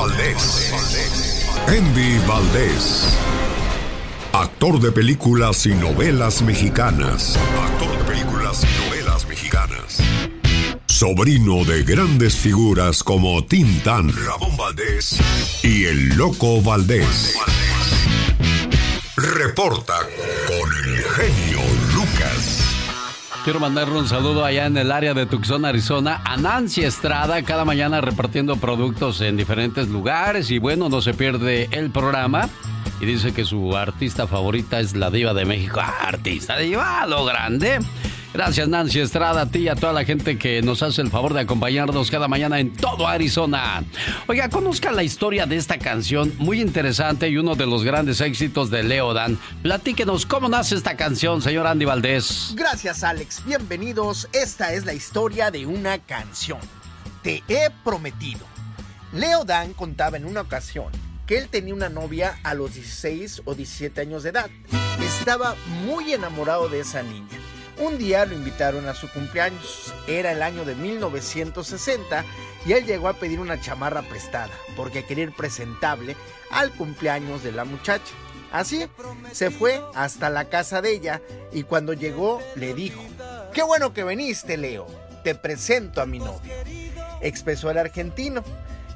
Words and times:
Valdés. 0.00 0.72
Andy 1.68 2.18
Valdés. 2.26 3.14
Actor 4.32 4.80
de 4.80 4.92
películas 4.92 5.66
y 5.66 5.74
novelas 5.74 6.40
mexicanas. 6.40 7.36
Actor 7.36 7.98
de 7.98 8.04
películas 8.04 8.64
y 8.64 8.88
novelas 8.88 9.26
mexicanas. 9.28 9.98
Sobrino 10.86 11.66
de 11.66 11.82
grandes 11.82 12.34
figuras 12.34 13.02
como 13.02 13.44
Tintán, 13.44 14.10
Ramón 14.24 14.56
Valdés 14.56 15.18
y 15.62 15.84
el 15.84 16.16
Loco 16.16 16.62
Valdés. 16.62 17.36
Reporta 19.16 19.98
con 20.46 20.72
el 20.88 21.04
genio 21.04 21.60
Lucas. 21.94 22.59
Quiero 23.42 23.58
mandarle 23.58 23.98
un 23.98 24.06
saludo 24.06 24.44
allá 24.44 24.66
en 24.66 24.76
el 24.76 24.92
área 24.92 25.14
de 25.14 25.24
Tucson, 25.24 25.64
Arizona, 25.64 26.20
a 26.24 26.36
Nancy 26.36 26.82
Estrada, 26.82 27.42
cada 27.42 27.64
mañana 27.64 28.02
repartiendo 28.02 28.56
productos 28.56 29.22
en 29.22 29.38
diferentes 29.38 29.88
lugares 29.88 30.50
y 30.50 30.58
bueno, 30.58 30.90
no 30.90 31.00
se 31.00 31.14
pierde 31.14 31.66
el 31.72 31.90
programa. 31.90 32.50
Y 33.00 33.06
dice 33.06 33.32
que 33.32 33.44
su 33.44 33.76
artista 33.76 34.26
favorita 34.26 34.78
es 34.78 34.94
la 34.94 35.10
diva 35.10 35.32
de 35.32 35.46
México. 35.46 35.80
Ah, 35.82 36.08
artista 36.08 36.58
diva, 36.58 37.06
lo 37.06 37.24
grande. 37.24 37.78
Gracias 38.32 38.68
Nancy 38.68 39.00
Estrada, 39.00 39.42
a 39.42 39.46
ti 39.46 39.60
y 39.60 39.68
a 39.68 39.74
toda 39.74 39.92
la 39.92 40.04
gente 40.04 40.38
que 40.38 40.62
nos 40.62 40.84
hace 40.84 41.02
el 41.02 41.10
favor 41.10 41.34
de 41.34 41.40
acompañarnos 41.40 42.10
cada 42.10 42.28
mañana 42.28 42.60
en 42.60 42.72
todo 42.76 43.08
Arizona. 43.08 43.82
Oiga, 44.28 44.48
conozca 44.48 44.92
la 44.92 45.02
historia 45.02 45.46
de 45.46 45.56
esta 45.56 45.78
canción, 45.78 46.32
muy 46.38 46.60
interesante 46.60 47.28
y 47.28 47.38
uno 47.38 47.56
de 47.56 47.66
los 47.66 47.82
grandes 47.82 48.20
éxitos 48.20 48.70
de 48.70 48.84
Leodan. 48.84 49.36
Platíquenos 49.62 50.26
cómo 50.26 50.48
nace 50.48 50.76
esta 50.76 50.96
canción, 50.96 51.42
señor 51.42 51.66
Andy 51.66 51.86
Valdés. 51.86 52.52
Gracias 52.54 53.02
Alex, 53.02 53.42
bienvenidos. 53.44 54.28
Esta 54.32 54.74
es 54.74 54.84
la 54.84 54.94
historia 54.94 55.50
de 55.50 55.66
una 55.66 55.98
canción. 55.98 56.60
Te 57.22 57.42
he 57.48 57.68
prometido. 57.82 58.46
Leodan 59.12 59.72
contaba 59.72 60.18
en 60.18 60.24
una 60.24 60.42
ocasión 60.42 61.09
que 61.30 61.38
él 61.38 61.48
tenía 61.48 61.74
una 61.74 61.88
novia 61.88 62.40
a 62.42 62.54
los 62.54 62.74
16 62.74 63.42
o 63.44 63.54
17 63.54 64.00
años 64.00 64.24
de 64.24 64.30
edad. 64.30 64.50
Estaba 65.00 65.54
muy 65.84 66.12
enamorado 66.12 66.68
de 66.68 66.80
esa 66.80 67.04
niña 67.04 67.38
un 67.80 67.98
día 67.98 68.26
lo 68.26 68.34
invitaron 68.34 68.88
a 68.88 68.94
su 68.94 69.08
cumpleaños. 69.08 69.94
Era 70.06 70.32
el 70.32 70.42
año 70.42 70.64
de 70.64 70.74
1960 70.74 72.24
y 72.66 72.72
él 72.72 72.84
llegó 72.84 73.08
a 73.08 73.14
pedir 73.14 73.40
una 73.40 73.60
chamarra 73.60 74.02
prestada 74.02 74.50
porque 74.76 75.06
quería 75.06 75.24
ir 75.24 75.34
presentable 75.34 76.14
al 76.50 76.72
cumpleaños 76.72 77.42
de 77.42 77.52
la 77.52 77.64
muchacha. 77.64 78.12
Así 78.52 78.86
se 79.32 79.50
fue 79.50 79.80
hasta 79.94 80.28
la 80.28 80.50
casa 80.50 80.82
de 80.82 80.92
ella 80.92 81.22
y 81.52 81.62
cuando 81.62 81.94
llegó 81.94 82.42
le 82.54 82.74
dijo, 82.74 83.00
qué 83.54 83.62
bueno 83.62 83.94
que 83.94 84.04
viniste 84.04 84.58
Leo, 84.58 84.86
te 85.24 85.34
presento 85.34 86.02
a 86.02 86.06
mi 86.06 86.18
novio. 86.18 86.52
Expresó 87.22 87.70
el 87.70 87.78
argentino 87.78 88.44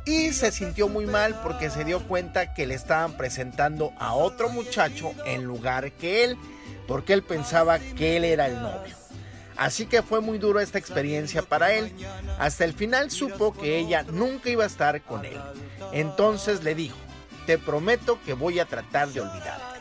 y 0.04 0.32
se 0.32 0.52
sintió 0.52 0.88
muy 0.88 1.06
mal 1.06 1.40
porque 1.42 1.70
se 1.70 1.84
dio 1.84 2.06
cuenta 2.06 2.54
que 2.54 2.66
le 2.66 2.74
estaban 2.74 3.16
presentando 3.16 3.92
a 3.98 4.14
otro 4.14 4.48
muchacho 4.48 5.12
en 5.24 5.44
lugar 5.44 5.92
que 5.92 6.24
él 6.24 6.38
porque 6.86 7.12
él 7.12 7.22
pensaba 7.22 7.78
que 7.78 8.16
él 8.16 8.24
era 8.24 8.46
el 8.46 8.60
novio. 8.60 8.94
Así 9.56 9.86
que 9.86 10.02
fue 10.02 10.20
muy 10.20 10.38
duro 10.38 10.60
esta 10.60 10.78
experiencia 10.78 11.42
para 11.42 11.72
él. 11.72 11.92
Hasta 12.38 12.64
el 12.64 12.72
final 12.72 13.10
supo 13.10 13.52
que 13.52 13.78
ella 13.78 14.04
nunca 14.10 14.50
iba 14.50 14.64
a 14.64 14.68
estar 14.68 15.00
con 15.02 15.24
él. 15.24 15.40
Entonces 15.92 16.64
le 16.64 16.74
dijo, 16.74 16.96
te 17.46 17.58
prometo 17.58 18.18
que 18.24 18.34
voy 18.34 18.58
a 18.58 18.66
tratar 18.66 19.08
de 19.08 19.20
olvidarte. 19.20 19.74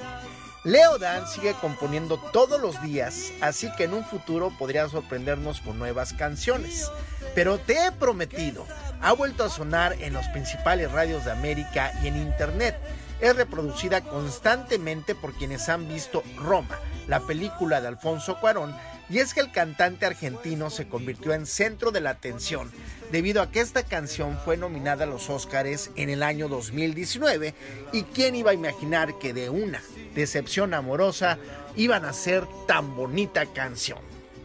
Leo 0.64 0.98
Dan 0.98 1.28
sigue 1.28 1.54
componiendo 1.60 2.18
todos 2.32 2.62
los 2.62 2.82
días, 2.82 3.34
así 3.42 3.70
que 3.76 3.84
en 3.84 3.94
un 3.94 4.06
futuro 4.06 4.50
podría 4.58 4.88
sorprendernos 4.88 5.60
con 5.60 5.78
nuevas 5.78 6.14
canciones. 6.14 6.90
Pero 7.36 7.58
te 7.58 7.86
he 7.86 7.92
prometido, 7.92 8.66
ha 9.04 9.12
vuelto 9.12 9.44
a 9.44 9.50
sonar 9.50 9.98
en 10.00 10.14
los 10.14 10.26
principales 10.30 10.92
radios 10.92 11.26
de 11.26 11.32
América 11.32 11.92
y 12.02 12.08
en 12.08 12.16
internet. 12.16 12.76
Es 13.20 13.36
reproducida 13.36 14.02
constantemente 14.02 15.14
por 15.14 15.34
quienes 15.34 15.68
han 15.70 15.88
visto 15.88 16.23
Roma, 16.38 16.80
la 17.08 17.20
película 17.20 17.82
de 17.82 17.89
Alfonso 17.89 18.39
Cuarón, 18.39 18.73
y 19.10 19.20
es 19.20 19.33
que 19.33 19.42
el 19.42 19.52
cantante 19.52 20.05
argentino 20.05 20.70
se 20.70 20.88
convirtió 20.88 21.33
en 21.33 21.45
centro 21.45 21.92
de 21.92 22.00
la 22.00 22.11
atención 22.11 22.72
debido 23.11 23.42
a 23.42 23.52
que 23.52 23.60
esta 23.60 23.83
canción 23.83 24.39
fue 24.44 24.55
nominada 24.55 25.04
a 25.04 25.08
los 25.08 25.30
Óscares 25.30 25.92
en 25.95 26.10
el 26.10 26.23
año 26.23 26.48
2019 26.48 27.54
y 27.92 28.04
quién 28.04 28.36
iba 28.36 28.52
a 28.52 28.56
imaginar 28.56 29.20
que 29.20 29.33
de 29.33 29.50
una 29.50 29.82
decepción 30.16 30.73
amorosa 30.73 31.38
iban 31.76 32.06
a 32.06 32.14
ser 32.14 32.45
tan 32.67 32.95
bonita 32.95 33.45
canción. 33.48 34.00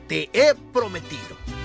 Te 0.08 0.28
he 0.32 0.54
prometido. 0.72 1.57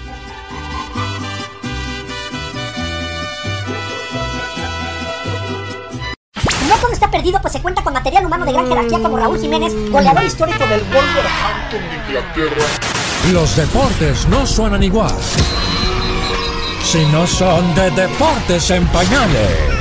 Todo 6.77 6.91
está 6.91 7.09
perdido, 7.09 7.39
pues 7.41 7.53
se 7.53 7.61
cuenta 7.61 7.83
con 7.83 7.93
material 7.93 8.25
humano 8.25 8.45
de 8.45 8.53
gran 8.53 8.67
jerarquía 8.67 8.99
como 8.99 9.17
Raúl 9.17 9.39
Jiménez, 9.39 9.73
goleador 9.89 10.23
histórico 10.23 10.65
del 10.65 10.81
Wolverhampton 10.81 11.81
de 11.89 11.95
Inglaterra. 11.95 12.65
Los 13.31 13.55
deportes 13.55 14.27
no 14.27 14.45
suenan 14.45 14.83
igual 14.83 15.15
si 16.83 17.03
no 17.07 17.25
son 17.25 17.73
de 17.73 17.89
deportes 17.91 18.69
en 18.69 18.85
pañales. 18.87 19.72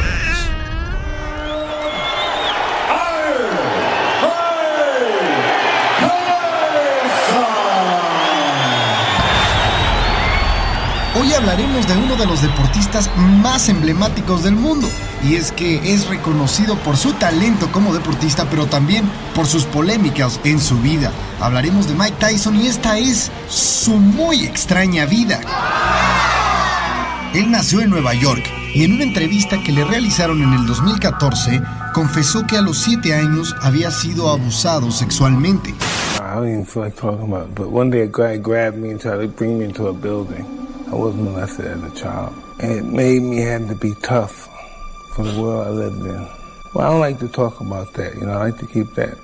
Hoy 11.22 11.32
hablaremos 11.34 11.86
de 11.86 11.96
uno 11.96 12.16
de 12.16 12.26
los 12.26 12.42
deportistas 12.42 13.08
más 13.16 13.68
emblemáticos 13.68 14.42
del 14.42 14.56
mundo. 14.56 14.88
Y 15.22 15.36
es 15.36 15.52
que 15.52 15.94
es 15.94 16.08
reconocido 16.08 16.74
por 16.78 16.96
su 16.96 17.12
talento 17.12 17.70
como 17.70 17.94
deportista, 17.94 18.50
pero 18.50 18.66
también 18.66 19.08
por 19.32 19.46
sus 19.46 19.64
polémicas 19.64 20.40
en 20.42 20.58
su 20.58 20.80
vida. 20.80 21.12
Hablaremos 21.40 21.86
de 21.86 21.94
Mike 21.94 22.16
Tyson 22.18 22.56
y 22.60 22.66
esta 22.66 22.98
es 22.98 23.30
su 23.48 23.92
muy 23.98 24.44
extraña 24.44 25.06
vida. 25.06 25.40
Él 27.34 27.52
nació 27.52 27.82
en 27.82 27.90
Nueva 27.90 28.14
York 28.14 28.42
y 28.74 28.82
en 28.82 28.94
una 28.94 29.04
entrevista 29.04 29.62
que 29.62 29.70
le 29.70 29.84
realizaron 29.84 30.42
en 30.42 30.52
el 30.54 30.66
2014, 30.66 31.62
confesó 31.94 32.44
que 32.48 32.56
a 32.56 32.62
los 32.62 32.78
7 32.78 33.14
años 33.14 33.54
había 33.62 33.92
sido 33.92 34.28
abusado 34.28 34.90
sexualmente. 34.90 35.70
I 36.18 36.34
don't 36.34 36.48
even 36.48 36.66
feel 36.66 36.82
like 36.82 36.96
talking 36.96 37.32
about 37.32 37.48
it, 37.48 37.54
but 37.54 37.68
one 37.68 37.90
day 37.90 38.02
a 38.02 38.08
guy 38.08 38.38
grabbed 38.38 38.76
me 38.76 38.90
and 38.90 39.00
tried 39.00 39.20
to 39.20 39.28
bring 39.28 39.60
me 39.60 39.66
into 39.66 39.86
a 39.86 39.92
building. 39.92 40.61
I 40.92 40.94
wasn't 40.94 41.24
molested 41.24 41.64
as 41.64 41.82
a 41.82 41.90
child. 41.96 42.34
And 42.58 42.72
it 42.72 42.84
made 42.84 43.22
me 43.22 43.38
have 43.38 43.66
to 43.68 43.74
be 43.74 43.94
tough 43.94 44.50
for 45.14 45.24
the 45.24 45.40
world 45.40 45.66
I 45.66 45.70
lived 45.70 46.04
in. 46.04 46.28
Well, 46.74 46.86
I 46.86 46.90
don't 46.90 47.00
like 47.00 47.18
to 47.20 47.28
talk 47.28 47.60
about 47.60 47.94
that. 47.94 48.14
You 48.14 48.26
know, 48.26 48.32
I 48.32 48.50
like 48.50 48.58
to 48.58 48.66
keep 48.66 48.88
that 48.96 49.16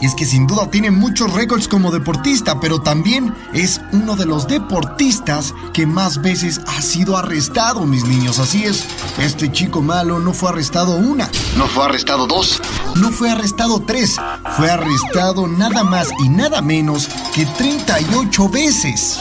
Y 0.00 0.06
es 0.06 0.16
que 0.16 0.24
sin 0.24 0.48
duda 0.48 0.68
tiene 0.68 0.90
muchos 0.90 1.32
récords 1.32 1.68
como 1.68 1.92
deportista, 1.92 2.58
pero 2.58 2.80
también 2.80 3.32
es 3.52 3.80
uno 3.92 4.16
de 4.16 4.26
los 4.26 4.48
deportistas 4.48 5.54
que 5.72 5.86
más 5.86 6.20
veces 6.20 6.60
ha 6.66 6.82
sido 6.82 7.16
arrestado, 7.16 7.86
mis 7.86 8.04
niños. 8.04 8.40
Así 8.40 8.64
es, 8.64 8.84
este 9.18 9.52
chico 9.52 9.80
malo 9.80 10.18
no 10.18 10.32
fue 10.32 10.48
arrestado 10.48 10.96
una, 10.96 11.30
no 11.56 11.68
fue 11.68 11.84
arrestado 11.84 12.26
dos, 12.26 12.60
no 12.96 13.12
fue 13.12 13.30
arrestado 13.30 13.80
tres, 13.86 14.16
fue 14.56 14.70
arrestado 14.70 15.46
nada 15.46 15.84
más 15.84 16.08
y 16.24 16.28
nada 16.28 16.60
menos 16.62 17.08
que 17.32 17.46
38 17.46 18.48
veces. 18.48 19.20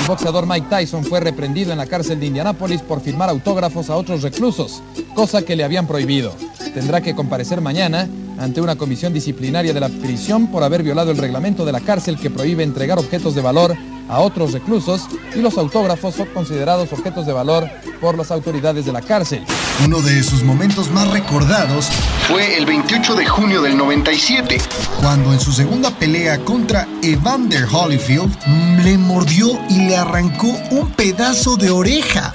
El 0.00 0.06
boxeador 0.06 0.46
Mike 0.46 0.68
Tyson 0.70 1.04
fue 1.04 1.18
reprendido 1.18 1.72
en 1.72 1.78
la 1.78 1.86
cárcel 1.86 2.20
de 2.20 2.26
Indianápolis 2.26 2.80
por 2.80 3.00
firmar 3.00 3.28
autógrafos 3.28 3.90
a 3.90 3.96
otros 3.96 4.22
reclusos, 4.22 4.82
cosa 5.16 5.42
que 5.42 5.56
le 5.56 5.64
habían 5.64 5.88
prohibido. 5.88 6.32
Tendrá 6.74 7.00
que 7.00 7.14
comparecer 7.14 7.60
mañana 7.60 8.08
ante 8.38 8.60
una 8.60 8.76
comisión 8.76 9.12
disciplinaria 9.12 9.72
de 9.72 9.80
la 9.80 9.88
prisión 9.88 10.48
por 10.48 10.62
haber 10.62 10.82
violado 10.82 11.10
el 11.10 11.18
reglamento 11.18 11.64
de 11.64 11.72
la 11.72 11.80
cárcel 11.80 12.18
que 12.18 12.30
prohíbe 12.30 12.62
entregar 12.62 12.98
objetos 12.98 13.34
de 13.34 13.42
valor 13.42 13.76
a 14.08 14.20
otros 14.20 14.52
reclusos 14.52 15.02
y 15.34 15.40
los 15.40 15.58
autógrafos 15.58 16.14
son 16.14 16.28
considerados 16.28 16.92
objetos 16.92 17.26
de 17.26 17.32
valor 17.32 17.68
por 18.00 18.16
las 18.16 18.30
autoridades 18.30 18.86
de 18.86 18.92
la 18.92 19.02
cárcel. 19.02 19.44
Uno 19.84 20.00
de 20.00 20.22
sus 20.22 20.42
momentos 20.42 20.90
más 20.90 21.08
recordados 21.10 21.86
fue 22.26 22.56
el 22.56 22.66
28 22.66 23.14
de 23.14 23.26
junio 23.26 23.62
del 23.62 23.76
97, 23.76 24.58
cuando 25.00 25.32
en 25.32 25.40
su 25.40 25.52
segunda 25.52 25.90
pelea 25.90 26.38
contra 26.44 26.86
Evander 27.02 27.66
Holyfield 27.70 28.34
le 28.82 28.98
mordió 28.98 29.58
y 29.68 29.88
le 29.88 29.96
arrancó 29.96 30.48
un 30.70 30.90
pedazo 30.92 31.56
de 31.56 31.70
oreja. 31.70 32.32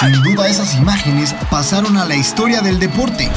Sin 0.00 0.22
duda 0.22 0.48
esas 0.48 0.74
imágenes 0.76 1.34
pasaron 1.50 1.98
a 1.98 2.06
la 2.06 2.16
historia 2.16 2.62
del 2.62 2.78
deporte. 2.78 3.30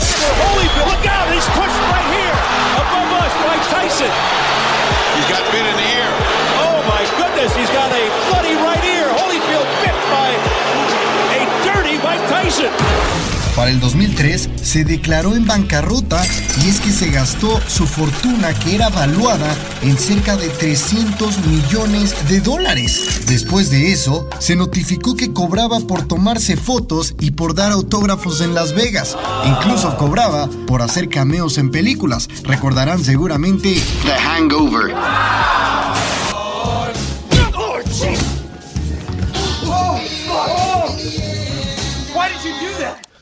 Tyson. 12.29 13.32
Para 13.55 13.69
el 13.69 13.79
2003 13.79 14.49
se 14.61 14.83
declaró 14.83 15.35
en 15.35 15.45
bancarrota 15.45 16.23
y 16.63 16.69
es 16.69 16.79
que 16.79 16.91
se 16.91 17.09
gastó 17.11 17.59
su 17.67 17.85
fortuna 17.85 18.51
que 18.53 18.73
era 18.73 18.89
valuada 18.89 19.55
en 19.83 19.95
cerca 19.97 20.35
de 20.35 20.49
300 20.49 21.45
millones 21.45 22.15
de 22.29 22.41
dólares. 22.41 23.21
Después 23.27 23.69
de 23.69 23.91
eso, 23.91 24.27
se 24.39 24.55
notificó 24.55 25.15
que 25.15 25.33
cobraba 25.33 25.79
por 25.81 26.07
tomarse 26.07 26.57
fotos 26.57 27.13
y 27.19 27.31
por 27.31 27.53
dar 27.53 27.71
autógrafos 27.71 28.41
en 28.41 28.55
Las 28.55 28.73
Vegas. 28.73 29.15
Incluso 29.45 29.97
cobraba 29.97 30.49
por 30.65 30.81
hacer 30.81 31.07
cameos 31.07 31.59
en 31.59 31.69
películas. 31.69 32.29
Recordarán 32.43 33.03
seguramente 33.03 33.79
The 34.03 34.13
Hangover. 34.13 34.95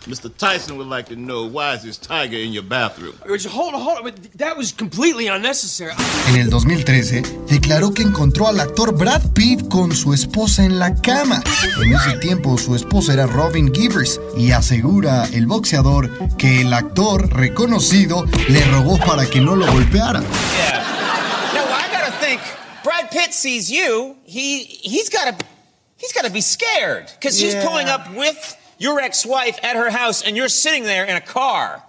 Mr. 0.07 0.31
Tyson 0.35 0.77
would 0.77 0.87
like 0.87 1.07
to 1.09 1.15
know 1.15 1.45
why 1.45 1.75
is 1.75 1.83
this 1.83 1.97
tiger 1.97 2.35
in 2.37 2.51
your 2.51 2.63
bathroom? 2.63 3.13
Hold 3.51 3.75
on, 3.75 3.81
hold 3.81 4.07
on. 4.07 4.13
That 4.37 4.57
was 4.57 4.71
completely 4.73 5.27
unnecessary. 5.27 5.93
En 6.27 6.37
el 6.37 6.49
2013, 6.49 7.21
declaró 7.47 7.93
que 7.93 8.01
encontró 8.01 8.47
al 8.47 8.59
actor 8.59 8.93
Brad 8.97 9.21
Pitt 9.33 9.67
con 9.69 9.91
su 9.95 10.11
esposa 10.13 10.63
en 10.63 10.79
la 10.79 10.95
cama. 11.01 11.43
En 11.83 11.93
ese 11.93 12.17
tiempo, 12.17 12.57
su 12.57 12.75
esposa 12.75 13.13
era 13.13 13.27
Robin 13.27 13.71
Givers 13.73 14.19
y 14.35 14.51
asegura 14.51 15.27
el 15.33 15.45
boxeador 15.45 16.09
que 16.37 16.61
el 16.61 16.73
actor 16.73 17.29
reconocido 17.31 18.25
le 18.49 18.63
rogó 18.71 18.97
para 19.05 19.27
que 19.27 19.39
no 19.39 19.55
lo 19.55 19.71
golpeara. 19.71 20.21
Yeah. 20.21 20.83
No, 21.53 21.61
I 21.61 21.87
gotta 21.91 22.11
think. 22.19 22.41
Brad 22.83 23.11
Pitt 23.11 23.33
sees 23.33 23.69
you. 23.69 24.15
He 24.25 24.63
he's 24.83 25.09
gotta 25.11 25.35
he's 25.97 26.11
gotta 26.11 26.31
be 26.31 26.41
scared 26.41 27.05
because 27.19 27.37
she's 27.39 27.53
Yeah. 27.53 27.63
pulling 27.67 27.87
up 27.87 28.09
with 28.15 28.57
your 28.81 28.99
ex-wife 28.99 29.59
at 29.63 29.75
her 29.75 29.91
house, 29.91 30.23
and 30.23 30.35
you're 30.35 30.49
sitting 30.49 30.83
there 30.83 31.05
in 31.05 31.15
a 31.15 31.21
car. 31.21 31.83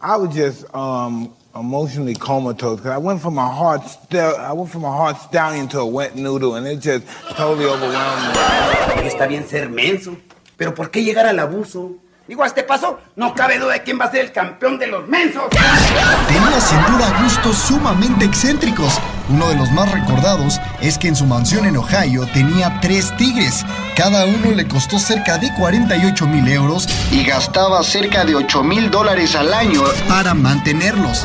I 0.00 0.16
was 0.16 0.34
just 0.34 0.64
um, 0.74 1.34
emotionally 1.54 2.14
comatose 2.14 2.78
because 2.78 2.92
I 2.92 2.98
went 2.98 3.20
from 3.20 3.36
a 3.36 3.46
hard 3.46 3.82
stal- 3.82 4.38
I 4.38 4.52
went 4.54 4.70
from 4.70 4.84
a 4.84 4.90
hard 4.90 5.16
stallion 5.18 5.68
to 5.68 5.80
a 5.80 5.86
wet 5.86 6.16
noodle, 6.16 6.54
and 6.56 6.66
it 6.66 6.80
just 6.80 7.06
totally 7.36 7.66
overwhelmed 7.66 8.22
me. 8.32 9.08
Está 9.08 9.26
bien 9.28 9.46
ser 9.46 9.68
menso, 9.68 10.16
pero 10.56 10.74
¿por 10.74 10.90
qué 10.90 11.04
llegar 11.04 11.26
al 11.26 11.38
abuso? 11.38 11.96
Digo, 12.26 12.42
a 12.42 12.46
este 12.46 12.62
paso 12.62 12.98
no 13.16 13.34
cabe 13.34 13.58
duda 13.58 13.72
de 13.74 13.82
quién 13.82 13.98
va 13.98 14.04
a 14.06 14.10
ser 14.10 14.26
el 14.26 14.32
campeón 14.32 14.78
de 14.78 14.86
los 14.86 15.06
mensos. 15.08 15.44
Tenía 15.50 16.60
sin 16.60 16.80
duda 16.86 17.22
gustos 17.22 17.56
sumamente 17.56 18.24
excéntricos. 18.24 18.98
Uno 19.28 19.48
de 19.48 19.56
los 19.56 19.70
más 19.72 19.92
recordados 19.92 20.58
es 20.80 20.96
que 20.96 21.08
en 21.08 21.16
su 21.16 21.26
mansión 21.26 21.66
en 21.66 21.76
Ohio 21.76 22.26
tenía 22.32 22.80
tres 22.80 23.14
tigres. 23.16 23.64
Cada 23.94 24.24
uno 24.24 24.52
le 24.52 24.66
costó 24.66 24.98
cerca 24.98 25.36
de 25.36 25.52
48 25.54 26.26
mil 26.26 26.48
euros 26.48 26.88
y 27.10 27.24
gastaba 27.24 27.82
cerca 27.82 28.24
de 28.24 28.34
8 28.34 28.62
mil 28.62 28.90
dólares 28.90 29.34
al 29.34 29.52
año 29.52 29.82
para 30.08 30.32
mantenerlos. 30.32 31.24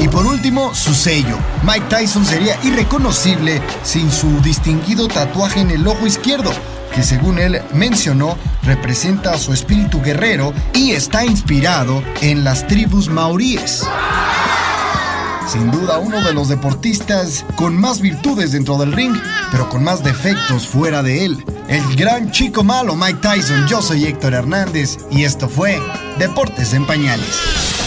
Y 0.00 0.08
por 0.08 0.26
último, 0.26 0.74
su 0.74 0.94
sello. 0.94 1.36
Mike 1.64 1.86
Tyson 1.88 2.24
sería 2.24 2.58
irreconocible 2.62 3.60
sin 3.82 4.10
su 4.10 4.40
distinguido 4.40 5.08
tatuaje 5.08 5.60
en 5.60 5.70
el 5.70 5.86
ojo 5.86 6.06
izquierdo, 6.06 6.50
que 6.94 7.02
según 7.02 7.38
él 7.38 7.60
mencionó 7.74 8.38
representa 8.62 9.32
a 9.32 9.38
su 9.38 9.52
espíritu 9.52 10.00
guerrero 10.00 10.54
y 10.72 10.92
está 10.92 11.24
inspirado 11.24 12.02
en 12.22 12.42
las 12.42 12.66
tribus 12.66 13.08
maoríes. 13.08 13.86
Sin 15.46 15.70
duda 15.70 15.98
uno 15.98 16.20
de 16.22 16.32
los 16.32 16.48
deportistas 16.48 17.44
con 17.56 17.76
más 17.76 18.00
virtudes 18.00 18.52
dentro 18.52 18.78
del 18.78 18.92
ring, 18.92 19.14
pero 19.50 19.68
con 19.68 19.84
más 19.84 20.02
defectos 20.02 20.66
fuera 20.66 21.02
de 21.02 21.24
él. 21.24 21.44
El 21.68 21.96
gran 21.96 22.30
chico 22.30 22.64
malo 22.64 22.96
Mike 22.96 23.20
Tyson, 23.20 23.66
yo 23.66 23.82
soy 23.82 24.04
Héctor 24.04 24.34
Hernández 24.34 24.98
y 25.10 25.24
esto 25.24 25.48
fue 25.48 25.80
Deportes 26.18 26.72
en 26.72 26.86
Pañales. 26.86 27.81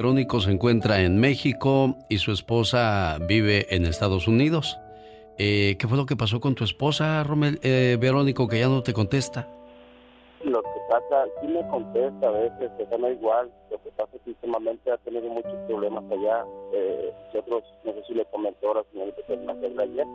Verónico 0.00 0.38
se 0.38 0.52
encuentra 0.52 1.00
en 1.00 1.18
México 1.18 1.96
y 2.08 2.18
su 2.18 2.30
esposa 2.30 3.18
vive 3.28 3.66
en 3.74 3.84
Estados 3.84 4.28
Unidos. 4.28 4.78
Eh, 5.38 5.74
¿Qué 5.76 5.88
fue 5.88 5.98
lo 5.98 6.06
que 6.06 6.14
pasó 6.14 6.38
con 6.38 6.54
tu 6.54 6.62
esposa, 6.62 7.24
Romel, 7.24 7.58
eh, 7.64 7.96
Verónico, 8.00 8.46
que 8.46 8.60
ya 8.60 8.68
no 8.68 8.80
te 8.84 8.92
contesta? 8.92 9.48
Lo 10.44 10.62
que 10.62 10.80
pasa, 10.88 11.24
sí 11.40 11.48
me 11.48 11.66
contesta 11.66 12.28
a 12.28 12.30
veces, 12.30 12.70
que 12.78 12.96
no 12.96 13.10
igual. 13.10 13.50
Lo 13.72 13.82
que 13.82 13.90
pasa 13.90 14.10
es 14.14 14.22
que 14.22 14.30
últimamente 14.30 14.88
ha 14.88 14.98
tenido 14.98 15.28
muchos 15.30 15.56
problemas 15.66 16.04
allá. 16.12 16.44
Eh, 16.74 17.12
nosotros, 17.34 17.64
no 17.82 17.92
sé 17.94 18.04
si 18.06 18.14
le 18.14 18.24
comenté 18.26 18.68
ahora, 18.68 18.84
señorita, 18.92 19.20
que 19.26 19.36
me 19.36 19.82
ayer. 19.82 20.06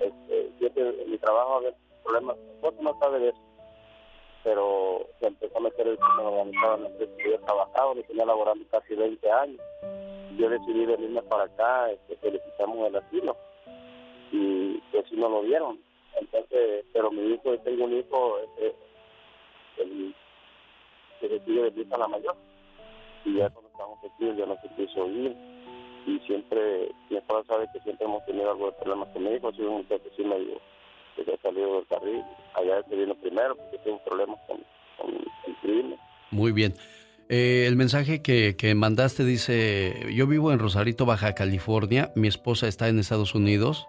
Este, 0.00 0.52
siempre 0.58 1.02
en 1.04 1.10
mi 1.10 1.16
trabajo 1.16 1.54
había 1.54 1.72
problemas. 2.04 2.36
Esposa 2.36 2.76
no 2.82 2.98
sabe 3.00 3.18
de 3.20 3.28
eso. 3.30 3.49
Pero 4.42 5.06
se 5.18 5.26
empezó 5.26 5.58
a 5.58 5.60
meter 5.60 5.86
el 5.86 5.98
crimen 5.98 6.26
organizado 6.26 6.76
en 6.76 6.86
empresa 6.86 7.16
que 7.18 7.30
yo 7.30 7.40
trabajado, 7.40 7.94
le 7.94 8.02
tenía 8.04 8.24
laborando 8.24 8.64
casi 8.70 8.94
20 8.94 9.30
años. 9.30 9.60
Yo 10.36 10.48
decidí 10.48 10.86
venirme 10.86 11.22
para 11.22 11.44
acá, 11.44 11.90
este, 11.90 12.16
solicitamos 12.20 12.88
el 12.88 12.96
asilo. 12.96 13.36
Y 14.32 14.78
pues 14.90 15.04
sí 15.08 15.16
no 15.16 15.28
lo 15.28 15.42
dieron. 15.42 15.78
Entonces, 16.18 16.84
pero 16.92 17.10
mi 17.10 17.34
hijo, 17.34 17.56
tengo 17.58 17.84
un 17.84 17.98
hijo, 17.98 18.38
este, 18.38 18.74
el, 19.78 20.14
que 21.20 21.28
decide 21.28 21.70
venir 21.70 21.86
a 21.92 21.98
la 21.98 22.08
mayor. 22.08 22.36
Y 23.24 23.36
ya 23.36 23.50
cuando 23.50 23.70
estamos 23.70 23.98
aquí, 23.98 24.34
yo 24.36 24.46
no 24.46 24.56
se 24.62 24.68
quiso 24.74 25.06
ir. 25.06 25.36
Y 26.06 26.18
siempre, 26.20 26.90
mi 27.10 27.18
esposa 27.18 27.46
sabe 27.46 27.68
que 27.72 27.80
siempre 27.80 28.06
hemos 28.06 28.24
tenido 28.24 28.50
algo 28.50 28.66
de 28.66 28.72
problemas 28.72 29.08
con 29.10 29.22
mi 29.22 29.30
hijo. 29.30 29.48
Ha 29.48 29.52
sido 29.52 29.70
un 29.70 29.86
que 31.24 31.38
salido 31.42 31.76
del 31.76 31.86
carril. 31.86 32.22
Allá 32.54 32.82
se 32.88 32.96
vino 32.96 33.14
primero 33.16 33.56
porque 33.56 33.78
tuvo 33.84 33.98
problemas 34.04 34.38
con, 34.46 34.58
con 34.98 35.14
el 35.14 35.56
crimen. 35.62 35.98
Muy 36.30 36.52
bien. 36.52 36.74
Eh, 37.28 37.66
el 37.68 37.76
mensaje 37.76 38.22
que, 38.22 38.56
que 38.56 38.74
mandaste 38.74 39.24
dice, 39.24 40.06
yo 40.12 40.26
vivo 40.26 40.52
en 40.52 40.58
Rosarito, 40.58 41.06
Baja 41.06 41.34
California, 41.34 42.10
mi 42.16 42.26
esposa 42.26 42.66
está 42.66 42.88
en 42.88 42.98
Estados 42.98 43.34
Unidos. 43.34 43.86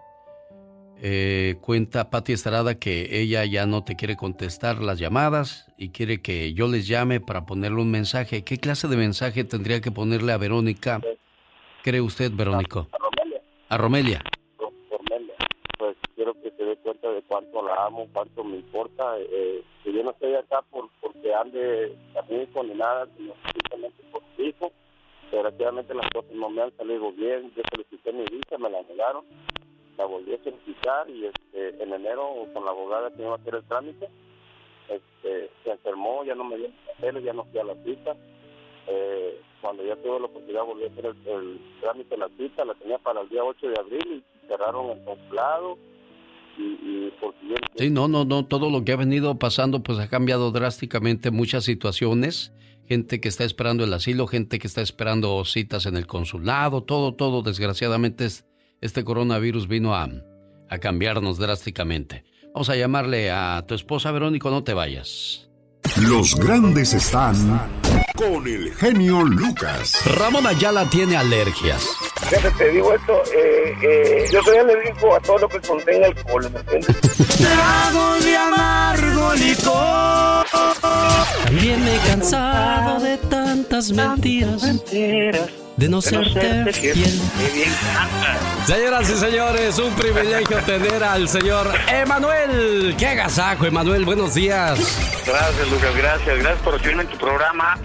Eh, 1.04 1.56
cuenta 1.60 2.10
Pati 2.10 2.32
Estrada 2.32 2.76
que 2.76 3.20
ella 3.20 3.44
ya 3.44 3.66
no 3.66 3.82
te 3.82 3.96
quiere 3.96 4.14
contestar 4.14 4.80
las 4.80 5.00
llamadas 5.00 5.66
y 5.76 5.88
quiere 5.88 6.22
que 6.22 6.54
yo 6.54 6.68
les 6.68 6.86
llame 6.86 7.18
para 7.20 7.44
ponerle 7.44 7.80
un 7.80 7.90
mensaje. 7.90 8.44
¿Qué 8.44 8.58
clase 8.58 8.86
de 8.86 8.96
mensaje 8.96 9.42
tendría 9.42 9.80
que 9.80 9.90
ponerle 9.90 10.30
a 10.30 10.36
Verónica? 10.36 11.00
¿Cree 11.82 12.00
usted, 12.00 12.30
Verónico? 12.30 12.86
A 12.92 12.98
Romelia, 12.98 13.42
A. 13.68 13.76
Romelia, 13.76 14.22
pues 15.76 15.96
quiero 16.14 16.34
que 16.34 16.52
se 16.56 16.62
dé 16.62 16.76
de 17.00 17.22
cuánto 17.22 17.62
la 17.62 17.86
amo, 17.86 18.08
cuánto 18.12 18.44
me 18.44 18.56
importa. 18.56 19.18
Eh, 19.18 19.62
que 19.82 19.92
yo 19.92 20.02
no 20.02 20.10
estoy 20.10 20.34
acá 20.34 20.62
por, 20.70 20.88
porque 21.00 21.34
ande 21.34 21.96
también 22.14 22.48
ni 22.54 22.74
nada, 22.74 23.06
sino 23.16 23.34
simplemente 23.52 24.02
por 24.10 24.22
mi 24.36 24.44
hijo. 24.46 24.72
Desgraciadamente 25.30 25.94
las 25.94 26.08
cosas 26.10 26.32
no 26.32 26.50
me 26.50 26.62
han 26.62 26.76
salido 26.76 27.12
bien. 27.12 27.52
Yo 27.56 27.62
solicité 27.70 28.12
mi 28.12 28.24
visa, 28.24 28.58
me 28.58 28.70
la 28.70 28.82
negaron. 28.82 29.24
La 29.96 30.06
volví 30.06 30.34
a 30.34 30.42
solicitar 30.42 31.08
y 31.10 31.26
este, 31.26 31.82
en 31.82 31.92
enero 31.92 32.46
con 32.52 32.64
la 32.64 32.70
abogada 32.70 33.10
que 33.10 33.22
iba 33.22 33.32
a 33.32 33.36
hacer 33.36 33.56
el 33.56 33.64
trámite, 33.64 34.08
este, 34.88 35.50
se 35.62 35.70
enfermó, 35.70 36.24
ya 36.24 36.34
no 36.34 36.44
me 36.44 36.56
dio 36.56 36.68
papeles, 36.86 37.22
ya 37.22 37.32
no 37.34 37.44
fui 37.44 37.60
a 37.60 37.64
la 37.64 37.74
cita. 37.84 38.16
Eh, 38.86 39.40
cuando 39.60 39.84
ya 39.84 39.94
tuve 39.96 40.18
la 40.18 40.26
oportunidad 40.26 40.64
volví 40.64 40.84
a 40.84 40.88
hacer 40.88 41.06
el, 41.06 41.60
trámite, 41.80 42.16
la 42.16 42.28
cita, 42.30 42.64
la 42.64 42.74
tenía 42.74 42.98
para 42.98 43.20
el 43.20 43.28
día 43.28 43.44
8 43.44 43.68
de 43.68 43.78
abril 43.78 44.24
y 44.24 44.46
cerraron 44.48 44.90
el 44.90 45.04
consulado 45.04 45.78
y, 46.62 47.08
y 47.08 47.12
Sí, 47.76 47.90
no, 47.90 48.08
no, 48.08 48.24
no, 48.24 48.44
todo 48.46 48.70
lo 48.70 48.84
que 48.84 48.92
ha 48.92 48.96
venido 48.96 49.38
pasando 49.38 49.82
pues 49.82 49.98
ha 49.98 50.08
cambiado 50.08 50.50
drásticamente 50.52 51.30
muchas 51.30 51.64
situaciones. 51.64 52.52
Gente 52.88 53.20
que 53.20 53.28
está 53.28 53.44
esperando 53.44 53.84
el 53.84 53.92
asilo, 53.94 54.26
gente 54.26 54.58
que 54.58 54.66
está 54.66 54.80
esperando 54.82 55.44
citas 55.44 55.86
en 55.86 55.96
el 55.96 56.06
consulado, 56.06 56.82
todo, 56.82 57.14
todo, 57.14 57.42
desgraciadamente 57.42 58.24
es- 58.26 58.44
este 58.80 59.04
coronavirus 59.04 59.68
vino 59.68 59.94
a, 59.94 60.08
a 60.68 60.78
cambiarnos 60.78 61.38
drásticamente. 61.38 62.24
Vamos 62.52 62.68
a 62.68 62.76
llamarle 62.76 63.30
a 63.30 63.64
tu 63.66 63.74
esposa 63.74 64.10
Verónico, 64.12 64.50
no 64.50 64.62
te 64.64 64.74
vayas. 64.74 65.48
Los 66.00 66.34
grandes 66.36 66.92
están 66.94 67.34
con 68.16 68.46
el 68.46 68.72
genio 68.74 69.22
Lucas. 69.24 69.94
Ramón 70.18 70.46
Ayala 70.46 70.88
tiene 70.90 71.16
alergias. 71.16 71.88
Fíjate, 72.28 72.50
te 72.52 72.70
digo 72.70 72.94
esto, 72.94 73.22
eh, 73.34 73.74
eh, 73.82 74.26
yo 74.32 74.42
soy 74.42 74.56
alérgico 74.56 75.14
a 75.14 75.20
todo 75.20 75.38
lo 75.38 75.48
que 75.48 75.60
contenga 75.60 76.06
alcohol, 76.06 76.50
¿me 76.50 76.60
entiendes? 76.60 77.00
Trago 77.38 78.14
de 78.20 78.36
amargo 78.36 79.34
licor. 79.34 80.46
También 81.44 81.84
me 81.84 81.96
he 81.96 81.98
cansado 82.00 83.00
de 83.00 83.18
tantas 83.18 83.92
mentiras. 83.92 84.62
de 85.76 85.88
no 85.88 86.00
serte 86.00 86.72
fiel. 86.72 87.20
Señoras 88.66 89.10
y 89.10 89.14
señores, 89.16 89.78
un 89.78 89.92
privilegio 89.94 90.58
tener 90.58 91.02
al 91.02 91.28
señor 91.28 91.72
Emanuel. 91.88 92.94
¡Qué 92.98 93.08
agasajo, 93.08 93.66
Emanuel! 93.66 94.04
Buenos 94.04 94.34
días. 94.34 94.78
Gracias, 95.26 95.68
Lucas, 95.70 95.96
gracias. 95.96 96.38
Gracias 96.38 96.62
por 96.62 96.74
recibirme 96.74 97.02
en 97.02 97.08
tu 97.08 97.18
programa. 97.18 97.78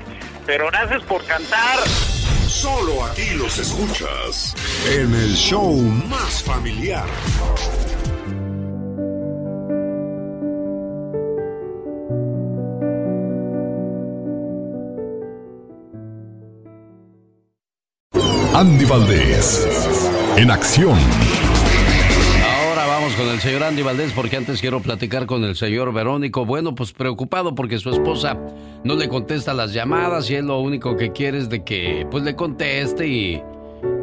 Pero 0.46 0.68
gracias 0.68 1.04
por 1.04 1.26
cantar. 1.26 1.80
Solo 2.48 3.04
aquí 3.04 3.32
los 3.36 3.58
escuchas 3.60 4.56
en 4.90 5.14
el 5.14 5.36
show 5.36 5.76
más 6.10 6.42
familiar. 6.44 7.06
Andy 18.54 18.86
Valdés, 18.86 19.68
en 20.38 20.50
acción. 20.50 20.98
Con 23.18 23.30
el 23.30 23.40
señor 23.40 23.64
Andy 23.64 23.82
Valdés 23.82 24.14
porque 24.14 24.38
antes 24.38 24.62
quiero 24.62 24.80
platicar 24.80 25.26
con 25.26 25.44
el 25.44 25.56
señor 25.56 25.92
Verónico. 25.92 26.46
Bueno, 26.46 26.76
pues 26.76 26.92
preocupado 26.92 27.56
porque 27.56 27.80
su 27.80 27.90
esposa 27.90 28.38
no 28.84 28.94
le 28.94 29.10
contesta 29.10 29.56
las 29.56 29.74
llamadas 29.74 30.30
y 30.30 30.36
él 30.36 30.46
lo 30.46 30.60
único 30.60 30.96
que 30.96 31.12
quiere 31.12 31.40
es 31.40 31.50
de 31.50 31.64
que 31.64 32.06
pues 32.12 32.24
le 32.24 32.36
conteste 32.36 33.08
y 33.08 33.42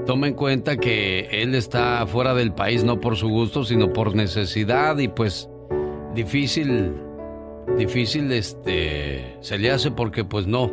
tome 0.05 0.29
en 0.29 0.35
cuenta 0.35 0.79
que 0.79 1.29
él 1.31 1.55
está 1.55 2.05
fuera 2.09 2.35
del 2.35 2.53
país 2.53 2.83
no 2.83 3.01
por 3.01 3.15
su 3.17 3.29
gusto 3.29 3.63
sino 3.63 3.93
por 3.93 4.17
necesidad 4.17 4.99
y 4.99 5.07
pues 5.07 5.49
difícil, 6.17 6.93
difícil 7.79 8.33
este 8.33 9.37
se 9.41 9.59
le 9.59 9.71
hace 9.71 9.93
porque 9.93 10.25
pues 10.25 10.49
no, 10.49 10.73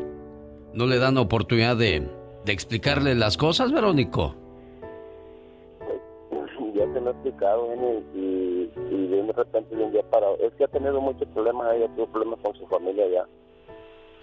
no 0.73 0.87
le 0.87 0.97
dan 0.97 1.19
oportunidad 1.19 1.77
de, 1.77 2.09
de 2.43 2.51
explicarle 2.51 3.13
las 3.13 3.37
cosas, 3.37 3.71
Verónico. 3.71 4.40
Ya 6.85 6.93
te 6.93 7.01
lo 7.01 7.09
he 7.09 7.13
explicado, 7.13 7.67
y, 8.15 8.69
y 8.91 9.07
de 9.07 9.33
repente 9.33 9.75
de 9.75 9.83
un 9.83 9.91
día 9.91 10.03
para 10.09 10.31
Es 10.33 10.53
que 10.53 10.63
ha 10.63 10.67
tenido 10.67 10.99
muchos 10.99 11.27
problemas, 11.29 11.73
ella 11.75 11.87
tuvo 11.95 12.07
problemas 12.07 12.39
con 12.39 12.55
su 12.55 12.65
familia 12.67 13.07
ya. 13.07 13.25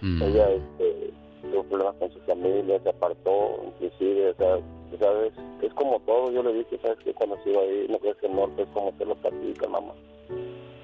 Ella 0.01 0.51
este, 0.51 1.11
tuvo 1.51 1.63
problemas 1.63 1.95
con 1.95 2.11
su 2.11 2.19
familia, 2.21 2.79
se 2.81 2.89
apartó, 2.89 3.59
inclusive, 3.65 4.29
o 4.29 4.35
sea, 4.35 4.59
¿sabes? 4.99 5.33
Es 5.61 5.73
como 5.73 5.99
todo, 6.01 6.31
yo 6.31 6.43
le 6.43 6.53
dije, 6.53 6.79
¿sabes 6.81 6.99
que 6.99 7.13
Cuando 7.13 7.37
se 7.43 7.51
iba 7.51 7.61
ahí, 7.61 7.87
no 7.89 7.99
crees 7.99 8.17
que 8.17 8.27
el 8.27 8.35
norte 8.35 8.61
es 8.63 8.69
como 8.69 8.91
te 8.93 9.05
lo 9.05 9.15
platica, 9.15 9.67
mamá. 9.67 9.93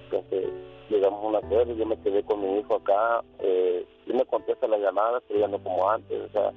Entonces, 0.05 0.50
llegamos 0.89 1.24
a 1.24 1.27
un 1.27 1.36
acuerdo, 1.36 1.74
yo 1.74 1.86
me 1.86 1.98
quedé 2.01 2.24
con 2.24 2.41
mi 2.41 2.60
hijo 2.60 2.75
acá, 2.75 3.24
eh, 3.39 3.86
y 4.05 4.13
me 4.13 4.25
contesta 4.25 4.67
las 4.67 4.82
llamadas, 4.82 5.24
pero 5.27 5.39
ya 5.41 5.48
no 5.48 5.60
como 5.60 5.89
antes, 5.89 6.22
o 6.22 6.29
sea, 6.29 6.51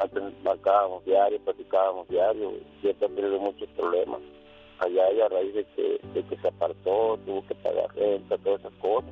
antes 0.00 0.22
marcábamos 0.42 1.04
diario, 1.04 1.38
platicábamos 1.44 2.08
diario, 2.08 2.52
y 2.82 2.88
esto 2.88 3.06
ha 3.06 3.08
tenido 3.08 3.38
muchos 3.38 3.68
problemas. 3.70 4.20
Allá 4.78 5.08
ella 5.10 5.26
a 5.26 5.28
raíz 5.28 5.54
de 5.54 5.64
que, 5.76 6.00
de 6.14 6.22
que 6.24 6.36
se 6.36 6.48
apartó, 6.48 7.18
tuvo 7.24 7.46
que 7.46 7.54
pagar 7.56 7.94
renta, 7.94 8.38
todas 8.38 8.60
esas 8.60 8.72
cosas. 8.74 9.10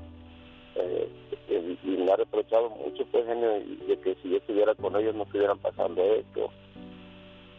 Eh, 0.75 1.09
eh, 1.49 1.77
y 1.83 1.89
me 1.89 2.13
ha 2.13 2.17
reprochado 2.17 2.71
mucho, 2.71 3.05
pues, 3.13 3.27
de 3.27 4.01
que 4.03 4.15
si 4.23 4.31
yo 4.31 4.39
estuviera 4.39 4.75
con 4.75 4.97
ellos 4.97 5.15
no 5.15 5.25
estuvieran 5.25 5.59
pasando 5.59 6.03
esto. 6.03 6.51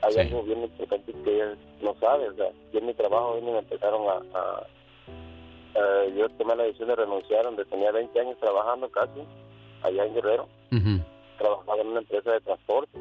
Hay 0.02 0.18
algo 0.18 0.44
bien 0.44 0.64
importante 0.64 1.14
que 1.24 1.36
ellas 1.36 1.58
no 1.82 1.96
saben, 2.00 2.32
o 2.32 2.36
sea, 2.36 2.52
yo 2.74 2.80
en 2.80 2.88
mi 2.88 2.94
trabajo 2.94 3.36
Jenny, 3.36 3.52
me 3.52 3.60
empezaron 3.60 4.08
a... 4.10 4.40
a 4.40 4.68
yo 6.16 6.30
tomé 6.38 6.56
la 6.56 6.64
decisión 6.64 6.90
de 6.90 6.96
renunciar, 6.96 7.46
donde 7.46 7.66
tenía 7.66 7.92
20 7.92 8.20
años 8.20 8.38
trabajando 8.40 8.90
casi, 8.92 9.22
allá 9.82 10.06
en 10.06 10.14
Guerrero 10.14 10.48
trabajaba 11.38 11.82
en 11.82 11.88
una 11.88 12.00
empresa 12.00 12.32
de 12.32 12.42
transporte 12.42 12.98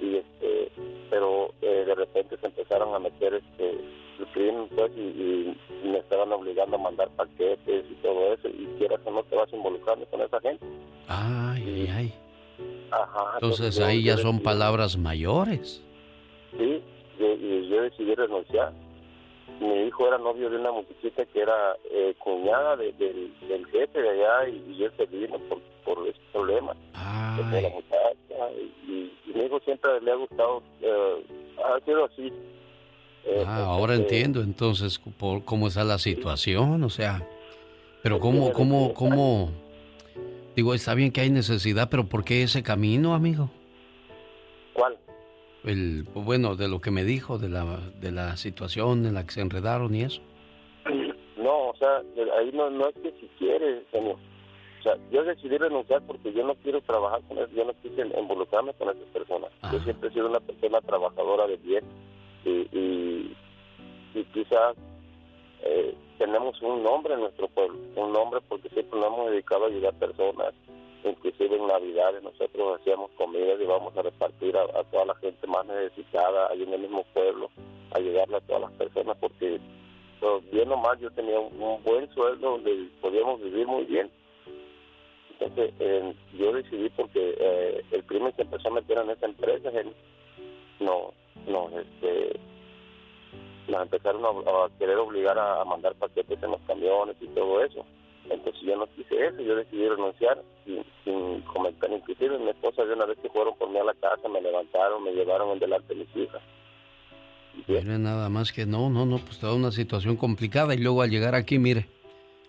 y 0.00 0.16
este 0.16 0.72
pero 1.10 1.50
eh, 1.62 1.84
de 1.86 1.94
repente 1.94 2.36
se 2.36 2.46
empezaron 2.46 2.94
a 2.94 2.98
meter 2.98 3.34
este 3.34 3.70
el 4.18 4.26
crimen 4.32 4.68
pues 4.74 4.90
y, 4.96 5.00
y- 5.00 5.56
y 5.84 5.88
me 5.88 5.98
estaban 5.98 6.32
obligando 6.32 6.76
a 6.76 6.80
mandar 6.80 7.08
paquetes 7.16 7.84
y 7.90 7.94
todo 8.02 8.32
eso 8.34 8.48
y 8.48 8.66
quieras 8.78 9.00
o 9.04 9.10
no 9.10 9.22
te 9.24 9.36
vas 9.36 9.52
involucrando 9.52 10.04
con 10.06 10.20
esa 10.22 10.40
gente 10.40 10.64
Ay, 11.06 11.62
ay, 11.66 11.88
ay. 11.96 12.14
ajá 12.90 13.24
Entonces 13.34 13.80
ahí 13.80 14.02
ya 14.04 14.16
son 14.16 14.36
decidí- 14.38 14.44
palabras 14.44 14.96
mayores. 14.98 15.82
sí 16.56 16.82
y, 17.20 17.24
y 17.24 17.68
yo 17.68 17.82
decidí 17.82 18.14
renunciar 18.14 18.72
mi 19.60 19.86
hijo 19.88 20.06
era 20.06 20.18
novio 20.18 20.50
de 20.50 20.56
una 20.56 20.70
muchachita 20.70 21.24
que 21.26 21.40
era 21.40 21.76
eh, 21.90 22.14
cuñada 22.18 22.76
de- 22.76 22.92
del- 22.92 23.32
del 23.48 23.66
jefe 23.66 24.00
de 24.02 24.08
allá 24.10 24.48
y, 24.48 24.72
y 24.76 24.84
él 24.84 24.92
se 24.96 25.06
vino 25.06 25.36
por, 25.48 25.58
por 25.94 26.06
ese 26.06 26.18
problema 26.32 26.76
de 27.50 27.62
la 27.62 27.68
muchacha 27.70 28.52
y, 28.86 28.90
y- 28.92 29.12
mi 29.34 29.44
hijo 29.44 29.60
siempre 29.60 30.00
le 30.00 30.10
ha 30.10 30.14
gustado 30.16 30.62
eh, 30.80 31.24
ha 31.64 31.84
sido 31.84 32.04
así 32.06 32.32
Eh, 33.24 33.44
Ah, 33.46 33.64
ahora 33.66 33.94
entonces, 33.94 33.98
entiendo 34.00 34.40
entonces 34.42 34.98
por 35.18 35.44
cómo 35.44 35.68
está 35.68 35.84
la 35.84 35.98
situación, 35.98 36.82
o 36.82 36.88
sea, 36.90 37.26
pero 38.02 38.18
cómo, 38.20 38.52
cómo, 38.52 38.94
cómo, 38.94 39.50
digo, 40.56 40.72
está 40.74 40.94
bien 40.94 41.10
que 41.12 41.20
hay 41.20 41.30
necesidad, 41.30 41.88
pero 41.90 42.04
¿por 42.08 42.24
qué 42.24 42.42
ese 42.42 42.62
camino, 42.62 43.14
amigo? 43.14 43.50
¿Cuál? 44.72 44.96
El, 45.64 46.04
bueno, 46.14 46.54
de 46.56 46.68
lo 46.68 46.80
que 46.80 46.90
me 46.90 47.04
dijo, 47.04 47.38
de 47.38 47.48
la, 47.48 47.64
de 48.00 48.12
la 48.12 48.36
situación 48.36 49.04
en 49.04 49.14
la 49.14 49.24
que 49.24 49.32
se 49.32 49.40
enredaron 49.42 49.94
y 49.94 50.02
eso. 50.02 50.22
No, 51.36 51.68
o 51.70 51.76
sea, 51.78 51.98
ahí 52.38 52.50
no, 52.54 52.70
no 52.70 52.88
es 52.88 52.94
que 53.02 53.10
si 53.20 53.28
quiere, 53.38 53.84
señor. 53.92 54.16
O 54.78 54.82
sea, 54.82 54.96
yo 55.10 55.24
decidí 55.24 55.58
renunciar 55.58 56.02
porque 56.06 56.32
yo 56.32 56.44
no 56.44 56.54
quiero 56.56 56.80
trabajar 56.82 57.20
con 57.28 57.38
él, 57.38 57.48
yo 57.54 57.64
no 57.64 57.72
quise 57.82 58.02
involucrarme 58.18 58.72
con 58.74 58.88
esas 58.90 59.08
personas. 59.12 59.50
Yo 59.72 59.78
siempre 59.80 60.08
he 60.08 60.12
sido 60.12 60.28
una 60.28 60.40
persona 60.40 60.80
trabajadora 60.80 61.46
de 61.46 61.56
bien 61.56 61.84
y, 62.44 62.50
y, 62.50 63.36
y 64.14 64.24
quizás 64.32 64.76
eh, 65.62 65.94
tenemos 66.18 66.60
un 66.62 66.82
nombre 66.82 67.14
en 67.14 67.20
nuestro 67.20 67.48
pueblo, 67.48 67.78
un 67.96 68.12
nombre 68.12 68.40
porque 68.48 68.68
siempre 68.68 68.98
nos 68.98 69.12
hemos 69.12 69.30
dedicado 69.30 69.64
a 69.64 69.68
ayudar 69.68 69.94
personas, 69.94 70.54
inclusive 71.04 71.56
en 71.56 71.66
Navidades 71.66 72.22
nosotros 72.22 72.80
hacíamos 72.80 73.10
comida 73.12 73.54
y 73.58 73.62
íbamos 73.62 73.96
a 73.96 74.02
repartir 74.02 74.56
a, 74.56 74.62
a 74.62 74.84
toda 74.84 75.06
la 75.06 75.14
gente 75.16 75.46
más 75.46 75.66
necesitada 75.66 76.48
ahí 76.50 76.62
en 76.62 76.72
el 76.72 76.80
mismo 76.82 77.04
pueblo, 77.14 77.50
ayudarle 77.92 78.36
a 78.36 78.40
todas 78.40 78.62
las 78.62 78.72
personas 78.72 79.16
porque 79.18 79.60
pues, 80.20 80.50
bien 80.50 80.70
o 80.70 80.76
mal 80.76 80.98
yo 80.98 81.10
tenía 81.10 81.38
un, 81.38 81.60
un 81.60 81.82
buen 81.82 82.08
sueldo 82.14 82.52
donde 82.52 82.88
podíamos 83.00 83.40
vivir 83.42 83.66
muy 83.66 83.84
bien. 83.84 84.10
Entonces 85.40 85.72
eh, 85.78 86.14
yo 86.36 86.52
decidí 86.52 86.88
porque 86.90 87.34
eh, 87.38 87.84
el 87.92 88.04
crimen 88.04 88.32
se 88.36 88.42
empezó 88.42 88.68
a 88.68 88.72
meter 88.72 88.98
en 88.98 89.10
esa 89.10 89.26
empresa, 89.26 89.70
Jenny, 89.70 89.92
no, 90.80 91.12
no, 91.46 91.70
este, 91.78 92.40
nos 93.68 93.82
empezaron 93.82 94.24
a, 94.24 94.78
querer 94.78 94.96
obligar 94.96 95.38
a, 95.38 95.60
a 95.60 95.64
mandar 95.64 95.94
paquetes 95.94 96.42
en 96.42 96.50
los 96.50 96.60
camiones 96.62 97.16
y 97.20 97.26
todo 97.28 97.62
eso. 97.64 97.84
Entonces 98.30 98.60
yo 98.62 98.76
no 98.76 98.86
quise 98.88 99.26
eso, 99.26 99.40
yo 99.40 99.56
decidí 99.56 99.88
renunciar 99.88 100.42
sin, 100.64 100.84
sin 101.04 101.40
comentar. 101.42 101.90
Inclusive 101.90 102.38
mi 102.38 102.50
esposa 102.50 102.84
de 102.84 102.94
una 102.94 103.06
vez 103.06 103.18
que 103.20 103.30
fueron 103.30 103.56
por 103.56 103.70
mí 103.70 103.78
a 103.78 103.84
la 103.84 103.94
casa, 103.94 104.28
me 104.28 104.40
levantaron, 104.40 105.02
me 105.02 105.12
llevaron 105.12 105.52
en 105.52 105.58
delante 105.60 105.94
de 105.94 106.04
mis 106.04 106.16
hijas. 106.16 106.42
Mire, 107.66 107.98
nada 107.98 108.28
más 108.28 108.52
que 108.52 108.66
no, 108.66 108.90
no, 108.90 109.06
no, 109.06 109.18
pues 109.18 109.38
toda 109.38 109.54
una 109.54 109.72
situación 109.72 110.16
complicada 110.16 110.74
y 110.74 110.78
luego 110.78 111.02
al 111.02 111.10
llegar 111.10 111.34
aquí, 111.34 111.58
mire, 111.58 111.88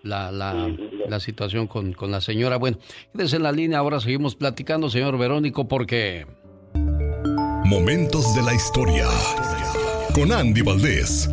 la, 0.03 0.31
la, 0.31 0.69
la 1.07 1.19
situación 1.19 1.67
con, 1.67 1.93
con 1.93 2.11
la 2.11 2.21
señora. 2.21 2.57
Bueno, 2.57 2.77
quédese 3.13 3.37
en 3.37 3.43
la 3.43 3.51
línea, 3.51 3.79
ahora 3.79 3.99
seguimos 3.99 4.35
platicando, 4.35 4.89
señor 4.89 5.17
Verónico, 5.17 5.67
porque... 5.67 6.25
Momentos 7.65 8.33
de 8.35 8.41
la 8.41 8.53
historia. 8.53 9.07
Con 10.13 10.31
Andy 10.31 10.61
Valdés. 10.61 11.29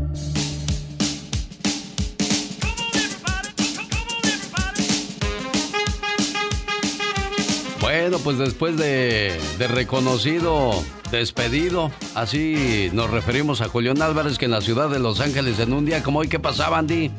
Bueno, 7.80 8.18
pues 8.18 8.37
después 8.37 8.76
de, 8.76 9.38
de 9.58 9.68
reconocido 9.68 10.73
despedido, 11.11 11.90
así 12.14 12.90
nos 12.92 13.11
referimos 13.11 13.61
a 13.61 13.68
Julián 13.68 14.02
Álvarez, 14.02 14.38
que 14.38 14.44
en 14.46 14.50
la 14.50 14.61
ciudad 14.61 14.90
de 14.90 14.99
Los 14.99 15.20
Ángeles, 15.20 15.58
en 15.61 15.73
un 15.73 15.87
día 15.87 16.02
como 16.02 16.18
hoy, 16.18 16.28
¿qué 16.28 16.38
pasaba, 16.40 16.78
Andy? 16.78 17.11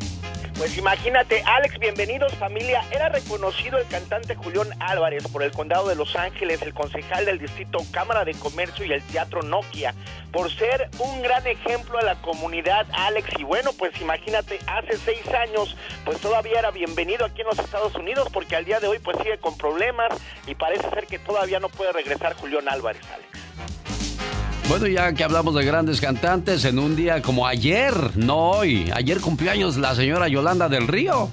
Pues 0.57 0.75
imagínate, 0.75 1.43
Alex, 1.45 1.77
bienvenidos 1.77 2.33
familia. 2.33 2.83
Era 2.89 3.09
reconocido 3.09 3.77
el 3.77 3.85
cantante 3.85 4.33
Julián 4.33 4.69
Álvarez 4.79 5.27
por 5.27 5.43
el 5.43 5.51
condado 5.51 5.87
de 5.87 5.93
Los 5.93 6.15
Ángeles, 6.15 6.63
el 6.63 6.73
concejal 6.73 7.25
del 7.25 7.37
distrito 7.37 7.77
Cámara 7.91 8.25
de 8.25 8.33
Comercio 8.33 8.83
y 8.83 8.91
el 8.91 9.03
Teatro 9.03 9.43
Nokia, 9.43 9.93
por 10.31 10.51
ser 10.51 10.89
un 10.97 11.21
gran 11.21 11.45
ejemplo 11.45 11.99
a 11.99 12.01
la 12.01 12.15
comunidad, 12.23 12.87
Alex. 12.91 13.29
Y 13.37 13.43
bueno, 13.43 13.69
pues 13.77 14.01
imagínate, 14.01 14.57
hace 14.65 14.97
seis 14.97 15.27
años, 15.27 15.77
pues 16.03 16.19
todavía 16.19 16.57
era 16.57 16.71
bienvenido 16.71 17.23
aquí 17.25 17.41
en 17.41 17.47
los 17.47 17.59
Estados 17.59 17.93
Unidos, 17.93 18.27
porque 18.33 18.55
al 18.55 18.65
día 18.65 18.79
de 18.79 18.87
hoy 18.87 18.97
pues 18.97 19.15
sigue 19.19 19.37
con 19.37 19.55
problemas 19.59 20.09
y 20.47 20.55
parece 20.55 20.89
ser 20.89 21.05
que 21.05 21.19
todavía 21.19 21.59
no 21.59 21.69
puede 21.69 21.91
regresar 21.91 22.33
Julián 22.33 22.67
Álvarez, 22.67 23.03
Alex. 23.13 23.46
Bueno, 24.69 24.87
ya 24.87 25.13
que 25.13 25.23
hablamos 25.23 25.55
de 25.55 25.63
grandes 25.63 26.01
cantantes, 26.01 26.65
en 26.65 26.77
un 26.77 26.95
día 26.95 27.21
como 27.21 27.47
ayer, 27.47 27.93
no 28.17 28.49
hoy, 28.51 28.91
ayer 28.93 29.21
cumplió 29.21 29.51
años 29.51 29.77
la 29.77 29.95
señora 29.95 30.27
Yolanda 30.27 30.67
del 30.67 30.87
Río. 30.87 31.29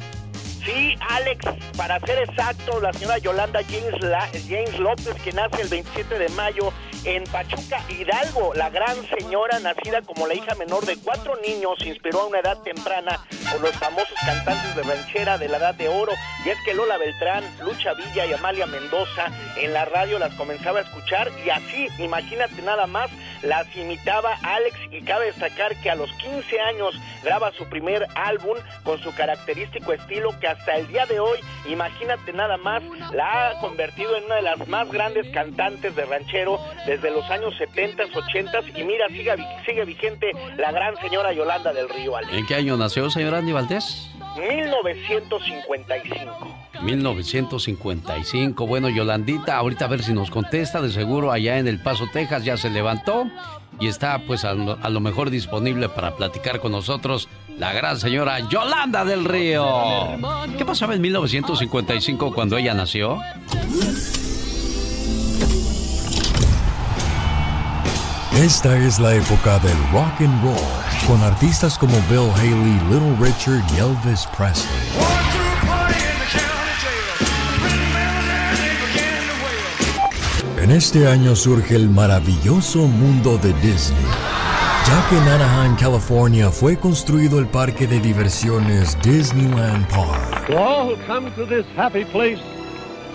Sí, 0.65 0.95
Alex, 1.11 1.45
para 1.77 1.99
ser 2.01 2.19
exacto, 2.27 2.81
la 2.81 2.93
señora 2.93 3.19
Yolanda 3.19 3.61
James, 3.69 4.01
La- 4.03 4.31
James 4.49 4.79
López, 4.79 5.15
que 5.23 5.33
nace 5.33 5.63
el 5.63 5.69
27 5.69 6.19
de 6.19 6.29
mayo 6.31 6.73
En 7.05 7.23
Pachuca, 7.25 7.85
Hidalgo, 7.91 8.55
la 8.55 8.71
gran 8.71 8.97
señora 9.07 9.59
nacida 9.59 10.01
como 10.01 10.27
la 10.27 10.33
hija 10.33 10.55
menor 10.55 10.87
de 10.87 10.97
cuatro 10.97 11.37
niños 11.47 11.85
inspiró 11.85 12.23
a 12.23 12.27
una 12.29 12.39
edad 12.39 12.63
temprana 12.63 13.21
por 13.53 13.61
los 13.61 13.73
famosos 13.73 14.19
cantantes 14.25 14.75
de 14.75 14.83
ranchera 14.83 15.37
de 15.37 15.49
la 15.49 15.59
edad 15.59 15.75
de 15.75 15.89
oro. 15.89 16.13
Y 16.47 16.49
es 16.49 16.57
que 16.65 16.73
Lola 16.73 16.97
Beltrán, 16.97 17.45
Lucha 17.63 17.93
Villa 17.93 18.25
y 18.25 18.33
Amalia 18.33 18.67
Mendoza 18.67 19.27
en 19.59 19.75
la 19.75 19.85
radio 19.85 20.19
las 20.19 20.33
comenzaba 20.35 20.79
a 20.79 20.83
escuchar 20.83 21.31
y 21.45 21.51
así, 21.51 21.89
imagínate 21.99 22.63
nada 22.63 22.87
más, 22.87 23.11
las 23.43 23.67
imitaba 23.77 24.39
Alex 24.43 24.75
y 24.91 25.03
cabe 25.03 25.27
destacar 25.27 25.77
que 25.83 25.91
a 25.91 25.97
los 25.97 26.11
15 26.13 26.59
años 26.61 26.99
graba 27.23 27.53
su 27.53 27.67
primer 27.67 28.07
álbum 28.15 28.57
con 28.83 28.99
su 29.03 29.15
característico 29.15 29.93
estilo 29.93 30.39
que 30.41 30.49
hasta 30.49 30.77
el 30.77 30.89
día 30.89 31.05
de 31.05 31.21
hoy, 31.21 31.39
imagínate 31.69 32.33
nada 32.33 32.57
más, 32.57 32.83
la 33.13 33.51
ha 33.51 33.61
convertido 33.61 34.17
en 34.17 34.25
una 34.25 34.37
de 34.37 34.43
las 34.43 34.69
más 34.69 34.91
grandes 34.91 35.31
cantantes 35.35 35.95
de 35.95 36.07
ranchero 36.07 36.59
desde 36.95 37.11
los 37.11 37.29
años 37.31 37.55
70, 37.59 38.05
80 38.15 38.61
y 38.77 38.85
mira, 38.85 39.09
sigue, 39.09 39.35
sigue 39.67 39.85
vigente 39.85 40.31
la 40.57 40.71
gran 40.71 40.97
señora 40.99 41.33
Yolanda 41.33 41.73
del 41.73 41.89
Río. 41.89 42.17
Alex. 42.17 42.33
¿En 42.33 42.47
qué 42.47 42.55
año 42.55 42.77
nació, 42.77 43.11
señor 43.11 43.35
Andy 43.35 43.51
Valdés? 43.53 44.09
1955. 44.37 46.55
1955. 46.83 48.67
Bueno, 48.67 48.89
Yolandita, 48.89 49.57
ahorita 49.57 49.87
a 49.87 49.89
ver 49.89 50.03
si 50.03 50.13
nos 50.13 50.31
contesta. 50.31 50.81
De 50.81 50.91
seguro 50.91 51.33
allá 51.33 51.59
en 51.59 51.67
El 51.69 51.81
Paso, 51.81 52.07
Texas, 52.13 52.45
ya 52.45 52.57
se 52.57 52.71
levantó 52.71 53.27
y 53.81 53.89
está 53.89 54.21
pues 54.21 54.45
a, 54.45 54.51
a 54.51 54.89
lo 54.89 55.01
mejor 55.01 55.31
disponible 55.31 55.89
para 55.89 56.15
platicar 56.17 56.61
con 56.61 56.71
nosotros 56.73 57.29
la 57.59 57.73
gran 57.73 57.99
señora 57.99 58.39
Yolanda 58.49 59.05
del 59.05 59.25
Río. 59.25 59.67
¿Qué 60.57 60.65
pasaba 60.65 60.95
en 60.95 61.01
1955 61.01 62.33
cuando 62.33 62.57
ella 62.57 62.75
nació? 62.75 63.19
Esta 68.37 68.77
es 68.77 68.99
la 68.99 69.15
época 69.15 69.61
del 69.61 69.77
rock 69.93 70.21
and 70.21 70.43
roll, 70.43 70.57
con 71.07 71.23
artistas 71.23 71.79
como 71.79 71.95
Bill 72.11 72.31
Haley, 72.35 72.81
Little 72.91 73.17
Richard 73.21 73.63
y 73.73 73.79
Elvis 73.79 74.27
Presley. 74.37 74.69
En 80.61 80.73
este 80.73 81.07
año 81.07 81.37
surge 81.37 81.77
el 81.77 81.89
maravilloso 81.89 82.89
mundo 82.89 83.39
de 83.39 83.53
Disney, 83.61 84.05
ya 84.89 85.07
que 85.09 85.17
en 85.17 85.29
Anaheim, 85.29 85.77
California 85.77 86.51
fue 86.51 86.77
construido 86.77 87.39
el 87.39 87.47
parque 87.47 87.87
de 87.87 88.01
diversiones 88.01 88.99
Disneyland 89.01 89.87
Park. 89.87 90.49
To 90.49 90.59
all 90.59 90.89
who 90.89 90.97
come 91.07 91.31
to 91.37 91.47
this 91.47 91.65
happy 91.77 92.05
place, 92.05 92.41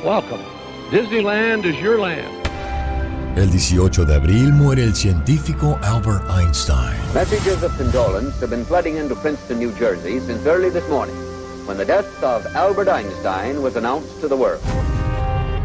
welcome. 0.01 0.39
Disneyland 0.91 1.65
is 1.65 1.77
your 1.81 1.99
land. 1.99 2.38
El 3.39 3.49
18 3.51 4.03
de 4.03 4.15
abril 4.15 4.51
muere 4.51 4.83
el 4.83 4.93
científico 4.93 5.79
Albert 5.81 6.29
Einstein. 6.29 6.97
Messages 7.13 7.63
of 7.63 7.71
condolence 7.77 8.37
have 8.41 8.49
been 8.49 8.65
flooding 8.65 8.97
into 8.97 9.15
Princeton, 9.15 9.59
New 9.59 9.71
Jersey 9.79 10.19
since 10.19 10.45
early 10.45 10.69
this 10.69 10.85
morning, 10.89 11.15
when 11.65 11.77
the 11.77 11.85
death 11.85 12.21
of 12.21 12.45
Albert 12.47 12.89
Einstein 12.89 13.61
was 13.61 13.77
announced 13.77 14.19
to 14.19 14.27
the 14.27 14.35
world. 14.35 14.61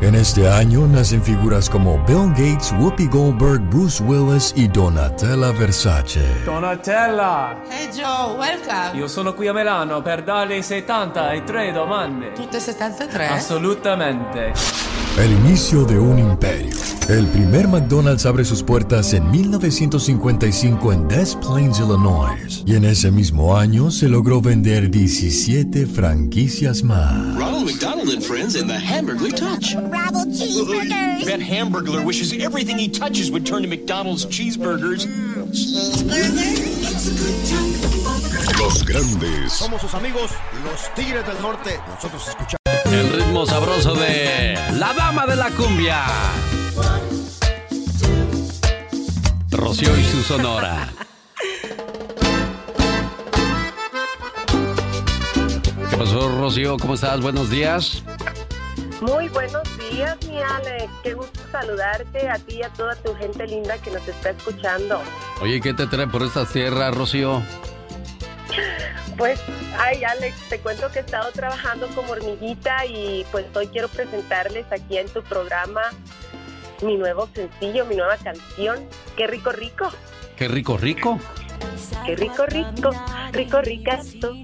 En 0.01 0.15
este 0.15 0.49
año 0.49 0.87
nacen 0.87 1.23
figuras 1.23 1.71
como 1.71 1.99
Bill 2.05 2.29
Gates, 2.31 2.75
Whoopi 2.79 3.07
Goldberg, 3.07 3.61
Bruce 3.71 4.03
Willis 4.03 4.53
y 4.57 4.69
Donatella 4.69 5.53
Versace. 5.53 6.21
Donatella! 6.45 7.63
Hey 7.71 7.89
Joe, 7.95 8.37
welcome! 8.37 8.99
Io 8.99 9.09
sono 9.09 9.35
qui 9.35 9.47
a 9.47 9.55
Milano 9.55 10.03
per 10.03 10.23
darle 10.23 10.61
73 10.63 11.73
domande. 11.73 12.33
Tutte 12.33 12.61
73? 12.61 13.31
Assolutamente. 13.31 14.53
El 15.17 15.31
inicio 15.31 15.85
de 15.85 15.97
un 15.97 16.19
imperio. 16.19 16.75
El 17.09 17.27
primer 17.29 17.69
McDonald's 17.69 18.27
abre 18.27 18.45
sus 18.45 18.63
puertas 18.63 19.13
en 19.13 19.31
1955 19.31 20.93
en 20.93 21.07
Des 21.07 21.37
Plaines, 21.37 21.79
Illinois. 21.79 22.65
Y 22.67 22.75
en 22.75 22.85
ese 22.85 23.11
mismo 23.11 23.57
año 23.57 23.91
se 23.91 24.09
logró 24.09 24.41
vender 24.41 24.91
17 24.91 25.87
franquicias 25.87 26.83
más. 26.83 27.37
Ronald 27.37 27.67
McDonald 27.67 28.11
and 28.11 28.23
Friends 28.23 28.57
and 28.57 28.69
the 28.69 28.77
Hamburglar 28.77 29.33
Touch. 29.33 29.77
Bravo 29.89 30.25
cheeseburgers. 30.27 31.25
That 31.27 31.41
Hamburglar 31.41 32.05
wishes 32.05 32.33
everything 32.33 32.79
he 32.79 32.89
touches 32.89 33.31
would 33.31 33.47
turn 33.47 33.63
to 33.63 33.69
McDonald's 33.69 34.27
cheeseburgers. 34.27 35.07
Los 38.59 38.83
grandes. 38.85 39.53
Somos 39.53 39.81
sus 39.81 39.95
amigos, 39.95 40.31
los 40.65 40.95
Tigres 40.95 41.27
del 41.27 41.41
Norte. 41.41 41.79
Nosotros 41.89 42.29
escuchamos. 42.29 42.61
El 42.87 43.11
ritmo 43.11 43.47
sabroso 43.47 43.95
de 43.95 44.59
La 44.79 44.93
Dama 44.93 45.27
de 45.27 45.37
la 45.37 45.51
Cumbia. 45.51 46.05
Rocío 49.51 49.97
y 49.99 50.05
su 50.05 50.23
sonora. 50.23 50.89
¿Qué 55.91 55.97
pasó, 55.97 56.29
Rocío? 56.39 56.77
¿Cómo 56.79 56.95
estás? 56.95 57.21
Buenos 57.21 57.51
días. 57.51 58.03
Muy 59.01 59.29
buenos 59.29 59.63
días, 59.91 60.17
mi 60.29 60.41
Alex. 60.41 60.91
Qué 61.03 61.15
gusto 61.15 61.41
saludarte 61.51 62.29
a 62.29 62.39
ti 62.39 62.57
y 62.57 62.63
a 62.63 62.69
toda 62.71 62.95
tu 62.97 63.15
gente 63.15 63.47
linda 63.47 63.77
que 63.79 63.91
nos 63.91 64.07
está 64.07 64.31
escuchando. 64.31 65.03
Oye, 65.41 65.61
¿qué 65.61 65.75
te 65.75 65.87
trae 65.87 66.07
por 66.07 66.23
estas 66.23 66.53
tierras, 66.53 66.95
Rocío? 66.95 67.43
Pues, 69.17 69.41
ay, 69.79 70.03
Alex, 70.05 70.37
te 70.49 70.59
cuento 70.61 70.91
que 70.91 71.01
he 71.01 71.03
estado 71.03 71.31
trabajando 71.33 71.89
como 71.89 72.13
hormiguita 72.13 72.85
y 72.87 73.25
pues 73.31 73.47
hoy 73.55 73.69
quiero 73.69 73.89
presentarles 73.89 74.67
aquí 74.73 74.99
en 74.99 75.09
tu 75.09 75.23
programa 75.23 75.83
mi 76.83 76.97
nuevo 76.97 77.29
sencillo, 77.35 77.87
mi 77.87 77.97
nueva 77.97 78.17
canción. 78.17 78.87
Qué 79.17 79.27
rico, 79.27 79.53
rico. 79.53 79.91
Qué 80.37 80.49
rico, 80.49 80.77
rico. 80.77 81.19
Qué 82.07 82.17
rico, 82.17 82.47
rico, 82.47 82.91
rico, 83.33 83.63
ricazo. 83.63 84.33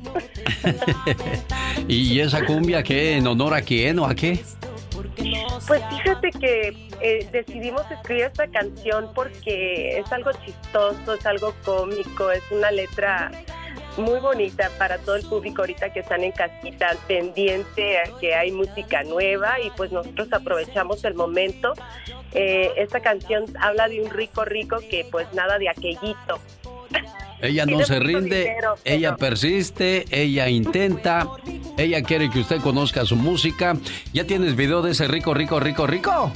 ¿Y 1.88 2.20
esa 2.20 2.44
cumbia 2.44 2.82
qué? 2.82 3.16
¿En 3.16 3.26
honor 3.26 3.54
a 3.54 3.62
quién 3.62 3.98
o 3.98 4.06
a 4.06 4.14
qué? 4.14 4.40
Pues 5.66 5.82
fíjate 5.90 6.30
que 6.30 6.88
eh, 7.00 7.28
decidimos 7.30 7.82
escribir 7.90 8.24
esta 8.24 8.46
canción 8.48 9.10
porque 9.14 9.98
es 9.98 10.10
algo 10.12 10.30
chistoso, 10.44 11.14
es 11.14 11.26
algo 11.26 11.54
cómico, 11.64 12.30
es 12.30 12.42
una 12.50 12.70
letra 12.70 13.30
muy 13.96 14.20
bonita 14.20 14.70
para 14.78 14.98
todo 14.98 15.16
el 15.16 15.26
público 15.26 15.62
ahorita 15.62 15.92
que 15.92 16.00
están 16.00 16.22
en 16.22 16.32
casita 16.32 16.96
pendiente 17.06 17.98
a 17.98 18.18
que 18.18 18.34
hay 18.34 18.52
música 18.52 19.02
nueva 19.04 19.60
y 19.60 19.70
pues 19.70 19.92
nosotros 19.92 20.28
aprovechamos 20.32 21.04
el 21.04 21.14
momento. 21.14 21.74
Eh, 22.32 22.72
esta 22.76 23.00
canción 23.00 23.44
habla 23.60 23.88
de 23.88 24.00
un 24.00 24.10
rico 24.10 24.44
rico 24.44 24.78
que 24.90 25.06
pues 25.10 25.32
nada 25.34 25.58
de 25.58 25.68
aquellito. 25.68 26.38
Ella 27.42 27.66
no 27.66 27.84
se 27.84 27.98
rinde, 27.98 28.40
dinero, 28.40 28.74
ella 28.84 29.16
persiste, 29.16 30.04
ella 30.10 30.48
intenta, 30.48 31.26
ella 31.76 32.02
quiere 32.02 32.30
que 32.30 32.40
usted 32.40 32.60
conozca 32.60 33.04
su 33.04 33.16
música. 33.16 33.76
¿Ya 34.12 34.24
tienes 34.24 34.56
video 34.56 34.82
de 34.82 34.92
ese 34.92 35.08
rico, 35.08 35.32
rico, 35.32 35.58
rico, 35.60 35.86
rico? 35.86 36.32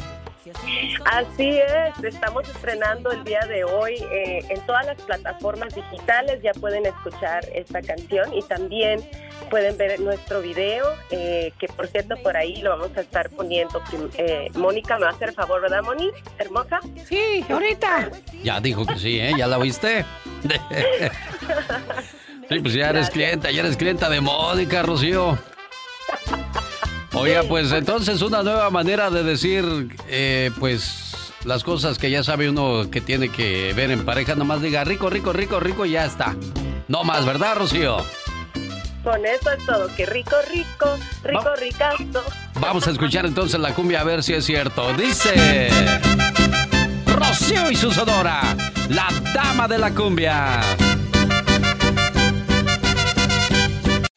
Así 1.05 1.59
es, 1.59 2.05
estamos 2.05 2.49
estrenando 2.49 3.11
el 3.13 3.25
día 3.25 3.41
de 3.47 3.65
hoy 3.65 3.95
eh, 4.11 4.45
en 4.49 4.61
todas 4.67 4.87
las 4.87 5.01
plataformas 5.03 5.75
digitales, 5.75 6.41
ya 6.43 6.53
pueden 6.53 6.87
escuchar 6.87 7.45
esta 7.55 7.83
canción 7.83 8.33
y 8.33 8.43
también 8.43 9.01
pueden 9.51 9.77
ver 9.77 10.01
nuestro 10.01 10.41
video, 10.41 10.87
eh, 11.11 11.53
que 11.59 11.69
por 11.69 11.87
cierto 11.89 12.17
por 12.23 12.37
ahí 12.37 12.63
lo 12.63 12.71
vamos 12.71 12.97
a 12.97 13.01
estar 13.01 13.31
poniendo. 13.31 13.83
Eh, 14.17 14.51
Mónica 14.55 14.97
me 14.97 15.05
va 15.05 15.11
a 15.11 15.15
hacer 15.15 15.29
el 15.31 15.35
favor, 15.35 15.61
¿verdad, 15.61 15.83
Moni? 15.83 16.11
Hermosa. 16.39 16.81
Sí, 17.07 17.45
ahorita. 17.49 18.11
Ya 18.43 18.61
dijo 18.61 18.87
que 18.87 18.99
sí, 18.99 19.21
¿eh? 19.21 19.33
¿Ya 19.37 19.47
la 19.47 19.59
oíste? 19.59 20.05
Sí, 22.49 22.61
pues 22.61 22.75
ya 22.75 22.91
eres 22.91 23.09
clienta, 23.09 23.51
ya 23.51 23.61
eres 23.61 23.77
clienta 23.77 24.11
de 24.11 24.21
Mónica, 24.21 24.83
Rocío. 24.83 25.39
Oiga, 27.17 27.45
pues 27.45 27.71
entonces 27.71 28.23
una 28.23 28.43
nueva 28.43 28.71
manera 28.71 29.09
de 29.09 29.23
decir, 29.23 29.65
eh, 30.09 30.51
pues, 30.59 31.15
las 31.45 31.63
cosas 31.63 31.97
que 31.97 32.11
ya 32.11 32.25
sabe 32.25 32.49
uno 32.49 32.91
que 32.91 33.01
tiene 33.01 33.29
que 33.29 33.73
ver 33.73 33.93
en 33.93 34.05
pareja, 34.05 34.35
nomás 34.35 34.61
diga 34.61 34.83
rico, 34.83 35.11
rico, 35.11 35.33
rico, 35.33 35.61
rico, 35.61 35.87
y 35.87 35.93
ya 35.93 36.05
está. 36.05 36.35
No 36.89 37.05
más, 37.05 37.25
¿verdad, 37.25 37.57
Rocío? 37.57 37.99
Con 39.05 39.25
eso 39.25 39.53
es 39.53 39.65
todo, 39.65 39.87
que 39.97 40.07
rico, 40.07 40.35
rico, 40.53 40.99
rico, 41.23 41.55
ricazo. 41.57 42.25
Vamos 42.59 42.89
a 42.89 42.91
escuchar 42.91 43.27
entonces 43.27 43.61
la 43.61 43.75
cumbia 43.75 44.01
a 44.01 44.05
ver 44.05 44.23
si 44.23 44.33
es 44.33 44.45
cierto. 44.45 44.93
Dice 44.95 45.69
Rocío 47.07 47.71
y 47.71 47.77
su 47.77 47.93
sonora, 47.93 48.57
la 48.89 49.09
dama 49.35 49.69
de 49.69 49.79
la 49.79 49.91
cumbia. 49.95 50.61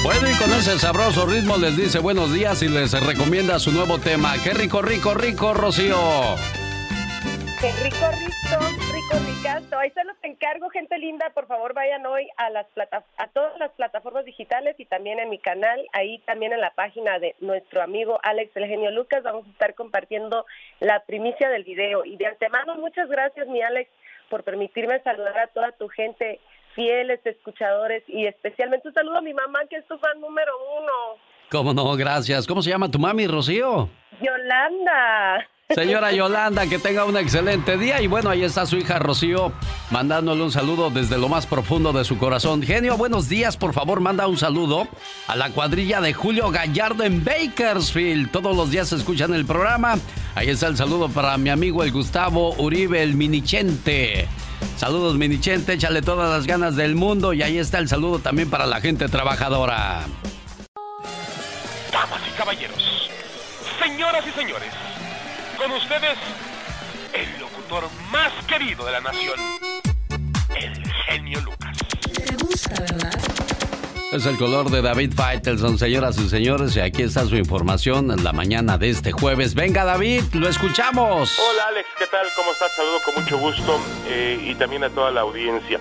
Bueno, 0.04 0.30
y 0.30 0.38
con 0.38 0.52
ese 0.52 0.78
sabroso 0.78 1.26
ritmo 1.26 1.58
les 1.58 1.76
dice 1.76 2.00
buenos 2.00 2.32
días 2.32 2.62
y 2.62 2.70
les 2.70 2.94
recomienda 3.06 3.60
su 3.60 3.72
nuevo 3.72 3.98
tema. 3.98 4.36
Qué 4.44 4.54
rico, 4.54 4.82
rico, 4.82 5.14
rico, 5.16 5.54
Rocío. 5.54 5.98
Que 7.60 7.72
rico, 7.84 8.06
rico, 8.20 8.78
con 9.10 9.26
mi 9.26 9.42
caso. 9.42 9.80
Ahí 9.80 9.90
se 9.92 10.04
los 10.04 10.16
encargo, 10.22 10.70
gente 10.70 11.00
linda. 11.00 11.32
Por 11.34 11.48
favor, 11.48 11.74
vayan 11.74 12.06
hoy 12.06 12.30
a 12.38 12.52
las 12.52 12.68
plata 12.68 13.04
a 13.18 13.28
todas 13.30 13.58
las 13.58 13.72
plataformas 13.72 14.24
digitales 14.26 14.76
y 14.78 14.86
también 14.86 15.20
en 15.20 15.30
mi 15.30 15.40
canal. 15.40 15.88
Ahí 15.94 16.20
también 16.20 16.54
en 16.54 16.62
la 16.62 16.72
página 16.72 17.18
de 17.18 17.36
nuestro 17.40 17.82
amigo 17.82 18.20
Alex 18.22 18.56
El 18.56 18.68
Genio 18.68 18.92
Lucas 18.92 19.24
vamos 19.24 19.48
a 19.48 19.52
estar 19.52 19.74
compartiendo 19.74 20.46
la 20.80 21.04
primicia 21.06 21.50
del 21.50 21.64
video. 21.64 22.06
Y 22.06 22.18
de 22.18 22.28
antemano, 22.28 22.76
muchas 22.76 23.10
gracias, 23.10 23.48
mi 23.48 23.64
Alex, 23.64 23.90
por 24.30 24.44
permitirme 24.44 25.02
saludar 25.02 25.40
a 25.40 25.48
toda 25.48 25.72
tu 25.72 25.88
gente, 25.90 26.40
fieles 26.78 27.20
escuchadores 27.26 28.04
y 28.08 28.28
especialmente 28.28 28.88
un 28.88 28.94
saludo 28.94 29.18
a 29.18 29.22
mi 29.22 29.34
mamá, 29.34 29.62
que 29.68 29.78
es 29.78 29.88
tu 29.88 29.98
fan 29.98 30.22
número 30.22 30.52
uno. 30.80 31.20
¿Cómo 31.50 31.74
no? 31.74 31.96
Gracias. 31.96 32.46
¿Cómo 32.46 32.62
se 32.62 32.70
llama 32.70 32.92
tu 32.92 33.00
mami, 33.00 33.26
Rocío? 33.26 33.90
Yolanda. 34.22 35.50
Señora 35.76 36.14
Yolanda, 36.14 36.66
que 36.68 36.80
tenga 36.80 37.04
un 37.04 37.18
excelente 37.18 37.78
día. 37.78 38.02
Y 38.02 38.08
bueno, 38.08 38.30
ahí 38.30 38.42
está 38.42 38.66
su 38.66 38.78
hija 38.78 39.00
Rocío, 39.00 39.52
mandándole 39.92 40.42
un 40.42 40.52
saludo 40.52 40.90
desde 40.90 41.18
lo 41.18 41.28
más 41.28 41.46
profundo 41.46 41.92
de 41.92 42.06
su 42.06 42.18
corazón. 42.18 42.64
Genio, 42.64 42.96
buenos 42.96 43.28
días. 43.28 43.58
Por 43.58 43.74
favor, 43.74 44.00
manda 44.00 44.28
un 44.28 44.38
saludo 44.38 44.88
a 45.28 45.36
la 45.36 45.50
cuadrilla 45.50 46.00
de 46.00 46.14
Julio 46.14 46.52
Gallardo 46.52 47.04
en 47.04 47.22
Bakersfield. 47.22 48.32
Todos 48.32 48.56
los 48.56 48.72
días 48.72 48.94
escuchan 48.94 49.34
el 49.34 49.46
programa. 49.46 49.96
Ahí 50.36 50.48
está 50.50 50.68
el 50.68 50.78
saludo 50.78 51.10
para 51.10 51.38
mi 51.38 51.50
amigo 51.50 51.84
el 51.84 51.92
Gustavo 51.92 52.54
Uribe, 52.56 53.04
el 53.04 53.16
Minichente. 53.16 54.26
Saludos, 54.78 55.18
Minichente. 55.18 55.74
Échale 55.74 56.02
todas 56.02 56.30
las 56.32 56.48
ganas 56.48 56.78
del 56.78 56.96
mundo. 56.96 57.34
Y 57.34 57.44
ahí 57.44 57.58
está 57.58 57.80
el 57.80 57.90
saludo 57.90 58.20
también 58.20 58.50
para 58.50 58.66
la 58.66 58.80
gente 58.80 59.10
trabajadora. 59.10 60.06
Damas 61.92 62.22
y 62.26 62.38
caballeros, 62.38 63.12
señoras 63.84 64.24
y 64.26 64.32
señores, 64.32 64.70
con 65.58 65.72
ustedes, 65.72 66.18
el 67.14 67.40
locutor 67.40 67.90
más 68.12 68.32
querido 68.46 68.86
de 68.86 68.92
la 68.92 69.02
nación, 69.02 69.40
el 70.56 70.94
genio 71.08 71.42
Lucas. 71.42 71.78
¿Te 72.14 72.36
gusta, 72.36 72.80
verdad? 72.80 73.14
Es 74.12 74.26
el 74.26 74.38
color 74.38 74.70
de 74.70 74.82
David 74.82 75.14
Faitelson, 75.16 75.78
señoras 75.78 76.18
y 76.20 76.30
señores, 76.30 76.76
y 76.76 76.80
aquí 76.80 77.02
está 77.02 77.26
su 77.26 77.36
información 77.36 78.12
en 78.12 78.24
la 78.24 78.34
mañana 78.34 78.78
de 78.78 78.90
este 78.90 79.12
jueves. 79.12 79.56
Venga, 79.56 79.84
David, 79.84 80.24
lo 80.34 80.48
escuchamos. 80.48 81.38
Hola 81.40 81.64
Alex, 81.70 81.88
¿qué 81.98 82.06
tal? 82.08 82.28
¿Cómo 82.36 82.52
estás? 82.52 82.76
Saludo 82.76 83.00
con 83.04 83.24
mucho 83.24 83.38
gusto 83.38 83.80
eh, 84.08 84.40
y 84.42 84.56
también 84.56 84.84
a 84.84 84.90
toda 84.90 85.12
la 85.12 85.22
audiencia. 85.22 85.80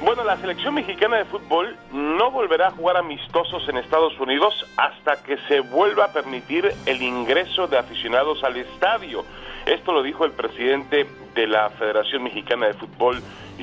Bueno, 0.00 0.22
la 0.22 0.36
selección 0.36 0.74
mexicana 0.74 1.16
de 1.16 1.24
fútbol 1.24 1.76
no 1.92 2.30
volverá 2.30 2.68
a 2.68 2.70
jugar 2.70 2.96
amistosos 2.96 3.68
en 3.68 3.78
Estados 3.78 4.18
Unidos 4.20 4.64
hasta 4.76 5.20
que 5.24 5.36
se 5.48 5.58
vuelva 5.58 6.04
a 6.04 6.12
permitir 6.12 6.72
el 6.86 7.02
ingreso 7.02 7.66
de 7.66 7.78
aficionados 7.78 8.44
al 8.44 8.56
estadio. 8.56 9.24
Esto 9.66 9.92
lo 9.92 10.04
dijo 10.04 10.24
el 10.24 10.30
presidente 10.30 11.08
de 11.34 11.46
la 11.48 11.68
Federación 11.70 12.22
Mexicana 12.22 12.66
de 12.66 12.74
Fútbol, 12.74 13.20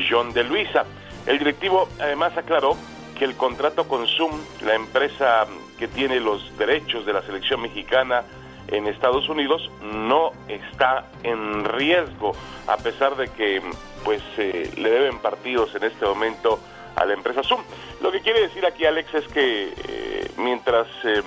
John 0.10 0.34
de 0.34 0.44
Luisa. 0.44 0.84
El 1.26 1.40
directivo 1.40 1.88
además 2.02 2.38
aclaró 2.38 2.76
que 3.18 3.24
el 3.24 3.36
contrato 3.36 3.88
con 3.88 4.06
Zoom, 4.06 4.34
la 4.66 4.76
empresa 4.76 5.48
que 5.80 5.88
tiene 5.88 6.20
los 6.20 6.58
derechos 6.58 7.06
de 7.06 7.14
la 7.14 7.22
selección 7.22 7.62
mexicana 7.62 8.24
en 8.68 8.88
Estados 8.88 9.30
Unidos, 9.30 9.70
no 9.82 10.32
está 10.48 11.08
en 11.24 11.66
riesgo, 11.66 12.34
a 12.68 12.78
pesar 12.78 13.16
de 13.16 13.28
que 13.30 13.62
pues 14.04 14.22
eh, 14.38 14.72
le 14.78 14.90
deben 14.90 15.20
partidos 15.20 15.74
en 15.76 15.84
este 15.84 16.06
momento 16.06 16.60
a 16.96 17.06
la 17.06 17.14
empresa 17.14 17.44
Zoom. 17.44 17.62
Lo 18.02 18.12
que 18.12 18.22
quiere 18.22 18.42
decir 18.42 18.66
aquí 18.66 18.86
Alex 18.86 19.14
es 19.14 19.28
que 19.28 19.74
eh, 19.88 20.32
mientras 20.38 20.88
eh, 21.04 21.22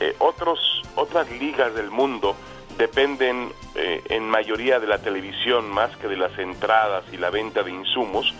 eh, 0.00 0.14
otros 0.18 0.82
otras 0.94 1.30
ligas 1.30 1.74
del 1.74 1.90
mundo 1.90 2.36
dependen 2.76 3.52
eh, 3.74 4.02
en 4.08 4.28
mayoría 4.28 4.78
de 4.78 4.86
la 4.86 4.98
televisión 4.98 5.68
más 5.70 5.96
que 5.96 6.08
de 6.08 6.16
las 6.16 6.38
entradas 6.38 7.04
y 7.12 7.16
la 7.16 7.30
venta 7.30 7.62
de 7.62 7.72
insumos, 7.72 8.32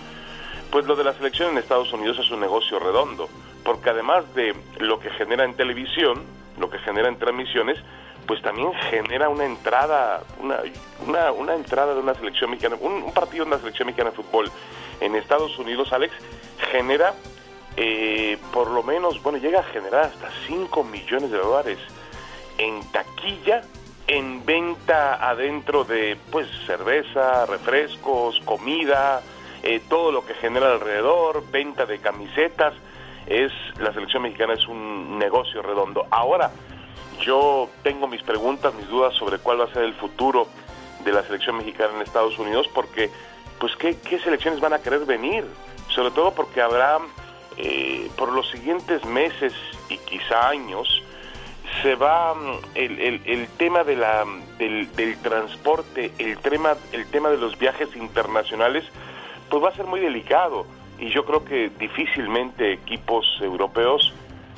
pues 0.71 0.87
lo 0.87 0.95
de 0.97 1.05
la 1.05 1.13
selección 1.15 1.51
en 1.51 1.59
Estados 1.59 1.93
Unidos 1.93 2.19
es 2.19 2.31
un 2.31 2.41
negocio 2.41 2.79
redondo, 2.79 3.29
porque 3.65 3.91
además 3.91 4.33
de 4.35 4.55
lo 4.79 5.01
que 5.01 5.11
genera 5.11 5.45
en 5.45 5.55
televisión, 5.55 6.23
lo 6.59 6.71
que 6.71 6.79
genera 6.79 7.09
en 7.09 7.19
transmisiones, 7.19 7.79
pues 8.27 8.43
también 8.43 8.73
genera 8.91 9.29
una 9.29 9.47
entrada, 9.47 10.23
una, 10.41 10.61
una, 11.07 11.33
una 11.33 11.55
entrada 11.55 11.95
de 11.95 12.01
una 12.01 12.15
selección 12.15 12.51
mexicana, 12.51 12.77
un, 12.81 13.13
partido 13.13 13.45
de 13.45 13.51
una 13.51 13.59
selección 13.59 13.87
mexicana 13.87 14.11
de 14.11 14.17
fútbol 14.17 14.51
en 15.01 15.15
Estados 15.15 15.59
Unidos, 15.59 15.93
Alex, 15.93 16.13
genera 16.71 17.15
eh, 17.77 18.39
por 18.53 18.71
lo 18.71 18.83
menos, 18.83 19.23
bueno, 19.23 19.39
llega 19.39 19.61
a 19.61 19.65
generar 19.65 20.07
hasta 20.07 20.29
5 20.47 20.83
millones 20.85 21.31
de 21.31 21.39
dólares 21.39 21.79
en 22.59 22.83
taquilla, 22.91 23.63
en 24.09 24.45
venta 24.45 25.15
adentro 25.29 25.85
de, 25.85 26.17
pues, 26.31 26.49
cerveza, 26.67 27.47
refrescos, 27.47 28.41
comida, 28.45 29.23
eh, 29.63 29.81
todo 29.89 30.11
lo 30.13 30.27
que 30.27 30.35
genera 30.35 30.73
alrededor, 30.73 31.45
venta 31.51 31.87
de 31.87 31.99
camisetas, 31.99 32.75
es, 33.29 33.53
la 33.79 33.93
selección 33.93 34.23
mexicana 34.23 34.55
es 34.55 34.67
un 34.67 35.19
negocio 35.19 35.63
redondo. 35.63 36.07
Ahora, 36.11 36.51
yo 37.21 37.69
tengo 37.83 38.07
mis 38.07 38.23
preguntas, 38.23 38.75
mis 38.75 38.89
dudas 38.89 39.15
sobre 39.15 39.39
cuál 39.39 39.61
va 39.61 39.65
a 39.65 39.73
ser 39.73 39.85
el 39.85 39.95
futuro 39.95 40.49
de 41.05 41.13
la 41.13 41.23
selección 41.23 41.57
mexicana 41.57 41.95
en 41.97 42.03
Estados 42.03 42.39
Unidos, 42.39 42.69
porque, 42.75 43.11
pues, 43.59 43.77
¿qué, 43.77 43.99
qué 43.99 44.19
selecciones 44.19 44.61
van 44.61 44.73
a 44.73 44.79
querer 44.81 45.05
venir? 45.05 45.45
Sobre 45.89 46.11
todo 46.11 46.33
porque 46.33 46.61
habrá, 46.61 46.99
eh, 47.57 48.11
por 48.17 48.33
los 48.33 48.51
siguientes 48.51 49.05
meses 49.05 49.53
y 49.89 49.97
quizá 49.99 50.49
años, 50.49 51.03
se 51.83 51.95
va 51.95 52.35
mm, 52.35 52.59
el, 52.75 53.23
el, 53.25 53.49
tema 53.57 53.85
de 53.85 53.97
la, 53.97 54.25
del, 54.59 54.95
del 54.95 55.17
transporte, 55.19 56.13
el 56.19 56.39
tema, 56.39 56.77
el 56.93 57.07
tema 57.11 57.31
de 57.31 57.37
los 57.37 57.59
viajes 57.59 57.95
internacionales, 57.95 58.85
pues 59.49 59.63
va 59.63 59.69
a 59.69 59.75
ser 59.75 59.87
muy 59.87 60.01
delicado. 60.01 60.67
Y 60.99 61.11
yo 61.11 61.25
creo 61.25 61.45
que 61.45 61.71
difícilmente 61.79 62.73
equipos 62.73 63.25
europeos 63.41 64.13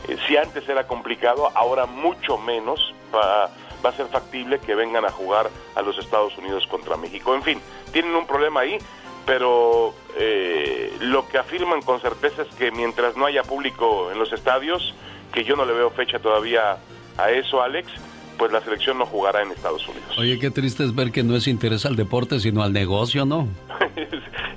eh, 0.08 0.16
si 0.26 0.36
antes 0.36 0.68
era 0.68 0.86
complicado, 0.86 1.50
ahora 1.54 1.86
mucho 1.86 2.38
menos 2.38 2.94
va, 3.14 3.50
va, 3.84 3.90
a 3.90 3.92
ser 3.92 4.06
factible 4.06 4.58
que 4.58 4.74
vengan 4.74 5.04
a 5.04 5.10
jugar 5.10 5.50
a 5.74 5.82
los 5.82 5.98
Estados 5.98 6.36
Unidos 6.38 6.66
contra 6.66 6.96
México. 6.96 7.34
En 7.34 7.42
fin, 7.42 7.60
tienen 7.92 8.14
un 8.14 8.26
problema 8.26 8.60
ahí, 8.60 8.78
pero 9.26 9.94
eh, 10.16 10.92
lo 11.00 11.28
que 11.28 11.38
afirman 11.38 11.82
con 11.82 12.00
certeza 12.00 12.42
es 12.42 12.54
que 12.54 12.70
mientras 12.70 13.16
no 13.16 13.26
haya 13.26 13.42
público 13.42 14.10
en 14.10 14.18
los 14.18 14.32
estadios, 14.32 14.94
que 15.32 15.44
yo 15.44 15.56
no 15.56 15.64
le 15.64 15.72
veo 15.72 15.90
fecha 15.90 16.18
todavía 16.18 16.78
a 17.18 17.30
eso, 17.30 17.62
Alex, 17.62 17.92
pues 18.38 18.50
la 18.52 18.62
selección 18.62 18.96
no 18.96 19.04
jugará 19.04 19.42
en 19.42 19.50
Estados 19.50 19.86
Unidos. 19.86 20.16
Oye, 20.16 20.38
qué 20.38 20.50
triste 20.50 20.82
es 20.82 20.94
ver 20.94 21.12
que 21.12 21.22
no 21.22 21.36
es 21.36 21.46
interés 21.46 21.84
al 21.84 21.94
deporte, 21.94 22.40
sino 22.40 22.62
al 22.62 22.72
negocio, 22.72 23.26
¿no? 23.26 23.48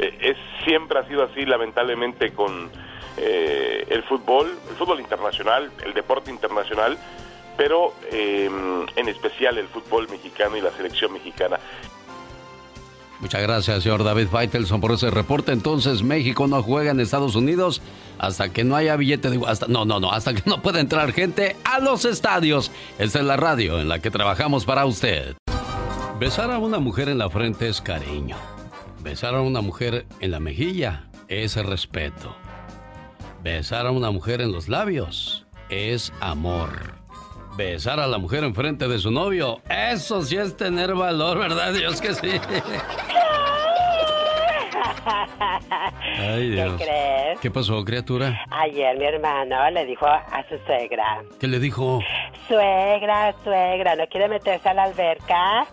siempre 0.65 0.99
ha 0.99 1.08
sido 1.08 1.23
así, 1.23 1.45
lamentablemente, 1.45 2.32
con 2.34 2.69
eh, 3.17 3.86
el 3.89 4.04
fútbol, 4.04 4.58
el 4.69 4.76
fútbol 4.76 4.99
internacional, 4.99 5.71
el 5.86 5.93
deporte 5.93 6.32
internacional, 6.32 6.97
pero 7.58 7.93
eh, 8.12 8.49
en 8.95 9.10
especial 9.10 9.58
el 9.58 9.67
fútbol 9.67 10.10
mexicano 10.10 10.58
y 10.58 10.62
la 10.62 10.71
selección 10.71 11.13
mexicana. 11.13 11.60
Muchas 13.19 13.41
gracias, 13.41 13.84
señor 13.84 14.04
David 14.04 14.28
Faitelson, 14.28 14.82
por 14.82 14.91
ese 14.91 15.10
reporte. 15.10 15.54
Entonces, 15.54 16.04
México 16.04 16.47
no 16.47 16.62
juega 16.62 16.91
en 16.91 16.99
Estados 16.99 17.36
Unidos 17.36 17.82
hasta 18.19 18.52
que 18.52 18.65
no 18.65 18.76
haya 18.76 18.97
billete 18.97 19.30
de... 19.30 19.39
Hasta, 19.47 19.67
no, 19.67 19.86
no, 19.86 20.02
no, 20.02 20.12
hasta 20.12 20.34
que 20.34 20.41
no 20.45 20.62
pueda 20.62 20.82
entrar 20.82 21.13
gente 21.13 21.56
a 21.63 21.80
los 21.80 22.04
estadios. 22.04 22.69
Esta 22.99 23.19
es 23.19 23.26
la 23.26 23.38
radio 23.38 23.80
en 23.80 23.88
la 23.88 23.99
que 23.99 24.12
trabajamos 24.12 24.65
para 24.65 24.86
usted. 24.86 25.38
Besar 26.19 26.52
a 26.52 26.58
una 26.58 26.80
mujer 26.80 27.08
en 27.08 27.17
la 27.17 27.30
frente 27.30 27.69
es 27.69 27.80
cariño. 27.80 28.36
Besar 29.04 29.36
a 29.36 29.42
una 29.42 29.60
mujer 29.60 30.06
en 30.22 30.32
la 30.32 30.39
mejilla 30.39 31.08
es 31.28 31.58
respeto. 31.58 32.34
Besar 33.42 33.86
a 33.86 33.92
una 33.92 34.12
mujer 34.12 34.39
en 34.39 34.54
los 34.54 34.70
labios 34.70 35.46
es 35.70 36.13
amor. 36.22 36.70
Besar 37.58 38.00
a 38.00 38.08
la 38.08 38.18
mujer 38.18 38.46
enfrente 38.46 38.88
de 38.88 39.00
su 39.00 39.12
novio, 39.12 39.62
eso 39.70 40.22
sí 40.22 40.38
es 40.38 40.56
tener 40.56 40.96
valor, 40.96 41.38
¿verdad? 41.38 41.74
Dios 41.78 42.00
que 42.00 42.13
sí. 42.13 42.32
Ay, 46.18 46.52
Dios. 46.52 46.78
¿Qué 46.78 46.86
crees? 46.86 47.39
¿Qué 47.42 47.52
pasó, 47.52 47.84
criatura? 47.84 48.46
Ayer 48.52 48.98
mi 48.98 49.04
hermano 49.04 49.70
le 49.72 49.86
dijo 49.86 50.08
a 50.08 50.46
su 50.48 50.58
suegra. 50.66 51.22
¿Qué 51.42 51.48
le 51.48 51.60
dijo? 51.60 52.00
Suegra, 52.48 53.36
suegra, 53.44 53.98
¿no 53.98 54.08
quiere 54.08 54.30
meterse 54.30 54.70
a 54.70 54.74
la 54.74 54.84
alberca? 54.84 55.68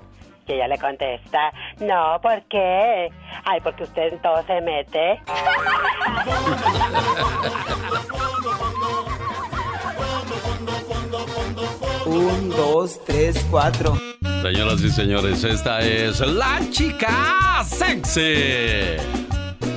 Y 0.46 0.52
ella 0.52 0.68
le 0.68 0.78
contesta, 0.78 1.52
no, 1.80 2.18
¿por 2.20 2.42
qué? 2.48 3.08
Ay, 3.44 3.60
porque 3.62 3.84
usted 3.84 4.12
en 4.12 4.18
todo 4.20 4.42
se 4.46 4.60
mete. 4.60 5.20
Un, 12.06 12.50
dos, 12.50 13.04
tres, 13.04 13.44
cuatro. 13.50 13.96
Señoras 14.42 14.80
y 14.80 14.90
señores, 14.90 15.44
esta 15.44 15.80
es 15.80 16.20
la 16.20 16.60
chica 16.70 17.62
sexy. 17.64 18.96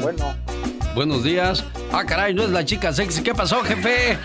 Bueno. 0.01 0.35
Buenos 0.95 1.23
días. 1.23 1.65
Ah, 1.91 2.05
caray, 2.05 2.33
no 2.33 2.43
es 2.43 2.49
la 2.49 2.63
chica 2.63 2.93
sexy. 2.93 3.23
¿Qué 3.23 3.33
pasó, 3.33 3.63
jefe? 3.63 4.17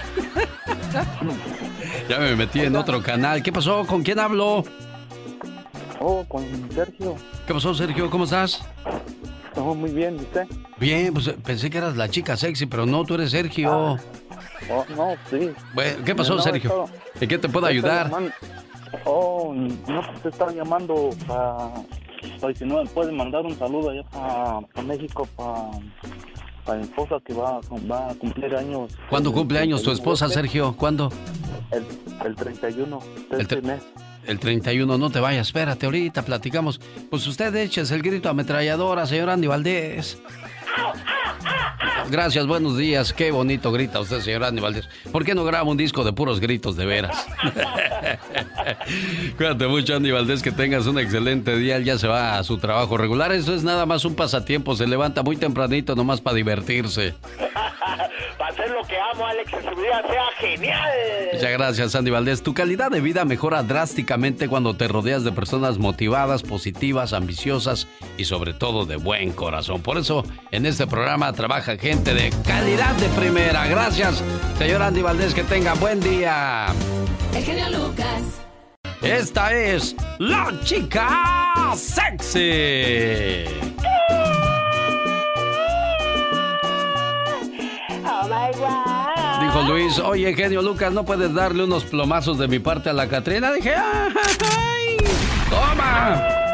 ya 2.09 2.19
me 2.19 2.37
metí 2.37 2.61
en 2.61 2.77
otro 2.77 3.03
canal. 3.03 3.43
¿Qué 3.43 3.53
pasó? 3.53 3.87
¿Con 3.87 4.03
quién 4.03 4.19
hablo? 4.19 4.65
Oh, 6.01 6.25
con 6.29 6.45
Sergio. 6.73 7.17
¿Qué 7.47 7.55
pasó, 7.55 7.75
Sergio? 7.75 8.09
¿Cómo 8.11 8.25
estás? 8.25 8.63
Oh, 9.57 9.75
muy 9.75 9.91
bien, 9.91 10.17
¿y 10.17 10.21
usted? 10.21 10.47
Bien, 10.79 11.13
pues 11.13 11.29
pensé 11.45 11.69
que 11.69 11.79
eras 11.79 11.97
la 11.97 12.09
chica 12.09 12.37
sexy, 12.37 12.67
pero 12.67 12.87
no, 12.87 13.05
tú 13.05 13.15
eres 13.15 13.33
Sergio. 13.33 13.73
Ah. 13.73 13.97
Oh, 14.71 14.85
no, 14.97 15.15
sí. 15.31 15.51
Bueno, 15.75 16.05
¿Qué 16.05 16.15
pasó, 16.15 16.37
No, 16.37 16.43
Sergio? 16.43 16.87
¿En 17.21 17.29
qué 17.29 17.39
te 17.39 17.49
puedo 17.49 17.67
ayudar? 17.67 18.11
Oh, 19.05 19.53
no, 19.55 20.03
pues 20.03 20.23
te 20.23 20.29
estaba 20.29 20.53
llamando 20.53 21.11
para... 21.27 21.71
Para 22.41 22.55
si 22.55 22.65
no 22.65 22.83
me 22.83 22.89
puede 22.91 23.13
mandar 23.13 23.45
un 23.45 23.59
saludo 23.59 23.91
allá 23.91 24.03
para 24.05 24.83
México, 24.85 25.27
para 25.37 26.79
mi 26.79 26.85
esposa 26.85 27.17
que 27.25 27.33
va, 27.33 27.61
va 27.91 28.11
a 28.11 28.15
cumplir 28.15 28.55
años. 28.55 28.93
¿Cuándo 29.09 29.33
cumple 29.33 29.59
años 29.59 29.81
tu 29.83 29.91
31 29.91 29.93
esposa, 29.95 30.29
Sergio? 30.29 30.77
¿Cuándo? 30.77 31.11
El, 31.71 31.85
el 32.25 32.35
31 32.37 32.99
de 33.31 33.37
El 33.37 33.41
este 33.43 33.63
mes. 33.63 33.83
El 34.29 34.39
31, 34.39 34.99
no 34.99 35.11
te 35.11 35.21
vayas, 35.21 35.47
espérate, 35.47 35.87
ahorita 35.87 36.21
platicamos. 36.21 36.79
Pues 37.09 37.27
usted 37.27 37.55
eches 37.57 37.91
el 37.93 38.03
grito 38.03 38.29
ametralladora, 38.29 39.07
señor 39.07 39.31
Andy 39.31 39.47
Valdés. 39.47 40.19
Gracias, 42.11 42.47
buenos 42.47 42.79
días. 42.79 43.13
Qué 43.13 43.31
bonito 43.31 43.71
grita 43.71 44.01
usted, 44.01 44.21
señor 44.21 44.45
Andy 44.45 44.63
Valdés. 44.63 44.89
¿Por 45.13 45.25
qué 45.25 45.35
no 45.35 45.45
graba 45.45 45.69
un 45.69 45.77
disco 45.77 46.05
de 46.05 46.13
puros 46.13 46.41
gritos 46.41 46.77
de 46.77 46.87
veras? 46.87 47.27
Cuídate 49.37 49.67
mucho, 49.67 49.97
Andy 49.97 50.11
Valdés, 50.11 50.43
que 50.43 50.51
tengas 50.51 50.87
un 50.87 50.99
excelente 50.99 51.57
día. 51.57 51.77
Él 51.77 51.85
ya 51.85 51.99
se 51.99 52.09
va 52.09 52.39
a 52.39 52.45
su 52.45 52.57
trabajo 52.59 52.97
regular. 52.97 53.33
Eso 53.33 53.55
es 53.55 53.63
nada 53.63 53.85
más 53.85 54.07
un 54.07 54.15
pasatiempo. 54.15 54.75
Se 54.75 54.87
levanta 54.87 55.23
muy 55.23 55.37
tempranito 55.37 55.95
nomás 55.95 56.21
para 56.21 56.37
divertirse. 56.37 57.15
Para 58.39 58.53
hacer 58.53 58.71
lo 58.71 58.83
que 58.83 58.97
amo, 58.97 59.27
Alex, 59.27 59.51
que 59.51 59.63
su 59.63 59.77
vida 59.81 60.03
sea 60.09 60.27
genial. 60.39 60.91
Muchas 61.33 61.51
gracias, 61.51 61.95
Andy 61.97 62.11
Valdés. 62.11 62.43
Tu 62.43 62.55
calidad 62.55 62.91
de 62.91 63.01
vida 63.01 63.25
mejora 63.25 63.65
drásticamente 63.65 64.49
cuando 64.49 64.77
te 64.77 64.87
rodeas 64.87 65.25
de 65.25 65.33
personas 65.33 65.79
motivadas, 65.79 66.45
positivas, 66.45 67.13
ambiciosas 67.13 67.89
y 68.19 68.25
sobre 68.25 68.53
todo 68.53 68.85
de 68.85 68.97
buen 68.97 69.33
corazón. 69.33 69.81
Por 69.81 69.97
eso, 69.97 70.25
en 70.51 70.67
este 70.67 70.87
programa 70.87 71.33
trabaja 71.33 71.79
gente 71.79 72.13
de 72.13 72.31
calidad 72.47 72.95
de 72.97 73.09
primera. 73.11 73.67
Gracias, 73.67 74.23
señor 74.59 74.83
Andy 74.83 75.01
Valdés. 75.01 75.33
Que 75.33 75.45
tenga 75.45 75.75
buen 75.75 76.01
día. 76.01 76.67
El 77.35 77.45
genio 77.45 77.71
Lucas. 77.71 78.23
Esta 79.01 79.55
es 79.55 79.95
la 80.19 80.53
chica 80.65 81.73
sexy. 81.77 83.45
Oh 88.05 88.25
my 88.25 88.59
God. 88.59 89.41
Dijo 89.41 89.63
Luis, 89.63 89.99
oye, 90.01 90.35
genio 90.35 90.63
Lucas, 90.63 90.93
¿no 90.93 91.05
puedes 91.05 91.33
darle 91.33 91.65
unos 91.65 91.85
plomazos 91.85 92.39
de 92.39 92.49
mi 92.49 92.59
parte 92.59 92.91
a 92.91 92.93
la 92.93 93.09
Catrina? 93.09 93.53
Dije, 93.53 93.75
¡ay! 93.77 94.97
¡Toma! 95.49 96.48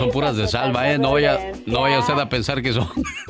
Son 0.00 0.10
puras 0.10 0.34
de 0.34 0.48
salva, 0.48 0.90
¿eh? 0.90 0.96
No 0.96 1.12
vaya, 1.12 1.38
no 1.66 1.82
vaya 1.82 1.98
usted 1.98 2.18
a 2.18 2.26
pensar 2.26 2.62
que 2.62 2.72
son, 2.72 2.88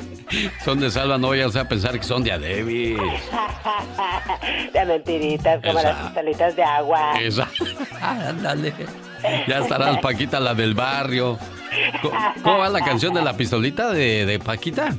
son 0.63 0.79
de 0.79 0.89
salva, 0.89 1.17
no 1.17 1.27
vaya 1.27 1.45
usted 1.45 1.59
a 1.59 1.67
pensar 1.67 1.99
que 1.99 2.05
son 2.05 2.23
de 2.23 2.31
Adebis. 2.31 2.97
De 4.73 4.85
mentiritas, 4.85 5.61
como 5.61 5.79
Esa. 5.79 5.89
las 5.91 6.01
pistolitas 6.03 6.55
de 6.55 6.63
agua. 6.63 7.11
Esa. 7.19 7.49
Ándale. 8.01 8.73
Ya 9.49 9.59
estarás 9.59 9.97
Paquita, 9.97 10.39
la 10.39 10.53
del 10.53 10.73
barrio. 10.73 11.37
¿Cómo, 12.01 12.17
cómo 12.41 12.57
va 12.59 12.69
la 12.69 12.79
canción 12.79 13.13
de 13.13 13.21
la 13.21 13.35
pistolita 13.35 13.91
de, 13.91 14.25
de 14.25 14.39
Paquita? 14.39 14.95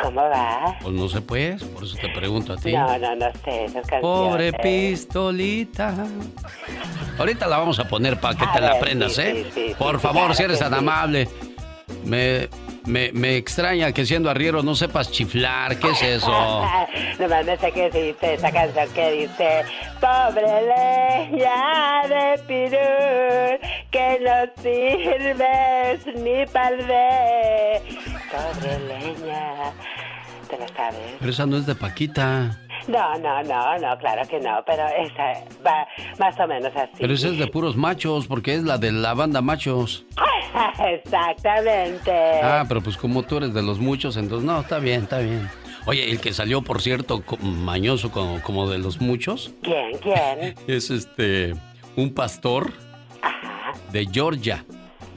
¿Cómo 0.00 0.22
va? 0.22 0.76
Pues 0.80 0.94
no 0.94 1.08
sé, 1.08 1.20
pues, 1.20 1.62
por 1.64 1.84
eso 1.84 1.96
te 1.96 2.08
pregunto 2.10 2.52
a 2.52 2.56
ti. 2.56 2.72
No, 2.72 2.98
no, 2.98 3.16
no 3.16 3.26
sé, 3.44 3.66
canciones. 3.72 4.00
Pobre 4.00 4.52
pistolita. 4.52 5.94
Ahorita 7.18 7.46
la 7.48 7.58
vamos 7.58 7.78
a 7.80 7.88
poner 7.88 8.20
para 8.20 8.36
que 8.38 8.44
A 8.44 8.52
te 8.52 8.60
la 8.60 8.72
aprendas, 8.72 9.14
sí, 9.14 9.22
¿eh? 9.22 9.46
sí, 9.52 9.68
sí, 9.68 9.74
Por 9.76 9.98
favor, 9.98 10.20
claro 10.20 10.34
si 10.34 10.42
eres 10.44 10.58
tan 10.60 10.74
amable. 10.74 11.28
Me, 12.04 12.48
me, 12.88 13.12
me 13.12 13.36
extraña 13.36 13.92
que 13.92 14.04
siendo 14.04 14.30
arriero 14.30 14.62
no 14.62 14.74
sepas 14.74 15.10
chiflar. 15.10 15.78
¿Qué 15.78 15.90
es 15.90 16.02
eso? 16.02 16.30
Nomás 17.18 17.44
me 17.46 17.56
sé 17.56 17.70
que 17.72 17.90
dice 17.90 18.34
esa 18.34 18.50
canción 18.50 18.88
que 18.94 19.12
dice 19.12 19.64
Pobre 20.00 20.42
leña 20.42 22.02
de 22.08 22.38
pirul 22.46 23.60
que 23.90 24.18
no 24.24 24.62
sirves 24.62 26.06
ni 26.16 26.46
pa'l 26.46 26.76
ver. 26.86 27.82
Pobre 28.30 28.78
leña. 28.80 29.72
¿Te 30.48 30.58
la 30.58 30.68
sabes? 30.68 30.98
Pero 31.18 31.30
esa 31.30 31.46
no 31.46 31.56
es 31.58 31.66
de 31.66 31.74
Paquita. 31.74 32.58
No, 32.88 33.18
no, 33.18 33.42
no, 33.42 33.78
no, 33.78 33.98
claro 33.98 34.26
que 34.28 34.40
no, 34.40 34.62
pero 34.66 34.82
esa 34.88 35.44
va 35.64 35.86
más 36.18 36.38
o 36.40 36.46
menos 36.46 36.74
así. 36.74 36.92
Pero 36.98 37.12
esa 37.14 37.28
es 37.28 37.38
de 37.38 37.46
puros 37.46 37.76
machos, 37.76 38.26
porque 38.26 38.54
es 38.54 38.64
la 38.64 38.78
de 38.78 38.92
la 38.92 39.14
banda 39.14 39.40
machos. 39.40 40.04
Exactamente. 40.80 42.40
Ah, 42.42 42.64
pero 42.66 42.80
pues 42.80 42.96
como 42.96 43.22
tú 43.22 43.36
eres 43.36 43.54
de 43.54 43.62
los 43.62 43.78
muchos, 43.78 44.16
entonces 44.16 44.46
no, 44.46 44.60
está 44.60 44.78
bien, 44.78 45.02
está 45.02 45.18
bien. 45.18 45.48
Oye, 45.86 46.10
el 46.10 46.20
que 46.20 46.32
salió, 46.32 46.62
por 46.62 46.82
cierto, 46.82 47.22
mañoso 47.40 48.10
como, 48.10 48.42
como 48.42 48.68
de 48.68 48.78
los 48.78 49.00
muchos, 49.00 49.52
¿Quién? 49.62 49.96
¿Quién? 49.98 50.54
es 50.66 50.90
este 50.90 51.54
un 51.96 52.12
pastor 52.12 52.72
de 53.92 54.06
Georgia 54.10 54.64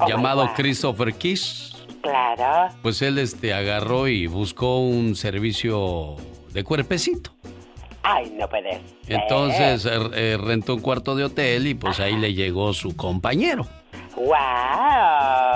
Oh, 0.01 0.07
llamado. 0.07 0.49
Christopher 0.55 1.13
Kiss. 1.13 1.73
Claro. 2.01 2.73
Pues 2.81 3.01
él 3.03 3.19
este 3.19 3.53
agarró 3.53 4.07
y 4.07 4.25
buscó 4.25 4.79
un 4.79 5.15
servicio 5.15 6.15
de 6.51 6.63
cuerpecito. 6.63 7.31
Ay, 8.03 8.33
no 8.37 8.47
puedes. 8.49 8.79
Entonces 9.07 9.85
eh, 9.85 9.99
eh, 10.13 10.37
rentó 10.41 10.75
un 10.75 10.81
cuarto 10.81 11.15
de 11.15 11.23
hotel 11.25 11.67
y 11.67 11.73
pues 11.75 11.99
ahí 11.99 12.17
le 12.17 12.33
llegó 12.33 12.73
su 12.73 12.95
compañero. 12.95 13.67
¡Wow! 14.15 14.25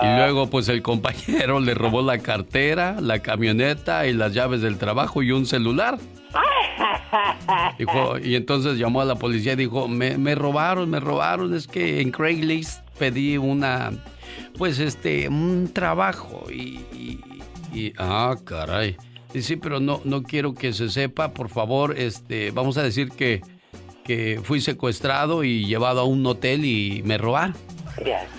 Y 0.02 0.06
luego 0.18 0.50
pues 0.50 0.70
el 0.70 0.82
compañero 0.82 1.60
le 1.62 1.74
robó 1.74 2.02
la 2.02 2.20
cartera, 2.20 2.98
la 3.02 3.20
camioneta 3.20 4.08
y 4.08 4.14
las 4.14 4.34
llaves 4.34 4.62
del 4.62 4.78
trabajo 4.78 5.22
y 5.24 5.32
un 5.32 5.46
celular. 5.46 5.98
Dijo, 7.80 8.18
y 8.18 8.36
entonces 8.36 8.78
llamó 8.78 9.02
a 9.02 9.06
la 9.06 9.16
policía 9.16 9.54
y 9.54 9.58
dijo, 9.58 9.88
me, 9.88 10.18
me 10.18 10.36
robaron, 10.36 10.90
me 10.90 11.00
robaron, 11.00 11.54
es 11.54 11.68
que 11.68 12.02
en 12.02 12.12
Craigslist 12.12 12.82
pedí 12.98 13.38
una, 13.38 13.92
pues 14.58 14.80
este, 14.80 15.28
un 15.30 15.70
trabajo 15.74 16.46
y, 16.52 16.80
y- 16.94 17.20
y- 17.74 17.94
ah, 17.98 18.36
caray. 18.44 18.98
Sí, 19.42 19.56
pero 19.58 19.80
no, 19.80 20.02
no 20.06 20.24
quiero 20.24 20.54
que 20.54 20.72
se 20.74 20.90
sepa, 20.90 21.34
por 21.34 21.50
favor, 21.50 21.98
este, 21.98 22.52
vamos 22.52 22.78
a 22.78 22.84
decir 22.84 23.10
que, 23.12 23.42
que 24.04 24.40
fui 24.44 24.62
secuestrado 24.62 25.44
y 25.44 25.66
llevado 25.66 26.02
a 26.02 26.04
un 26.06 26.26
hotel 26.26 26.64
y 26.66 27.02
me 27.04 27.18
robaron. 27.18 27.56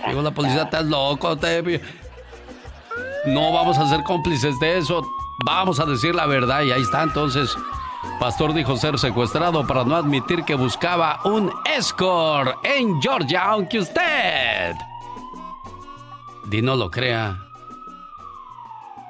Digo, 0.07 0.21
la 0.21 0.31
policía, 0.31 0.63
estás 0.63 0.85
loco, 0.85 1.37
te- 1.37 1.81
no 3.25 3.51
vamos 3.51 3.77
a 3.77 3.87
ser 3.89 4.03
cómplices 4.03 4.57
de 4.59 4.77
eso, 4.77 5.05
vamos 5.45 5.79
a 5.79 5.85
decir 5.85 6.15
la 6.15 6.25
verdad 6.25 6.63
y 6.63 6.71
ahí 6.71 6.81
está 6.81 7.03
entonces. 7.03 7.55
Pastor 8.19 8.53
dijo 8.53 8.77
ser 8.77 8.97
secuestrado 8.97 9.67
para 9.67 9.83
no 9.83 9.95
admitir 9.95 10.43
que 10.45 10.55
buscaba 10.55 11.19
un 11.25 11.51
escort 11.77 12.55
en 12.65 13.01
Georgia, 13.01 13.43
aunque 13.43 13.79
usted... 13.79 14.73
Di 16.47 16.61
no 16.61 16.75
lo 16.75 16.89
crea. 16.89 17.37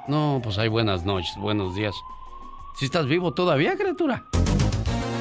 No, 0.08 0.40
pues 0.42 0.56
hay 0.56 0.68
buenas 0.68 1.04
noches, 1.04 1.36
buenos 1.36 1.74
días. 1.74 1.94
Si 2.74 2.86
estás 2.86 3.06
vivo 3.06 3.34
todavía, 3.34 3.76
criatura. 3.76 4.24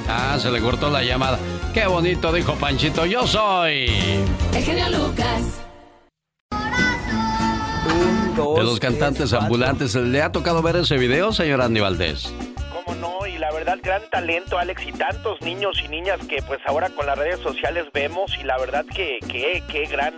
Ah, 0.07 0.37
se 0.39 0.49
le 0.49 0.61
cortó 0.61 0.89
la 0.89 1.03
llamada. 1.03 1.37
Qué 1.73 1.85
bonito, 1.85 2.31
dijo 2.31 2.53
Panchito. 2.53 3.05
Yo 3.05 3.27
soy... 3.27 3.87
El 4.55 4.63
genio 4.63 4.89
Lucas. 4.89 5.61
De 8.37 8.63
los 8.63 8.79
cantantes 8.79 9.33
ambulantes. 9.33 9.93
¿Le 9.95 10.21
ha 10.21 10.31
tocado 10.31 10.61
ver 10.61 10.77
ese 10.77 10.97
video, 10.97 11.33
señor 11.33 11.61
Andy 11.61 11.81
Valdés? 11.81 12.33
Cómo 12.71 12.95
no, 12.95 13.27
y 13.27 13.37
la 13.37 13.51
verdad, 13.51 13.79
gran 13.83 14.09
talento, 14.09 14.57
Alex, 14.57 14.87
y 14.87 14.93
tantos 14.93 15.41
niños 15.41 15.81
y 15.83 15.89
niñas 15.89 16.19
que 16.29 16.41
pues 16.43 16.61
ahora 16.65 16.89
con 16.91 17.05
las 17.05 17.17
redes 17.17 17.41
sociales 17.41 17.87
vemos, 17.93 18.31
y 18.39 18.43
la 18.43 18.57
verdad 18.57 18.85
que, 18.85 19.19
que, 19.27 19.61
qué 19.69 19.85
gran, 19.87 20.13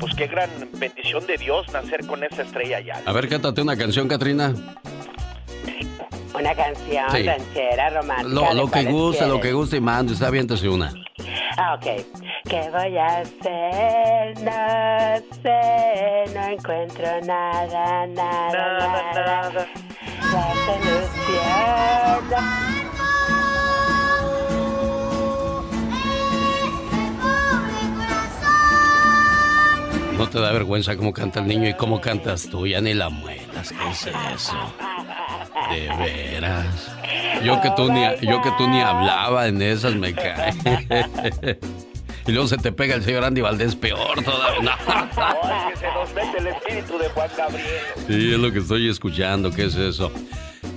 pues 0.00 0.14
qué 0.14 0.26
gran 0.26 0.48
bendición 0.74 1.26
de 1.26 1.36
Dios 1.36 1.66
nacer 1.72 2.06
con 2.06 2.22
esa 2.24 2.42
estrella 2.42 2.80
ya. 2.80 3.00
A 3.04 3.12
ver, 3.12 3.28
cántate 3.28 3.60
una 3.62 3.76
canción, 3.76 4.08
Katrina. 4.08 4.52
Una 6.34 6.54
canción 6.54 7.04
Sí. 7.12 7.22
ranchera, 7.22 7.90
romántica. 7.90 8.28
Lo, 8.34 8.42
¿de 8.42 8.54
lo 8.54 8.70
que 8.70 8.84
guste, 8.84 9.26
lo 9.26 9.40
que 9.40 9.52
guste 9.52 9.76
y 9.78 9.80
mande. 9.80 10.12
Está 10.12 10.28
bien, 10.30 10.46
una. 10.68 10.92
Ah, 11.56 11.74
ok. 11.74 11.86
¿Qué 12.48 12.70
voy 12.70 12.96
a 12.98 13.06
hacer? 13.20 14.38
No 14.42 15.16
sé, 15.42 16.24
no 16.34 16.44
encuentro 16.48 17.20
nada, 17.22 18.06
nada, 18.06 19.12
nada. 19.14 19.66
La 20.32 20.54
solución. 20.66 22.26
No 30.16 30.28
te 30.28 30.40
da 30.40 30.50
vergüenza 30.52 30.96
cómo 30.96 31.12
canta 31.12 31.40
el 31.40 31.46
niño 31.46 31.68
y 31.68 31.74
cómo 31.74 32.00
cantas 32.00 32.48
tú. 32.48 32.66
Ya 32.66 32.80
ni 32.80 32.94
la 32.94 33.10
muelas. 33.10 33.70
¿Qué 33.70 33.90
es 33.90 34.06
eso? 34.34 34.56
De 35.70 35.88
veras. 35.98 36.90
Yo 37.44 37.60
que 37.60 37.70
tú 37.76 37.92
ni, 37.92 38.02
yo 38.22 38.40
que 38.40 38.50
tú 38.56 38.66
ni 38.68 38.80
hablaba 38.80 39.46
en 39.46 39.60
esas 39.60 39.94
me 39.94 40.14
cae. 40.14 40.54
Y 42.26 42.32
luego 42.32 42.48
se 42.48 42.56
te 42.56 42.72
pega 42.72 42.96
el 42.96 43.04
señor 43.04 43.24
Andy 43.24 43.40
Valdés 43.40 43.76
peor 43.76 44.22
todavía. 44.24 44.60
No. 44.62 44.72
Sí, 48.08 48.32
es 48.32 48.38
lo 48.38 48.50
que 48.52 48.58
estoy 48.58 48.88
escuchando. 48.88 49.52
¿Qué 49.52 49.66
es 49.66 49.76
eso? 49.76 50.10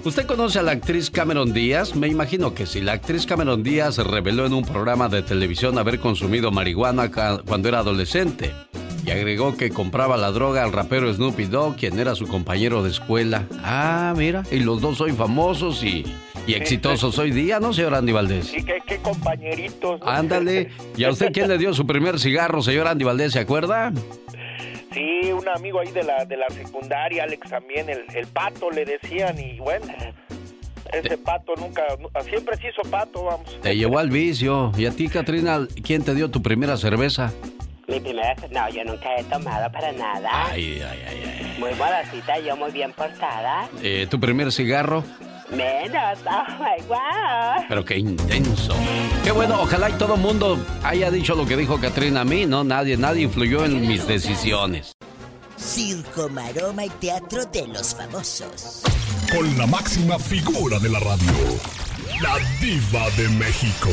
¿Usted 0.04 0.28
conoce 0.28 0.60
a 0.60 0.62
la 0.62 0.71
actriz 0.71 1.10
Cameron 1.10 1.52
Díaz? 1.52 1.95
Me 1.95 2.08
imagino 2.08 2.54
que 2.54 2.65
sí. 2.65 2.82
La 2.82 2.93
actriz 2.93 3.25
Cameron 3.25 3.63
Díaz 3.63 3.97
reveló 3.97 4.45
en 4.45 4.54
un 4.54 4.63
programa 4.63 5.10
de 5.10 5.23
televisión 5.23 5.80
haber 5.80 5.99
consumido 5.99 6.52
marihuana 6.52 7.10
cuando 7.10 7.67
era 7.67 7.80
adolescente. 7.80 8.54
Y 9.10 9.12
agregó 9.12 9.58
que 9.58 9.72
compraba 9.72 10.17
la 10.17 10.30
droga 10.32 10.63
al 10.63 10.72
rapero 10.72 11.12
Snoopy 11.12 11.45
Dogg, 11.45 11.76
quien 11.78 11.98
era 12.00 12.13
su 12.13 12.28
compañero 12.28 12.84
de 12.84 12.91
escuela. 12.91 13.45
Ah, 13.63 14.13
mira, 14.15 14.43
y 14.52 14.60
los 14.60 14.82
dos 14.82 14.98
soy 15.00 15.13
famosos 15.13 15.84
y, 15.84 16.06
y 16.45 16.54
exitosos 16.54 17.17
hoy 17.17 17.32
día, 17.32 17.60
¿no, 17.60 17.74
señor 17.74 17.95
Andy 17.95 18.12
Valdés? 18.12 18.54
Y 18.54 18.63
qué, 18.63 18.78
qué 18.86 18.98
compañeritos. 18.98 20.00
Ándale. 20.06 20.69
¿Y 20.95 21.06
a 21.06 21.10
usted 21.10 21.32
quién 21.34 21.48
le 21.48 21.58
dio 21.58 21.74
su 21.74 21.88
primer 21.88 22.19
cigarro, 22.19 22.62
señor 22.62 22.88
Andy 22.88 23.04
Valdés, 23.04 23.34
se 23.34 23.39
acuerda? 23.39 23.91
Sí, 24.93 25.32
un 25.32 25.48
amigo 25.50 25.80
ahí 25.80 25.91
de 25.91 26.04
la, 26.04 26.26
de 26.26 26.38
la 26.38 26.48
secundaria, 26.50 27.24
Alex 27.24 27.50
también, 27.50 27.89
el, 27.89 28.04
el 28.13 28.28
pato 28.28 28.69
le 28.69 28.86
decían 28.86 29.39
y 29.39 29.58
bueno, 29.60 29.86
ese 30.91 31.17
pato 31.17 31.54
nunca, 31.58 31.82
nu- 32.00 32.10
siempre 32.28 32.58
se 32.58 32.69
hizo 32.69 32.82
pato, 32.89 33.24
vamos. 33.24 33.60
Te 33.62 33.76
llevó 33.76 34.00
al 34.00 34.10
vicio. 34.10 34.72
¿Y 34.78 34.86
a 34.88 34.91
ti, 34.91 35.08
Katrina, 35.08 35.67
quién 35.84 36.04
te 36.04 36.13
dio 36.15 36.30
tu 36.30 36.41
primera 36.41 36.78
cerveza? 36.78 37.32
Mi 37.89 37.99
primera... 37.99 38.36
No, 38.52 38.69
yo 38.69 38.84
nunca 38.84 39.15
he 39.17 39.23
tomado 39.23 39.71
para 39.71 39.91
nada. 39.91 40.30
Ay, 40.52 40.82
ay, 40.82 41.04
ay, 41.08 41.23
ay. 41.25 41.56
Muy 41.60 41.71
modosita, 41.71 42.39
yo 42.39 42.56
muy 42.56 42.71
bien 42.71 42.93
portada. 42.93 43.67
Eh, 43.82 44.06
¿Tu 44.10 44.19
primer 44.19 44.52
cigarro? 44.52 45.04
Menos, 45.49 46.19
oh 46.28 46.52
my 46.60 46.86
wow. 46.88 47.65
Pero 47.67 47.84
qué 47.84 47.97
intenso. 47.97 48.75
Qué 49.23 49.32
bueno, 49.32 49.60
ojalá 49.60 49.89
y 49.89 49.93
todo 49.93 50.13
el 50.15 50.21
mundo 50.21 50.63
haya 50.84 51.10
dicho 51.10 51.34
lo 51.34 51.47
que 51.47 51.58
dijo 51.58 51.82
Katrina 51.82 52.21
a 52.21 52.25
mí, 52.25 52.45
¿no? 52.45 52.63
Nadie, 52.63 52.95
nadie 52.97 53.23
influyó 53.23 53.65
en 53.65 53.88
mis 53.88 54.06
decisiones. 54.06 54.93
Circo, 55.58 56.30
maroma 56.30 56.86
y 56.86 56.89
teatro 56.89 57.45
de 57.45 57.67
los 57.67 57.95
famosos. 57.95 58.84
Con 59.36 59.58
la 59.58 59.65
máxima 59.65 60.19
figura 60.19 60.78
de 60.78 60.89
la 60.89 60.99
radio, 60.99 61.34
la 62.21 62.38
diva 62.62 63.10
de 63.17 63.28
México. 63.30 63.89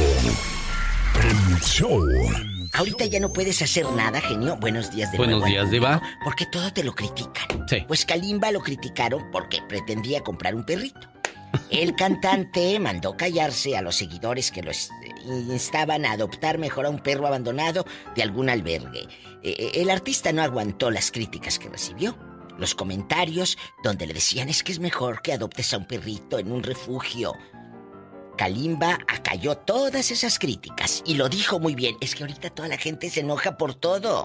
El 1.15 1.61
show. 1.63 2.56
Ahorita 2.77 3.07
ya 3.07 3.21
no 3.21 3.33
puedes 3.33 3.63
hacer 3.63 3.91
nada, 3.93 4.21
genio. 4.21 4.57
Buenos 4.57 4.91
días 4.91 5.11
de 5.11 5.17
Buenos 5.17 5.41
nuevo. 5.41 5.51
días, 5.51 5.71
Diva. 5.71 6.03
Porque 6.23 6.45
todo 6.45 6.71
te 6.73 6.85
lo 6.85 6.95
critican. 6.95 7.67
Sí. 7.69 7.85
Pues 7.89 8.05
Kalimba 8.05 8.51
lo 8.51 8.61
criticaron 8.61 9.31
porque 9.31 9.63
pretendía 9.67 10.21
comprar 10.21 10.55
un 10.55 10.65
perrito. 10.65 11.09
El 11.71 11.97
cantante 11.97 12.79
mandó 12.81 13.17
callarse 13.17 13.77
a 13.79 13.83
los 13.83 13.97
seguidores 13.97 14.51
que 14.51 14.63
lo 14.63 14.73
instaban 15.25 16.05
a 16.05 16.13
adoptar 16.13 16.59
mejor 16.59 16.85
a 16.85 16.91
un 16.91 16.99
perro 16.99 17.27
abandonado 17.27 17.87
de 18.15 18.23
algún 18.23 18.51
albergue. 18.51 19.09
Eh, 19.43 19.73
el 19.77 19.89
artista 19.89 20.33
no 20.33 20.43
aguantó 20.43 20.91
las 20.91 21.11
críticas 21.11 21.59
que 21.59 21.71
recibió. 21.71 22.15
Los 22.59 22.75
comentarios 22.75 23.57
donde 23.83 24.07
le 24.07 24.15
decían 24.15 24.49
es 24.51 24.63
que 24.63 24.73
es 24.73 24.81
mejor 24.81 25.23
que 25.23 25.33
adoptes 25.33 25.73
a 25.73 25.79
un 25.79 25.87
perrito 25.87 26.39
en 26.39 26.53
un 26.53 26.63
refugio. 26.63 27.33
Kalimba 28.37 28.99
acalló 29.09 29.57
todas 29.57 30.11
esas 30.11 30.39
críticas 30.39 31.03
y 31.07 31.15
lo 31.15 31.29
dijo 31.29 31.59
muy 31.59 31.75
bien. 31.75 31.97
Es 32.01 32.15
que 32.15 32.23
ahorita 32.23 32.51
toda 32.51 32.69
la 32.69 32.79
gente 32.79 33.11
se 33.11 33.21
enoja 33.21 33.57
por 33.57 33.75
todo. 33.75 34.25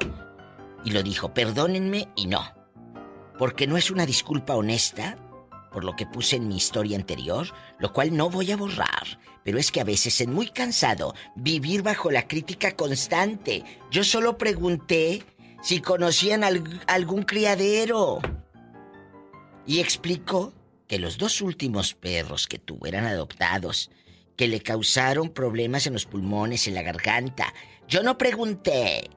Y 0.84 0.92
lo 0.92 1.04
dijo, 1.04 1.34
perdónenme 1.34 2.10
y 2.16 2.28
no. 2.28 2.44
Porque 3.38 3.68
no 3.68 3.78
es 3.78 3.90
una 3.92 4.06
disculpa 4.06 4.56
honesta 4.56 5.18
por 5.72 5.86
lo 5.86 5.96
que 5.96 6.06
puse 6.06 6.36
en 6.36 6.48
mi 6.50 6.58
historia 6.58 6.98
anterior, 6.98 7.48
lo 7.80 7.94
cual 7.94 8.16
no 8.16 8.30
voy 8.30 8.52
a 8.52 8.58
borrar. 8.58 9.20
Pero 9.44 9.58
es 9.58 9.72
que 9.72 9.80
a 9.80 9.86
veces 9.86 10.20
es 10.20 10.28
muy 10.28 10.50
cansado 10.50 11.16
vivir 11.36 11.82
bajo 11.82 12.12
la 12.12 12.28
crítica 12.28 12.76
constante. 12.76 13.64
Yo 13.90 14.04
solo 14.04 14.38
pregunté 14.38 15.24
si 15.64 15.80
conocían 15.80 16.44
al- 16.44 16.82
algún 16.88 17.24
criadero. 17.24 18.20
Y 19.66 19.80
explicó 19.80 20.54
que 20.88 21.00
los 21.00 21.18
dos 21.18 21.42
últimos 21.42 21.94
perros 21.94 22.48
que 22.48 22.60
tuvo 22.60 22.86
eran 22.88 23.06
adoptados, 23.06 23.90
que 24.42 24.48
le 24.48 24.62
causaron 24.62 25.30
problemas 25.30 25.86
en 25.86 25.94
los 25.94 26.08
pulmones, 26.08 26.68
en 26.68 26.74
la 26.74 26.82
garganta. 26.82 27.54
Yo 27.88 28.02
no 28.02 28.18
pregunté 28.18 29.08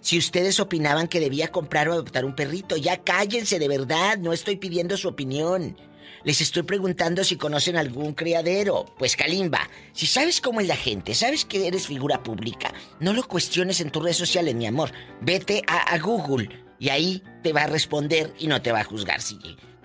si 0.00 0.16
ustedes 0.16 0.60
opinaban 0.60 1.08
que 1.08 1.18
debía 1.18 1.48
comprar 1.48 1.88
o 1.88 1.92
adoptar 1.92 2.24
un 2.24 2.36
perrito. 2.36 2.76
Ya 2.76 3.02
cállense 3.02 3.58
de 3.58 3.66
verdad, 3.66 4.18
no 4.18 4.32
estoy 4.32 4.58
pidiendo 4.58 4.96
su 4.96 5.08
opinión. 5.08 5.76
Les 6.22 6.40
estoy 6.40 6.62
preguntando 6.62 7.24
si 7.24 7.34
conocen 7.34 7.76
algún 7.76 8.14
criadero. 8.14 8.84
Pues 8.96 9.16
Kalimba, 9.16 9.68
si 9.92 10.06
sabes 10.06 10.40
cómo 10.40 10.60
es 10.60 10.68
la 10.68 10.76
gente, 10.76 11.16
sabes 11.16 11.44
que 11.44 11.66
eres 11.66 11.88
figura 11.88 12.22
pública, 12.22 12.72
no 13.00 13.12
lo 13.12 13.26
cuestiones 13.26 13.80
en 13.80 13.90
tus 13.90 14.04
redes 14.04 14.18
sociales, 14.18 14.54
mi 14.54 14.68
amor. 14.68 14.92
Vete 15.20 15.64
a, 15.66 15.98
Google 15.98 16.48
y 16.78 16.90
ahí 16.90 17.24
te 17.42 17.52
va 17.52 17.62
a 17.62 17.66
responder 17.66 18.32
y 18.38 18.46
no 18.46 18.62
te 18.62 18.70
va 18.70 18.82
a 18.82 18.84
juzgar. 18.84 19.18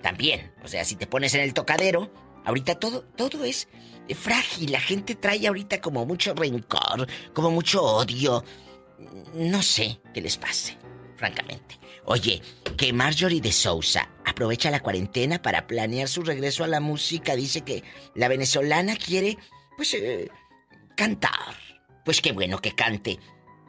También, 0.00 0.52
o 0.62 0.68
sea, 0.68 0.84
si 0.84 0.94
te 0.94 1.08
pones 1.08 1.34
en 1.34 1.40
el 1.40 1.54
tocadero, 1.54 2.12
ahorita 2.44 2.76
todo, 2.76 3.02
todo 3.16 3.42
es 3.42 3.66
frágil. 4.14 4.72
La 4.72 4.80
gente 4.80 5.14
trae 5.14 5.46
ahorita 5.46 5.80
como 5.80 6.06
mucho 6.06 6.34
rencor, 6.34 7.06
como 7.32 7.50
mucho 7.50 7.82
odio. 7.82 8.44
No 9.34 9.62
sé 9.62 10.00
qué 10.14 10.20
les 10.20 10.36
pase, 10.36 10.76
francamente. 11.16 11.78
Oye, 12.04 12.40
que 12.76 12.92
Marjorie 12.92 13.40
de 13.40 13.50
Sousa 13.52 14.08
aprovecha 14.24 14.70
la 14.70 14.80
cuarentena 14.80 15.42
para 15.42 15.66
planear 15.66 16.08
su 16.08 16.22
regreso 16.22 16.62
a 16.62 16.68
la 16.68 16.80
música. 16.80 17.34
Dice 17.34 17.62
que 17.62 17.82
la 18.14 18.28
venezolana 18.28 18.96
quiere, 18.96 19.36
pues, 19.76 19.92
eh, 19.94 20.30
cantar. 20.96 21.56
Pues 22.04 22.20
qué 22.20 22.30
bueno 22.32 22.58
que 22.58 22.72
cante. 22.72 23.18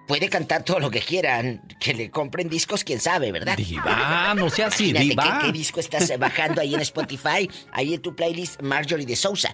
Puede 0.07 0.29
cantar 0.29 0.63
todo 0.63 0.79
lo 0.79 0.89
que 0.89 1.01
quieran. 1.01 1.67
Que 1.81 1.93
le 1.93 2.11
compren 2.11 2.47
discos, 2.47 2.83
quién 2.83 3.01
sabe, 3.01 3.31
¿verdad? 3.31 3.57
Diva, 3.57 4.33
no 4.35 4.49
sea 4.49 4.67
así, 4.67 4.91
Imagínate 4.91 5.23
diva. 5.23 5.39
¿qué, 5.41 5.47
qué 5.47 5.51
disco 5.51 5.79
estás 5.79 6.17
bajando 6.17 6.61
ahí 6.61 6.75
en 6.75 6.81
Spotify? 6.81 7.49
Ahí 7.73 7.95
en 7.95 8.01
tu 8.01 8.15
playlist, 8.15 8.61
Marjorie 8.61 9.05
de 9.05 9.15
Sousa. 9.15 9.53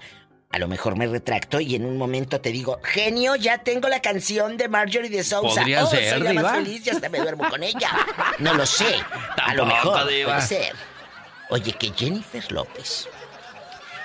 A 0.53 0.59
lo 0.59 0.67
mejor 0.67 0.95
me 0.95 1.07
retracto 1.07 1.59
y 1.59 1.73
en 1.73 1.83
un 1.83 1.97
momento 1.97 2.39
te 2.39 2.51
digo, 2.51 2.79
genio, 2.83 3.35
ya 3.35 3.63
tengo 3.63 3.89
la 3.89 4.03
canción 4.03 4.55
de 4.55 4.69
Marjorie 4.69 5.09
de 5.09 5.23
Sousa. 5.23 5.61
Podría 5.61 5.83
oh, 5.83 5.87
ser, 5.89 6.11
soy 6.11 6.21
la 6.21 6.33
más 6.33 6.57
feliz 6.57 6.85
y 6.85 6.91
hasta 6.91 7.09
me 7.09 7.17
duermo 7.17 7.49
con 7.49 7.63
ella. 7.63 7.89
No 8.37 8.53
lo 8.53 8.63
sé. 8.67 8.95
a 9.43 9.55
lo 9.55 9.65
mejor 9.65 10.07
Diva. 10.07 10.35
puede 10.35 10.47
ser. 10.47 10.75
Oye, 11.49 11.73
que 11.73 11.91
Jennifer 11.95 12.51
López. 12.51 13.09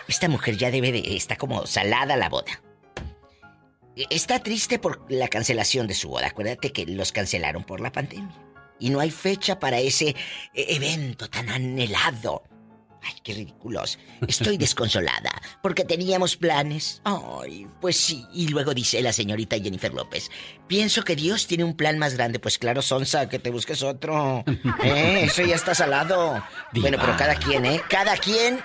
Esta 0.09 0.27
mujer 0.27 0.57
ya 0.57 0.71
debe 0.71 0.91
de. 0.91 1.17
está 1.17 1.37
como 1.37 1.67
salada 1.67 2.17
la 2.17 2.31
boda. 2.31 2.63
E- 3.95 4.07
Está 4.09 4.39
triste 4.43 4.79
por 4.79 5.05
la 5.13 5.29
cancelación 5.29 5.87
de 5.87 5.93
su 5.93 6.09
boda. 6.09 6.29
Acuérdate 6.29 6.73
que 6.73 6.87
los 6.87 7.13
cancelaron 7.13 7.63
por 7.63 7.81
la 7.81 7.93
pandemia. 7.93 8.35
Y 8.79 8.89
no 8.89 9.01
hay 9.01 9.11
fecha 9.11 9.59
para 9.61 9.81
ese 9.81 10.09
eh, 10.09 10.17
evento 10.55 11.29
tan 11.29 11.51
anhelado. 11.51 12.43
Ay, 13.03 13.15
qué 13.23 13.35
ridículos. 13.35 13.99
Estoy 14.27 14.57
desconsolada 14.59 15.31
porque 15.63 15.85
teníamos 15.85 16.37
planes. 16.37 17.01
Ay, 17.05 17.67
pues 17.81 17.97
sí. 17.97 18.25
Y 18.33 18.49
luego 18.49 18.75
dice 18.75 19.01
la 19.03 19.13
señorita 19.13 19.59
Jennifer 19.59 19.93
López, 19.93 20.31
pienso 20.67 21.03
que 21.05 21.17
Dios 21.17 21.47
tiene 21.47 21.65
un 21.65 21.77
plan 21.77 21.99
más 21.99 22.15
grande. 22.15 22.39
Pues 22.39 22.59
claro, 22.59 22.83
Sonsa, 22.83 23.29
que 23.29 23.39
te 23.39 23.51
busques 23.51 23.83
otro. 23.83 24.45
Eh, 24.85 25.25
eso 25.25 25.43
ya 25.43 25.57
está 25.57 25.75
salado. 25.75 26.43
Bueno, 26.73 26.99
pero 27.01 27.17
cada 27.17 27.35
quien, 27.35 27.67
¿eh? 27.67 27.81
Cada 27.89 28.17
quien, 28.17 28.61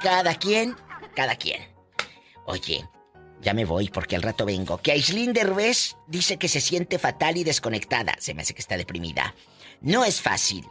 cada 0.00 0.34
quien, 0.34 0.76
cada 1.14 1.36
quien. 1.36 1.62
Oye, 2.46 2.88
ya 3.40 3.54
me 3.54 3.64
voy 3.64 3.88
porque 3.88 4.16
al 4.16 4.22
rato 4.22 4.44
vengo. 4.44 4.78
Que 4.78 4.92
Aislinn 4.92 5.32
Derbez 5.32 5.96
dice 6.06 6.38
que 6.38 6.48
se 6.48 6.60
siente 6.60 6.98
fatal 6.98 7.36
y 7.36 7.44
desconectada. 7.44 8.14
Se 8.18 8.34
me 8.34 8.42
hace 8.42 8.54
que 8.54 8.60
está 8.60 8.76
deprimida. 8.76 9.34
No 9.80 10.04
es 10.04 10.20
fácil. 10.20 10.64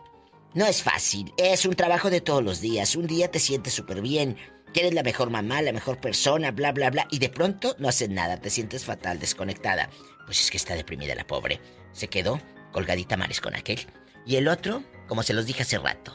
No 0.53 0.65
es 0.65 0.81
fácil. 0.81 1.33
Es 1.37 1.65
un 1.65 1.75
trabajo 1.75 2.09
de 2.09 2.21
todos 2.21 2.43
los 2.43 2.61
días. 2.61 2.95
Un 2.95 3.07
día 3.07 3.29
te 3.29 3.39
sientes 3.39 3.73
súper 3.73 4.01
bien. 4.01 4.37
Que 4.73 4.81
eres 4.81 4.93
la 4.93 5.03
mejor 5.03 5.29
mamá, 5.29 5.61
la 5.61 5.71
mejor 5.71 5.99
persona, 5.99 6.51
bla, 6.51 6.71
bla, 6.71 6.89
bla. 6.89 7.07
Y 7.11 7.19
de 7.19 7.29
pronto 7.29 7.75
no 7.79 7.87
haces 7.87 8.09
nada. 8.09 8.37
Te 8.39 8.49
sientes 8.49 8.85
fatal, 8.85 9.19
desconectada. 9.19 9.89
Pues 10.25 10.41
es 10.41 10.51
que 10.51 10.57
está 10.57 10.75
deprimida 10.75 11.15
la 11.15 11.25
pobre. 11.25 11.61
Se 11.93 12.07
quedó 12.07 12.41
colgadita 12.71 13.17
mares 13.17 13.41
con 13.41 13.55
aquel. 13.55 13.79
Y 14.25 14.35
el 14.35 14.47
otro, 14.47 14.83
como 15.07 15.23
se 15.23 15.33
los 15.33 15.45
dije 15.45 15.63
hace 15.63 15.79
rato. 15.79 16.13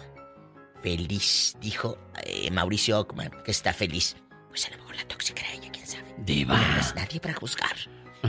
Feliz, 0.83 1.57
dijo 1.61 1.99
eh, 2.25 2.51
Mauricio 2.51 3.01
Ockman, 3.01 3.31
que 3.45 3.51
está 3.51 3.73
feliz. 3.73 4.17
Pues 4.49 4.67
a 4.67 4.71
lo 4.71 4.79
mejor 4.79 4.97
la 4.97 5.09
tóxica 5.09 5.43
era 5.43 5.55
ella, 5.55 5.71
quién 5.73 5.87
sabe. 5.87 6.15
Diva. 6.19 6.55
Uno 6.55 6.69
no 6.69 6.81
es 6.81 6.95
nadie 6.95 7.21
para 7.21 7.35
juzgar. 7.35 7.77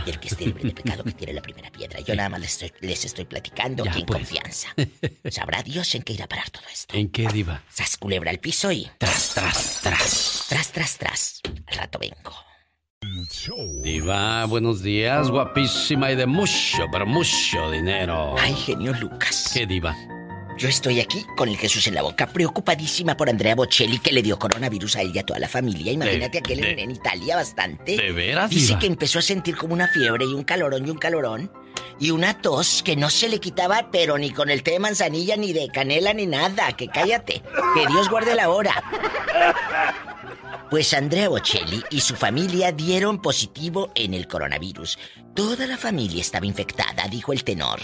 Y 0.06 0.10
el 0.10 0.20
que 0.20 0.28
esté 0.28 0.46
libre 0.46 0.64
de 0.64 0.72
pecado 0.72 1.04
que 1.04 1.12
tire 1.12 1.34
la 1.34 1.42
primera 1.42 1.70
piedra. 1.72 2.00
Yo 2.02 2.16
nada 2.16 2.30
más 2.30 2.40
les 2.42 2.52
estoy, 2.64 2.72
les 2.82 3.06
estoy 3.06 3.26
platicando 3.26 3.86
Ya, 3.86 3.92
aquí 3.92 4.00
en 4.02 4.06
pues. 4.06 4.20
confianza. 4.20 4.70
Sabrá 5.30 5.62
Dios 5.64 5.94
en 5.96 6.02
qué 6.04 6.14
irá 6.14 6.26
a 6.26 6.28
parar 6.28 6.50
todo 6.50 6.64
esto. 6.72 6.96
¿En 6.96 7.10
qué, 7.10 7.28
Diva? 7.28 7.64
Sas 7.70 7.98
culebra 7.98 8.32
al 8.32 8.40
piso 8.40 8.72
y. 8.72 8.90
Tras, 8.98 9.34
tras, 9.34 9.80
tras. 9.82 10.46
Tras, 10.50 10.72
tras, 10.72 10.98
tras. 10.98 11.42
Al 11.68 11.78
rato 11.78 12.00
vengo. 12.00 12.34
Diva, 13.84 14.46
buenos 14.46 14.82
días, 14.82 15.30
guapísima 15.30 16.12
y 16.12 16.16
de 16.16 16.26
mucho, 16.26 16.86
pero 16.92 17.06
mucho 17.06 17.70
dinero. 17.70 18.36
Ay, 18.40 18.56
genio 18.56 18.94
Lucas. 18.94 19.52
¿Qué, 19.54 19.66
Diva? 19.68 19.96
Yo 20.64 20.70
estoy 20.70 21.02
aquí 21.02 21.26
con 21.36 21.50
el 21.50 21.58
Jesús 21.58 21.88
en 21.88 21.96
la 21.96 22.04
boca, 22.04 22.26
preocupadísima 22.26 23.18
por 23.18 23.30
Andrea 23.30 23.54
Bocelli, 23.54 24.00
que 24.00 24.14
le 24.14 24.22
dio 24.22 24.40
coronavirus 24.40 24.96
a 24.96 25.02
ella 25.02 25.12
y 25.16 25.20
a 25.20 25.26
toda 25.26 25.38
la 25.38 25.50
familia. 25.50 25.92
Imagínate 25.92 26.38
aquel 26.38 26.64
en, 26.64 26.80
en 26.80 26.92
Italia 26.92 27.36
bastante. 27.36 27.98
¿De 27.98 28.14
veras, 28.14 28.50
Dice 28.50 28.68
diva? 28.68 28.80
que 28.80 28.88
empezó 28.88 29.20
a 29.20 29.24
sentir 29.24 29.58
como 29.58 29.74
una 29.74 29.90
fiebre 29.90 30.24
y 30.24 30.34
un 30.34 30.46
calorón 30.46 30.88
y 30.88 30.90
un 30.90 30.98
calorón. 30.98 31.52
Y 32.00 32.12
una 32.12 32.38
tos 32.42 32.82
que 32.82 32.96
no 32.96 33.10
se 33.10 33.28
le 33.28 33.42
quitaba, 33.42 33.90
pero 33.92 34.18
ni 34.18 34.32
con 34.32 34.50
el 34.50 34.64
té 34.64 34.72
de 34.72 34.80
manzanilla, 34.80 35.36
ni 35.36 35.52
de 35.52 35.68
canela, 35.68 36.14
ni 36.14 36.28
nada. 36.28 36.72
Que 36.78 36.88
cállate. 36.88 37.44
Que 37.76 37.88
Dios 37.88 38.08
guarde 38.10 38.34
la 38.34 38.50
hora. 38.50 38.82
Pues 40.70 40.94
Andrea 40.94 41.28
Bocelli 41.28 41.84
y 41.92 42.00
su 42.00 42.16
familia 42.16 42.72
dieron 42.72 43.22
positivo 43.22 43.92
en 43.96 44.14
el 44.14 44.28
coronavirus. 44.28 44.98
Toda 45.36 45.68
la 45.68 45.78
familia 45.78 46.22
estaba 46.22 46.46
infectada, 46.46 47.08
dijo 47.10 47.34
el 47.34 47.44
tenor. 47.44 47.80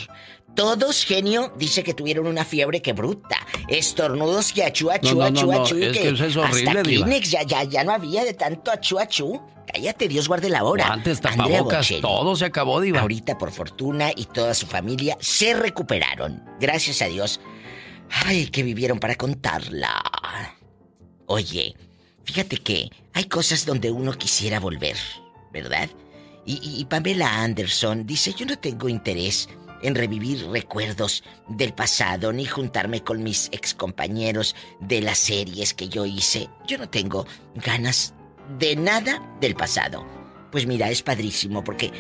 Todos, 0.59 1.05
genio, 1.05 1.53
dice 1.57 1.83
que 1.83 1.93
tuvieron 1.93 2.27
una 2.27 2.43
fiebre 2.43 2.81
que 2.81 2.91
bruta. 2.91 3.37
Estornudos 3.69 4.51
que 4.51 4.65
achú, 4.65 4.91
achú, 4.91 5.15
No, 5.15 5.23
achú, 5.23 5.49
no, 5.49 5.61
achú. 5.63 5.77
es 5.77 5.97
que 5.97 6.09
eso 6.09 6.25
es 6.25 6.35
horrible, 6.35 6.69
hasta. 6.71 6.83
Kleenex 6.83 7.31
ya, 7.31 7.43
ya, 7.43 7.63
ya 7.63 7.83
no 7.85 7.93
había 7.93 8.25
de 8.25 8.33
tanto 8.33 8.69
achú, 8.69 8.99
achú. 8.99 9.41
Cállate, 9.71 10.09
Dios 10.09 10.27
guarde 10.27 10.49
la 10.49 10.65
hora. 10.65 10.87
Antes 10.91 11.21
tapabocas, 11.21 11.89
todo 12.01 12.35
se 12.35 12.43
acabó, 12.43 12.81
diva. 12.81 12.99
Ahorita, 12.99 13.37
por 13.37 13.51
fortuna, 13.51 14.11
y 14.13 14.25
toda 14.25 14.53
su 14.53 14.65
familia 14.67 15.15
se 15.21 15.53
recuperaron. 15.53 16.43
Gracias 16.59 17.01
a 17.01 17.05
Dios. 17.05 17.39
Ay, 18.25 18.47
que 18.47 18.61
vivieron 18.63 18.99
para 18.99 19.15
contarla. 19.15 20.01
Oye, 21.27 21.73
fíjate 22.25 22.57
que 22.57 22.89
hay 23.13 23.25
cosas 23.25 23.65
donde 23.65 23.91
uno 23.91 24.11
quisiera 24.13 24.59
volver, 24.59 24.97
¿verdad? 25.53 25.89
Y, 26.45 26.55
y- 26.55 26.81
y 26.81 26.85
Pamela 26.85 27.43
Anderson 27.43 28.05
dice, 28.05 28.33
yo 28.33 28.45
no 28.45 28.57
tengo 28.59 28.89
interés 28.89 29.47
en 29.81 29.95
revivir 29.95 30.47
recuerdos 30.47 31.23
del 31.47 31.73
pasado 31.73 32.33
ni 32.33 32.45
juntarme 32.45 33.03
con 33.03 33.23
mis 33.23 33.49
excompañeros 33.51 34.55
de 34.79 35.01
las 35.01 35.19
series 35.19 35.73
que 35.73 35.89
yo 35.89 36.05
hice. 36.05 36.49
Yo 36.67 36.77
no 36.77 36.89
tengo 36.89 37.25
ganas 37.55 38.13
de 38.57 38.75
nada 38.75 39.21
del 39.39 39.55
pasado. 39.55 40.05
Pues 40.51 40.65
mira, 40.65 40.89
es 40.89 41.03
padrísimo 41.03 41.63
porque 41.63 41.91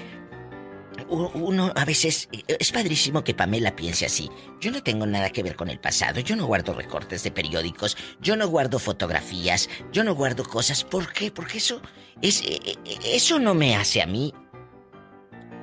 uno 1.07 1.71
a 1.75 1.85
veces 1.85 2.29
eh, 2.31 2.43
es 2.59 2.71
padrísimo 2.71 3.23
que 3.23 3.33
Pamela 3.33 3.75
piense 3.75 4.05
así. 4.05 4.29
Yo 4.59 4.71
no 4.71 4.83
tengo 4.83 5.05
nada 5.05 5.29
que 5.29 5.43
ver 5.43 5.55
con 5.55 5.69
el 5.69 5.79
pasado, 5.79 6.19
yo 6.19 6.35
no 6.35 6.45
guardo 6.45 6.73
recortes 6.73 7.23
de 7.23 7.31
periódicos, 7.31 7.97
yo 8.21 8.35
no 8.35 8.47
guardo 8.47 8.79
fotografías, 8.79 9.69
yo 9.91 10.03
no 10.03 10.15
guardo 10.15 10.43
cosas. 10.43 10.83
¿Por 10.83 11.11
qué? 11.11 11.31
Porque 11.31 11.57
eso 11.57 11.81
es 12.21 12.41
eh, 12.41 12.59
eh, 12.65 12.99
eso 13.03 13.39
no 13.39 13.53
me 13.53 13.75
hace 13.75 14.01
a 14.01 14.07
mí. 14.07 14.33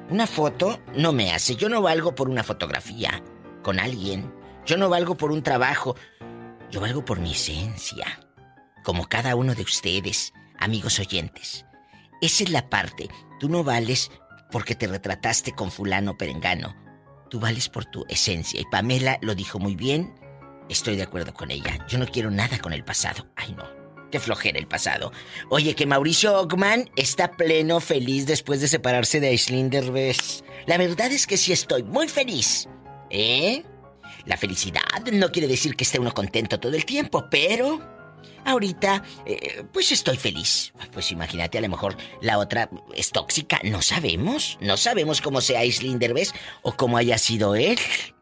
Una 0.09 0.28
foto 0.28 0.78
no 0.94 1.12
me 1.12 1.32
hace. 1.32 1.57
Yo 1.57 1.68
no 1.68 1.82
valgo 1.82 2.14
por 2.14 2.28
una 2.28 2.44
fotografía 2.44 3.24
con 3.62 3.80
alguien. 3.80 4.32
Yo 4.64 4.76
no 4.76 4.88
valgo 4.88 5.16
por 5.16 5.32
un 5.32 5.42
trabajo. 5.42 5.96
Yo 6.70 6.80
valgo 6.80 7.04
por 7.04 7.18
mi 7.18 7.32
esencia. 7.32 8.20
Como 8.84 9.09
cada 9.09 9.34
uno 9.34 9.57
de 9.57 9.62
ustedes, 9.62 10.32
amigos 10.61 11.00
oyentes. 11.00 11.66
Esa 12.20 12.44
es 12.44 12.50
la 12.50 12.68
parte. 12.70 13.09
Tú 13.40 13.48
no 13.48 13.64
vales 13.64 14.12
porque 14.52 14.76
te 14.76 14.86
retrataste 14.86 15.52
con 15.52 15.72
fulano 15.72 16.16
perengano. 16.16 16.76
Tú 17.28 17.40
vales 17.40 17.68
por 17.68 17.84
tu 17.84 18.04
esencia. 18.09 18.61
Y 18.61 18.64
Pamela 18.66 19.18
lo 19.22 19.34
dijo 19.34 19.59
muy 19.59 19.74
bien. 19.74 20.14
Estoy 20.68 20.94
de 20.94 21.02
acuerdo 21.02 21.34
con 21.34 21.50
ella. 21.50 21.84
Yo 21.88 21.98
no 21.98 22.07
quiero 22.07 22.30
nada 22.30 22.61
con 22.61 22.72
el 22.72 22.84
pasado. 22.84 23.26
Ay, 23.34 23.57
no. 23.57 23.86
Qué 24.11 24.20
flojera 24.20 24.59
el 24.59 24.66
pasado. 24.66 25.12
Oye, 25.50 25.74
que 25.74 25.86
Mauricio 25.86 26.38
Ockman 26.40 26.90
está 26.96 27.32
pleno 27.32 27.80
feliz 27.80 28.26
después 28.26 28.61
de 28.61 28.68
separarse 28.68 29.20
de 29.20 29.28
Aislinn 29.28 29.70
Derbez. 29.70 30.44
La 30.66 30.78
verdad 30.78 31.11
es 31.11 31.26
que 31.26 31.36
sí 31.36 31.52
estoy 31.52 31.82
muy 31.82 32.09
feliz. 32.09 32.68
¿Eh? 33.11 33.64
La 34.24 34.36
felicidad 34.36 34.82
no 35.12 35.30
quiere 35.30 35.48
decir 35.48 35.76
que 35.76 35.84
esté 35.84 35.98
uno 35.98 36.12
contento 36.12 36.59
todo 36.61 36.74
el 36.74 36.84
tiempo, 36.84 37.26
pero... 37.30 37.96
Ahorita, 38.44 39.02
eh, 39.24 39.64
pues 39.72 39.90
estoy 39.90 40.16
feliz. 40.16 40.72
Pues 40.92 41.11
imagínate, 41.11 41.59
a 41.59 41.61
lo 41.61 41.68
mejor 41.68 41.96
la 42.20 42.38
otra 42.38 42.70
es 42.94 43.11
tóxica. 43.11 43.59
No 43.64 43.82
sabemos. 43.82 44.57
No 44.61 44.76
sabemos 44.76 45.20
cómo 45.20 45.40
sea 45.40 45.61
Aislinn 45.61 45.98
Derbez 45.98 46.32
o 46.62 46.72
cómo 46.76 46.96
haya 46.96 47.18
sido 47.18 47.57
él. 47.57 47.76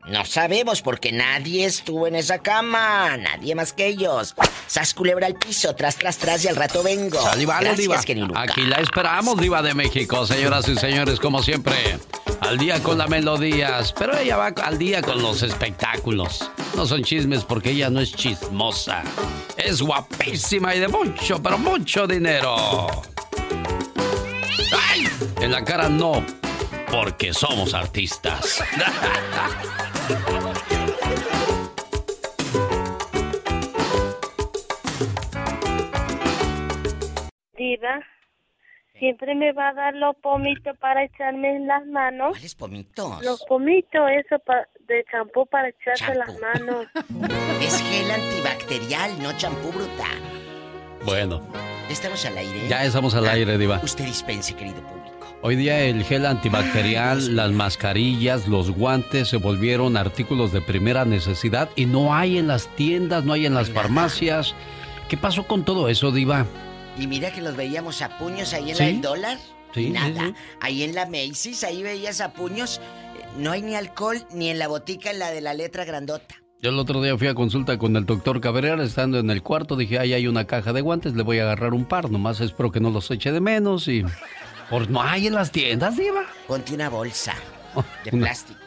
No 0.07 0.26
sabemos 0.26 0.82
porque 0.82 1.12
nadie 1.12 1.64
estuvo 1.64 2.07
en 2.07 2.14
esa 2.14 2.38
cama. 2.38 3.16
Nadie 3.16 3.55
más 3.55 3.72
que 3.72 3.86
ellos. 3.86 4.34
Sas 4.66 4.92
culebra 4.92 5.26
al 5.26 5.34
piso, 5.34 5.74
tras, 5.74 5.96
tras, 5.96 6.18
tras 6.18 6.44
y 6.44 6.48
al 6.48 6.57
rato 6.57 6.82
vengo. 6.82 7.20
Sal 7.22 7.40
y 7.40 7.46
vale, 7.46 7.68
Gracias, 7.68 8.05
diva. 8.05 8.42
Aquí 8.42 8.62
la 8.62 8.76
esperamos, 8.76 9.40
diva 9.40 9.62
de 9.62 9.72
México, 9.72 10.26
señoras 10.26 10.68
y 10.68 10.76
señores, 10.76 11.18
como 11.18 11.42
siempre. 11.42 11.98
Al 12.40 12.59
día 12.59 12.82
con 12.82 12.98
las 12.98 13.09
melodías, 13.09 13.94
pero 13.98 14.18
ella 14.18 14.36
va 14.36 14.48
al 14.48 14.76
día 14.76 15.00
con 15.00 15.22
los 15.22 15.42
espectáculos. 15.42 16.50
No 16.76 16.84
son 16.84 17.02
chismes 17.02 17.44
porque 17.44 17.70
ella 17.70 17.88
no 17.88 18.00
es 18.00 18.12
chismosa. 18.12 19.02
Es 19.57 19.80
guapísima 19.80 20.74
y 20.74 20.80
de 20.80 20.88
mucho, 20.88 21.42
pero 21.42 21.57
mucho 21.57 22.07
dinero. 22.07 22.86
¡Ay! 24.90 25.09
En 25.40 25.52
la 25.52 25.64
cara 25.64 25.88
no, 25.88 26.22
porque 26.90 27.32
somos 27.32 27.72
artistas. 27.72 28.62
Diva, 37.57 38.00
siempre 38.98 39.34
me 39.34 39.52
va 39.52 39.68
a 39.68 39.74
dar 39.74 39.94
los 39.94 40.16
pomitos 40.16 40.76
para 40.78 41.05
echarme 41.05 41.57
en 41.57 41.66
las 41.66 41.86
manos. 41.86 42.30
¿Cuáles 42.30 42.55
pomitos? 42.55 43.24
Los 43.24 43.44
pomitos, 43.44 44.02
eso 44.11 44.38
pa- 44.40 44.68
de 44.80 45.05
champú 45.11 45.46
para 45.46 45.68
echarse 45.68 46.05
en 46.12 46.18
las 46.18 46.38
manos. 46.40 46.86
Es 47.62 47.80
gel 47.80 48.11
antibacterial, 48.11 49.22
no 49.22 49.32
champú 49.38 49.70
bruta. 49.72 50.05
Bueno, 51.05 51.40
Estamos 51.88 52.24
al 52.26 52.36
aire. 52.38 52.66
ya 52.68 52.84
estamos 52.84 53.14
al 53.14 53.26
aire, 53.28 53.57
diva. 53.59 53.78
Usted 53.82 54.05
dispense, 54.05 54.55
querido 54.55 54.80
público. 54.82 55.03
Hoy 55.47 55.57
día 55.57 55.84
el 55.84 56.05
gel 56.05 56.24
antibacterial, 56.24 57.36
las 57.36 57.53
mascarillas, 57.53 58.49
los 58.49 58.70
guantes 58.70 59.28
se 59.28 59.36
volvieron 59.36 59.99
artículos 59.99 60.53
de 60.53 60.62
primera 60.62 61.05
necesidad 61.05 61.68
y 61.76 61.84
no 61.84 62.14
hay 62.14 62.38
en 62.38 62.47
las 62.47 62.66
tiendas, 62.76 63.26
no 63.26 63.34
hay 63.34 63.45
en 63.45 63.53
las 63.53 63.68
farmacias. 63.68 64.55
¿Qué 65.11 65.18
pasó 65.18 65.47
con 65.47 65.62
todo 65.62 65.90
eso, 65.90 66.12
Diva? 66.12 66.47
Y 66.99 67.07
mira 67.09 67.30
que 67.30 67.42
los 67.42 67.57
veíamos 67.57 68.01
a 68.01 68.16
puños 68.16 68.55
ahí 68.55 68.70
en 68.70 68.76
¿Sí? 68.76 68.82
la 68.82 68.86
del 68.86 69.01
dólar. 69.03 69.38
Sí, 69.74 69.90
Nada. 69.90 70.28
sí. 70.28 70.34
Ahí 70.62 70.82
en 70.82 70.95
la 70.95 71.05
Macy's, 71.05 71.62
ahí 71.62 71.82
veías 71.82 72.22
a 72.22 72.32
puños. 72.32 72.80
No 73.36 73.51
hay 73.51 73.61
ni 73.61 73.74
alcohol 73.74 74.24
ni 74.32 74.49
en 74.49 74.59
la 74.59 74.68
botica 74.68 75.11
en 75.11 75.18
la 75.18 75.30
de 75.30 75.42
la 75.42 75.53
letra 75.53 75.84
grandota. 75.84 76.36
Yo 76.62 76.70
el 76.70 76.78
otro 76.78 77.03
día 77.03 77.18
fui 77.18 77.26
a 77.26 77.34
consulta 77.34 77.76
con 77.76 77.95
el 77.97 78.07
doctor 78.07 78.40
Cabrera, 78.40 78.82
estando 78.82 79.18
en 79.18 79.28
el 79.28 79.42
cuarto, 79.42 79.76
dije, 79.76 79.99
ahí 79.99 80.14
hay 80.14 80.26
una 80.26 80.47
caja 80.47 80.72
de 80.72 80.80
guantes, 80.80 81.12
le 81.12 81.22
voy 81.22 81.38
a 81.38 81.42
agarrar 81.42 81.74
un 81.74 81.84
par, 81.84 82.11
nomás 82.11 82.40
espero 82.40 82.72
que 82.72 82.80
no 82.80 82.88
los 82.88 83.11
eche 83.11 83.30
de 83.30 83.42
menos 83.42 83.88
y... 83.88 84.07
Por 84.71 84.91
no 84.91 85.03
hay 85.03 85.27
en 85.27 85.35
las 85.35 85.51
tiendas, 85.51 85.97
Diva. 85.97 86.25
Ponte 86.47 86.75
una 86.75 86.89
bolsa 86.89 87.35
de 88.05 88.11
Una- 88.17 88.27
plástico. 88.27 88.61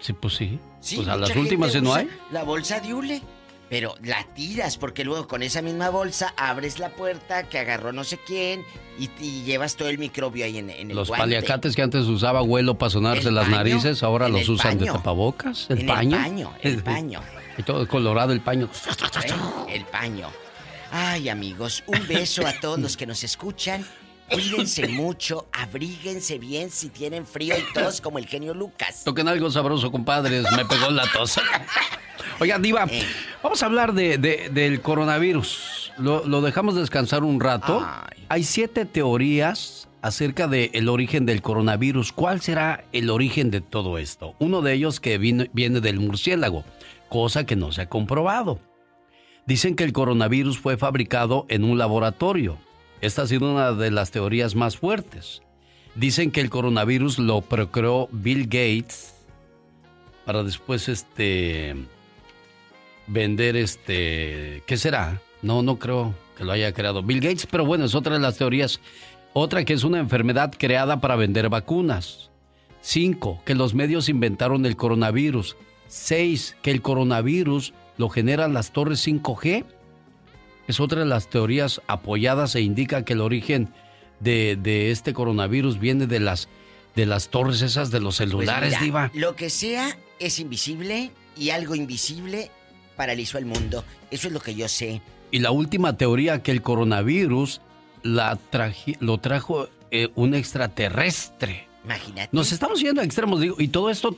Sí, 0.00 0.12
pues 0.12 0.34
sí. 0.34 0.58
Sí, 0.80 0.96
pues 0.96 1.08
a 1.08 1.16
las 1.16 1.34
últimas 1.34 1.72
si 1.72 1.80
no 1.80 1.94
hay. 1.94 2.08
La 2.30 2.42
bolsa 2.42 2.80
de 2.80 2.92
hule. 2.92 3.22
Pero 3.70 3.94
la 4.02 4.22
tiras 4.34 4.76
porque 4.76 5.04
luego 5.04 5.26
con 5.26 5.42
esa 5.42 5.62
misma 5.62 5.88
bolsa 5.88 6.34
abres 6.36 6.78
la 6.78 6.90
puerta 6.90 7.44
que 7.48 7.58
agarró 7.58 7.92
no 7.92 8.04
sé 8.04 8.18
quién 8.24 8.62
y, 8.98 9.08
y 9.18 9.42
llevas 9.44 9.74
todo 9.76 9.88
el 9.88 9.96
microbio 9.98 10.44
ahí 10.44 10.58
en, 10.58 10.68
en 10.68 10.90
el 10.90 10.96
Los 10.96 11.08
guante. 11.08 11.22
paliacates 11.22 11.74
que 11.74 11.80
antes 11.82 12.04
usaba 12.04 12.40
abuelo 12.40 12.76
para 12.76 12.90
sonarse 12.90 13.28
El 13.28 13.34
las 13.36 13.44
paño, 13.46 13.56
narices, 13.56 14.02
ahora 14.02 14.28
los 14.28 14.46
usan 14.50 14.78
de 14.78 14.84
tapabocas. 14.86 15.66
El 15.70 15.80
En 15.80 15.86
paño. 15.86 16.16
el 16.16 16.22
paño, 16.22 16.52
el 16.62 16.82
paño. 16.82 17.20
Y 17.56 17.62
todo 17.62 17.88
colorado 17.88 18.32
el 18.34 18.42
paño. 18.42 18.68
¿Eh? 19.24 19.32
El 19.76 19.84
paño. 19.86 20.28
Ay, 20.92 21.30
amigos, 21.30 21.82
un 21.86 22.06
beso 22.06 22.46
a 22.46 22.52
todos 22.60 22.78
los 22.78 22.96
que 22.98 23.06
nos 23.06 23.24
escuchan. 23.24 23.84
Cuídense 24.30 24.88
mucho, 24.88 25.46
abríguense 25.52 26.38
bien 26.38 26.70
si 26.70 26.88
tienen 26.88 27.26
frío 27.26 27.54
y 27.58 27.72
tos 27.74 28.00
como 28.00 28.18
el 28.18 28.26
genio 28.26 28.54
Lucas. 28.54 29.02
Toquen 29.04 29.28
algo 29.28 29.50
sabroso, 29.50 29.90
compadres. 29.90 30.44
Me 30.56 30.64
pegó 30.64 30.90
la 30.90 31.06
tos. 31.12 31.38
Oiga, 32.40 32.58
Diva, 32.58 32.86
Eh. 32.90 33.02
vamos 33.42 33.62
a 33.62 33.66
hablar 33.66 33.92
de, 33.92 34.18
de- 34.18 34.48
del 34.50 34.80
coronavirus. 34.80 35.92
Lo, 35.98 36.26
lo 36.26 36.40
dejamos 36.40 36.74
descansar 36.74 37.22
un 37.22 37.38
rato. 37.40 37.86
Hay 38.28 38.42
siete 38.42 38.84
teorías 38.86 39.88
acerca 40.02 40.48
del 40.48 40.88
origen 40.88 41.26
del 41.26 41.40
coronavirus. 41.42 42.12
¿Cuál 42.12 42.40
será 42.40 42.84
el 42.92 43.10
origen 43.10 43.50
de 43.50 43.60
todo 43.60 43.98
esto? 43.98 44.34
Uno 44.40 44.60
de 44.62 44.72
ellos 44.72 44.98
que 44.98 45.18
viene 45.18 45.80
del 45.80 46.00
murciélago, 46.00 46.64
cosa 47.08 47.46
que 47.46 47.54
no 47.56 47.70
se 47.70 47.82
ha 47.82 47.88
comprobado. 47.88 48.58
Dicen 49.46 49.76
que 49.76 49.84
el 49.84 49.92
coronavirus 49.92 50.58
fue 50.58 50.76
fabricado 50.76 51.46
en 51.48 51.62
un 51.64 51.78
laboratorio. 51.78 52.58
Esta 53.00 53.22
ha 53.22 53.26
sido 53.26 53.50
una 53.50 53.72
de 53.72 53.90
las 53.90 54.10
teorías 54.10 54.54
más 54.54 54.76
fuertes. 54.76 55.42
Dicen 55.94 56.30
que 56.30 56.40
el 56.40 56.50
coronavirus 56.50 57.18
lo 57.18 57.40
procreó 57.40 58.08
Bill 58.10 58.44
Gates 58.44 59.14
para 60.24 60.42
después 60.42 60.88
este 60.88 61.76
vender 63.06 63.56
este 63.56 64.62
¿qué 64.66 64.76
será? 64.76 65.20
No, 65.42 65.62
no 65.62 65.78
creo 65.78 66.14
que 66.36 66.44
lo 66.44 66.52
haya 66.52 66.72
creado 66.72 67.02
Bill 67.02 67.20
Gates, 67.20 67.46
pero 67.46 67.64
bueno, 67.64 67.84
es 67.84 67.94
otra 67.94 68.14
de 68.14 68.20
las 68.20 68.38
teorías. 68.38 68.80
Otra 69.34 69.64
que 69.64 69.72
es 69.72 69.84
una 69.84 69.98
enfermedad 69.98 70.52
creada 70.56 71.00
para 71.00 71.16
vender 71.16 71.48
vacunas. 71.48 72.30
Cinco, 72.80 73.40
que 73.44 73.54
los 73.54 73.74
medios 73.74 74.08
inventaron 74.08 74.64
el 74.66 74.76
coronavirus. 74.76 75.56
Seis, 75.88 76.56
que 76.62 76.70
el 76.70 76.82
coronavirus 76.82 77.72
lo 77.96 78.08
generan 78.08 78.54
las 78.54 78.72
torres 78.72 79.06
5G. 79.06 79.64
Es 80.68 80.80
otra 80.80 81.00
de 81.00 81.06
las 81.06 81.28
teorías 81.28 81.80
apoyadas 81.86 82.54
e 82.54 82.60
indica 82.60 83.04
que 83.04 83.12
el 83.12 83.20
origen 83.20 83.72
de, 84.20 84.56
de 84.60 84.90
este 84.90 85.12
coronavirus 85.12 85.78
viene 85.78 86.06
de 86.06 86.20
las, 86.20 86.48
de 86.94 87.06
las 87.06 87.28
torres 87.28 87.62
esas 87.62 87.90
de 87.90 88.00
los 88.00 88.16
Pues 88.16 88.30
celulares, 88.30 88.70
mira, 88.70 88.80
Diva. 88.80 89.10
Lo 89.14 89.36
que 89.36 89.50
sea 89.50 89.96
es 90.18 90.38
invisible 90.38 91.10
y 91.36 91.50
algo 91.50 91.74
invisible 91.74 92.50
paralizó 92.96 93.38
el 93.38 93.46
mundo. 93.46 93.84
Eso 94.10 94.28
es 94.28 94.32
lo 94.32 94.40
que 94.40 94.54
yo 94.54 94.68
sé. 94.68 95.02
Y 95.30 95.40
la 95.40 95.50
última 95.50 95.96
teoría 95.96 96.42
que 96.42 96.52
el 96.52 96.62
coronavirus 96.62 97.60
la 98.02 98.38
lo 99.00 99.18
trajo 99.18 99.68
eh, 99.90 100.08
un 100.14 100.34
extraterrestre. 100.34 101.66
Imagínate. 101.84 102.30
Nos 102.32 102.50
estamos 102.50 102.80
yendo 102.80 103.02
a 103.02 103.04
extremos, 103.04 103.40
digo, 103.40 103.56
y 103.58 103.68
todo 103.68 103.90
esto 103.90 104.16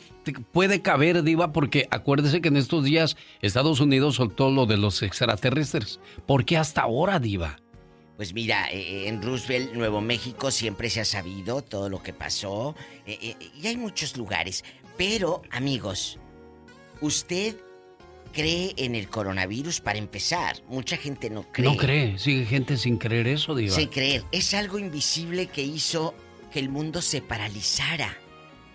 puede 0.53 0.83
caber, 0.83 1.23
Diva, 1.23 1.53
porque 1.53 1.89
acuérdese 1.91 2.41
que 2.41 2.49
en 2.49 2.57
estos 2.57 2.85
días 2.85 3.17
Estados 3.43 3.81
Unidos 3.81 4.17
soltó 4.17 4.51
lo 4.51 4.67
de 4.67 4.77
los 4.77 5.03
extraterrestres. 5.03 5.99
¿Por 6.27 6.45
qué 6.45 6.57
hasta 6.57 6.83
ahora, 6.83 7.19
Diva? 7.19 7.59
Pues 8.17 8.33
mira, 8.33 8.71
eh, 8.71 9.09
en 9.09 9.21
Roosevelt, 9.21 9.73
Nuevo 9.75 10.01
México, 10.01 10.51
siempre 10.51 10.89
se 10.91 11.01
ha 11.01 11.05
sabido 11.05 11.61
todo 11.63 11.89
lo 11.89 12.03
que 12.03 12.13
pasó. 12.13 12.75
eh, 13.05 13.19
eh, 13.21 13.37
y 13.61 13.67
hay 13.67 13.77
muchos 13.77 14.17
lugares. 14.17 14.65
Pero, 14.97 15.43
amigos, 15.51 16.19
¿usted 17.01 17.57
cree 18.33 18.75
en 18.77 18.95
el 18.95 19.09
coronavirus 19.09 19.81
para 19.81 19.99
empezar? 19.99 20.63
Mucha 20.69 20.97
gente 20.97 21.29
no 21.31 21.51
cree. 21.53 21.71
No 21.71 21.77
cree, 21.77 22.19
sigue 22.19 22.47
gente 22.47 22.77
sin 22.77 22.97
creer 22.97 23.27
eso, 23.27 23.55
Diva. 23.55 23.75
Sin 23.75 23.89
creer. 23.89 24.25
Es 24.33 24.55
algo 24.55 24.79
invisible 24.79 25.49
que 25.49 25.63
hizo 25.63 26.15
que 26.51 26.59
el 26.59 26.69
mundo 26.69 27.03
se 27.03 27.21
paralizara. 27.23 28.17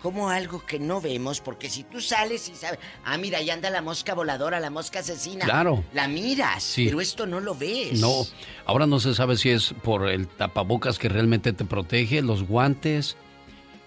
Como 0.00 0.30
algo 0.30 0.66
que 0.66 0.80
no 0.80 1.00
vemos, 1.00 1.40
porque 1.40 1.70
si 1.70 1.84
tú 1.84 2.00
sales 2.00 2.48
y 2.48 2.56
sabes, 2.56 2.80
ah, 3.04 3.16
mira, 3.18 3.38
ahí 3.38 3.50
anda 3.50 3.70
la 3.70 3.82
mosca 3.82 4.14
voladora, 4.14 4.58
la 4.58 4.68
mosca 4.68 4.98
asesina. 4.98 5.44
Claro. 5.44 5.84
La 5.94 6.08
miras, 6.08 6.64
Sí. 6.64 6.86
pero 6.86 7.00
esto 7.00 7.24
no 7.24 7.38
lo 7.38 7.54
ves. 7.54 8.00
No, 8.00 8.26
ahora 8.66 8.86
no 8.88 8.98
se 8.98 9.14
sabe 9.14 9.36
si 9.36 9.50
es 9.50 9.72
por 9.84 10.08
el 10.08 10.26
tapabocas 10.26 10.98
que 10.98 11.08
realmente 11.08 11.52
te 11.52 11.64
protege, 11.64 12.20
los 12.20 12.42
guantes, 12.48 13.16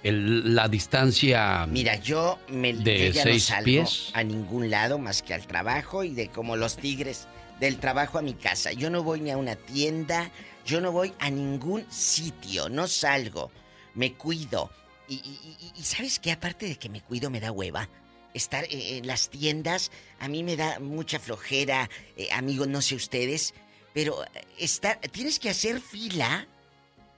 el- 0.04 0.56
la 0.56 0.70
distancia 0.70 1.66
Mira, 1.68 1.96
yo 1.98 2.40
me 2.48 2.72
de 2.74 3.08
yo 3.08 3.12
ya 3.12 3.24
seis 3.24 3.50
no 3.50 3.56
salgo 3.56 3.66
pies. 3.66 4.12
a 4.14 4.24
ningún 4.24 4.70
lado 4.70 4.98
más 5.00 5.22
que 5.22 5.34
al 5.34 5.46
trabajo 5.48 6.06
y 6.06 6.14
de 6.14 6.30
como 6.30 6.56
los 6.56 6.78
tigres 6.78 7.28
del 7.60 7.78
trabajo 7.78 8.18
a 8.18 8.22
mi 8.22 8.36
casa. 8.36 8.72
Yo 8.72 8.90
no 8.90 9.04
voy 9.04 9.20
ni 9.20 9.32
a 9.32 9.38
una 9.38 9.58
tienda, 9.58 10.32
yo 10.66 10.80
no 10.80 10.94
voy 10.94 11.14
a 11.20 11.30
ningún 11.30 11.86
sitio, 11.90 12.70
no 12.70 12.88
salgo, 12.88 13.52
me 13.96 14.14
cuido. 14.14 14.70
Y, 15.08 15.22
sabes 15.84 16.20
qué, 16.20 16.32
aparte 16.32 16.68
de 16.68 16.78
que 16.78 16.89
me 16.89 17.02
cuido, 17.02 17.30
me 17.30 17.39
da 17.39 17.52
hueva. 17.52 17.89
Estar 18.34 18.66
eh, 18.66 18.98
en 18.98 19.08
las 19.08 19.30
tiendas, 19.30 19.91
a 20.20 20.28
mí 20.28 20.43
me 20.43 20.58
da 20.58 20.80
mucha 20.80 21.20
flojera, 21.20 21.89
eh, 22.18 22.30
amigos, 22.34 22.68
no 22.68 22.82
sé 22.82 22.96
ustedes, 22.96 23.54
pero 23.93 24.24
eh, 24.26 24.28
estar, 24.60 25.00
tienes 25.00 25.39
que 25.39 25.50
hacer 25.50 25.80
fila 25.80 26.48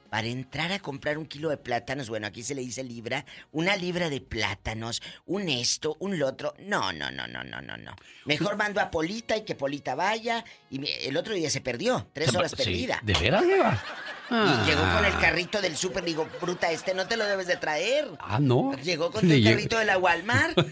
para 0.09 0.27
entrar 0.27 0.71
a 0.71 0.79
comprar 0.79 1.17
un 1.17 1.25
kilo 1.25 1.49
de 1.49 1.57
plátanos, 1.57 2.09
bueno, 2.09 2.27
aquí 2.27 2.43
se 2.43 2.55
le 2.55 2.61
dice 2.61 2.83
libra, 2.83 3.25
una 3.51 3.75
libra 3.75 4.09
de 4.09 4.21
plátanos, 4.21 5.01
un 5.25 5.49
esto, 5.49 5.97
un 5.99 6.19
lo 6.19 6.27
otro. 6.27 6.53
No, 6.59 6.91
no, 6.93 7.11
no, 7.11 7.27
no, 7.27 7.43
no, 7.43 7.61
no, 7.61 7.77
no. 7.77 7.95
Mejor 8.25 8.57
mando 8.57 8.81
a 8.81 8.89
Polita 8.89 9.37
y 9.37 9.43
que 9.43 9.55
Polita 9.55 9.95
vaya. 9.95 10.43
Y 10.69 10.85
el 11.07 11.17
otro 11.17 11.33
día 11.33 11.49
se 11.49 11.61
perdió, 11.61 12.07
tres 12.13 12.33
horas 12.35 12.51
sí, 12.51 12.57
perdida. 12.57 12.99
¿De 13.03 13.13
veras, 13.13 13.43
Diva? 13.43 13.83
Ah. 14.29 14.61
Y 14.61 14.69
llegó 14.69 14.81
con 14.81 15.05
el 15.05 15.17
carrito 15.19 15.61
del 15.61 15.77
súper, 15.77 16.03
digo, 16.03 16.27
bruta, 16.41 16.69
este 16.71 16.93
no 16.93 17.07
te 17.07 17.15
lo 17.15 17.25
debes 17.25 17.47
de 17.47 17.55
traer. 17.55 18.09
Ah, 18.19 18.39
no. 18.41 18.73
Llegó 18.83 19.11
con 19.11 19.29
el 19.29 19.43
carrito 19.43 19.77
de 19.77 19.85
la 19.85 19.97
Walmart. 19.97 20.57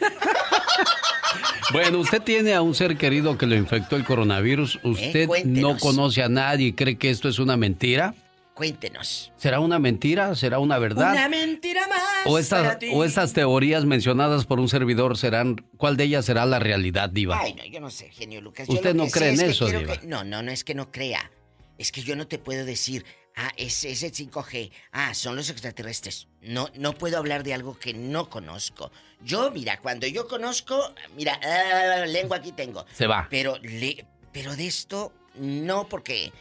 Bueno, 1.71 1.99
usted 1.99 2.21
tiene 2.21 2.53
a 2.53 2.61
un 2.61 2.75
ser 2.75 2.95
querido 2.95 3.37
que 3.37 3.45
lo 3.45 3.55
infectó 3.55 3.95
el 3.95 4.05
coronavirus. 4.05 4.79
¿Usted 4.83 5.27
no 5.45 5.77
conoce 5.77 6.23
a 6.23 6.29
nadie 6.29 6.67
y 6.67 6.73
cree 6.73 6.97
que 6.97 7.09
esto 7.09 7.27
es 7.27 7.39
una 7.39 7.57
mentira? 7.57 8.13
Cuéntenos. 8.55 9.33
¿Será 9.35 9.59
una 9.59 9.79
mentira? 9.79 10.33
¿Será 10.33 10.59
una 10.59 10.79
verdad? 10.79 11.11
Una 11.11 11.27
mentira 11.29 11.87
más. 11.87 12.01
¿O 12.25 12.39
estas, 12.39 12.63
para 12.63 12.79
ti. 12.79 12.89
o 12.93 13.03
estas 13.03 13.33
teorías 13.33 13.83
mencionadas 13.85 14.45
por 14.45 14.61
un 14.61 14.69
servidor 14.69 15.17
serán, 15.17 15.57
cuál 15.77 15.97
de 15.97 16.05
ellas 16.05 16.25
será 16.25 16.45
la 16.45 16.57
realidad, 16.57 17.09
Diva? 17.09 17.37
Ay, 17.37 17.53
no, 17.53 17.65
yo 17.65 17.81
no 17.81 17.91
sé, 17.91 18.09
genio 18.11 18.39
Lucas. 18.39 18.69
Usted 18.69 18.95
lo 18.95 19.03
no 19.03 19.05
que 19.05 19.11
cree 19.11 19.23
sé 19.23 19.33
en 19.33 19.39
es 19.41 19.43
que 19.43 19.51
eso, 19.51 19.65
quiero 19.65 19.79
Diva. 19.81 19.97
que- 19.97 20.07
No, 20.07 20.23
no, 20.23 20.41
no 20.41 20.51
es 20.51 20.63
que 20.63 20.73
no 20.73 20.89
crea. 20.89 21.29
Es 21.77 21.91
que 21.91 22.01
yo 22.01 22.15
no 22.15 22.27
te 22.27 22.39
puedo 22.39 22.63
decir, 22.63 23.03
ah, 23.35 23.51
es, 23.57 23.83
es 23.83 24.01
el 24.03 24.13
5G, 24.13 24.71
ah, 24.93 25.13
son 25.13 25.35
los 25.35 25.49
extraterrestres. 25.49 26.29
No, 26.41 26.69
no 26.77 26.93
puedo 26.93 27.17
hablar 27.17 27.43
de 27.43 27.53
algo 27.53 27.77
que 27.77 27.93
no 27.93 28.29
conozco. 28.29 28.89
Yo, 29.21 29.51
mira, 29.51 29.81
cuando 29.81 30.07
yo 30.07 30.29
conozco, 30.29 30.93
mira, 31.17 31.37
ah, 31.43 32.05
lengua 32.05 32.37
aquí 32.37 32.53
tengo. 32.53 32.85
Se 32.93 33.05
va. 33.05 33.27
Pero, 33.29 33.57
le, 33.61 34.05
pero 34.31 34.55
de 34.55 34.65
esto, 34.67 35.11
no, 35.35 35.89
porque, 35.89 36.31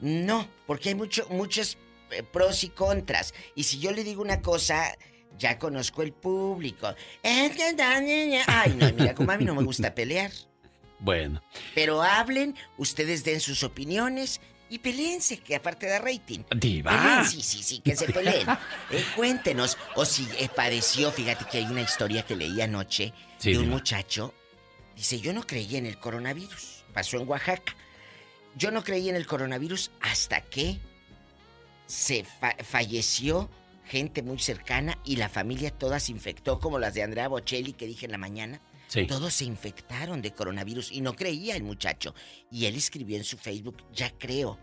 no, 0.00 0.48
porque 0.66 0.90
hay 0.90 0.94
mucho, 0.94 1.26
muchos 1.30 1.78
eh, 2.10 2.22
pros 2.22 2.64
y 2.64 2.68
contras. 2.70 3.34
Y 3.54 3.64
si 3.64 3.78
yo 3.78 3.92
le 3.92 4.04
digo 4.04 4.22
una 4.22 4.40
cosa, 4.42 4.96
ya 5.38 5.58
conozco 5.58 6.02
el 6.02 6.12
público. 6.12 6.94
Es 7.22 7.56
que. 7.56 7.74
Ay, 8.46 8.74
no, 8.76 8.92
mira, 8.92 9.14
como 9.14 9.32
a 9.32 9.36
mí 9.36 9.44
no 9.44 9.54
me 9.54 9.62
gusta 9.64 9.94
pelear. 9.94 10.30
Bueno, 11.00 11.42
Pero 11.74 12.02
hablen, 12.02 12.54
ustedes 12.78 13.24
den 13.24 13.40
sus 13.40 13.62
opiniones 13.62 14.40
y 14.70 14.78
peleense, 14.78 15.38
que 15.38 15.54
aparte 15.54 15.86
da 15.86 15.98
rating. 15.98 16.40
Diva. 16.56 16.92
Peleen, 16.92 17.24
sí, 17.26 17.42
sí, 17.42 17.62
sí, 17.62 17.80
que 17.80 17.94
se 17.94 18.06
peleen. 18.06 18.46
Eh, 18.90 19.04
cuéntenos. 19.14 19.76
O 19.96 20.04
si 20.06 20.26
eh, 20.38 20.48
padeció, 20.54 21.10
fíjate 21.12 21.44
que 21.44 21.58
hay 21.58 21.64
una 21.64 21.82
historia 21.82 22.24
que 22.24 22.36
leí 22.36 22.60
anoche 22.60 23.12
Sí, 23.38 23.52
de 23.52 23.58
un 23.58 23.64
Diva. 23.64 23.76
muchacho. 23.76 24.32
Dice, 24.96 25.20
yo 25.20 25.32
no 25.34 25.46
creía 25.46 25.78
en 25.78 25.86
el 25.86 25.98
coronavirus. 25.98 26.84
Pasó 26.94 27.18
en 27.18 27.28
Oaxaca. 27.28 27.76
Yo 28.56 28.70
no 28.70 28.84
creí 28.84 29.08
en 29.08 29.16
el 29.16 29.26
coronavirus 29.26 29.90
hasta 30.00 30.40
que 30.40 30.78
se 31.86 32.24
fa- 32.24 32.56
falleció 32.62 33.50
gente 33.84 34.22
muy 34.22 34.38
cercana 34.38 34.98
y 35.04 35.16
la 35.16 35.28
familia 35.28 35.70
toda 35.70 36.00
se 36.00 36.12
infectó, 36.12 36.58
como 36.60 36.78
las 36.78 36.94
de 36.94 37.02
Andrea 37.02 37.28
Bocelli 37.28 37.72
que 37.72 37.86
dije 37.86 38.06
en 38.06 38.12
la 38.12 38.18
mañana. 38.18 38.60
Sí. 38.88 39.06
Todos 39.06 39.34
se 39.34 39.44
infectaron 39.44 40.22
de 40.22 40.32
coronavirus 40.32 40.92
y 40.92 41.00
no 41.00 41.16
creía 41.16 41.56
el 41.56 41.62
muchacho. 41.64 42.14
Y 42.50 42.66
él 42.66 42.76
escribió 42.76 43.16
en 43.16 43.24
su 43.24 43.36
Facebook, 43.36 43.82
ya 43.92 44.10
creo. 44.16 44.58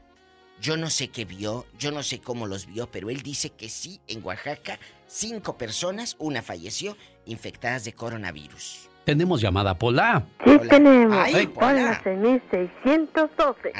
Yo 0.61 0.77
no 0.77 0.89
sé 0.91 1.09
qué 1.09 1.25
vio, 1.25 1.65
yo 1.77 1.91
no 1.91 2.03
sé 2.03 2.21
cómo 2.21 2.45
los 2.45 2.67
vio, 2.67 2.89
pero 2.91 3.09
él 3.09 3.23
dice 3.23 3.49
que 3.49 3.67
sí, 3.67 3.99
en 4.07 4.23
Oaxaca, 4.23 4.79
cinco 5.07 5.57
personas, 5.57 6.15
una 6.19 6.43
falleció, 6.43 6.95
infectadas 7.25 7.83
de 7.83 7.93
coronavirus. 7.93 8.87
Tenemos 9.05 9.41
llamada 9.41 9.77
Pola. 9.77 10.23
Sí, 10.45 10.57
tenemos. 10.69 11.17
Ay, 11.17 11.49
Hola, 11.55 12.01
6612. 12.03 13.73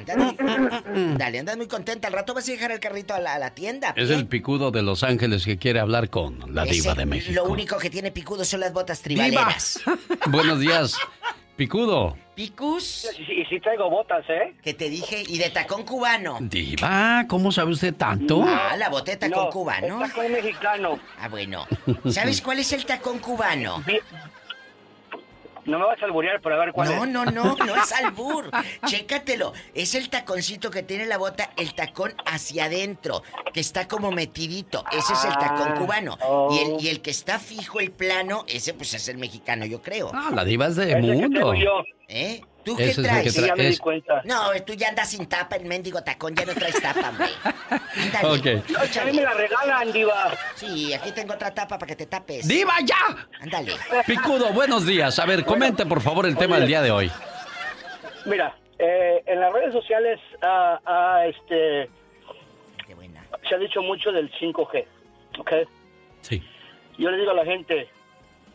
Dale, 1.17 1.39
andas 1.39 1.57
muy 1.57 1.67
contenta. 1.67 2.07
Al 2.07 2.13
rato 2.13 2.33
vas 2.33 2.47
a 2.47 2.51
dejar 2.51 2.71
el 2.71 2.79
carrito 2.79 3.13
a 3.13 3.19
la, 3.19 3.35
a 3.35 3.39
la 3.39 3.53
tienda. 3.53 3.93
Es 3.95 4.09
el 4.09 4.27
picudo 4.27 4.71
de 4.71 4.81
Los 4.81 5.03
Ángeles 5.03 5.45
que 5.45 5.57
quiere 5.57 5.79
hablar 5.79 6.09
con 6.09 6.53
la 6.53 6.63
Ese, 6.63 6.73
diva 6.73 6.93
de 6.95 7.05
México. 7.05 7.33
Lo 7.33 7.45
único 7.51 7.77
que 7.77 7.89
tiene 7.89 8.11
picudo 8.11 8.43
son 8.45 8.59
las 8.61 8.73
botas 8.73 9.01
tribaleras. 9.01 9.79
Buenos 10.29 10.59
días, 10.59 10.97
picudo. 11.55 12.17
Picus. 12.33 13.07
Y 13.19 13.43
sí 13.45 13.59
traigo 13.59 13.89
botas, 13.89 14.23
¿eh? 14.29 14.55
Que 14.63 14.73
te 14.73 14.89
dije, 14.89 15.21
y 15.27 15.37
de 15.37 15.49
tacón 15.49 15.83
cubano. 15.83 16.37
Diva, 16.39 17.25
¿cómo 17.27 17.51
sabe 17.51 17.71
usted 17.71 17.93
tanto? 17.93 18.43
Ah, 18.47 18.75
la 18.77 18.89
bota 18.89 19.11
de 19.11 19.17
tacón 19.17 19.43
No, 19.45 19.49
cubano. 19.51 20.03
es 20.03 20.09
tacón 20.11 20.31
mexicano. 20.31 20.97
Ah, 21.19 21.27
bueno. 21.27 21.67
¿Sabes 22.09 22.41
cuál 22.41 22.59
es 22.59 22.71
el 22.73 22.85
tacón 22.85 23.19
cubano? 23.19 23.83
No 25.65 25.79
me 25.79 25.85
vas 25.85 26.01
a 26.01 26.05
alburear, 26.05 26.39
pero 26.41 26.55
a 26.55 26.59
ver 26.65 26.73
cuál 26.73 26.89
No, 26.89 27.03
es. 27.05 27.09
no, 27.11 27.25
no, 27.25 27.55
no 27.55 27.75
es 27.75 27.91
albur. 28.03 28.49
Chécatelo. 28.85 29.53
Es 29.73 29.95
el 29.95 30.09
taconcito 30.09 30.71
que 30.71 30.83
tiene 30.83 31.05
la 31.05 31.17
bota, 31.17 31.51
el 31.57 31.73
tacón 31.75 32.13
hacia 32.25 32.65
adentro, 32.65 33.23
que 33.53 33.59
está 33.59 33.87
como 33.87 34.11
metidito. 34.11 34.83
Ese 34.91 35.13
es 35.13 35.23
el 35.25 35.33
tacón 35.33 35.69
Ah, 35.71 35.75
cubano. 35.77 36.17
oh. 36.21 36.49
Y, 36.53 36.59
el, 36.59 36.81
y 36.85 36.89
el 36.89 37.01
que 37.01 37.11
está 37.11 37.39
fijo, 37.39 37.79
el 37.79 37.91
plano, 37.91 38.43
ese 38.47 38.73
pues 38.73 38.93
es 38.93 39.07
el 39.07 39.17
mexicano, 39.17 39.65
yo 39.65 39.81
creo. 39.81 40.11
Ah, 40.13 40.31
la 40.33 40.43
diva 40.43 40.67
es 40.67 40.75
de 40.75 40.91
Ese 40.91 40.95
que 40.95 41.01
mundo. 41.01 41.53
yo. 41.53 41.83
¿Eh? 42.07 42.41
¿Tú 42.63 42.75
qué 42.75 42.89
es 42.89 42.97
el 42.97 43.03
traes? 43.05 43.23
que 43.23 43.29
tra- 43.29 43.33
Sí, 43.43 43.47
ya 43.47 43.55
me 43.55 43.63
di 43.63 43.69
es- 43.69 43.79
cuenta. 43.79 44.21
No, 44.25 44.51
tú 44.65 44.73
ya 44.73 44.89
andas 44.89 45.09
sin 45.09 45.27
tapa, 45.27 45.55
el 45.55 45.65
mendigo 45.65 46.03
tacón, 46.03 46.35
ya 46.35 46.45
no 46.45 46.53
traes 46.53 46.81
tapa, 46.81 47.09
hombre. 47.09 47.27
Ándale. 47.97 48.57
Ok. 48.59 48.97
A 49.01 49.05
mí 49.05 49.11
me 49.13 49.21
la 49.23 49.33
regalan, 49.33 49.91
diva. 49.91 50.31
Sí, 50.55 50.93
aquí 50.93 51.11
tengo 51.11 51.33
otra 51.33 51.53
tapa 51.53 51.77
para 51.77 51.87
que 51.87 51.95
te 51.95 52.05
tapes. 52.05 52.47
¡Diva, 52.47 52.73
ya! 52.85 53.27
Ándale. 53.41 53.73
Picudo, 54.05 54.51
buenos 54.53 54.85
días. 54.85 55.17
A 55.19 55.25
ver, 55.25 55.43
comente 55.45 55.85
por 55.85 56.01
favor 56.01 56.25
el 56.25 56.37
tema 56.37 56.57
del 56.57 56.67
día 56.67 56.81
de 56.81 56.91
hoy. 56.91 57.11
Mira, 58.25 58.55
eh, 58.77 59.23
en 59.25 59.39
las 59.39 59.51
redes 59.53 59.73
sociales 59.73 60.19
ah, 60.41 60.79
ah, 60.85 61.25
este, 61.25 61.89
se 63.49 63.55
ha 63.55 63.57
dicho 63.57 63.81
mucho 63.81 64.11
del 64.11 64.31
5G, 64.39 64.85
¿ok? 65.39 65.51
Sí. 66.21 66.41
Yo 66.97 67.09
le 67.09 67.17
digo 67.17 67.31
a 67.31 67.33
la 67.33 67.45
gente, 67.45 67.89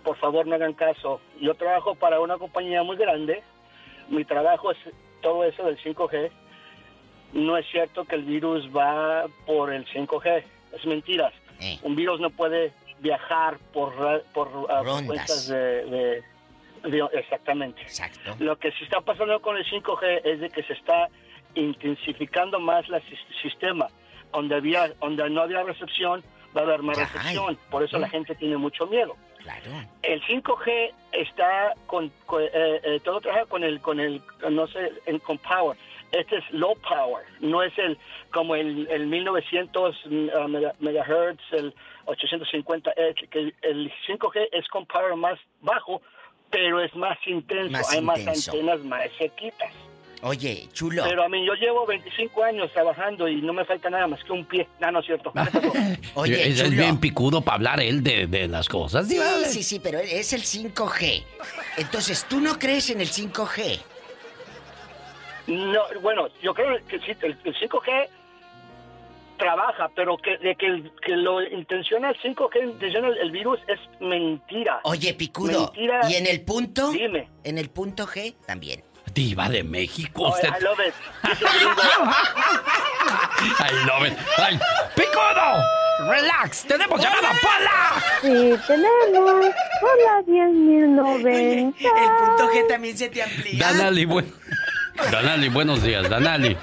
por 0.05 0.17
favor 0.19 0.47
no 0.47 0.55
hagan 0.55 0.73
caso. 0.75 1.21
Yo 1.41 1.55
trabajo 1.55 1.95
para 1.97 2.21
una 2.21 2.39
compañía 2.39 2.83
muy 2.83 2.97
grande, 2.97 3.43
mi 4.09 4.25
trabajo 4.25 4.71
es 4.73 4.79
todo 5.23 5.45
eso 5.45 5.65
del 5.65 5.79
5G. 5.79 6.31
No 7.33 7.57
es 7.57 7.67
cierto 7.71 8.05
que 8.05 8.15
el 8.15 8.23
virus 8.23 8.69
va 8.75 9.27
por 9.47 9.73
el 9.73 9.85
5G, 9.87 10.43
es 10.73 10.87
mentiras. 10.87 11.33
Un 11.83 11.97
virus 11.97 12.21
no 12.21 12.31
puede 12.31 12.73
viajar 13.01 13.59
por, 13.73 13.93
por 14.33 14.49
ah, 14.71 14.83
frecuencias 14.99 15.49
de, 15.49 15.85
de- 15.87 16.23
Exactamente. 17.15 17.83
Exacto. 17.83 18.37
Lo 18.39 18.57
que 18.59 18.71
sí 18.73 18.85
está 18.85 19.01
pasando 19.01 19.41
con 19.43 19.57
el 19.57 19.65
5G 19.67 20.21
es 20.25 20.41
de 20.41 20.51
que 20.51 20.63
se 20.63 20.75
está 20.75 21.09
intensificando 21.55 22.61
más 22.61 22.85
el 22.89 23.03
sistema. 23.43 23.89
Donde, 24.33 24.55
había, 24.57 24.89
donde 25.01 25.29
no 25.31 25.41
había 25.43 25.63
recepción, 25.63 26.23
va 26.57 26.61
a 26.61 26.65
haber 26.65 26.83
más 26.83 26.97
recepción. 26.99 27.59
Por 27.71 27.83
eso 27.83 27.99
la 27.99 28.09
gente 28.09 28.35
tiene 28.35 28.57
mucho 28.57 28.87
miedo. 28.87 29.17
Claro. 29.47 29.87
El 30.03 30.21
5G 30.23 30.93
está 31.13 31.75
con, 31.87 32.11
con- 32.27 32.43
eh, 32.43 32.51
eh, 32.83 33.01
todo 33.05 33.21
trabaja 33.21 33.47
con 33.47 33.63
el 33.63 33.81
con 33.81 34.01
el 34.01 34.21
no 34.51 34.67
sé 34.67 34.93
en, 35.07 35.21
con 35.21 35.39
power. 35.39 35.77
Este 36.11 36.37
es 36.39 36.45
low 36.51 36.75
power, 36.89 37.25
no 37.41 37.63
es 37.63 37.77
el 37.79 37.97
como 38.33 38.55
el, 38.57 38.89
el 38.91 39.07
1900 39.07 39.97
mm, 40.07 40.29
ah, 40.37 40.49
mega- 40.49 40.75
megahertz, 40.81 41.43
el 41.53 41.73
850 42.07 42.91
Hz, 42.93 43.29
que 43.31 43.53
el 43.63 43.93
5G 44.09 44.49
es 44.53 44.67
con 44.69 44.85
power 44.87 45.15
más 45.17 45.39
bajo, 45.61 46.03
pero 46.51 46.81
es 46.81 46.95
más 46.97 47.19
intenso, 47.27 47.71
Más 47.71 47.93
hay 47.93 48.01
más 48.01 48.27
antenas 48.27 48.81
más 48.81 49.11
sequitas. 49.19 49.73
Oye, 50.23 50.69
chulo. 50.73 51.05
Pero 51.05 51.23
a 51.25 51.29
mí 51.29 51.45
yo 51.47 51.53
llevo 51.55 51.87
25 51.87 52.43
años 52.43 52.73
trabajando 52.73 53.29
y 53.29 53.37
no 53.43 53.53
me 53.53 53.65
falta 53.65 53.91
nada 53.91 54.07
más 54.07 54.23
que 54.25 54.33
un 54.33 54.45
pie. 54.47 54.67
No, 54.81 54.91
no 54.91 55.01
es 55.01 55.07
cierto. 55.07 55.33
Oye, 56.15 56.41
es, 56.49 56.59
es 56.61 56.65
chulo. 56.65 56.83
bien 56.83 56.99
picudo 56.99 57.43
para 57.43 57.57
hablar 57.57 57.81
él 57.81 58.03
de, 58.03 58.27
de 58.27 58.49
las 58.49 58.69
cosas. 58.69 59.07
Sí, 59.07 59.15
diva. 59.15 59.27
sí, 59.45 59.63
sí, 59.63 59.79
pero 59.79 59.99
es 59.99 60.33
el 60.33 60.43
5G. 60.43 61.23
Entonces, 61.77 62.25
¿tú 62.29 62.41
no 62.41 62.59
crees 62.59 62.91
en 62.91 63.01
el 63.01 63.09
5G? 63.09 63.79
No, 65.49 65.81
bueno, 66.03 66.29
yo 66.43 66.55
creo 66.55 66.77
que 66.89 66.99
sí, 67.01 67.13
el, 67.23 67.37
el 67.45 67.55
5G 67.55 68.09
trabaja, 69.39 69.91
pero 69.95 70.17
que, 70.17 70.39
de 70.39 70.57
que, 70.57 70.67
el- 70.67 70.91
que 71.05 71.13
lo 71.15 71.43
intenciona 71.43 72.11
el 72.11 72.17
5G, 72.21 72.65
intenciona 72.73 73.09
el, 73.09 73.19
el 73.19 73.31
virus, 73.31 73.61
es 73.69 73.79
mentira. 74.01 74.81
Oye, 74.85 75.15
picudo. 75.15 75.67
Mentira. 75.75 76.01
¿Y 76.11 76.15
en 76.15 76.27
el 76.27 76.41
punto? 76.41 76.91
Dime. 76.91 77.29
En 77.45 77.59
el 77.59 77.69
punto 77.69 78.07
G 78.07 78.35
también. 78.47 78.83
Diva 79.17 79.49
de 79.49 79.65
México. 79.65 80.25
Oh, 80.25 80.29
Usted... 80.29 80.51
I 80.51 80.63
love 80.63 80.79
it. 80.87 80.95
Ay, 83.59 83.75
no, 83.87 84.01
ven. 84.03 84.15
Ay, 84.37 84.61
¡Picudo! 84.95 86.11
¡Relax! 86.11 86.65
¡Tenemos 86.67 87.01
llamada, 87.01 87.31
Pola! 87.41 88.03
Sí, 88.21 88.55
tenemos. 88.67 89.63
Hola, 89.81 90.23
10.090. 90.27 91.75
El 91.79 92.27
punto 92.27 92.51
G 92.53 92.69
también 92.69 92.99
se 92.99 93.09
te 93.09 93.23
amplía. 93.23 93.59
Danali. 93.59 94.07
Danali, 95.11 95.49
buenos 95.49 95.83
días, 95.83 96.11
Danali. 96.11 96.55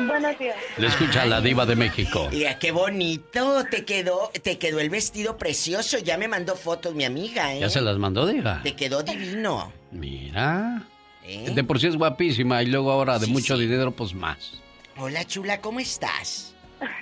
Buenos 0.00 0.36
días. 0.36 0.56
Le 0.78 0.88
escucha 0.88 1.24
la 1.26 1.40
diva 1.40 1.64
de 1.64 1.76
México. 1.76 2.28
Mira, 2.32 2.58
qué 2.58 2.72
bonito. 2.72 3.64
Te 3.70 3.84
quedó, 3.84 4.32
te 4.42 4.58
quedó 4.58 4.80
el 4.80 4.90
vestido 4.90 5.38
precioso. 5.38 5.98
Ya 5.98 6.18
me 6.18 6.26
mandó 6.26 6.56
fotos 6.56 6.92
mi 6.92 7.04
amiga, 7.04 7.54
¿eh? 7.54 7.60
¿Ya 7.60 7.70
se 7.70 7.80
las 7.80 7.98
mandó, 7.98 8.26
diva? 8.26 8.62
Te 8.64 8.74
quedó 8.74 9.04
divino. 9.04 9.72
Mira. 9.92 10.82
¿Eh? 11.24 11.50
De 11.54 11.64
por 11.64 11.78
sí 11.80 11.86
es 11.86 11.96
guapísima 11.96 12.62
y 12.62 12.66
luego 12.66 12.90
ahora 12.90 13.18
de 13.18 13.26
Sí, 13.26 13.32
mucho 13.32 13.56
sí. 13.56 13.62
dinero, 13.62 13.90
pues 13.92 14.14
más. 14.14 14.60
Hola, 14.96 15.24
chula, 15.24 15.60
¿cómo 15.60 15.80
estás? 15.80 16.54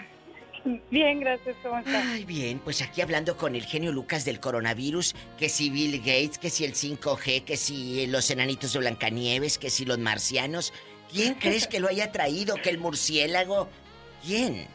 Bien, 0.90 1.20
gracias. 1.20 1.56
¿Cómo 1.62 1.78
estás? 1.78 2.04
Ay, 2.08 2.24
bien, 2.24 2.58
pues 2.58 2.82
aquí 2.82 3.00
hablando 3.00 3.36
con 3.36 3.54
el 3.54 3.64
genio 3.64 3.90
Lucas 3.92 4.24
del 4.26 4.38
coronavirus, 4.40 5.14
que 5.38 5.48
si 5.48 5.70
Bill 5.70 5.98
Gates, 5.98 6.36
que 6.38 6.50
si 6.50 6.64
el 6.64 6.74
5G, 6.74 7.44
que 7.44 7.56
si 7.56 8.06
los 8.08 8.28
enanitos 8.30 8.72
de 8.74 8.80
Blancanieves, 8.80 9.56
que 9.56 9.70
si 9.70 9.84
los 9.86 9.98
marcianos. 9.98 10.74
¿Quién 11.10 11.34
crees 11.40 11.66
que 11.68 11.80
lo 11.80 11.88
haya 11.88 12.12
traído? 12.12 12.56
¿Que 12.56 12.68
el 12.70 12.78
murciélago? 12.78 13.68
¿Quién? 14.26 14.66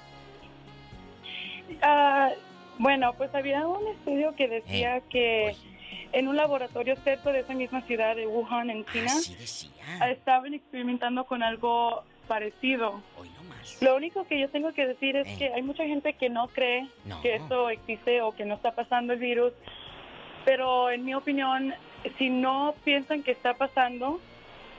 Ah, 1.82 2.30
bueno, 2.80 3.14
pues 3.18 3.34
había 3.36 3.68
un 3.68 3.88
estudio 3.90 4.34
que 4.36 4.48
decía 4.48 5.02
que 5.12 5.56
en 6.12 6.28
un 6.28 6.36
laboratorio 6.36 6.96
cerca 7.04 7.32
de 7.32 7.40
esa 7.40 7.54
misma 7.54 7.82
ciudad 7.82 8.16
de 8.16 8.28
Wuhan, 8.28 8.70
en 8.70 8.86
China, 8.86 9.12
ah, 10.00 10.10
estaban 10.10 10.54
experimentando 10.54 11.26
con 11.26 11.44
algo 11.44 12.04
parecido. 12.28 13.02
Lo 13.82 13.96
único 13.96 14.26
que 14.26 14.40
yo 14.40 14.50
tengo 14.50 14.74
que 14.74 14.88
decir 14.88 15.16
es 15.16 15.38
que 15.38 15.54
hay 15.54 15.62
mucha 15.62 15.86
gente 15.86 16.14
que 16.14 16.30
no 16.30 16.48
cree 16.48 16.88
que 17.22 17.36
esto 17.36 17.70
existe 17.70 18.22
o 18.22 18.34
que 18.34 18.46
no 18.46 18.56
está 18.56 18.72
pasando 18.72 19.14
el 19.14 19.20
virus, 19.20 19.54
pero 20.46 20.90
en 20.90 21.06
mi 21.06 21.14
opinión, 21.14 21.74
si 22.18 22.30
no 22.30 22.76
piensan 22.84 23.24
que 23.24 23.32
está 23.32 23.54
pasando, 23.54 24.20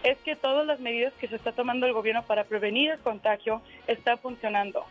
es 0.03 0.19
que 0.19 0.37
todas 0.37 0.67
las 0.67 0.81
medidas 0.81 1.15
que 1.15 1.29
se 1.29 1.37
está 1.37 1.53
tomando 1.53 1.87
el 1.87 1.95
gobierno 1.95 2.23
para 2.25 2.45
prevenir 2.45 2.91
el 2.91 2.99
contagio 2.99 3.62
está 3.87 4.19
funcionando. 4.19 4.85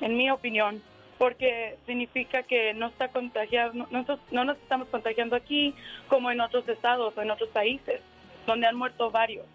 En 0.00 0.16
mi 0.16 0.30
opinión, 0.30 0.82
porque 1.22 1.76
significa 1.86 2.42
que 2.42 2.74
no 2.74 2.88
está 2.88 3.06
contagiado, 3.06 3.72
no, 3.74 3.86
no, 3.92 4.04
no 4.32 4.44
nos 4.44 4.56
estamos 4.58 4.88
contagiando 4.88 5.36
aquí 5.36 5.72
como 6.08 6.32
en 6.32 6.40
otros 6.40 6.68
estados 6.68 7.16
o 7.16 7.22
en 7.22 7.30
otros 7.30 7.48
países, 7.50 8.00
donde 8.44 8.66
han 8.66 8.74
muerto 8.74 9.08
varios. 9.12 9.46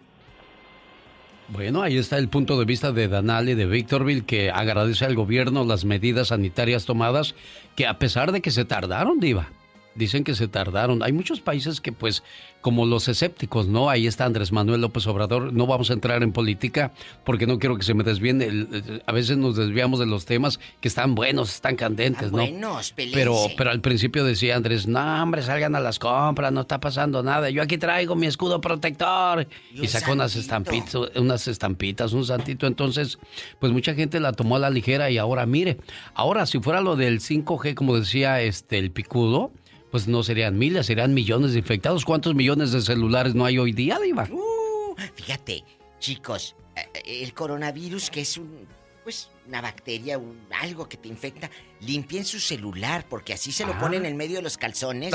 Bueno, 1.48 1.82
ahí 1.82 1.98
está 1.98 2.16
el 2.16 2.30
punto 2.30 2.58
de 2.58 2.64
vista 2.64 2.90
de 2.90 3.06
Danali 3.06 3.54
de 3.54 3.66
Victorville, 3.66 4.24
que 4.24 4.50
agradece 4.50 5.04
al 5.04 5.14
gobierno 5.14 5.62
las 5.62 5.84
medidas 5.84 6.28
sanitarias 6.28 6.86
tomadas, 6.86 7.34
que 7.76 7.86
a 7.86 7.98
pesar 7.98 8.32
de 8.32 8.40
que 8.40 8.50
se 8.50 8.64
tardaron, 8.64 9.20
Diva. 9.20 9.50
Dicen 9.98 10.22
que 10.24 10.34
se 10.34 10.46
tardaron. 10.48 11.02
Hay 11.02 11.12
muchos 11.12 11.40
países 11.40 11.80
que, 11.80 11.90
pues, 11.92 12.22
como 12.60 12.86
los 12.86 13.08
escépticos, 13.08 13.66
¿no? 13.68 13.90
Ahí 13.90 14.06
está 14.06 14.24
Andrés 14.24 14.52
Manuel 14.52 14.80
López 14.80 15.06
Obrador. 15.06 15.52
No 15.52 15.66
vamos 15.66 15.90
a 15.90 15.92
entrar 15.92 16.22
en 16.22 16.32
política 16.32 16.92
porque 17.24 17.46
no 17.46 17.58
quiero 17.58 17.76
que 17.76 17.82
se 17.82 17.94
me 17.94 18.04
desvíen. 18.04 18.40
el- 18.42 18.68
el- 18.72 19.02
a 19.06 19.12
veces 19.12 19.36
nos 19.36 19.56
desviamos 19.56 19.98
de 20.00 20.06
los 20.06 20.24
temas 20.24 20.60
que 20.80 20.88
están 20.88 21.14
buenos, 21.14 21.52
están 21.54 21.76
candentes, 21.76 22.30
¿no? 22.30 22.38
Buenos. 22.38 22.94
Pero, 22.96 23.36
pero 23.56 23.70
al 23.70 23.80
principio 23.80 24.24
decía 24.24 24.56
Andrés, 24.56 24.86
no, 24.86 25.22
hombre, 25.22 25.42
salgan 25.42 25.74
a 25.74 25.80
las 25.80 25.98
compras, 25.98 26.52
no 26.52 26.60
está 26.62 26.78
pasando 26.80 27.22
nada. 27.22 27.50
Yo 27.50 27.62
aquí 27.62 27.76
traigo 27.78 28.14
mi 28.16 28.26
escudo 28.26 28.60
protector. 28.60 29.46
Y 29.74 29.84
Y, 29.84 29.88
sacó 29.88 30.12
unas 30.12 30.36
estampitas, 30.36 30.94
unas 31.16 31.48
estampitas, 31.48 32.12
un 32.12 32.24
santito. 32.24 32.66
Entonces, 32.66 33.18
pues 33.58 33.72
mucha 33.72 33.94
gente 33.94 34.20
la 34.20 34.32
tomó 34.32 34.56
a 34.56 34.58
la 34.58 34.70
ligera 34.70 35.10
y 35.10 35.18
ahora, 35.18 35.44
mire, 35.46 35.78
ahora 36.14 36.46
si 36.46 36.58
fuera 36.60 36.80
lo 36.80 36.94
del 36.96 37.20
5G, 37.20 37.74
como 37.74 37.96
decía 37.98 38.40
este 38.42 38.78
el 38.78 38.90
picudo, 38.90 39.50
pues 39.90 40.08
no 40.08 40.22
serían 40.22 40.58
miles, 40.58 40.86
serían 40.86 41.14
millones 41.14 41.52
de 41.52 41.58
infectados. 41.58 42.04
¿Cuántos 42.04 42.34
millones 42.34 42.72
de 42.72 42.82
celulares 42.82 43.34
no 43.34 43.44
hay 43.44 43.58
hoy 43.58 43.72
día, 43.72 43.98
Diva? 43.98 44.28
Uh, 44.30 44.94
fíjate, 45.14 45.64
chicos, 45.98 46.56
eh, 46.76 46.88
eh, 46.94 47.22
el 47.22 47.34
coronavirus, 47.34 48.10
que 48.10 48.20
es 48.20 48.36
un, 48.36 48.66
pues, 49.08 49.30
una 49.46 49.62
bacteria, 49.62 50.18
un- 50.18 50.46
algo 50.60 50.86
que 50.86 50.98
te 50.98 51.08
infecta, 51.08 51.50
limpien 51.80 52.26
su 52.26 52.38
celular, 52.38 53.06
porque 53.08 53.32
así 53.32 53.50
se 53.52 53.64
lo 53.64 53.72
Ah. 53.72 53.78
ponen 53.78 54.04
en 54.04 54.14
medio 54.18 54.36
de 54.36 54.42
los 54.42 54.58
calzones 54.58 55.14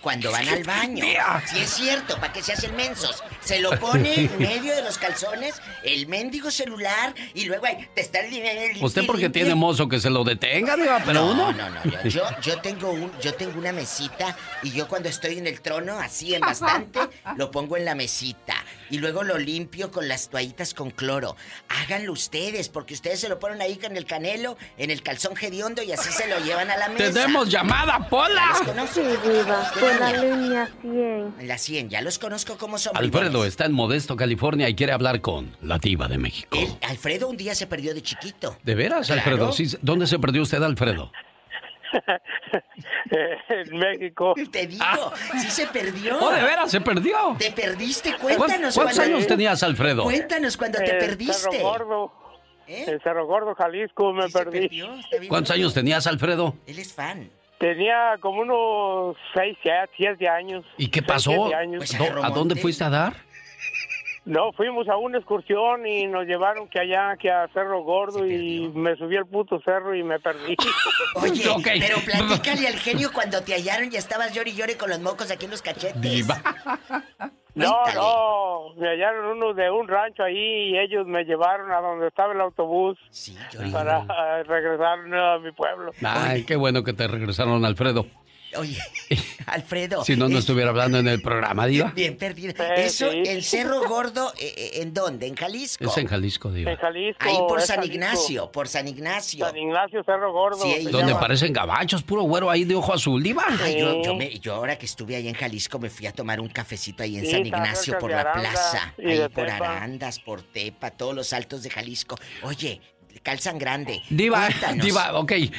cuando 0.00 0.30
van 0.46 0.48
al 0.48 0.62
baño. 0.62 1.04
Sí 1.52 1.58
es 1.58 1.70
cierto, 1.70 2.14
¿para 2.20 2.32
qué 2.32 2.40
se 2.40 2.52
hacen 2.52 2.76
mensos? 2.76 3.20
Se 3.40 3.58
lo 3.58 3.76
pone 3.80 4.14
en 4.14 4.38
medio 4.38 4.76
de 4.76 4.82
los 4.84 4.96
calzones, 4.98 5.56
el 5.82 6.06
mendigo 6.06 6.52
celular, 6.52 7.12
y 7.34 7.46
luego 7.46 7.66
ahí 7.66 7.88
te 7.96 8.02
están 8.02 8.30
limpiando. 8.30 8.86
Usted 8.86 9.04
porque 9.06 9.28
tiene 9.28 9.56
mozo 9.56 9.88
que 9.88 9.98
se 9.98 10.08
lo 10.10 10.22
detenga, 10.22 10.76
pero 11.04 11.24
no, 11.24 11.32
uno... 11.32 11.52
No, 11.52 11.68
no, 11.68 11.82
yo, 11.84 12.08
yo, 12.08 12.22
yo 12.40 12.60
tengo 12.60 12.92
un, 12.92 13.10
yo 13.20 13.34
tengo 13.34 13.58
una 13.58 13.72
mesita 13.72 14.36
y 14.62 14.70
yo 14.70 14.86
cuando 14.86 15.08
estoy 15.08 15.38
en 15.38 15.48
el 15.48 15.60
trono, 15.60 15.98
así 15.98 16.32
en 16.36 16.42
bastante, 16.42 17.00
lo 17.36 17.50
pongo 17.50 17.76
en 17.76 17.84
la 17.86 17.96
mesita. 17.96 18.54
Y 18.92 18.98
luego 18.98 19.22
lo 19.22 19.38
limpio 19.38 19.90
con 19.90 20.06
las 20.06 20.28
toallitas 20.28 20.74
con 20.74 20.90
cloro. 20.90 21.34
Háganlo 21.68 22.12
ustedes, 22.12 22.68
porque 22.68 22.92
ustedes 22.92 23.20
se 23.20 23.28
lo 23.30 23.38
ponen 23.38 23.62
ahí 23.62 23.76
con 23.76 23.96
el 23.96 24.04
canelo, 24.04 24.58
en 24.76 24.90
el 24.90 25.02
calzón 25.02 25.32
hediondo 25.40 25.82
y 25.82 25.92
así 25.92 26.12
se 26.12 26.28
lo 26.28 26.38
llevan 26.44 26.70
a 26.70 26.76
la 26.76 26.90
mesa. 26.90 27.10
¡Tenemos 27.10 27.48
llamada, 27.48 28.06
Pola! 28.10 28.50
Conozco. 28.64 29.00
Diva, 29.00 29.72
con 29.80 29.98
la 29.98 30.12
línea 30.12 30.68
100. 30.82 31.34
La 31.48 31.56
100, 31.56 31.88
ya 31.88 32.02
los 32.02 32.18
conozco 32.18 32.58
como 32.58 32.76
son. 32.76 32.94
Alfredo 32.94 33.46
está 33.46 33.64
en 33.64 33.72
Modesto, 33.72 34.14
California 34.14 34.68
y 34.68 34.74
quiere 34.74 34.92
hablar 34.92 35.22
con 35.22 35.56
la 35.62 35.78
Diva 35.78 36.06
de 36.06 36.18
México. 36.18 36.58
Alfredo 36.82 37.28
un 37.28 37.38
día 37.38 37.54
se 37.54 37.66
perdió 37.66 37.94
de 37.94 38.02
chiquito. 38.02 38.58
¿De 38.62 38.74
veras, 38.74 39.06
Claro. 39.06 39.22
Alfredo? 39.22 39.52
Sí, 39.52 39.74
¿Dónde 39.80 40.06
se 40.06 40.18
perdió 40.18 40.42
usted, 40.42 40.62
Alfredo? 40.62 41.10
en 43.48 43.78
México. 43.78 44.34
Te 44.50 44.66
digo, 44.66 44.84
sí 45.40 45.50
se 45.50 45.66
perdió. 45.66 46.18
¡Oh, 46.20 46.30
de 46.30 46.42
veras, 46.42 46.70
se 46.70 46.80
perdió! 46.80 47.36
Te 47.38 47.50
perdiste, 47.52 48.14
¿Cuán- 48.20 48.36
cuéntanos. 48.36 48.74
¿Cuántos 48.74 48.96
cuando- 48.98 49.16
años 49.16 49.26
tenías, 49.26 49.62
Alfredo? 49.62 50.04
Cuéntanos 50.04 50.56
cuando 50.56 50.78
te 50.78 50.90
En 50.92 50.98
perdiste. 50.98 51.32
Cerro 51.50 51.58
Gordo. 51.62 52.12
¿Eh? 52.66 52.84
En 52.86 53.00
Cerro 53.00 53.26
Gordo, 53.26 53.54
Jalisco, 53.54 54.12
me 54.12 54.28
perdí. 54.28 54.70
¿Cuántos 55.28 55.50
años 55.54 55.74
tenías, 55.74 56.06
Alfredo? 56.06 56.54
Él 56.66 56.78
es 56.78 56.92
fan. 56.94 57.28
Tenía 57.58 58.16
como 58.20 58.40
unos 58.42 59.16
6, 59.34 59.56
7 59.96 60.28
años. 60.28 60.64
¿Y 60.78 60.88
qué 60.88 61.00
Seis, 61.00 61.08
pasó? 61.08 61.30
siete 61.32 61.54
años. 61.54 61.98
¿Do- 61.98 62.24
¿A 62.24 62.30
dónde 62.30 62.56
fuiste 62.56 62.82
a 62.84 62.90
dar? 62.90 63.14
No, 64.24 64.52
fuimos 64.52 64.88
a 64.88 64.96
una 64.96 65.18
excursión 65.18 65.84
y 65.84 66.06
nos 66.06 66.26
llevaron 66.26 66.68
que 66.68 66.78
allá, 66.78 67.16
que 67.16 67.28
a 67.28 67.48
Cerro 67.52 67.82
Gordo 67.82 68.24
y 68.24 68.70
me 68.72 68.94
subí 68.94 69.16
al 69.16 69.26
puto 69.26 69.60
cerro 69.64 69.96
y 69.96 70.04
me 70.04 70.20
perdí. 70.20 70.56
Oye, 71.16 71.44
pero 71.64 71.98
platícale 71.98 72.68
al 72.68 72.74
genio 72.74 73.10
cuando 73.12 73.42
te 73.42 73.54
hallaron 73.54 73.88
y 73.92 73.96
estabas 73.96 74.32
llori 74.32 74.52
y 74.52 74.54
llore 74.54 74.76
con 74.76 74.90
los 74.90 75.00
mocos 75.00 75.30
aquí 75.30 75.46
en 75.46 75.50
los 75.50 75.62
cachetes. 75.62 76.28
No, 77.54 77.76
no, 77.94 78.74
me 78.78 78.88
hallaron 78.88 79.36
uno 79.36 79.52
de 79.52 79.70
un 79.70 79.86
rancho 79.86 80.22
ahí 80.22 80.70
y 80.70 80.78
ellos 80.78 81.06
me 81.06 81.24
llevaron 81.24 81.70
a 81.70 81.82
donde 81.82 82.08
estaba 82.08 82.32
el 82.32 82.40
autobús 82.40 82.96
para 83.70 84.06
regresar 84.44 85.00
a 85.14 85.38
mi 85.38 85.52
pueblo. 85.52 85.92
Ay, 86.02 86.44
qué 86.44 86.56
bueno 86.56 86.82
que 86.82 86.94
te 86.94 87.06
regresaron, 87.06 87.62
Alfredo. 87.66 88.06
Oye, 88.56 88.78
Alfredo. 89.46 90.04
Si 90.04 90.16
no, 90.16 90.28
no 90.28 90.34
es- 90.38 90.40
estuviera 90.44 90.70
hablando 90.70 90.98
en 90.98 91.08
el 91.08 91.20
programa, 91.22 91.66
Diva. 91.66 91.92
Bien 91.94 92.16
perdido. 92.16 92.52
Eso, 92.76 93.10
sí. 93.10 93.22
el 93.26 93.42
Cerro 93.44 93.86
Gordo, 93.88 94.32
eh, 94.38 94.54
eh, 94.56 94.70
¿en 94.82 94.92
dónde? 94.94 95.26
¿En 95.26 95.34
Jalisco? 95.36 95.84
Es 95.84 95.96
en 95.98 96.06
Jalisco, 96.06 96.52
Diva. 96.52 96.70
En 96.72 96.76
Jalisco. 96.78 97.24
Ahí 97.24 97.36
por 97.48 97.60
San 97.62 97.76
Jalisco. 97.76 97.94
Ignacio, 97.94 98.52
por 98.52 98.68
San 98.68 98.88
Ignacio. 98.88 99.46
San 99.46 99.56
Ignacio, 99.56 100.02
Cerro 100.04 100.32
Gordo. 100.32 100.62
Sí, 100.62 100.84
Donde 100.84 101.08
llama. 101.08 101.20
parecen 101.20 101.52
gabachos, 101.52 102.02
puro 102.02 102.22
güero 102.22 102.50
ahí 102.50 102.64
de 102.64 102.74
ojo 102.74 102.92
azul, 102.92 103.22
Diva. 103.22 103.44
Ay, 103.62 103.78
yo, 103.80 104.02
yo, 104.02 104.14
me- 104.14 104.38
yo 104.38 104.54
ahora 104.54 104.76
que 104.76 104.86
estuve 104.86 105.16
ahí 105.16 105.28
en 105.28 105.34
Jalisco 105.34 105.78
me 105.78 105.90
fui 105.90 106.06
a 106.06 106.12
tomar 106.12 106.40
un 106.40 106.48
cafecito 106.48 107.02
ahí 107.02 107.16
en 107.18 107.24
Sí, 107.26 107.30
San 107.32 107.46
Ignacio 107.46 107.98
por 107.98 108.10
la 108.10 108.20
Aranda 108.20 108.50
plaza, 108.50 108.94
ahí 108.98 109.18
por 109.28 109.46
Tepa. 109.46 109.76
Arandas, 109.76 110.18
por 110.20 110.42
Tepa, 110.42 110.90
todos 110.90 111.14
los 111.14 111.32
altos 111.32 111.62
de 111.62 111.70
Jalisco. 111.70 112.16
Oye, 112.42 112.80
calzan 113.22 113.58
grande. 113.58 114.02
Diva, 114.10 114.46
Cuéntanos. 114.46 114.84
Diva, 114.84 115.18
ok. 115.18 115.32
Eh, 115.32 115.50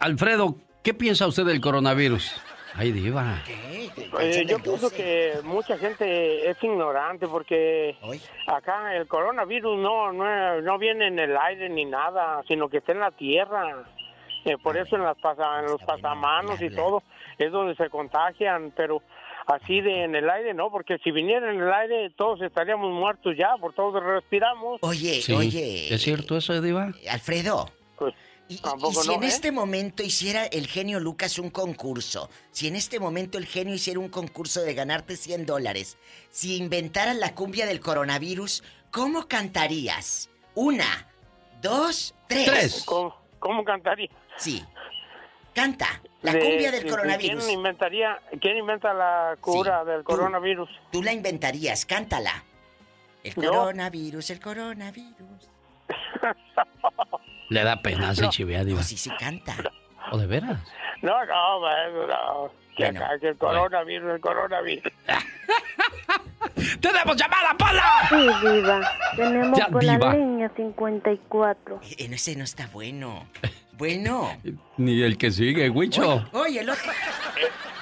Alfredo, 0.00 0.56
¿qué 0.84 0.94
piensa 0.94 1.26
usted 1.26 1.44
del 1.44 1.60
coronavirus? 1.60 2.32
Ay, 2.76 2.92
Diva. 2.92 3.42
Eh, 4.20 4.44
yo 4.48 4.58
pienso 4.60 4.90
que 4.90 5.34
mucha 5.44 5.78
gente 5.78 6.48
es 6.50 6.56
ignorante 6.62 7.26
porque 7.28 7.96
acá 8.48 8.94
el 8.96 9.06
coronavirus 9.06 9.78
no, 9.78 10.12
no, 10.12 10.60
no 10.60 10.78
viene 10.78 11.06
en 11.08 11.18
el 11.18 11.36
aire 11.36 11.68
ni 11.68 11.84
nada, 11.84 12.42
sino 12.48 12.68
que 12.68 12.78
está 12.78 12.92
en 12.92 13.00
la 13.00 13.10
tierra. 13.12 13.84
Eh, 14.44 14.56
por 14.62 14.76
eso 14.76 14.96
en, 14.96 15.04
las 15.04 15.16
pasa- 15.18 15.60
en 15.60 15.66
los 15.66 15.80
pasamanos 15.82 16.60
y 16.60 16.68
todo 16.70 17.02
es 17.38 17.50
donde 17.50 17.74
se 17.76 17.88
contagian, 17.90 18.72
pero 18.76 19.02
así 19.46 19.80
de 19.80 20.02
en 20.04 20.14
el 20.16 20.28
aire 20.28 20.52
no, 20.52 20.70
porque 20.70 20.98
si 20.98 21.12
viniera 21.12 21.50
en 21.52 21.60
el 21.62 21.72
aire 21.72 22.10
todos 22.16 22.42
estaríamos 22.42 22.92
muertos 22.92 23.36
ya, 23.38 23.56
por 23.60 23.72
todos 23.72 24.02
respiramos. 24.02 24.80
Oye, 24.82 25.22
Sí. 25.22 25.32
oye. 25.32 25.94
¿Es 25.94 26.02
cierto 26.02 26.36
eso, 26.36 26.60
Diva? 26.60 26.90
Alfredo. 27.10 27.70
y, 28.00 28.12
y 28.48 28.58
tampoco 28.58 29.02
si 29.02 29.08
no, 29.08 29.14
en 29.14 29.24
¿eh? 29.24 29.26
este 29.28 29.52
momento 29.52 30.02
hiciera 30.02 30.44
el 30.46 30.66
genio 30.66 31.00
Lucas 31.00 31.38
un 31.38 31.50
concurso, 31.50 32.28
si 32.50 32.68
en 32.68 32.76
este 32.76 33.00
momento 33.00 33.38
el 33.38 33.46
genio 33.46 33.74
hiciera 33.74 34.00
un 34.00 34.08
concurso 34.08 34.60
de 34.60 34.74
ganarte 34.74 35.16
100 35.16 35.46
dólares, 35.46 35.96
si 36.30 36.56
inventaras 36.56 37.16
la 37.16 37.34
cumbia 37.34 37.66
del 37.66 37.80
coronavirus, 37.80 38.62
¿cómo 38.90 39.26
cantarías? 39.28 40.28
Una, 40.54 41.08
dos, 41.62 42.14
tres. 42.28 42.84
¿Cómo, 42.84 43.16
cómo 43.38 43.64
cantaría? 43.64 44.10
Sí. 44.36 44.62
Canta. 45.54 46.00
La 46.22 46.32
De- 46.32 46.40
cumbia 46.40 46.70
del 46.70 46.84
de- 46.84 46.90
coronavirus. 46.90 47.44
¿Quién 47.44 47.58
inventaría, 47.58 48.20
quién 48.40 48.56
inventa 48.56 48.92
la 48.94 49.36
cura 49.40 49.84
del 49.84 50.02
coronavirus? 50.04 50.68
Tú 50.90 51.02
la 51.02 51.12
inventarías, 51.12 51.86
cántala. 51.86 52.44
El 53.22 53.34
coronavirus, 53.34 54.30
el 54.30 54.40
coronavirus. 54.40 55.48
Le 57.50 57.62
da 57.64 57.80
pena 57.82 58.12
ese 58.12 58.28
chivea, 58.28 58.64
Diva. 58.64 58.82
sí, 58.82 58.96
sí 58.96 59.10
canta. 59.18 59.54
¿O 60.10 60.18
de 60.18 60.26
veras? 60.26 60.60
No, 61.02 61.24
no, 61.26 61.60
maestro, 61.60 62.06
no. 62.06 62.50
Que, 62.76 62.84
Bueno, 62.84 63.04
acá, 63.04 63.18
que 63.20 63.28
el 63.28 63.36
coronavirus, 63.36 64.14
el 64.14 64.20
coronavirus. 64.20 64.92
¡Tenemos 66.80 67.16
llamada, 67.16 67.54
Pola! 67.56 68.06
Sí, 68.08 68.16
Diva. 68.48 68.80
Tenemos 69.16 69.58
Ya, 69.58 69.66
por 69.68 69.80
diva. 69.82 69.98
la 69.98 70.14
línea 70.14 70.48
54. 70.56 71.80
Eh, 71.98 72.08
no, 72.08 72.14
ese 72.14 72.36
no 72.36 72.44
está 72.44 72.66
bueno. 72.68 73.26
Bueno. 73.72 74.30
Ni 74.76 75.02
el 75.02 75.16
que 75.18 75.30
sigue, 75.30 75.68
Huicho. 75.70 76.24
Oye, 76.32 76.60
el 76.60 76.70
otro. 76.70 76.90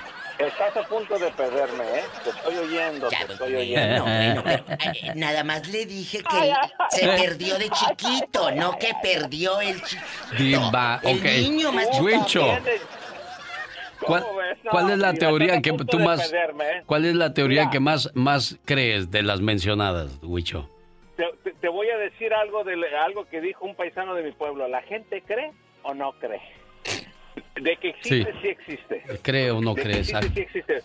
Estás 0.47 0.77
a 0.77 0.83
punto 0.89 1.19
de 1.19 1.31
perderme, 1.31 1.85
¿eh? 1.85 2.03
Te 2.25 2.31
estoy 2.31 2.57
oyendo, 2.57 3.09
te 3.09 3.33
estoy 3.33 3.55
oyendo. 3.55 4.05
Pero, 4.05 4.43
eh, 4.51 5.13
nada 5.15 5.45
más 5.45 5.69
le 5.69 5.87
dije 5.87 6.19
que 6.19 6.53
se 6.97 7.07
perdió 7.07 7.59
de 7.59 7.69
chiquito, 7.71 8.51
no 8.53 8.79
que 8.79 8.93
perdió 9.03 9.61
el 9.61 9.81
chiquito. 9.83 10.71
El 11.03 11.19
ok. 11.19 11.25
niño 11.25 11.73
más 11.73 11.87
chiquito. 11.91 12.05
Huicho. 12.05 12.47
¿Cuál, 14.05 14.25
cuál 14.69 14.91
es 14.91 14.99
la 14.99 15.15
teoría 15.15 15.63
que 15.63 15.73
tú 15.73 16.01
más 16.01 16.29
perderme, 16.29 16.65
¿eh? 16.79 16.83
cuál 16.87 17.05
es 17.05 17.15
la 17.15 17.33
teoría 17.35 17.71
que 17.71 17.79
más 17.79 18.11
más 18.15 18.59
crees 18.65 19.13
de 19.13 19.23
las 19.23 19.41
mencionadas, 19.41 20.19
Huicho? 20.23 20.69
Te, 21.17 21.25
te- 21.45 21.53
te 21.53 21.69
voy 21.69 21.89
a 21.89 21.97
decir 21.99 22.35
algo 22.35 22.65
de 22.65 22.75
algo 22.97 23.27
que 23.27 23.41
dijo 23.41 23.65
un 23.65 23.77
paisano 23.77 24.15
de 24.15 24.25
mi 24.25 24.33
pueblo. 24.33 24.67
¿La 24.67 24.83
gente 24.83 25.23
cree 25.23 25.53
o 25.85 25.95
no 25.95 26.13
cree? 26.19 26.41
De 27.55 27.77
que 27.77 27.89
existe, 27.91 28.33
Sí. 28.33 28.39
sí, 28.43 28.49
existe. 28.49 29.03
¿Cree 29.23 29.51
o 29.51 29.61
no 29.61 29.75
De 29.75 29.83
que 29.83 29.89
cree? 29.89 29.99
existe, 30.01 30.29
sí 30.35 30.41
existe. 30.41 30.83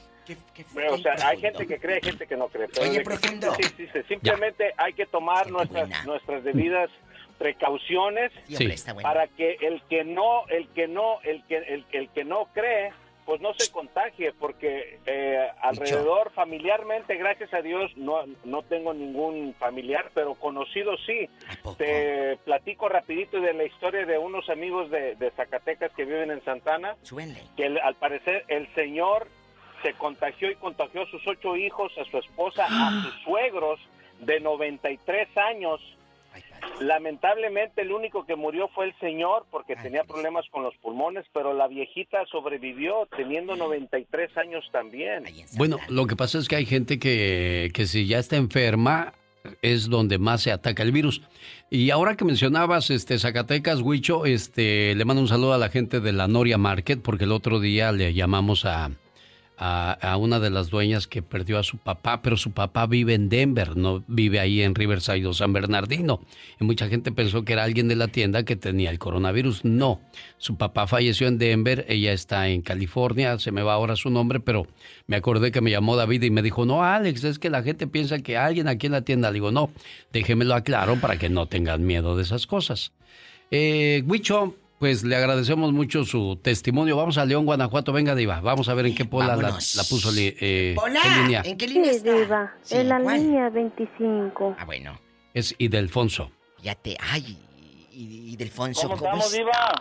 Bueno, 0.74 0.93
o 0.93 0.98
sea, 0.98 1.14
hay 1.26 1.39
gente 1.39 1.66
que 1.66 1.80
cree, 1.80 2.02
gente 2.02 2.28
que 2.28 2.36
no 2.36 2.48
cree. 2.50 2.68
Pero 2.68 2.82
Oye, 2.89 2.98
de 3.00 3.04
que 3.04 3.14
existe, 3.14 3.38
profundo. 3.39 3.56
sí 3.56 3.62
existe. 3.64 4.04
Simplemente 4.04 4.74
hay 4.78 4.93
que 4.93 5.06
tomar 5.06 5.50
nuestras, 5.50 5.89
nuestras 6.06 6.43
debidas 6.43 6.89
precauciones 7.38 8.32
Sí, 8.48 8.68
para 9.02 9.28
que 9.28 9.58
el 9.62 9.82
que 9.89 10.04
no, 10.04 10.45
el 10.48 10.68
que 10.70 10.88
no, 10.88 11.22
el 11.22 11.43
que, 11.45 11.58
el, 11.58 11.86
el 11.91 12.10
que 12.10 12.24
no 12.26 12.45
cree, 12.54 12.91
pues 13.28 13.41
no 13.41 13.53
se 13.55 13.69
contagie, 13.71 14.32
porque 14.39 14.99
eh, 15.05 15.47
alrededor 15.61 16.32
familiarmente, 16.32 17.17
gracias 17.17 17.53
a 17.53 17.61
Dios, 17.61 17.91
no, 17.97 18.23
no 18.45 18.63
tengo 18.63 18.93
ningún 18.93 19.53
familiar, 19.59 20.09
pero 20.13 20.34
conocido 20.36 20.95
sí. 21.05 21.30
Te 21.78 22.38
platico 22.45 22.88
rapidito 22.88 23.39
de 23.41 23.53
la 23.53 23.65
historia 23.65 24.05
de 24.05 24.17
unos 24.17 24.49
amigos 24.49 24.89
de, 24.89 25.15
de 25.15 25.30
Zacatecas 25.32 25.91
que 25.91 26.05
viven 26.05 26.32
en 26.32 26.41
Santana, 26.45 26.95
que 27.57 27.65
el- 27.65 27.80
al 27.80 27.95
parecer 27.95 28.45
el 28.47 28.73
señor 28.73 29.28
se 29.84 29.93
contagió 29.93 30.49
y 30.49 30.55
contagió 30.55 31.01
a 31.03 31.07
sus 31.11 31.28
ocho 31.28 31.55
hijos, 31.57 31.91
a 31.99 32.05
su 32.09 32.17
esposa, 32.19 32.65
a 32.69 33.03
sus 33.03 33.13
suegros 33.23 33.80
de 34.21 34.39
93 34.39 35.28
años. 35.38 35.82
Lamentablemente 36.80 37.82
el 37.82 37.91
único 37.91 38.26
que 38.26 38.36
murió 38.36 38.68
fue 38.70 38.86
el 38.86 38.99
señor 38.99 39.45
porque 39.49 39.76
tenía 39.76 40.03
problemas 40.03 40.45
con 40.51 40.63
los 40.63 40.76
pulmones, 40.78 41.26
pero 41.34 41.53
la 41.53 41.68
viejita 41.68 42.26
sobrevivió 42.32 43.07
teniendo 43.15 43.55
93 43.55 44.38
años 44.38 44.68
también. 44.72 45.24
Bueno, 45.57 45.78
lo 45.89 46.05
que 46.05 46.15
pasa 46.15 46.38
es 46.38 46.47
que 46.47 46.55
hay 46.55 46.65
gente 46.65 46.99
que, 46.99 47.72
que 47.74 47.86
si 47.86 48.07
ya 48.07 48.20
está 48.20 48.36
enferma 48.36 49.13
es 49.61 49.89
donde 49.89 50.18
más 50.18 50.41
se 50.41 50.51
ataca 50.51 50.84
el 50.84 50.91
virus. 50.91 51.22
Y 51.70 51.89
ahora 51.89 52.15
que 52.15 52.26
mencionabas 52.26 52.89
este 52.89 53.18
Zacatecas, 53.20 53.82
Huicho, 53.82 54.26
este 54.26 54.95
le 54.95 55.05
mando 55.05 55.22
un 55.22 55.28
saludo 55.28 55.53
a 55.53 55.57
la 55.57 55.70
gente 55.70 55.99
de 55.99 56.13
la 56.13 56.28
Noria 56.28 56.57
Market 56.57 57.01
porque 57.01 57.26
el 57.26 57.32
otro 57.32 57.59
día 57.59 57.91
le 57.91 58.13
llamamos 58.13 58.65
a 58.65 58.91
a, 59.60 60.18
una 60.18 60.39
de 60.39 60.51
las 60.51 60.70
dueñas 60.70 61.08
que 61.08 61.24
perdió 61.24 61.58
a 61.58 61.64
su 61.64 61.78
papá, 61.78 62.22
pero 62.22 62.38
su 62.38 62.51
papá 62.51 62.86
vive 62.86 63.16
en 63.16 63.28
Denver, 63.28 63.76
no 63.76 64.03
vive 64.08 64.39
ahí 64.39 64.62
en 64.62 64.76
Riverside 64.76 65.26
o 65.26 65.34
San 65.34 65.51
Bernardino. 65.51 66.22
Y 66.60 66.64
mucha 66.64 66.88
gente 66.88 67.12
pensó 67.12 67.43
que 67.43 67.53
era 67.53 67.64
alguien 67.64 67.88
de 67.88 67.95
la 67.95 68.08
tienda 68.08 68.43
que 68.43 68.55
tenía 68.55 68.91
el 68.91 68.99
coronavirus. 68.99 69.66
No, 69.66 69.99
su 70.38 70.58
papá 70.58 70.86
falleció 70.86 71.28
en 71.28 71.39
Denver, 71.39 71.86
ella 71.89 72.14
está 72.14 72.49
en 72.49 72.62
California, 72.62 73.39
se 73.39 73.51
me 73.51 73.64
va 73.64 73.74
ahora 73.74 73.95
su 73.95 74.12
nombre, 74.12 74.39
pero 74.39 74.68
me 75.08 75.16
acordé 75.16 75.51
que 75.51 75.62
me 75.62 75.72
llamó 75.72 75.95
David 75.95 76.22
y 76.24 76.30
me 76.30 76.43
dijo, 76.43 76.66
no, 76.66 76.84
Alex, 76.84 77.24
es 77.24 77.39
que 77.39 77.49
la 77.49 77.64
gente 77.64 77.88
piensa 77.88 78.20
que 78.20 78.38
alguien 78.38 78.68
aquí 78.68 78.86
en 78.86 78.91
la 78.91 79.01
tienda. 79.01 79.30
Le 79.30 79.36
digo, 79.36 79.51
no, 79.51 79.72
déjemelo 80.14 80.53
aclaro 80.53 80.97
para 80.97 81.18
que 81.18 81.30
no 81.30 81.47
tengan 81.47 81.84
miedo 81.84 82.16
de 82.16 82.24
esas 82.24 82.45
cosas. 82.45 82.91
Eh, 83.49 84.03
pues 84.80 85.03
le 85.03 85.15
agradecemos 85.15 85.73
mucho 85.73 86.03
su 86.05 86.38
testimonio. 86.41 86.95
Vamos 86.97 87.17
a 87.17 87.25
León, 87.25 87.45
Guanajuato. 87.45 87.91
Venga, 87.93 88.13
Diva. 88.15 88.39
Vamos 88.41 88.69
a 88.69 88.73
ver 88.73 88.86
en 88.88 88.95
qué 88.95 89.05
pola 89.05 89.36
la, 89.36 89.51
puso 89.89 90.11
li- 90.11 90.36
eh, 90.39 90.75
qué 91.03 91.21
línea. 91.21 91.41
¿en 91.45 91.57
qué 91.57 91.67
línea 91.67 91.91
Sí, 91.91 91.97
está? 91.97 92.11
Diva. 92.13 92.53
Sí, 92.61 92.75
en 92.78 92.89
la 92.89 92.99
¿cuál? 93.01 93.21
línea 93.23 93.49
25. 93.49 94.55
Ah, 94.59 94.65
bueno. 94.65 94.99
Es 95.34 95.55
Idelfonso. 95.57 96.32
Fíjate, 96.61 96.97
ay, 96.99 97.38
y, 97.91 98.32
y 98.34 98.36
Delfonso, 98.36 98.82
¿Cómo 98.88 98.97
¿cómo, 98.97 99.17
estamos, 99.17 99.25
está? 99.25 99.38
Diva? 99.38 99.71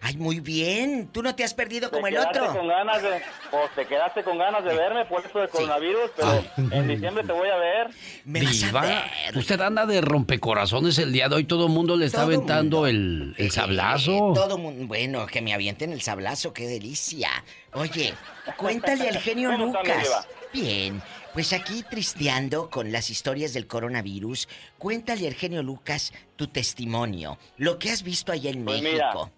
Ay, 0.00 0.16
muy 0.16 0.40
bien. 0.40 1.08
Tú 1.12 1.22
no 1.22 1.34
te 1.34 1.44
has 1.44 1.54
perdido 1.54 1.88
Te 1.90 1.94
como 1.96 2.06
el 2.06 2.14
quedaste 2.14 2.40
otro. 2.40 2.56
con 2.56 2.68
ganas 2.68 3.02
de, 3.02 3.22
pues 3.50 3.70
te 3.74 3.86
quedaste 3.86 4.22
con 4.24 4.38
ganas 4.38 4.64
de 4.64 4.74
verme 4.74 5.04
por 5.06 5.24
esto 5.24 5.38
del 5.40 5.48
coronavirus, 5.48 6.10
pero 6.16 6.44
en 6.70 6.88
diciembre 6.88 7.24
te 7.24 7.32
voy 7.32 7.48
a 7.48 7.56
ver. 7.56 7.90
Diva, 8.24 9.04
usted 9.34 9.60
anda 9.60 9.86
de 9.86 10.00
rompecorazones 10.00 10.98
el 10.98 11.12
día 11.12 11.28
de 11.28 11.36
hoy. 11.36 11.44
Todo 11.44 11.66
el 11.66 11.72
mundo 11.72 11.96
le 11.96 12.06
está 12.06 12.18
Todo 12.18 12.26
aventando 12.26 12.86
el, 12.86 13.34
el 13.38 13.50
sablazo. 13.50 14.32
Todo 14.34 14.58
mundo, 14.58 14.86
bueno, 14.86 15.26
que 15.26 15.40
me 15.42 15.52
avienten 15.54 15.92
el 15.92 16.02
sablazo, 16.02 16.52
qué 16.52 16.66
delicia. 16.66 17.30
Oye, 17.72 18.14
cuéntale 18.56 19.08
al 19.08 19.18
genio 19.18 19.50
¿Cómo 19.50 19.66
está, 19.66 19.82
mi 19.82 19.88
Lucas. 19.88 20.28
Bien, 20.52 21.02
pues 21.32 21.52
aquí 21.52 21.82
tristeando 21.90 22.70
con 22.70 22.92
las 22.92 23.10
historias 23.10 23.52
del 23.52 23.66
coronavirus, 23.66 24.48
cuéntale 24.78 25.26
al 25.26 25.34
genio 25.34 25.62
Lucas 25.64 26.12
tu 26.36 26.46
testimonio, 26.46 27.38
lo 27.56 27.78
que 27.78 27.90
has 27.90 28.02
visto 28.04 28.30
allá 28.30 28.50
en 28.50 28.64
Pues 28.64 28.80
México. 28.80 29.00
mira, 29.26 29.32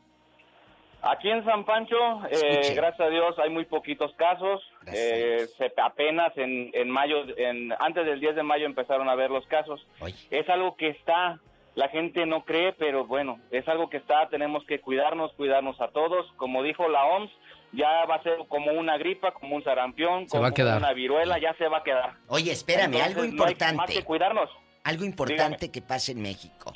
Aquí 1.09 1.31
en 1.31 1.45
San 1.45 1.65
Pancho, 1.65 1.97
eh, 2.31 2.73
gracias 2.75 3.01
a 3.01 3.09
Dios, 3.11 3.39
hay 3.39 3.51
muy 3.51 3.65
poquitos 3.65 4.13
casos. 4.17 4.63
Eh, 4.93 5.47
se, 5.57 5.73
apenas 5.81 6.37
en, 6.37 6.71
en 6.75 6.91
mayo, 6.91 7.25
en, 7.37 7.73
antes 7.79 8.05
del 8.07 8.21
10 8.21 8.37
de 8.37 8.43
mayo 8.43 8.67
empezaron 8.67 9.09
a 9.09 9.15
ver 9.15 9.31
los 9.31 9.47
casos. 9.47 9.87
Es 10.31 10.49
algo 10.49 10.77
que 10.77 10.89
está, 10.89 11.39
la 11.75 11.89
gente 11.89 12.27
no 12.27 12.45
cree, 12.45 12.73
pero 12.73 13.07
bueno, 13.07 13.39
es 13.51 13.67
algo 13.69 13.89
que 13.89 13.99
está, 13.99 14.29
tenemos 14.29 14.65
que 14.67 14.81
cuidarnos, 14.81 15.33
cuidarnos 15.35 15.81
a 15.81 15.89
todos. 15.89 16.27
Como 16.37 16.63
dijo 16.63 16.89
la 16.89 17.05
OMS, 17.05 17.31
ya 17.73 18.05
va 18.07 18.17
a 18.17 18.23
ser 18.23 18.39
como 18.49 18.73
una 18.73 18.97
gripa, 18.99 19.33
como 19.33 19.57
un 19.57 19.63
sarampión, 19.65 20.25
Se 20.25 20.31
como 20.31 20.43
va 20.43 20.49
a 20.49 20.53
quedar. 20.55 20.79
una 20.79 20.93
viruela, 20.93 21.39
ya 21.39 21.55
se 21.55 21.69
va 21.69 21.79
a 21.79 21.83
quedar. 21.85 22.15
Oye, 22.29 22.51
espérame, 22.53 22.95
Entonces, 22.95 23.07
algo 23.09 23.21
no 23.21 23.25
hay 23.27 23.31
importante. 23.53 23.77
más 23.77 23.91
que 23.91 24.03
cuidarnos. 24.03 24.51
Algo 24.85 25.05
importante 25.05 25.71
que 25.71 25.83
pasa 25.83 26.13
en 26.13 26.23
México. 26.23 26.73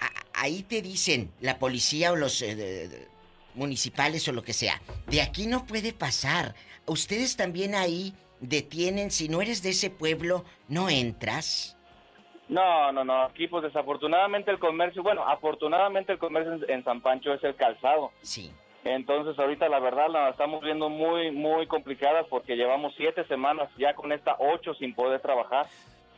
A- 0.00 0.42
ahí 0.42 0.62
te 0.62 0.82
dicen, 0.82 1.32
la 1.40 1.58
policía 1.58 2.12
o 2.12 2.16
los... 2.16 2.40
eh, 2.42 2.54
de- 2.54 2.88
de- 2.88 3.15
municipales 3.56 4.26
o 4.28 4.32
lo 4.32 4.42
que 4.42 4.52
sea. 4.52 4.80
De 5.06 5.22
aquí 5.22 5.46
no 5.46 5.66
puede 5.66 5.92
pasar. 5.92 6.54
Ustedes 6.86 7.36
también 7.36 7.74
ahí 7.74 8.14
detienen, 8.40 9.10
si 9.10 9.28
no 9.28 9.42
eres 9.42 9.62
de 9.62 9.70
ese 9.70 9.90
pueblo, 9.90 10.44
no 10.68 10.88
entras. 10.88 11.76
No, 12.48 12.92
no, 12.92 13.04
no. 13.04 13.22
Aquí, 13.24 13.48
pues 13.48 13.64
desafortunadamente 13.64 14.50
el 14.52 14.58
comercio, 14.58 15.02
bueno, 15.02 15.26
afortunadamente 15.26 16.12
el 16.12 16.18
comercio 16.18 16.54
en, 16.54 16.70
en 16.70 16.84
San 16.84 17.00
Pancho 17.00 17.32
es 17.34 17.42
el 17.42 17.56
calzado. 17.56 18.12
Sí. 18.22 18.52
Entonces, 18.84 19.36
ahorita 19.36 19.68
la 19.68 19.80
verdad 19.80 20.06
la 20.08 20.28
estamos 20.28 20.62
viendo 20.62 20.88
muy, 20.88 21.32
muy 21.32 21.66
complicada 21.66 22.22
porque 22.30 22.54
llevamos 22.54 22.94
siete 22.96 23.26
semanas 23.26 23.68
ya 23.76 23.94
con 23.94 24.12
esta 24.12 24.36
ocho 24.38 24.74
sin 24.74 24.94
poder 24.94 25.20
trabajar. 25.20 25.66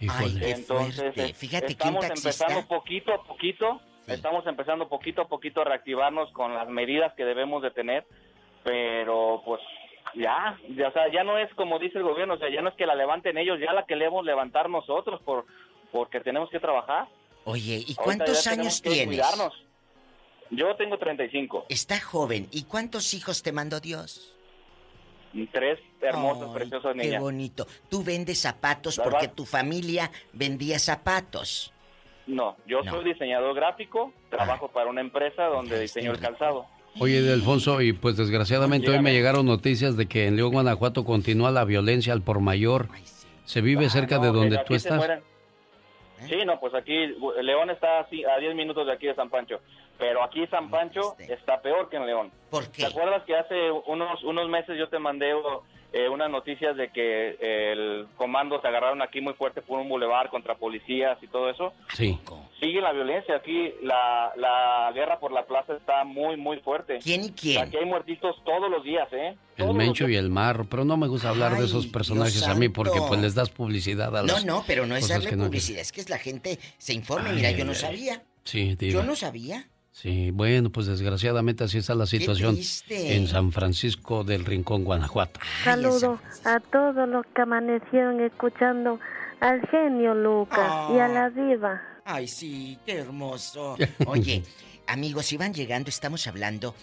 Ay, 0.06 0.36
qué 0.38 0.50
Entonces, 0.50 1.14
fuerte. 1.14 1.32
Fíjate 1.32 1.74
que 1.74 1.88
un 1.88 1.96
estamos 1.96 2.06
taxista... 2.06 2.44
empezando 2.44 2.68
poquito 2.68 3.14
a 3.14 3.24
poquito, 3.24 3.80
estamos 4.08 4.46
empezando 4.46 4.88
poquito 4.88 5.22
a 5.22 5.28
poquito 5.28 5.60
a 5.60 5.64
reactivarnos 5.64 6.30
con 6.32 6.54
las 6.54 6.68
medidas 6.68 7.12
que 7.14 7.24
debemos 7.24 7.62
de 7.62 7.70
tener, 7.70 8.06
pero 8.64 9.42
pues 9.44 9.60
ya, 10.14 10.58
ya, 10.76 10.88
o 10.88 10.92
sea, 10.92 11.10
ya 11.12 11.24
no 11.24 11.38
es 11.38 11.52
como 11.54 11.78
dice 11.78 11.98
el 11.98 12.04
gobierno, 12.04 12.34
o 12.34 12.38
sea, 12.38 12.50
ya 12.50 12.62
no 12.62 12.68
es 12.70 12.74
que 12.76 12.86
la 12.86 12.94
levanten 12.94 13.38
ellos, 13.38 13.58
ya 13.60 13.72
la 13.72 13.86
queremos 13.86 14.24
levantar 14.24 14.68
nosotros 14.70 15.20
por 15.22 15.46
porque 15.92 16.20
tenemos 16.20 16.50
que 16.50 16.60
trabajar. 16.60 17.08
Oye, 17.44 17.82
¿y 17.86 17.94
cuántos 17.94 18.46
años 18.46 18.82
tienes? 18.82 19.06
cuidarnos. 19.06 19.54
Yo 20.50 20.74
tengo 20.76 20.98
35, 20.98 21.66
Está 21.68 22.00
joven. 22.00 22.48
¿Y 22.50 22.64
cuántos 22.64 23.12
hijos 23.14 23.42
te 23.42 23.52
mandó 23.52 23.80
Dios? 23.80 24.34
tres 25.52 25.78
hermosas, 26.00 26.48
Ay, 26.48 26.54
preciosas 26.54 26.92
Qué 26.94 27.04
niñas. 27.04 27.20
bonito. 27.22 27.66
Tú 27.88 28.02
vendes 28.02 28.40
zapatos 28.40 28.98
porque 29.02 29.28
tu 29.28 29.44
familia 29.44 30.10
vendía 30.32 30.78
zapatos. 30.78 31.72
No, 32.28 32.56
yo 32.66 32.84
soy 32.84 33.04
diseñador 33.04 33.54
gráfico, 33.56 34.12
trabajo 34.30 34.68
para 34.68 34.88
una 34.90 35.00
empresa 35.00 35.44
donde 35.46 35.80
diseño 35.80 36.12
el 36.12 36.20
calzado. 36.20 36.66
Oye, 37.00 37.22
de 37.22 37.32
Alfonso, 37.32 37.80
y 37.80 37.92
pues 37.92 38.16
desgraciadamente 38.16 38.90
hoy 38.90 39.00
me 39.00 39.12
llegaron 39.12 39.46
noticias 39.46 39.96
de 39.96 40.06
que 40.06 40.26
en 40.26 40.36
León, 40.36 40.52
Guanajuato 40.52 41.04
continúa 41.04 41.50
la 41.50 41.64
violencia 41.64 42.12
al 42.12 42.22
por 42.22 42.40
mayor. 42.40 42.88
¿Se 43.44 43.60
vive 43.62 43.88
cerca 43.88 44.16
Ah, 44.16 44.18
No, 44.18 44.24
de 44.24 44.32
donde 44.32 44.58
tú 44.66 44.74
estás? 44.74 44.98
mueren. 44.98 45.20
Sí, 46.28 46.36
no, 46.44 46.58
pues 46.60 46.74
aquí 46.74 46.92
León 47.42 47.70
está 47.70 48.00
así, 48.00 48.24
a 48.24 48.38
10 48.38 48.54
minutos 48.56 48.86
de 48.86 48.92
aquí 48.92 49.06
de 49.06 49.14
San 49.14 49.30
Pancho. 49.30 49.60
Pero 49.98 50.22
aquí 50.22 50.46
San 50.48 50.68
Pancho 50.70 51.14
está 51.18 51.62
peor 51.62 51.88
que 51.88 51.96
en 51.96 52.06
León. 52.06 52.30
¿Por 52.50 52.68
qué? 52.70 52.82
¿Te 52.82 52.86
acuerdas 52.88 53.22
que 53.24 53.36
hace 53.36 53.70
unos 53.86 54.22
unos 54.24 54.48
meses 54.48 54.76
yo 54.76 54.88
te 54.88 54.98
mandé 54.98 55.32
eh, 55.92 56.08
unas 56.08 56.30
noticias 56.30 56.76
de 56.76 56.90
que 56.90 57.36
el 57.40 58.06
comando 58.16 58.60
se 58.60 58.68
agarraron 58.68 59.00
aquí 59.02 59.20
muy 59.20 59.32
fuerte 59.34 59.62
por 59.62 59.78
un 59.80 59.88
bulevar 59.88 60.28
contra 60.30 60.54
policías 60.56 61.16
y 61.22 61.26
todo 61.28 61.48
eso? 61.50 61.72
Sí. 61.94 62.18
Sigue 62.60 62.80
la 62.80 62.92
violencia 62.92 63.36
aquí, 63.36 63.72
la, 63.82 64.32
la 64.36 64.90
guerra 64.94 65.18
por 65.18 65.32
la 65.32 65.46
plaza 65.46 65.74
está 65.74 66.04
muy, 66.04 66.36
muy 66.36 66.58
fuerte. 66.60 66.98
¿Quién 67.02 67.24
y 67.24 67.30
quién? 67.30 67.62
Aquí 67.62 67.76
hay 67.76 67.84
muertitos 67.86 68.36
todos 68.44 68.70
los 68.70 68.84
días, 68.84 69.08
¿eh? 69.12 69.36
El 69.56 69.74
Mencho 69.74 70.08
y 70.08 70.16
el 70.16 70.28
Marro, 70.30 70.66
pero 70.68 70.84
no 70.84 70.96
me 70.96 71.08
gusta 71.08 71.30
hablar 71.30 71.56
de 71.56 71.64
esos 71.64 71.86
personajes 71.86 72.46
a 72.46 72.54
mí 72.54 72.68
porque 72.68 73.00
pues 73.08 73.20
les 73.20 73.34
das 73.34 73.50
publicidad 73.50 74.14
a 74.16 74.20
No, 74.22 74.34
las 74.34 74.44
no, 74.44 74.62
pero 74.66 74.86
no 74.86 74.94
es 74.94 75.08
darle 75.08 75.32
no- 75.36 75.46
publicidad, 75.46 75.80
es 75.80 75.90
que 75.92 76.02
la 76.08 76.18
gente 76.18 76.58
se 76.78 76.92
informe. 76.92 77.30
Ay, 77.30 77.36
Mira, 77.36 77.50
yo 77.52 77.64
no 77.64 77.74
sabía. 77.74 78.22
Sí, 78.44 78.74
diva. 78.76 78.92
Yo 79.00 79.02
no 79.04 79.16
sabía. 79.16 79.66
Sí, 80.00 80.30
bueno, 80.30 80.70
pues 80.70 80.86
desgraciadamente 80.86 81.64
así 81.64 81.78
está 81.78 81.92
la 81.96 82.06
situación 82.06 82.54
triste. 82.54 83.16
en 83.16 83.26
San 83.26 83.50
Francisco 83.50 84.22
del 84.22 84.44
Rincón, 84.44 84.84
Guanajuato. 84.84 85.40
Saludo 85.64 86.20
a 86.44 86.60
todos 86.60 87.08
los 87.08 87.26
que 87.34 87.42
amanecieron 87.42 88.20
escuchando 88.20 89.00
al 89.40 89.60
genio 89.68 90.14
Lucas 90.14 90.70
y 90.94 91.00
a 91.00 91.08
la 91.08 91.30
diva. 91.30 91.82
Ay, 92.04 92.28
sí, 92.28 92.78
qué 92.86 92.98
hermoso. 92.98 93.76
Oye, 94.06 94.44
amigos, 94.86 95.26
si 95.26 95.36
van 95.36 95.52
llegando, 95.52 95.90
estamos 95.90 96.28
hablando 96.28 96.76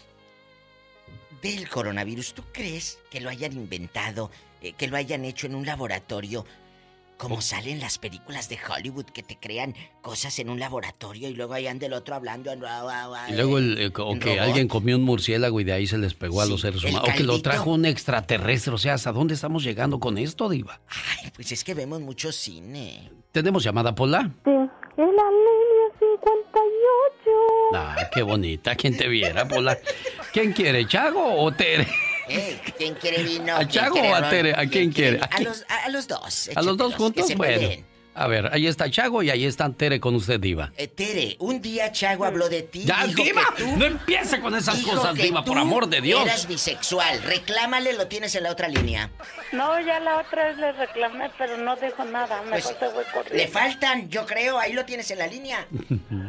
del 1.42 1.70
coronavirus. 1.70 2.34
¿Tú 2.34 2.44
crees 2.52 3.00
que 3.10 3.22
lo 3.22 3.30
hayan 3.30 3.54
inventado, 3.54 4.30
eh, 4.62 4.74
que 4.74 4.90
lo 4.90 4.98
hayan 4.98 5.24
hecho 5.24 5.48
en 5.48 5.56
un 5.56 5.66
laboratorio? 5.66 6.46
Como 7.18 7.42
salen 7.42 7.80
las 7.80 7.98
películas 7.98 8.50
de 8.50 8.58
Hollywood 8.68 9.06
que 9.06 9.24
te 9.24 9.38
crean 9.38 9.74
cosas 10.02 10.38
en 10.40 10.50
un 10.50 10.60
laboratorio 10.60 11.30
y 11.30 11.34
luego 11.34 11.54
hayan 11.54 11.80
del 11.80 11.94
otro 11.94 12.14
hablando. 12.16 12.54
Y 12.54 13.34
luego 13.34 13.58
el, 13.58 13.78
eh, 13.80 13.92
o 13.98 14.12
en 14.12 14.20
que 14.20 14.30
robot. 14.30 14.42
alguien 14.42 14.68
comió 14.68 14.98
un 14.98 15.04
murciélago 15.04 15.60
y 15.62 15.64
de 15.64 15.74
ahí 15.74 15.88
se 15.88 15.98
les 15.98 16.14
pegó 16.14 16.42
a 16.42 16.46
los 16.46 16.62
seres 16.62 16.84
el 16.84 16.90
humanos. 16.90 17.10
O 17.10 17.14
que 17.18 17.24
lo 17.24 17.42
trajo 17.42 17.72
un 17.72 17.86
extraterrestre. 17.86 18.74
O 18.74 18.78
sea, 18.78 18.96
¿hasta 18.96 19.12
dónde 19.14 19.34
estamos 19.34 19.64
llegando 19.64 20.00
con 20.00 20.18
esto, 20.18 20.50
Diva? 20.50 20.82
Pues 21.36 21.52
es 21.52 21.64
que 21.64 21.74
vemos 21.74 22.02
mucho 22.02 22.32
cine. 22.32 23.12
¿Tenemos 23.32 23.64
llamada, 23.64 23.96
Pola? 23.96 24.22
Sí, 24.44 24.52
es 24.52 24.98
la 24.98 25.06
línea 25.06 25.88
58. 26.00 27.32
Ah, 27.74 28.10
qué 28.14 28.24
bonita. 28.24 28.76
¿Quién 28.76 28.98
te 28.98 29.08
viera, 29.08 29.48
Pola? 29.48 29.78
¿Quién 30.34 30.54
quiere, 30.54 30.86
Chago 30.86 31.42
o 31.42 31.52
Tere? 31.54 31.88
Ey, 32.28 32.60
¿Quién 32.78 32.94
quiere 32.96 33.24
vino? 33.24 33.54
¿A 33.56 33.60
¿Quién 33.60 33.70
Chago 33.70 33.94
quiere 33.94 34.12
o 34.12 34.16
a? 34.16 34.30
Tere? 34.30 34.54
¿A 34.56 34.66
quién 34.68 34.92
quiere? 34.92 35.20
¿A 35.30 35.40
los, 35.42 35.66
a, 35.68 35.90
los 35.90 36.08
dos. 36.08 36.50
¿A 36.56 36.62
los 36.62 36.78
dos 36.78 36.96
juntos? 36.96 37.34
Bueno. 37.36 37.70
A 38.18 38.28
ver, 38.28 38.50
ahí 38.54 38.66
está 38.66 38.90
Chago 38.90 39.22
y 39.24 39.30
ahí 39.30 39.44
está 39.44 39.70
Tere 39.74 40.00
con 40.00 40.16
usted, 40.16 40.40
Diva. 40.40 40.72
Eh, 40.78 40.88
Tere, 40.88 41.36
un 41.40 41.62
día 41.62 41.92
Chago 41.92 42.24
habló 42.24 42.48
de 42.48 42.62
ti. 42.62 42.86
Ya, 42.86 43.06
dijo 43.06 43.22
Diva, 43.22 43.42
que 43.58 43.64
tú- 43.64 43.76
no 43.76 43.84
empiece 43.84 44.40
con 44.40 44.56
esas 44.56 44.78
dijo 44.78 44.92
cosas, 44.96 45.16
que 45.16 45.24
Diva, 45.24 45.44
por 45.44 45.58
amor 45.58 45.90
de 45.90 46.00
Dios. 46.00 46.22
Eras 46.24 46.48
bisexual. 46.48 47.22
Reclámale, 47.24 47.92
lo 47.92 48.08
tienes 48.08 48.34
en 48.36 48.44
la 48.44 48.52
otra 48.52 48.70
línea. 48.70 49.10
No, 49.52 49.78
ya 49.82 50.00
la 50.00 50.20
otra 50.20 50.46
vez 50.48 50.58
le 50.58 50.72
reclamé, 50.72 51.30
pero 51.38 51.58
no 51.58 51.76
dijo 51.76 52.06
nada. 52.06 52.42
Mejor 52.44 52.78
Pues, 52.80 52.94
fue 52.94 53.04
corriendo. 53.12 53.36
Le 53.36 53.48
faltan, 53.50 54.08
yo 54.10 54.26
creo, 54.26 54.60
ahí 54.60 54.72
lo 54.72 54.86
tienes 54.86 55.12
en 55.12 55.18
la 55.20 55.28
línea. 55.28 55.68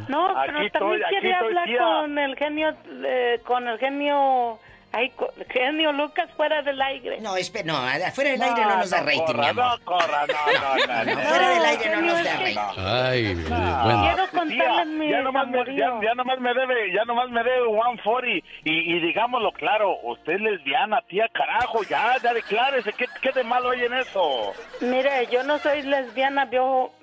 No, 0.09 0.33
pero 0.45 0.69
también 0.73 1.01
estoy, 1.05 1.33
hablar 1.33 1.65
tía. 1.67 1.77
con 1.77 2.17
el 2.19 2.35
genio, 2.35 2.75
eh, 3.05 3.39
con 3.45 3.65
el 3.65 3.79
genio, 3.79 4.59
ay, 4.91 5.09
co- 5.11 5.31
genio 5.49 5.91
Lucas 5.91 6.29
fuera 6.35 6.61
del 6.61 6.81
aire. 6.81 7.19
No, 7.21 7.35
espera, 7.37 7.65
no, 7.65 8.11
fuera 8.13 8.31
del 8.31 8.41
aire 8.41 8.61
no 8.65 8.77
nos 8.77 8.89
da 8.89 9.01
rating, 9.01 9.37
mi 9.39 9.47
amor. 9.47 9.81
corra, 9.83 10.25
no, 10.27 10.33
no, 10.35 10.87
no, 10.87 11.15
no. 11.15 11.21
Fuera 11.21 11.49
del 11.49 11.65
aire 11.65 11.89
no 11.95 12.01
nos 12.01 12.23
da 12.23 12.37
rating. 12.37 12.57
Ay, 12.77 13.33
bueno. 13.35 14.01
Quiero 14.03 14.27
contarles 14.31 14.87
mi 14.87 15.09
ya 15.09 15.21
nomás, 15.21 15.47
me, 15.47 15.57
ya, 15.77 15.99
ya 16.03 16.13
nomás 16.15 16.39
me 16.39 16.53
debe, 16.53 16.93
ya 16.93 17.05
nomás 17.05 17.29
me 17.29 17.43
debe 17.43 17.65
140 17.67 18.47
y, 18.65 18.95
y 18.95 18.99
digámoslo 19.01 19.51
claro, 19.53 19.95
usted 20.03 20.33
es 20.33 20.41
lesbiana, 20.41 21.01
tía, 21.07 21.27
carajo, 21.33 21.83
ya, 21.83 22.15
ya 22.23 22.33
declárese, 22.33 22.93
¿qué, 22.93 23.05
qué 23.21 23.31
de 23.31 23.43
malo 23.43 23.71
hay 23.71 23.83
en 23.83 23.93
eso? 23.93 24.53
Mire, 24.81 25.27
yo 25.31 25.43
no 25.43 25.59
soy 25.59 25.81
lesbiana, 25.83 26.45
viejo, 26.45 26.93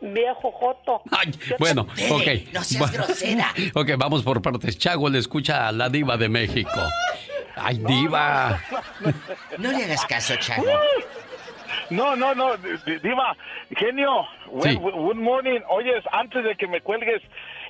viejo 0.00 0.50
joto. 0.52 1.02
Yo- 1.48 1.56
Bueno, 1.58 1.86
Tere, 1.94 2.10
ok. 2.46 2.52
no 2.54 2.62
seas 2.64 2.92
grosera. 2.92 3.52
Ok, 3.74 3.90
vamos 3.96 4.22
por 4.22 4.40
partes. 4.42 4.78
Chago 4.78 5.08
le 5.08 5.18
escucha 5.18 5.66
a 5.68 5.72
la 5.72 5.88
diva 5.88 6.16
de 6.16 6.28
México. 6.28 6.70
¡Ay, 7.56 7.78
diva! 7.78 8.58
No 9.58 9.70
le 9.70 9.84
hagas 9.84 10.04
caso, 10.06 10.34
Chago. 10.36 10.64
No, 11.90 12.16
no, 12.16 12.34
no, 12.34 12.56
di- 12.56 12.98
diva, 13.02 13.36
genio, 13.76 14.26
Sí. 14.62 14.74
good, 14.76 15.16
morning, 15.16 15.60
oyes, 15.68 16.02
antes 16.12 16.42
de 16.44 16.54
que 16.56 16.66
me 16.66 16.80
cuelgues, 16.80 17.20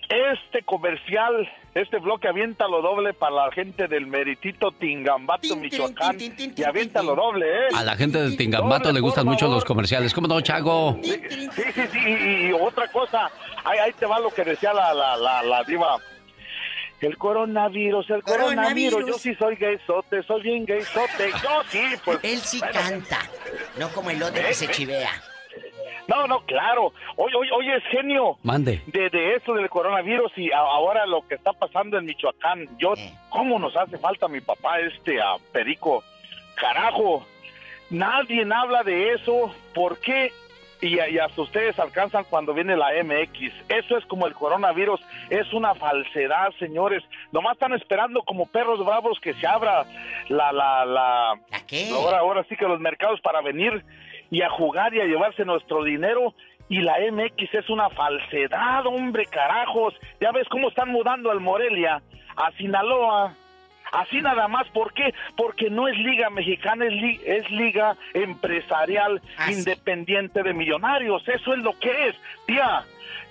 este 0.08 0.62
comercial, 0.64 1.48
este 1.74 1.98
bloque 1.98 2.28
avienta 2.28 2.68
lo 2.68 2.82
doble 2.82 3.14
para 3.14 3.34
la 3.46 3.52
gente 3.52 3.88
del 3.88 4.06
meritito 4.06 4.70
Tingambato, 4.72 5.56
Michoacán, 5.56 6.18
y 6.20 6.62
avienta 6.64 7.02
lo 7.02 7.14
doble, 7.16 7.46
¿eh? 7.46 7.68
A 7.74 7.82
la 7.82 7.96
gente 7.96 8.18
de 8.22 8.36
Tingambato 8.36 8.92
le 8.92 9.00
gustan 9.00 9.26
mucho 9.26 9.48
los 9.48 9.64
comerciales. 9.64 10.12
¿Cómo 10.14 10.28
no, 10.28 10.40
Chago? 10.40 10.98
Sí, 11.02 11.20
sí, 11.30 11.48
sí, 11.90 11.98
y, 11.98 12.46
y 12.48 12.52
otra 12.52 12.88
cosa, 12.88 13.30
ahí, 13.64 13.78
ahí 13.78 13.92
te 13.94 14.06
va 14.06 14.20
lo 14.20 14.30
que 14.30 14.44
decía 14.44 14.72
la, 14.72 14.92
la, 14.94 15.16
la, 15.16 15.42
la 15.42 15.64
diva. 15.64 15.96
El 17.02 17.18
coronavirus, 17.18 18.08
el 18.10 18.22
coronavirus, 18.22 18.94
Coronavirus. 18.94 19.06
yo 19.06 19.18
sí 19.18 19.34
soy 19.34 19.56
gaysote, 19.56 20.22
soy 20.22 20.42
bien 20.42 20.64
gaysote, 20.64 21.30
yo 21.42 21.62
sí, 21.68 21.82
pues. 22.04 22.18
Él 22.22 22.38
sí 22.38 22.58
bueno. 22.60 22.72
canta, 22.80 23.18
no 23.78 23.88
como 23.90 24.10
el 24.10 24.22
otro 24.22 24.42
que 24.42 24.54
se 24.54 24.68
chivea. 24.68 25.10
No, 26.08 26.26
no, 26.26 26.44
claro. 26.46 26.92
Oye, 27.16 27.34
oye, 27.36 27.50
oye, 27.56 27.76
es 27.76 27.84
genio. 27.90 28.36
Mande. 28.42 28.82
De, 28.86 29.08
de 29.10 29.34
eso 29.36 29.54
del 29.54 29.68
coronavirus 29.68 30.32
y 30.36 30.50
a- 30.50 30.58
ahora 30.58 31.06
lo 31.06 31.26
que 31.26 31.34
está 31.36 31.52
pasando 31.52 31.96
en 31.98 32.06
Michoacán. 32.06 32.68
Yo, 32.78 32.94
¿cómo 33.28 33.58
nos 33.58 33.76
hace 33.76 33.98
falta 33.98 34.26
mi 34.28 34.40
papá 34.40 34.80
este 34.80 35.20
a 35.20 35.36
Perico? 35.52 36.02
Carajo, 36.56 37.24
nadie 37.90 38.44
habla 38.52 38.82
de 38.82 39.12
eso. 39.14 39.54
¿Por 39.74 39.98
qué? 39.98 40.32
Y, 40.82 40.96
y 40.96 41.18
hasta 41.18 41.40
ustedes 41.40 41.78
alcanzan 41.78 42.24
cuando 42.28 42.52
viene 42.52 42.76
la 42.76 42.90
MX. 43.02 43.52
Eso 43.68 43.96
es 43.96 44.04
como 44.06 44.26
el 44.26 44.34
coronavirus. 44.34 45.00
Es 45.30 45.52
una 45.52 45.74
falsedad, 45.76 46.50
señores. 46.58 47.02
Nomás 47.30 47.52
están 47.52 47.72
esperando 47.72 48.22
como 48.22 48.46
perros 48.46 48.84
bravos 48.84 49.18
que 49.20 49.32
se 49.34 49.46
abra 49.46 49.86
la... 50.28 50.52
la, 50.52 50.84
la 50.84 51.40
Ahora, 51.94 52.18
ahora 52.18 52.44
sí 52.48 52.56
que 52.56 52.66
los 52.66 52.80
mercados 52.80 53.20
para 53.20 53.40
venir 53.40 53.84
y 54.30 54.42
a 54.42 54.50
jugar 54.50 54.92
y 54.94 55.00
a 55.00 55.04
llevarse 55.04 55.44
nuestro 55.44 55.84
dinero. 55.84 56.34
Y 56.68 56.80
la 56.80 56.96
MX 57.10 57.54
es 57.54 57.70
una 57.70 57.88
falsedad, 57.90 58.84
hombre, 58.86 59.26
carajos. 59.26 59.94
Ya 60.20 60.32
ves 60.32 60.48
cómo 60.48 60.68
están 60.68 60.88
mudando 60.90 61.30
al 61.30 61.40
Morelia, 61.40 62.02
a 62.36 62.50
Sinaloa, 62.52 63.34
Así 63.92 64.20
nada 64.22 64.48
más, 64.48 64.66
¿por 64.70 64.92
qué? 64.94 65.12
Porque 65.36 65.68
no 65.70 65.86
es 65.86 65.96
liga 65.98 66.30
mexicana, 66.30 66.86
es, 66.86 66.92
li- 66.92 67.20
es 67.26 67.50
liga 67.50 67.96
empresarial 68.14 69.20
independiente 69.50 70.42
de 70.42 70.54
millonarios. 70.54 71.22
Eso 71.28 71.52
es 71.54 71.58
lo 71.60 71.78
que 71.78 72.08
es, 72.08 72.16
tía. 72.46 72.84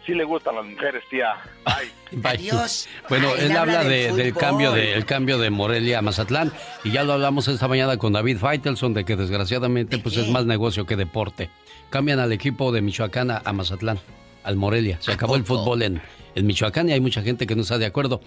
Sí 0.06 0.14
le 0.16 0.24
gustan 0.24 0.56
las 0.56 0.66
mujeres, 0.66 1.04
tía. 1.10 1.34
Ay. 1.66 1.92
Adiós. 2.24 2.88
Bueno, 3.10 3.36
él, 3.36 3.56
habla 3.58 3.84
de- 3.84 4.12
del 4.14 4.34
cambio 4.34 4.72
de, 4.72 4.94
el 4.94 5.06
cambio 5.06 5.38
de 5.38 5.50
Morelia 5.50 6.00
a 6.00 6.02
Mazatlán 6.02 6.52
y 6.84 6.92
ya 6.92 7.04
lo 7.04 7.14
hablamos 7.14 7.48
esta 7.48 7.68
mañana 7.68 7.98
con 7.98 8.14
David 8.14 8.38
Faitelson 8.38 8.94
de 8.94 9.06
que 9.06 9.16
desgraciadamente 9.16 9.98
pues 10.00 10.18
es 10.18 10.28
más 10.30 10.46
negocio 10.46 10.86
que 10.86 10.96
deporte. 10.96 11.50
Cambian 11.90 12.20
al 12.20 12.32
equipo 12.32 12.72
de 12.72 12.82
Michoacán 12.82 13.32
a, 13.32 13.42
a 13.44 13.54
Mazatlán, 13.54 14.00
al 14.44 14.56
Morelia. 14.56 14.98
Se 15.02 15.12
acabó 15.12 15.36
el 15.36 15.44
fútbol 15.44 15.82
en, 15.84 16.02
en 16.36 16.46
Michoacán 16.46 16.90
y 16.90 16.94
hay 16.94 17.00
mucha 17.02 17.22
gente 17.22 17.48
que 17.48 17.56
no 17.56 17.62
está 17.62 17.78
de 17.78 17.86
acuerdo. 17.86 18.22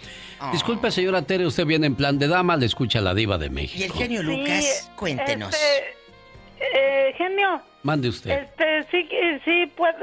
Disculpe, 0.52 0.90
señora 0.90 1.22
Tere, 1.22 1.46
usted 1.46 1.66
viene 1.66 1.86
en 1.86 1.94
plan 1.94 2.18
de 2.18 2.28
dama, 2.28 2.56
le 2.56 2.66
escucha 2.66 3.00
la 3.00 3.14
diva 3.14 3.38
de 3.38 3.50
México. 3.50 3.80
Y 3.80 3.84
el 3.84 3.92
genio 3.92 4.22
Lucas, 4.22 4.90
cuéntenos. 4.96 5.54
Este, 5.54 5.94
eh, 6.74 7.14
genio, 7.16 7.60
Mande 7.82 8.08
usted. 8.08 8.30
este, 8.30 8.82
sí, 8.90 9.08
eh, 9.10 9.40
sí, 9.44 9.72
pues, 9.76 9.94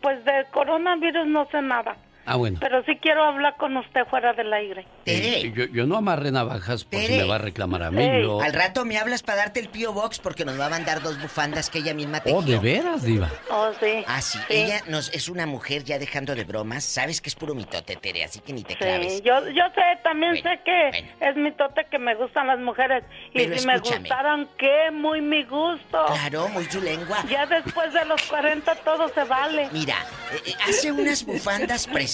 pues 0.00 0.24
de 0.24 0.44
coronavirus 0.52 1.26
no 1.26 1.46
sé 1.50 1.62
nada. 1.62 1.96
Ah, 2.26 2.36
bueno. 2.36 2.58
Pero 2.60 2.82
sí 2.84 2.96
quiero 3.02 3.22
hablar 3.24 3.56
con 3.56 3.76
usted 3.76 4.04
fuera 4.10 4.32
del 4.32 4.52
aire. 4.52 4.86
Eh, 5.06 5.52
yo, 5.54 5.64
yo 5.66 5.86
no 5.86 5.96
amarré 5.96 6.30
navajas 6.32 6.84
por 6.84 7.00
si 7.00 7.06
Tere. 7.06 7.22
me 7.22 7.28
va 7.28 7.36
a 7.36 7.38
reclamar 7.38 7.82
a 7.82 7.90
mí. 7.90 8.02
yo- 8.22 8.40
Al 8.40 8.52
rato 8.52 8.84
me 8.84 8.98
hablas 8.98 9.22
para 9.22 9.38
darte 9.38 9.60
el 9.60 9.68
P.O. 9.68 9.92
Box 9.92 10.18
porque 10.18 10.44
nos 10.44 10.58
va 10.58 10.66
a 10.66 10.70
mandar 10.70 11.02
dos 11.02 11.20
bufandas 11.20 11.68
que 11.70 11.78
ella 11.80 11.94
misma 11.94 12.20
tejió. 12.20 12.38
Oh, 12.38 12.42
¿de 12.42 12.58
veras, 12.58 13.02
diva? 13.02 13.30
Oh, 13.50 13.70
sí. 13.80 14.04
Ah, 14.06 14.20
sí. 14.22 14.38
Ella 14.48 14.80
nos, 14.88 15.12
es 15.14 15.28
una 15.28 15.46
mujer 15.46 15.84
ya 15.84 15.98
dejando 15.98 16.34
de 16.34 16.44
bromas. 16.44 16.84
Sabes 16.84 17.20
que 17.20 17.28
es 17.28 17.34
puro 17.34 17.54
mitote, 17.54 17.96
Tere, 17.96 18.24
así 18.24 18.40
que 18.40 18.52
ni 18.52 18.62
te 18.62 18.74
claves. 18.76 19.14
Sí, 19.18 19.22
yo, 19.24 19.40
yo 19.50 19.64
sé, 19.74 19.82
también 20.02 20.34
sé 20.42 20.60
que 20.64 20.88
es 21.20 21.36
mi 21.36 21.52
tote 21.52 21.86
que 21.90 21.98
me 21.98 22.14
gustan 22.14 22.46
las 22.46 22.58
mujeres. 22.58 23.04
Y 23.32 23.38
Pero 23.38 23.58
si 23.58 23.66
me 23.66 23.78
gustaran, 23.78 24.48
¿qué? 24.58 24.90
Muy 24.92 25.20
mi 25.20 25.44
gusto. 25.44 26.04
Claro, 26.06 26.48
muy 26.48 26.64
tu 26.66 26.80
lengua. 26.80 27.18
Ya 27.28 27.46
después 27.46 27.92
de 27.92 28.04
los 28.06 28.22
40 28.22 28.74
todo 28.76 29.08
se 29.08 29.24
vale. 29.24 29.68
Mira, 29.72 29.96
eh, 30.32 30.40
eh, 30.46 30.54
hace 30.68 30.90
unas 30.92 31.24
bufandas 31.24 31.86
preciosas, 31.86 32.13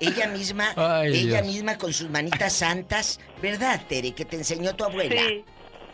ella 0.00 0.26
misma, 0.28 0.72
Ay, 0.76 1.12
ella 1.16 1.42
Dios. 1.42 1.54
misma 1.54 1.78
con 1.78 1.92
sus 1.92 2.08
manitas 2.10 2.52
santas, 2.52 3.20
¿verdad, 3.42 3.80
Tere? 3.88 4.12
Que 4.12 4.24
te 4.24 4.36
enseñó 4.36 4.74
tu 4.74 4.84
abuela. 4.84 5.20
Sí. 5.20 5.44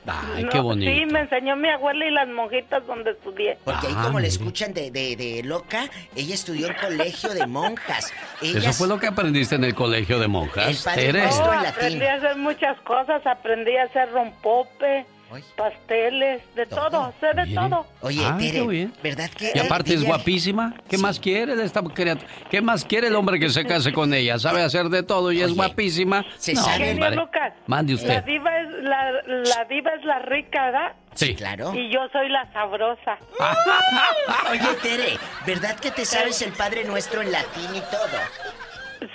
Ay, 0.07 0.45
No, 0.45 0.51
qué 0.51 0.61
bonito. 0.61 0.93
Sí, 0.93 1.07
me 1.07 1.21
enseñó 1.21 1.57
mi 1.57 1.71
abuela 1.71 2.05
y 2.07 2.11
las 2.11 2.29
monjitas 2.29 2.87
donde 2.87 3.13
estudié. 3.13 3.57
Porque 3.65 3.87
ahí 3.87 3.95
Ah, 3.97 4.03
como 4.05 4.21
le 4.21 4.29
escuchan 4.29 4.75
de, 4.75 4.91
de, 4.91 5.17
de 5.17 5.43
loca, 5.45 5.89
ella 6.15 6.35
estudió 6.35 6.67
en 6.67 6.75
colegio 6.75 7.31
de 7.33 7.47
monjas. 7.47 8.13
Eso 8.43 8.59
Ellas, 8.59 8.77
fue 8.77 8.87
lo 8.87 9.01
que 9.01 9.07
aprendiste 9.07 9.55
en 9.55 9.65
el 9.65 9.75
colegio 9.75 10.19
de 10.19 10.29
monjas, 10.29 10.69
El 10.69 10.77
padre. 10.95 11.07
Oh, 11.27 11.53
en 11.55 11.63
latín. 11.63 11.67
aprendí 11.69 12.05
a 12.05 12.15
hacer 12.17 12.37
muchas 12.37 12.79
cosas, 12.83 13.27
aprendí 13.27 13.77
a 13.79 13.85
hacer 13.85 14.11
rompope, 14.13 15.07
pasteles, 15.57 16.43
de 16.55 16.67
todo, 16.67 17.13
sé 17.21 17.27
de 17.35 17.55
todo. 17.55 17.87
Oye, 18.01 18.25
Ah, 18.25 18.37
Tere, 18.39 18.67
bien. 18.67 18.93
¿verdad 19.03 19.31
que 19.31 19.53
Y 19.55 19.59
aparte 19.59 19.95
es 19.95 20.05
guapísima. 20.05 20.75
¿Qué 20.89 20.99
más 20.99 21.19
quiere 21.21 21.57
de 21.57 21.65
esta 21.65 21.83
criatura? 21.83 22.27
¿Qué 22.51 22.61
más 22.61 22.85
quiere 22.85 23.09
el 23.09 23.15
hombre 23.17 23.39
que 23.39 23.49
se 23.51 23.65
case 23.65 23.93
con 23.93 24.13
ella? 24.15 24.39
Sabe 24.39 24.63
hacer 24.63 24.89
de 24.89 25.03
todo 25.03 25.33
y 25.33 25.43
es 25.43 25.55
guapísima. 25.55 26.25
se 26.37 26.55
No, 26.55 26.63
sabe. 26.63 26.95
Lucas. 27.15 27.53
Mande 27.67 27.93
La 27.95 27.99
usted. 27.99 28.25
diva 28.25 28.51
es 28.61 28.69
la, 28.83 29.13
la 29.27 29.65
diva 29.69 29.91
es 29.95 30.05
la 30.05 30.19
rica, 30.21 30.65
¿verdad? 30.67 30.93
Sí. 31.15 31.35
Claro. 31.35 31.73
Y 31.75 31.93
yo 31.93 32.01
soy 32.13 32.29
la 32.29 32.51
sabrosa. 32.53 33.19
Oye, 34.51 34.61
Tere, 34.83 35.19
¿verdad 35.47 35.77
que 35.79 35.91
te 35.91 36.05
sabes 36.05 36.41
el 36.43 36.53
Padre 36.53 36.85
Nuestro 36.85 37.23
en 37.23 37.31
latín 37.33 37.71
y 37.75 37.81
todo? 37.91 38.19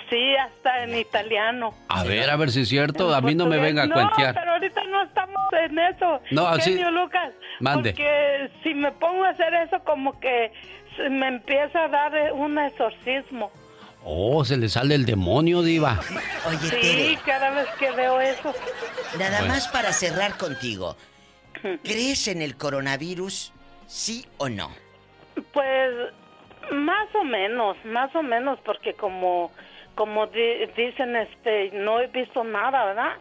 Sí, 0.10 0.36
hasta 0.36 0.84
en 0.84 0.98
italiano. 0.98 1.74
A 1.88 2.04
ver, 2.04 2.30
a 2.30 2.36
ver 2.36 2.52
si 2.52 2.62
es 2.62 2.70
cierto. 2.70 3.14
A 3.14 3.22
mí 3.22 3.36
no 3.36 3.46
me 3.46 3.58
venga 3.58 3.84
a 3.84 3.88
no, 3.88 3.94
cuentear. 3.96 4.36
pero 4.36 4.52
ahorita 4.54 4.84
no 4.86 5.04
estamos 5.04 5.54
en 5.54 5.80
eso. 5.80 6.22
No, 6.32 6.48
así- 6.48 6.72
Genio 6.74 6.92
Lucas. 6.92 7.32
Mande. 7.60 7.92
Porque 7.92 8.52
si 8.64 8.74
me 8.74 8.92
pongo 8.94 9.24
a 9.26 9.30
hacer 9.30 9.54
eso, 9.54 9.80
como 9.84 10.20
que 10.20 10.52
me 11.10 11.28
empieza 11.28 11.86
a 11.86 11.88
dar 11.88 12.16
eh, 12.16 12.32
un 12.32 12.58
exorcismo. 12.58 13.52
Oh, 14.04 14.46
se 14.46 14.56
le 14.58 14.70
sale 14.70 14.96
el 14.96 15.06
demonio, 15.06 15.62
diva. 15.62 16.00
Oye, 16.48 16.58
Sí, 16.58 16.70
Tere, 16.82 17.18
cada 17.26 17.50
vez 17.52 17.68
que 17.80 17.92
veo 17.92 18.20
eso. 18.22 18.54
nada 19.18 19.40
Bueno. 19.40 19.54
más 19.54 19.68
para 19.68 19.92
cerrar 19.92 20.38
contigo. 20.38 20.96
¿Crees 21.84 22.28
en 22.30 22.42
el 22.42 22.56
coronavirus? 22.56 23.52
¿Sí 23.88 24.26
o 24.38 24.48
no? 24.48 24.70
Pues 25.52 25.92
más 26.72 27.08
o 27.16 27.24
menos, 27.26 27.76
más 27.84 28.16
o 28.16 28.22
menos, 28.24 28.60
porque 28.64 28.94
como 28.94 29.52
como 30.00 30.28
di- 30.28 30.66
dicen, 30.78 31.14
este, 31.18 31.72
no 31.74 32.00
he 32.00 32.08
visto 32.08 32.42
nada, 32.46 32.86
¿verdad? 32.86 33.12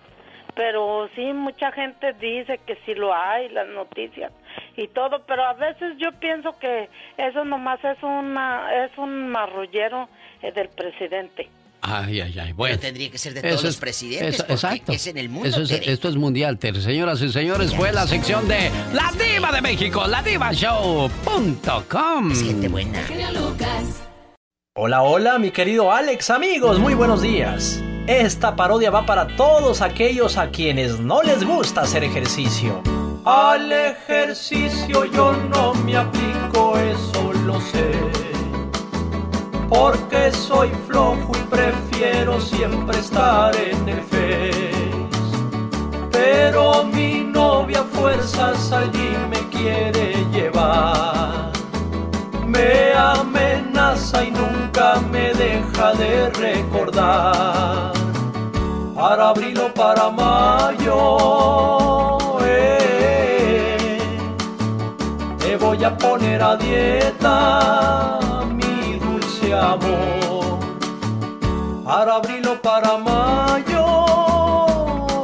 Pero 0.55 1.09
sí, 1.17 1.33
mucha 1.33 1.73
gente 1.73 2.13
dice 2.15 2.61
que 2.67 2.77
sí 2.87 2.95
lo 2.95 3.13
hay, 3.13 3.49
las 3.49 3.67
noticias 3.69 4.31
y 4.77 4.87
todo, 4.89 5.23
pero 5.27 5.45
a 5.45 5.55
veces 5.55 5.97
yo 5.99 6.11
pienso 6.21 6.57
que 6.59 6.89
eso 7.17 7.45
nomás 7.45 7.83
es 7.85 8.01
una 8.03 8.85
es 8.85 8.97
un 8.97 9.29
marrullero 9.29 10.09
eh, 10.43 10.53
del 10.53 10.69
presidente. 10.69 11.49
Ay, 11.81 12.21
ay, 12.21 12.37
ay. 12.41 12.53
Bueno. 12.55 12.77
tendría 12.79 13.09
que 13.11 13.19
ser 13.19 13.35
de 13.35 13.43
todos 13.43 13.63
los 13.65 13.77
presidentes, 13.77 14.35
eso- 14.41 14.47
exacto. 14.53 14.91
es 14.93 15.07
en 15.07 15.19
el 15.19 15.29
mundo, 15.29 15.49
Eso 15.49 15.63
es- 15.63 15.71
esto 15.87 16.09
es 16.09 16.17
mundial, 16.17 16.59
Tere. 16.59 16.81
Señoras 16.81 17.21
y 17.23 17.29
señores, 17.31 17.73
fue 17.75 17.93
la 17.93 18.05
sección 18.07 18.49
de 18.49 18.71
La 18.93 19.11
Diva 19.13 19.53
de 19.53 19.61
México, 19.63 20.05
ladivashow.com. 20.07 22.33
Es 22.33 22.43
gente 22.45 22.69
buena. 22.69 22.99
Hola, 24.81 25.03
hola, 25.03 25.41
mi 25.41 25.51
querido 25.51 25.91
Alex, 25.91 26.31
amigos, 26.31 26.79
muy 26.79 26.95
buenos 26.95 27.21
días. 27.21 27.83
Esta 28.07 28.55
parodia 28.55 28.93
va 28.93 29.05
para 29.05 29.27
todos 29.35 29.83
aquellos 29.83 30.39
a 30.39 30.51
quienes 30.51 31.01
no 31.01 31.21
les 31.21 31.45
gusta 31.45 31.81
hacer 31.81 32.05
ejercicio. 32.05 32.81
Al 33.25 33.73
ejercicio 33.73 35.05
yo 35.07 35.33
no 35.33 35.75
me 35.75 35.97
aplico, 35.97 36.79
eso 36.79 37.33
lo 37.45 37.61
sé. 37.61 37.91
Porque 39.69 40.31
soy 40.31 40.71
flojo 40.87 41.33
y 41.35 41.43
prefiero 41.49 42.41
siempre 42.41 42.99
estar 43.01 43.57
en 43.57 43.89
el 43.89 44.01
Face. 44.03 44.93
Pero 46.13 46.85
mi 46.85 47.25
novia 47.25 47.83
fuerzas 47.83 48.71
allí 48.71 49.11
me 49.29 49.41
quiere 49.49 50.25
llevar. 50.31 51.51
Me 52.47 52.95
y 53.79 54.31
nunca 54.33 55.01
me 55.09 55.33
deja 55.35 55.93
de 55.93 56.31
recordar. 56.31 57.93
Para 58.93 59.29
abril 59.29 59.57
o 59.61 59.73
para 59.73 60.11
mayo, 60.11 60.99
eh, 62.45 63.99
te 65.39 65.57
voy 65.57 65.85
a 65.85 65.97
poner 65.97 66.43
a 66.43 66.57
dieta, 66.57 68.19
mi 68.53 68.99
dulce 68.99 69.55
amor. 69.55 70.59
Para 71.85 72.17
abril 72.17 72.49
o 72.49 72.61
para 72.61 72.99
mayo, 72.99 73.87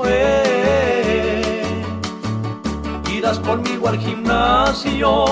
eh, 0.07 1.82
irás 3.11 3.40
conmigo 3.40 3.88
al 3.88 3.98
gimnasio, 3.98 5.24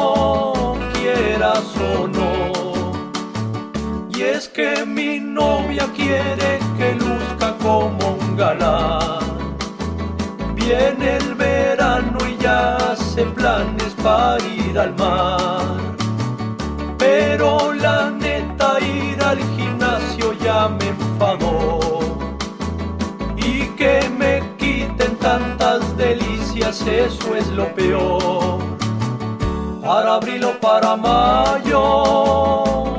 quieras 0.92 1.62
o 1.78 2.08
no. 2.08 2.41
Y 4.22 4.24
es 4.24 4.48
que 4.48 4.86
mi 4.86 5.18
novia 5.18 5.84
quiere 5.96 6.60
que 6.78 6.94
luzca 6.94 7.56
como 7.60 8.18
un 8.20 8.36
galán. 8.36 9.56
Viene 10.54 11.16
el 11.16 11.34
verano 11.34 12.18
y 12.30 12.40
ya 12.40 12.76
hace 12.76 13.24
planes 13.24 13.92
para 14.00 14.38
ir 14.44 14.78
al 14.78 14.94
mar. 14.94 15.76
Pero 16.98 17.74
la 17.74 18.10
neta 18.10 18.78
ir 18.80 19.20
al 19.24 19.38
gimnasio 19.56 20.34
ya 20.34 20.68
me 20.68 20.90
enfadó. 20.90 21.80
Y 23.36 23.66
que 23.78 24.08
me 24.20 24.40
quiten 24.56 25.16
tantas 25.16 25.96
delicias, 25.96 26.80
eso 26.86 27.34
es 27.34 27.48
lo 27.48 27.66
peor. 27.74 28.60
Para 29.84 30.14
abril 30.14 30.44
o 30.44 30.52
para 30.60 30.94
mayo, 30.94 32.91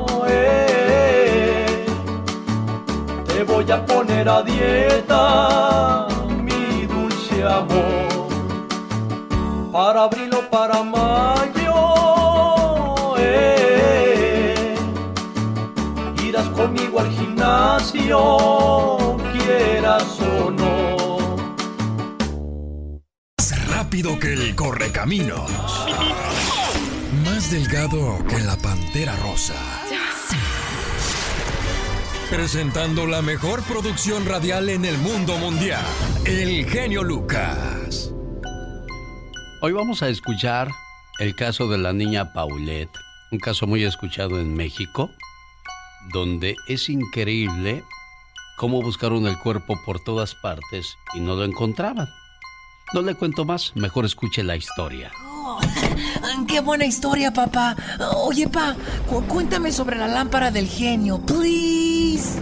voy 3.54 3.70
a 3.70 3.86
poner 3.86 4.28
a 4.28 4.42
dieta, 4.42 6.08
mi 6.42 6.86
dulce 6.86 7.44
amor. 7.44 8.08
Para 9.72 10.02
abril 10.04 10.34
o 10.34 10.50
para 10.50 10.82
mayo, 10.82 11.74
eh, 13.18 14.74
irás 16.24 16.48
conmigo 16.48 16.98
al 17.00 17.10
gimnasio, 17.10 18.18
quieras 19.32 20.18
o 20.20 20.50
no. 20.50 21.36
Más 23.38 23.68
rápido 23.68 24.18
que 24.18 24.32
el 24.32 24.56
correcaminos. 24.56 25.50
Más 27.24 27.50
delgado 27.52 28.18
que 28.28 28.40
la 28.40 28.56
pantera 28.56 29.14
rosa. 29.16 29.54
Presentando 32.30 33.06
la 33.06 33.22
mejor 33.22 33.62
producción 33.64 34.24
radial 34.26 34.68
en 34.68 34.84
el 34.84 34.96
mundo 34.98 35.36
mundial, 35.36 35.84
El 36.24 36.64
genio 36.66 37.02
Lucas. 37.02 38.12
Hoy 39.60 39.72
vamos 39.72 40.02
a 40.02 40.08
escuchar 40.08 40.68
el 41.18 41.34
caso 41.34 41.68
de 41.68 41.78
la 41.78 41.92
niña 41.92 42.32
Paulette, 42.32 42.96
un 43.30 43.38
caso 43.38 43.66
muy 43.66 43.84
escuchado 43.84 44.40
en 44.40 44.54
México, 44.54 45.10
donde 46.12 46.56
es 46.68 46.88
increíble 46.88 47.84
cómo 48.56 48.82
buscaron 48.82 49.26
el 49.26 49.38
cuerpo 49.38 49.74
por 49.84 50.02
todas 50.02 50.34
partes 50.34 50.96
y 51.14 51.20
no 51.20 51.34
lo 51.34 51.44
encontraban. 51.44 52.08
No 52.92 53.02
le 53.02 53.14
cuento 53.14 53.44
más, 53.44 53.74
mejor 53.74 54.04
escuche 54.04 54.42
la 54.42 54.56
historia. 54.56 55.10
Oh, 55.54 55.60
¡Qué 56.46 56.60
buena 56.60 56.84
historia, 56.84 57.32
papá! 57.32 57.76
Oye, 58.16 58.48
pa, 58.48 58.76
cuéntame 59.28 59.72
sobre 59.72 59.96
la 59.96 60.08
lámpara 60.08 60.50
del 60.50 60.68
genio, 60.68 61.18
please. 61.20 62.40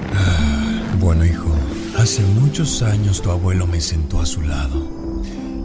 Bueno, 1.01 1.25
hijo, 1.25 1.51
hace 1.99 2.23
muchos 2.23 2.83
años 2.83 3.23
tu 3.23 3.31
abuelo 3.31 3.67
me 3.67 3.81
sentó 3.81 4.21
a 4.21 4.27
su 4.27 4.43
lado. 4.43 4.89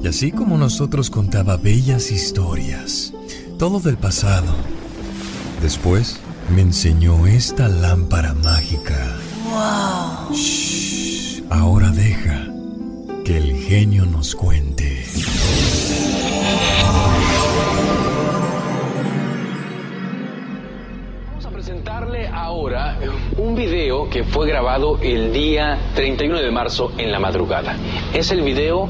Y 0.04 0.08
así 0.08 0.32
como 0.32 0.58
nosotros 0.58 1.10
contaba 1.10 1.58
bellas 1.58 2.12
historias, 2.12 3.14
todo 3.58 3.80
del 3.80 3.98
pasado. 3.98 4.54
Después 5.62 6.20
me 6.54 6.62
enseñó 6.62 7.28
esta 7.28 7.68
lámpara 7.68 8.34
mágica. 8.34 9.16
¡Wow! 9.50 10.36
Shh, 10.36 11.43
ahora 11.50 11.89
deja 11.91 12.48
que 13.24 13.38
el 13.38 13.56
genio 13.56 14.06
nos 14.06 14.36
cuente. 14.36 15.07
Ahora 22.96 23.12
un 23.38 23.56
video 23.56 24.10
que 24.10 24.24
fue 24.24 24.48
grabado 24.48 25.00
el 25.02 25.32
día 25.32 25.78
31 25.96 26.40
de 26.40 26.52
marzo 26.52 26.92
en 26.98 27.12
la 27.12 27.20
madrugada. 27.20 27.76
Es 28.14 28.32
el 28.32 28.42
video 28.42 28.88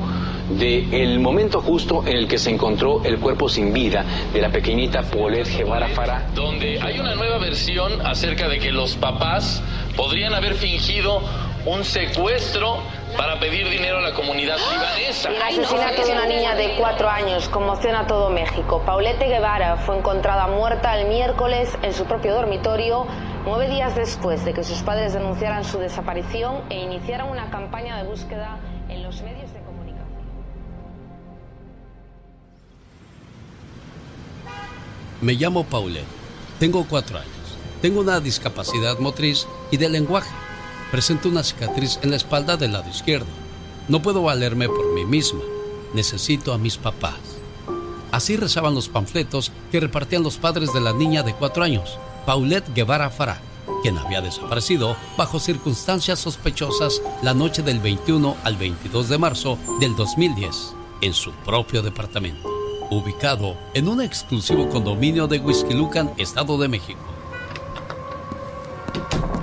del 0.49 1.19
momento 1.19 1.61
justo 1.61 2.03
en 2.05 2.15
el 2.15 2.27
que 2.27 2.37
se 2.37 2.49
encontró 2.49 3.03
el 3.03 3.19
cuerpo 3.19 3.49
sin 3.49 3.73
vida 3.73 4.05
de 4.33 4.41
la 4.41 4.49
pequeñita 4.49 5.01
Paulette 5.03 5.57
Guevara 5.57 5.89
Fara. 5.89 6.27
Donde 6.33 6.79
hay 6.81 6.99
una 6.99 7.15
nueva 7.15 7.37
versión 7.37 8.05
acerca 8.05 8.47
de 8.47 8.59
que 8.59 8.71
los 8.71 8.95
papás 8.95 9.61
podrían 9.95 10.33
haber 10.33 10.53
fingido 10.53 11.21
un 11.65 11.83
secuestro 11.83 12.77
para 13.17 13.39
pedir 13.39 13.69
dinero 13.69 13.97
a 13.97 14.01
la 14.01 14.13
comunidad 14.13 14.57
libanesa. 14.71 15.29
El 15.29 15.41
asesinato 15.41 16.05
de 16.05 16.11
una 16.11 16.25
niña 16.25 16.55
de 16.55 16.75
cuatro 16.77 17.09
años 17.09 17.49
conmociona 17.49 18.01
a 18.01 18.07
todo 18.07 18.29
México. 18.29 18.81
Paulette 18.85 19.27
Guevara 19.27 19.77
fue 19.77 19.97
encontrada 19.97 20.47
muerta 20.47 20.97
el 20.97 21.07
miércoles 21.07 21.77
en 21.81 21.93
su 21.93 22.05
propio 22.05 22.33
dormitorio, 22.33 23.05
nueve 23.47 23.69
días 23.69 23.95
después 23.95 24.43
de 24.43 24.53
que 24.53 24.61
sus 24.61 24.79
padres 24.79 25.13
denunciaran 25.13 25.63
su 25.63 25.77
desaparición 25.77 26.63
e 26.69 26.83
iniciaran 26.83 27.29
una 27.29 27.49
campaña 27.49 27.95
de 27.95 28.03
búsqueda 28.03 28.59
en 28.89 29.03
los 29.03 29.21
medios 29.21 29.53
de 29.53 29.61
comunicación. 29.61 30.21
Me 35.21 35.33
llamo 35.35 35.63
Paulette, 35.63 36.03
tengo 36.59 36.85
cuatro 36.89 37.19
años, 37.19 37.57
tengo 37.81 38.01
una 38.01 38.19
discapacidad 38.19 38.99
motriz 38.99 39.47
y 39.71 39.77
de 39.77 39.87
lenguaje. 39.87 40.35
Presento 40.91 41.29
una 41.29 41.41
cicatriz 41.41 41.99
en 42.03 42.09
la 42.09 42.17
espalda 42.17 42.57
del 42.57 42.73
lado 42.73 42.89
izquierdo. 42.89 43.27
No 43.87 44.01
puedo 44.01 44.23
valerme 44.23 44.67
por 44.67 44.93
mí 44.93 45.05
misma. 45.05 45.41
Necesito 45.93 46.51
a 46.51 46.57
mis 46.57 46.75
papás. 46.75 47.15
Así 48.11 48.35
rezaban 48.35 48.75
los 48.75 48.89
panfletos 48.89 49.53
que 49.71 49.79
repartían 49.79 50.23
los 50.23 50.35
padres 50.35 50.73
de 50.73 50.81
la 50.81 50.91
niña 50.91 51.23
de 51.23 51.33
cuatro 51.33 51.63
años, 51.63 51.97
Paulette 52.27 52.73
Guevara 52.73 53.09
Farah, 53.09 53.39
quien 53.81 53.97
había 53.97 54.19
desaparecido 54.19 54.97
bajo 55.15 55.39
circunstancias 55.39 56.19
sospechosas 56.19 57.01
la 57.21 57.33
noche 57.33 57.61
del 57.61 57.79
21 57.79 58.35
al 58.43 58.57
22 58.57 59.07
de 59.07 59.17
marzo 59.17 59.57
del 59.79 59.95
2010 59.95 60.73
en 60.99 61.13
su 61.13 61.31
propio 61.31 61.81
departamento, 61.81 62.49
ubicado 62.91 63.55
en 63.73 63.87
un 63.87 64.01
exclusivo 64.01 64.67
condominio 64.67 65.27
de 65.27 65.39
Huizquilucan, 65.39 66.15
Estado 66.17 66.57
de 66.57 66.67
México. 66.67 66.99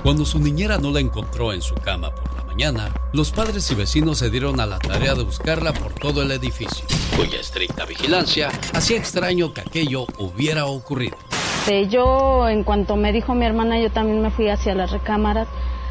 Cuando 0.03 0.23
su 0.23 0.37
niñera 0.37 0.77
no 0.77 0.91
la 0.91 0.99
encontró 0.99 1.53
en 1.53 1.63
su 1.63 1.73
cama 1.73 2.13
por 2.13 2.35
la 2.35 2.43
mañana, 2.43 2.93
los 3.13 3.31
padres 3.31 3.71
y 3.71 3.73
vecinos 3.73 4.19
se 4.19 4.29
dieron 4.29 4.59
a 4.59 4.67
la 4.67 4.77
tarea 4.77 5.15
de 5.15 5.23
buscarla 5.23 5.73
por 5.73 5.91
todo 5.93 6.21
el 6.21 6.31
edificio, 6.31 6.85
cuya 7.17 7.39
estricta 7.39 7.83
vigilancia 7.85 8.51
hacía 8.73 8.97
extraño 8.97 9.55
que 9.55 9.61
aquello 9.61 10.05
hubiera 10.19 10.67
ocurrido. 10.67 11.17
Este, 11.65 11.87
yo, 11.87 12.47
en 12.47 12.63
cuanto 12.63 12.95
me 12.95 13.11
dijo 13.11 13.33
mi 13.33 13.43
hermana, 13.43 13.79
yo 13.79 13.89
también 13.89 14.21
me 14.21 14.29
fui 14.29 14.49
hacia 14.49 14.75
las 14.75 14.91
recámaras. 14.91 15.47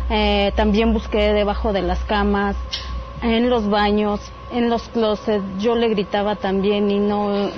Eh, 0.08 0.52
también 0.54 0.92
busqué 0.92 1.32
debajo 1.32 1.72
de 1.72 1.82
las 1.82 1.98
camas, 2.04 2.54
en 3.22 3.50
los 3.50 3.68
baños, 3.68 4.20
en 4.52 4.70
los 4.70 4.88
closets. 4.90 5.42
Yo 5.58 5.74
le 5.74 5.88
gritaba 5.88 6.36
también 6.36 6.92
y 6.92 7.00
no. 7.00 7.50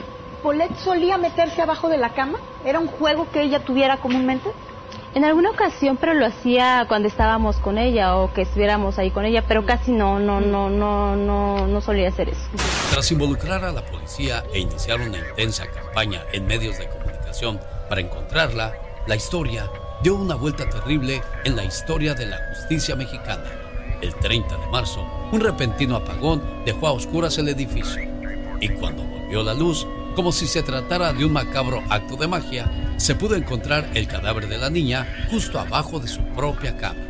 ¿Paulette 0.43 0.79
solía 0.79 1.19
meterse 1.19 1.61
abajo 1.61 1.91
de 1.91 1.99
la 1.99 2.15
cama? 2.15 2.39
¿Era 2.65 2.79
un 2.79 2.87
juego 2.87 3.27
que 3.31 3.43
ella 3.43 3.59
tuviera 3.59 3.99
comúnmente? 3.99 4.49
En 5.15 5.23
alguna 5.27 5.51
ocasión, 5.51 5.99
pero 5.99 6.15
lo 6.15 6.25
hacía 6.25 6.87
cuando 6.89 7.09
estábamos 7.09 7.57
con 7.57 7.77
ella 7.77 8.17
o 8.17 8.33
que 8.33 8.43
estuviéramos 8.43 8.99
ahí 8.99 9.11
con 9.11 9.27
ella, 9.27 9.45
pero 9.47 9.67
casi 9.67 9.93
no, 9.93 10.19
no, 10.19 10.41
no, 10.41 10.71
no, 10.71 11.17
no, 11.17 11.67
no 11.67 11.81
solía 11.83 12.09
hacer 12.09 12.31
eso. 12.31 12.49
Tras 12.91 13.13
involucrar 13.13 13.63
a 13.63 13.73
la 13.73 13.85
policía 13.85 14.43
e 14.55 14.61
iniciar 14.61 15.03
una 15.03 15.19
intensa 15.19 15.67
campaña 15.67 16.23
en 16.33 16.47
medios 16.47 16.79
de 16.79 16.89
comunicación 16.89 17.61
para 17.89 18.01
encontrarla, 18.01 18.75
la 19.07 19.17
historia 19.17 19.71
dio 20.03 20.17
una 20.17 20.35
vuelta 20.35 20.69
terrible 20.69 21.23
en 21.45 21.57
la 21.57 21.65
historia 21.65 22.15
de 22.15 22.27
la 22.27 22.39
justicia 22.51 22.97
mexicana. 22.97 23.45
El 24.01 24.15
30 24.15 24.57
de 24.57 24.67
marzo, 24.67 25.07
un 25.33 25.41
repentino 25.41 25.97
apagón 25.97 26.43
dejó 26.65 26.89
a 26.89 26.93
oscuras 26.93 27.39
el 27.39 27.49
edificio. 27.49 28.03
Y 28.61 28.69
cuando 28.71 29.05
volvió 29.05 29.43
la 29.43 29.55
luz, 29.55 29.87
como 30.15 30.33
si 30.33 30.47
se 30.47 30.63
tratara 30.63 31.13
de 31.13 31.25
un 31.25 31.33
macabro 31.33 31.83
acto 31.89 32.17
de 32.17 32.27
magia, 32.27 32.71
se 32.97 33.15
pudo 33.15 33.35
encontrar 33.37 33.89
el 33.95 34.07
cadáver 34.07 34.49
de 34.49 34.59
la 34.59 34.71
niña 34.71 35.07
justo 35.31 35.59
abajo 35.59 36.01
de 36.01 36.09
su 36.09 36.23
propia 36.35 36.77
cama. 36.77 37.01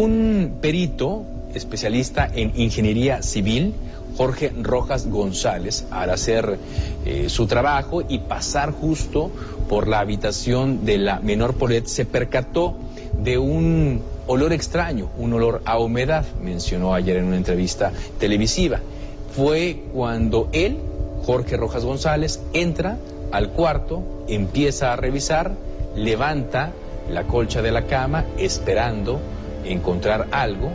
Un 0.00 0.58
perito 0.60 1.24
especialista 1.54 2.30
en 2.32 2.52
ingeniería 2.58 3.22
civil, 3.22 3.74
Jorge 4.16 4.52
Rojas 4.60 5.08
González, 5.08 5.86
al 5.90 6.10
hacer 6.10 6.58
eh, 7.04 7.28
su 7.28 7.46
trabajo 7.46 8.02
y 8.06 8.18
pasar 8.20 8.72
justo 8.72 9.30
por 9.68 9.88
la 9.88 10.00
habitación 10.00 10.84
de 10.84 10.98
la 10.98 11.20
menor 11.20 11.54
Paulette, 11.54 11.86
se 11.86 12.04
percató 12.04 12.76
de 13.22 13.38
un 13.38 14.02
olor 14.26 14.52
extraño, 14.52 15.08
un 15.18 15.32
olor 15.32 15.62
a 15.64 15.78
humedad, 15.78 16.24
mencionó 16.42 16.94
ayer 16.94 17.16
en 17.16 17.24
una 17.24 17.36
entrevista 17.36 17.92
televisiva. 18.18 18.80
Fue 19.34 19.82
cuando 19.92 20.48
él, 20.52 20.78
Jorge 21.24 21.56
Rojas 21.56 21.84
González, 21.84 22.40
entra 22.52 22.98
al 23.30 23.50
cuarto, 23.50 24.02
empieza 24.28 24.92
a 24.92 24.96
revisar, 24.96 25.52
levanta 25.96 26.72
la 27.10 27.24
colcha 27.24 27.62
de 27.62 27.72
la 27.72 27.86
cama 27.86 28.24
esperando 28.38 29.20
encontrar 29.64 30.28
algo 30.32 30.70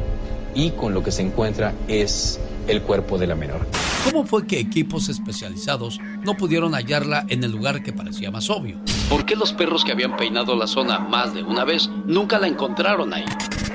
y 0.55 0.71
con 0.71 0.93
lo 0.93 1.03
que 1.03 1.11
se 1.11 1.21
encuentra 1.21 1.73
es 1.87 2.39
el 2.67 2.81
cuerpo 2.81 3.17
de 3.17 3.27
la 3.27 3.35
menor. 3.35 3.65
¿Cómo 4.03 4.25
fue 4.25 4.45
que 4.45 4.59
equipos 4.59 5.09
especializados 5.09 5.99
no 6.23 6.35
pudieron 6.35 6.73
hallarla 6.73 7.25
en 7.27 7.43
el 7.43 7.51
lugar 7.51 7.83
que 7.83 7.93
parecía 7.93 8.31
más 8.31 8.49
obvio? 8.49 8.77
¿Por 9.09 9.25
qué 9.25 9.35
los 9.35 9.53
perros 9.53 9.83
que 9.83 9.91
habían 9.91 10.15
peinado 10.15 10.55
la 10.55 10.67
zona 10.67 10.99
más 10.99 11.33
de 11.33 11.43
una 11.43 11.63
vez 11.63 11.89
nunca 12.05 12.39
la 12.39 12.47
encontraron 12.47 13.13
ahí? 13.13 13.25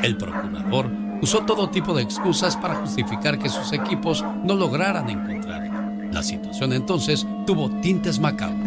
El 0.03 0.16
procurador 0.16 0.90
usó 1.20 1.40
todo 1.40 1.70
tipo 1.70 1.95
de 1.95 2.03
excusas 2.03 2.57
para 2.57 2.74
justificar 2.74 3.38
que 3.38 3.49
sus 3.49 3.72
equipos 3.72 4.24
no 4.45 4.55
lograran 4.55 5.09
encontrarla. 5.09 6.09
La 6.11 6.22
situación 6.22 6.72
entonces 6.72 7.26
tuvo 7.47 7.70
tintes 7.80 8.18
macabros, 8.18 8.66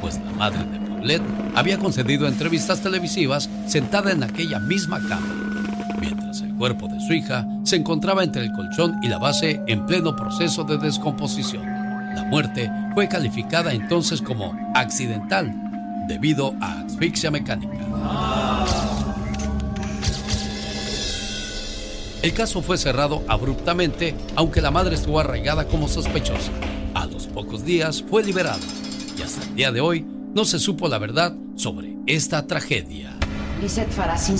pues 0.00 0.18
la 0.24 0.32
madre 0.32 0.64
de 0.64 0.78
Paulette 0.78 1.22
había 1.54 1.78
concedido 1.78 2.26
entrevistas 2.26 2.80
televisivas 2.80 3.50
sentada 3.66 4.12
en 4.12 4.22
aquella 4.22 4.58
misma 4.58 5.00
cama, 5.00 5.47
mientras 6.00 6.40
el 6.42 6.54
cuerpo 6.54 6.88
de 6.88 7.00
su 7.00 7.12
hija 7.12 7.46
se 7.64 7.76
encontraba 7.76 8.24
entre 8.24 8.42
el 8.42 8.52
colchón 8.52 8.96
y 9.02 9.08
la 9.08 9.18
base 9.18 9.62
en 9.66 9.86
pleno 9.86 10.14
proceso 10.16 10.64
de 10.64 10.78
descomposición. 10.78 11.64
La 12.14 12.24
muerte 12.24 12.70
fue 12.94 13.08
calificada 13.08 13.72
entonces 13.72 14.20
como 14.20 14.56
accidental 14.74 15.54
debido 16.08 16.54
a 16.60 16.80
asfixia 16.80 17.30
mecánica. 17.30 17.78
El 22.22 22.32
caso 22.32 22.62
fue 22.62 22.76
cerrado 22.76 23.22
abruptamente, 23.28 24.16
aunque 24.34 24.60
la 24.60 24.72
madre 24.72 24.96
estuvo 24.96 25.20
arraigada 25.20 25.68
como 25.68 25.86
sospechosa. 25.86 26.50
A 26.94 27.06
los 27.06 27.28
pocos 27.28 27.64
días 27.64 28.02
fue 28.02 28.24
liberada 28.24 28.58
y 29.16 29.22
hasta 29.22 29.44
el 29.44 29.54
día 29.54 29.70
de 29.70 29.80
hoy 29.80 30.04
no 30.34 30.44
se 30.44 30.58
supo 30.58 30.88
la 30.88 30.98
verdad 30.98 31.36
sobre 31.54 31.96
esta 32.06 32.46
tragedia. 32.46 33.16
Lisette 33.60 33.90
Farah, 33.90 34.18
sin 34.18 34.36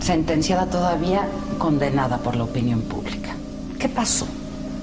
sentenciada 0.00 0.66
todavía, 0.66 1.28
condenada 1.58 2.18
por 2.18 2.36
la 2.36 2.44
opinión 2.44 2.82
pública. 2.82 3.34
¿Qué 3.78 3.88
pasó? 3.88 4.26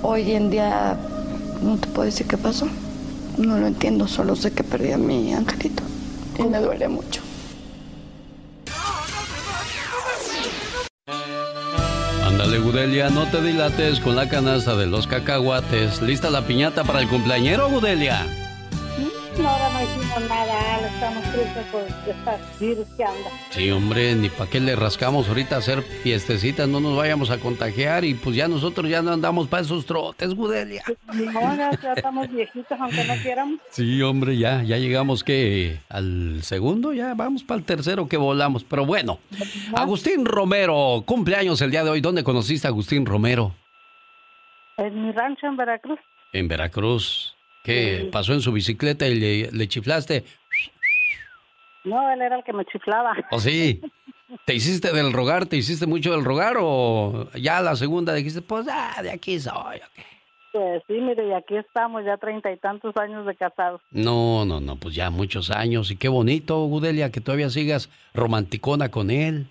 Hoy 0.02 0.32
en 0.34 0.50
día 0.50 0.98
no 1.62 1.78
te 1.78 1.88
puedo 1.88 2.06
decir 2.06 2.28
qué 2.28 2.38
pasó. 2.38 2.68
No 3.38 3.58
lo 3.58 3.68
entiendo, 3.68 4.08
solo 4.08 4.36
sé 4.36 4.52
que 4.52 4.64
perdí 4.64 4.92
a 4.92 4.98
mi 4.98 5.34
angelito. 5.34 5.84
Y 6.38 6.44
me 6.44 6.60
duele 6.60 6.88
mucho. 6.88 7.22
Gudelia, 12.60 13.10
no 13.10 13.26
te 13.28 13.42
dilates 13.42 14.00
con 14.00 14.16
la 14.16 14.28
canasta 14.28 14.76
de 14.76 14.86
los 14.86 15.08
cacahuates. 15.08 16.02
¿Lista 16.02 16.30
la 16.30 16.48
piñata 16.48 16.84
para 16.84 17.00
el 17.00 17.08
cumpleañero, 17.08 17.70
Gudelia? 17.70 18.45
No, 19.38 19.50
ahora 19.50 19.70
no 19.70 19.82
hicimos 19.84 20.30
nada, 20.30 20.88
estamos 20.88 21.24
tristes 21.32 21.66
por 21.72 21.84
esta 21.84 22.40
virus 22.58 22.88
que 22.96 23.04
anda. 23.04 23.30
Sí, 23.50 23.70
hombre, 23.70 24.16
ni 24.16 24.30
para 24.30 24.50
qué 24.50 24.62
le 24.62 24.76
rascamos 24.78 25.28
ahorita 25.28 25.56
a 25.56 25.60
hacer 25.60 25.82
fiestecitas, 25.82 26.70
no 26.70 26.80
nos 26.80 26.96
vayamos 26.96 27.30
a 27.32 27.38
contagiar 27.38 28.06
y 28.06 28.14
pues 28.14 28.36
ya 28.36 28.48
nosotros 28.48 28.90
ya 28.90 29.02
no 29.02 29.12
andamos 29.12 29.48
para 29.50 29.64
esos 29.64 29.86
trotes, 29.86 30.34
Gudelia. 30.34 30.84
No, 31.14 31.56
ya, 31.56 31.72
ya 31.82 31.94
estamos 31.94 32.32
viejitos, 32.32 32.80
aunque 32.80 33.04
no 33.04 33.14
quieramos. 33.22 33.60
Sí, 33.72 34.02
hombre, 34.02 34.38
ya, 34.38 34.64
ya 34.64 34.78
llegamos 34.78 35.24
que 35.24 35.80
al 35.90 36.42
segundo, 36.42 36.94
ya 36.94 37.14
vamos 37.14 37.44
para 37.44 37.60
el 37.60 37.66
tercero 37.66 38.08
que 38.08 38.18
volamos. 38.18 38.64
Pero 38.64 38.86
bueno, 38.86 39.20
Agustín 39.76 40.26
Romero, 40.26 41.04
cumpleaños 41.06 41.62
el 41.62 41.72
día 41.72 41.84
de 41.84 41.90
hoy. 41.90 42.00
¿Dónde 42.00 42.24
conociste 42.24 42.68
a 42.68 42.70
Agustín 42.70 43.06
Romero? 43.06 43.54
En 44.78 45.06
mi 45.06 45.12
rancho 45.12 45.46
en 45.48 45.58
Veracruz. 45.58 46.00
En 46.32 46.48
Veracruz. 46.48 47.35
¿Qué 47.66 48.02
Sí. 48.04 48.10
pasó 48.12 48.34
en 48.34 48.42
su 48.42 48.52
bicicleta 48.52 49.08
y 49.08 49.16
le, 49.16 49.52
le 49.52 49.68
chiflaste? 49.68 50.24
No, 51.84 52.12
él 52.12 52.22
era 52.22 52.38
el 52.38 52.44
que 52.44 52.54
me 52.54 52.66
chiflaba. 52.66 53.14
¿O 53.32 53.40
sí? 53.40 53.82
¿Te 54.46 54.56
hiciste 54.56 54.92
del 54.92 55.14
rogar? 55.14 55.46
¿Te 55.46 55.58
hiciste 55.58 55.86
mucho 55.86 56.12
del 56.12 56.24
rogar? 56.26 56.56
¿O 56.60 57.28
ya 57.36 57.62
la 57.62 57.76
segunda 57.76 58.14
dijiste, 58.14 58.42
pues, 58.42 58.68
ah, 58.72 59.02
de 59.04 59.12
aquí 59.12 59.40
soy? 59.40 59.80
Pues 60.52 60.82
sí, 60.88 60.94
mire, 60.94 61.28
y 61.28 61.34
aquí 61.34 61.56
estamos 61.58 62.04
ya 62.06 62.18
treinta 62.18 62.52
y 62.52 62.58
tantos 62.58 62.96
años 62.98 63.26
de 63.26 63.36
casados. 63.36 63.82
No, 63.92 64.46
no, 64.46 64.62
no, 64.62 64.78
pues 64.78 64.96
ya 64.96 65.10
muchos 65.10 65.52
años. 65.52 65.92
Y 65.92 65.98
qué 65.98 66.08
bonito, 66.08 66.64
Gudelia, 66.66 67.12
que 67.12 67.20
todavía 67.22 67.50
sigas 67.50 67.90
romanticona 68.14 68.90
con 68.90 69.12
él. 69.12 69.48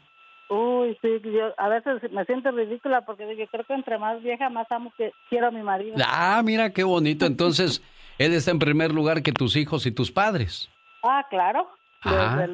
Uy, 0.49 0.97
sí, 1.03 1.09
yo 1.25 1.53
a 1.57 1.69
veces 1.69 2.11
me 2.13 2.25
siento 2.25 2.51
ridícula 2.51 3.03
porque 3.03 3.27
digo, 3.27 3.45
creo 3.51 3.65
que 3.65 3.75
entre 3.75 3.99
más 3.99 4.23
vieja, 4.23 4.49
más 4.51 4.67
amo 4.71 4.93
que 4.97 5.13
quiero 5.29 5.49
a 5.49 5.51
mi 5.51 5.63
marido. 5.63 5.97
Ah, 6.05 6.43
mira 6.45 6.71
qué 6.71 6.85
bonito. 6.85 7.27
Entonces, 7.27 7.83
él 8.19 8.33
está 8.33 8.51
en 8.51 8.59
primer 8.59 8.93
lugar 8.93 9.23
que 9.23 9.33
tus 9.33 9.57
hijos 9.57 9.87
y 9.87 9.91
tus 9.91 10.13
padres. 10.13 10.69
Ah, 11.03 11.25
claro. 11.29 11.67
Ah. 12.03 12.47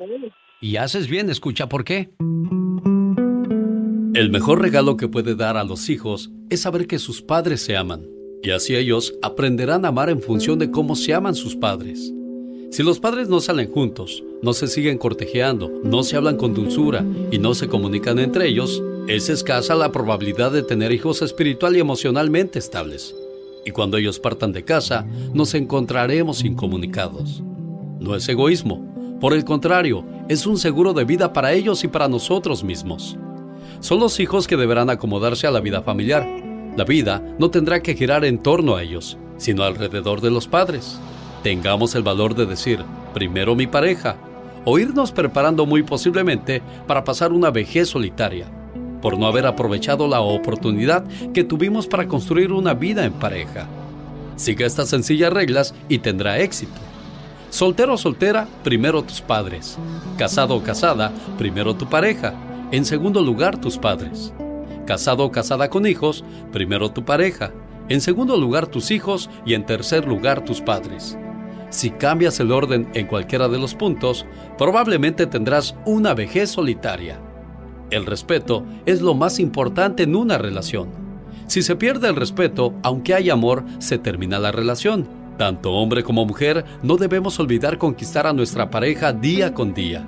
Y 0.61 0.77
haces 0.77 1.09
bien, 1.09 1.31
escucha 1.31 1.69
por 1.69 1.85
qué. 1.85 2.11
El 4.15 4.31
mejor 4.31 4.61
regalo 4.61 4.97
que 4.97 5.09
puede 5.09 5.35
dar 5.35 5.57
a 5.57 5.65
los 5.65 5.89
hijos 5.89 6.31
es 6.51 6.63
saber 6.63 6.87
que 6.87 6.99
sus 6.99 7.23
padres 7.23 7.63
se 7.63 7.77
aman. 7.77 8.07
Y 8.43 8.51
así 8.51 8.75
ellos 8.75 9.15
aprenderán 9.23 9.85
a 9.85 9.89
amar 9.89 10.09
en 10.11 10.23
función 10.23 10.59
de 10.59 10.71
cómo 10.71 10.97
se 10.97 11.15
aman 11.15 11.35
sus 11.35 11.57
padres. 11.57 12.13
Si 12.71 12.83
los 12.83 13.01
padres 13.01 13.29
no 13.29 13.41
salen 13.41 13.71
juntos, 13.71 14.23
no 14.43 14.53
se 14.53 14.67
siguen 14.67 14.97
cortejeando, 14.97 15.71
no 15.83 16.03
se 16.03 16.17
hablan 16.17 16.37
con 16.37 16.55
dulzura 16.55 17.05
y 17.31 17.39
no 17.39 17.55
se 17.55 17.69
comunican 17.69 18.19
entre 18.19 18.47
ellos, 18.47 18.83
es 19.09 19.29
escasa 19.29 19.75
la 19.75 19.93
probabilidad 19.93 20.53
de 20.53 20.63
tener 20.63 20.93
hijos 20.93 21.21
espiritual 21.21 21.77
y 21.77 21.81
emocionalmente 21.81 22.59
estables. 22.59 23.15
Y 23.65 23.73
cuando 23.73 23.97
ellos 23.97 24.19
partan 24.19 24.53
de 24.53 24.65
casa, 24.65 25.07
nos 25.33 25.55
encontraremos 25.55 26.45
incomunicados. 26.45 27.43
No 27.99 28.15
es 28.15 28.29
egoísmo, 28.29 28.91
por 29.21 29.35
el 29.35 29.45
contrario, 29.45 30.03
es 30.31 30.47
un 30.47 30.57
seguro 30.57 30.95
de 30.95 31.05
vida 31.05 31.35
para 31.35 31.53
ellos 31.53 31.85
y 31.85 31.89
para 31.89 32.09
nosotros 32.09 32.65
mismos. 32.65 33.19
Son 33.81 34.01
los 34.01 34.19
hijos 34.19 34.47
que 34.47 34.57
deberán 34.57 34.89
acomodarse 34.89 35.47
a 35.47 35.51
la 35.51 35.61
vida 35.61 35.83
familiar. 35.83 36.27
La 36.75 36.85
vida 36.85 37.23
no 37.39 37.51
tendrá 37.51 37.81
que 37.81 37.95
girar 37.95 38.25
en 38.25 38.39
torno 38.39 38.77
a 38.77 38.83
ellos, 38.83 39.19
sino 39.37 39.63
alrededor 39.63 40.23
de 40.23 40.31
los 40.31 40.49
padres. 40.49 40.99
Tengamos 41.43 41.95
el 41.95 42.03
valor 42.03 42.35
de 42.35 42.47
decir, 42.47 42.83
primero 43.13 43.55
mi 43.55 43.67
pareja, 43.67 44.17
o 44.65 44.79
irnos 44.79 45.13
preparando 45.13 45.67
muy 45.67 45.83
posiblemente 45.83 46.63
para 46.87 47.05
pasar 47.05 47.33
una 47.33 47.51
vejez 47.51 47.91
solitaria, 47.91 48.47
por 49.01 49.19
no 49.19 49.27
haber 49.27 49.47
aprovechado 49.47 50.09
la 50.09 50.21
oportunidad 50.21 51.05
que 51.33 51.45
tuvimos 51.45 51.87
para 51.87 52.09
construir 52.09 52.53
una 52.53 52.75
vida 52.75 53.05
en 53.05 53.13
pareja. 53.13 53.67
Siga 54.37 54.67
estas 54.67 54.89
sencillas 54.89 55.33
reglas 55.33 55.75
y 55.89 55.99
tendrá 55.99 56.39
éxito. 56.39 56.81
Soltero 57.51 57.95
o 57.95 57.99
soltera, 57.99 58.47
primero 58.63 59.03
tus 59.03 59.21
padres. 59.21 59.77
Casado 60.17 60.57
o 60.57 60.63
casada, 60.63 61.13
primero 61.37 61.75
tu 61.75 61.89
pareja. 61.89 62.35
En 62.71 62.85
segundo 62.85 63.23
lugar, 63.23 63.61
tus 63.61 63.77
padres. 63.77 64.33
Casado 64.87 65.25
o 65.25 65.31
casada 65.31 65.69
con 65.69 65.87
hijos, 65.87 66.25
primero 66.53 66.91
tu 66.93 67.05
pareja. 67.05 67.53
En 67.89 68.01
segundo 68.01 68.37
lugar, 68.37 68.69
tus 68.69 68.93
hijos 68.93 69.29
y 69.45 69.55
en 69.55 69.67
tercer 69.67 70.07
lugar, 70.07 70.45
tus 70.45 70.61
padres. 70.61 71.19
Si 71.71 71.91
cambias 71.91 72.39
el 72.41 72.53
orden 72.53 72.89
en 72.95 73.07
cualquiera 73.07 73.49
de 73.49 73.59
los 73.59 73.75
puntos, 73.75 74.27
probablemente 74.57 75.27
tendrás 75.27 75.75
una 75.85 76.15
vejez 76.15 76.51
solitaria. 76.51 77.21
El 77.91 78.07
respeto 78.07 78.65
es 78.87 79.01
lo 79.01 79.15
más 79.15 79.41
importante 79.41 80.05
en 80.05 80.15
una 80.15 80.39
relación. 80.39 80.89
Si 81.47 81.63
se 81.63 81.75
pierde 81.75 82.09
el 82.09 82.17
respeto, 82.17 82.75
aunque 82.83 83.15
hay 83.15 83.31
amor, 83.31 83.65
se 83.81 83.99
termina 83.99 84.39
la 84.39 84.53
relación. 84.53 85.09
Tanto 85.37 85.73
hombre 85.73 86.05
como 86.05 86.25
mujer, 86.25 86.65
no 86.83 86.97
debemos 86.97 87.41
olvidar 87.41 87.79
conquistar 87.79 88.27
a 88.27 88.33
nuestra 88.33 88.71
pareja 88.71 89.13
día 89.13 89.53
con 89.53 89.75
día. 89.75 90.07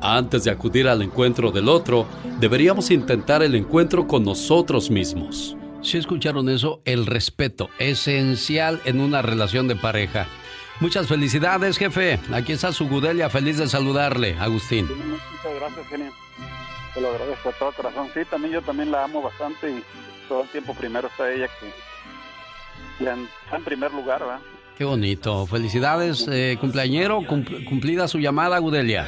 Antes 0.00 0.44
de 0.44 0.50
acudir 0.50 0.86
al 0.86 1.02
encuentro 1.02 1.50
del 1.50 1.68
otro, 1.68 2.06
deberíamos 2.38 2.90
intentar 2.90 3.42
el 3.42 3.54
encuentro 3.54 4.06
con 4.06 4.22
nosotros 4.22 4.90
mismos. 4.90 5.56
Si 5.82 5.98
escucharon 5.98 6.48
eso, 6.48 6.80
el 6.84 7.06
respeto, 7.06 7.70
esencial 7.78 8.80
en 8.84 9.00
una 9.00 9.22
relación 9.22 9.66
de 9.66 9.76
pareja. 9.76 10.26
Muchas 10.80 11.06
felicidades, 11.06 11.78
jefe. 11.78 12.20
Aquí 12.32 12.52
está 12.52 12.72
su 12.72 12.88
Gudelia, 12.88 13.30
feliz 13.30 13.58
de 13.58 13.68
saludarle, 13.68 14.36
Agustín. 14.38 14.86
Muchas 14.86 15.54
gracias, 15.58 15.86
genio. 15.88 16.23
Te 16.94 17.00
lo 17.00 17.10
agradezco 17.10 17.48
de 17.50 17.54
todo 17.58 17.72
corazón. 17.72 18.08
Sí, 18.14 18.20
también 18.30 18.54
yo 18.54 18.62
también 18.62 18.90
la 18.90 19.04
amo 19.04 19.20
bastante 19.22 19.68
y 19.70 19.84
todo 20.28 20.42
el 20.42 20.48
tiempo 20.48 20.74
primero 20.74 21.08
está 21.08 21.30
ella 21.32 21.48
que 21.60 23.04
ya 23.04 23.12
en- 23.14 23.28
está 23.44 23.56
en 23.56 23.64
primer 23.64 23.92
lugar, 23.92 24.20
¿verdad? 24.20 24.38
Qué 24.78 24.84
bonito. 24.84 25.46
Felicidades, 25.46 26.26
eh, 26.28 26.56
cumpleañero. 26.60 27.20
Cum- 27.26 27.44
cumplida 27.68 28.08
su 28.08 28.18
llamada, 28.18 28.58
Gudelia. 28.58 29.06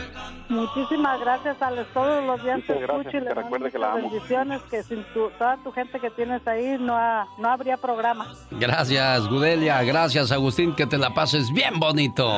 Muchísimas 0.49 1.19
gracias, 1.21 1.61
Alex. 1.61 1.89
Todos 1.93 2.25
los 2.25 2.41
días 2.45 2.61
te 2.65 2.73
Muchas 2.75 2.89
escucho 2.89 3.09
y 3.09 3.11
que 3.13 3.19
le 3.21 3.25
mando 3.27 3.41
recuerde 3.43 3.71
que 3.73 3.79
la 3.79 3.89
muchas 3.91 4.03
amo. 4.05 4.11
bendiciones, 4.13 4.63
que 4.71 4.83
sin 4.85 5.03
tu- 5.13 5.31
toda 5.39 5.57
tu 5.65 5.73
gente 5.73 5.99
que 5.99 6.11
tienes 6.11 6.47
ahí 6.47 6.77
no, 6.79 6.97
ha- 6.97 7.27
no 7.39 7.49
habría 7.51 7.77
programa. 7.77 8.33
Gracias, 8.53 9.27
Gudelia. 9.29 9.83
Gracias, 9.83 10.31
Agustín. 10.31 10.73
Que 10.77 10.87
te 10.87 10.99
la 10.99 11.11
pases 11.15 11.51
bien 11.53 11.81
bonito. 11.81 12.29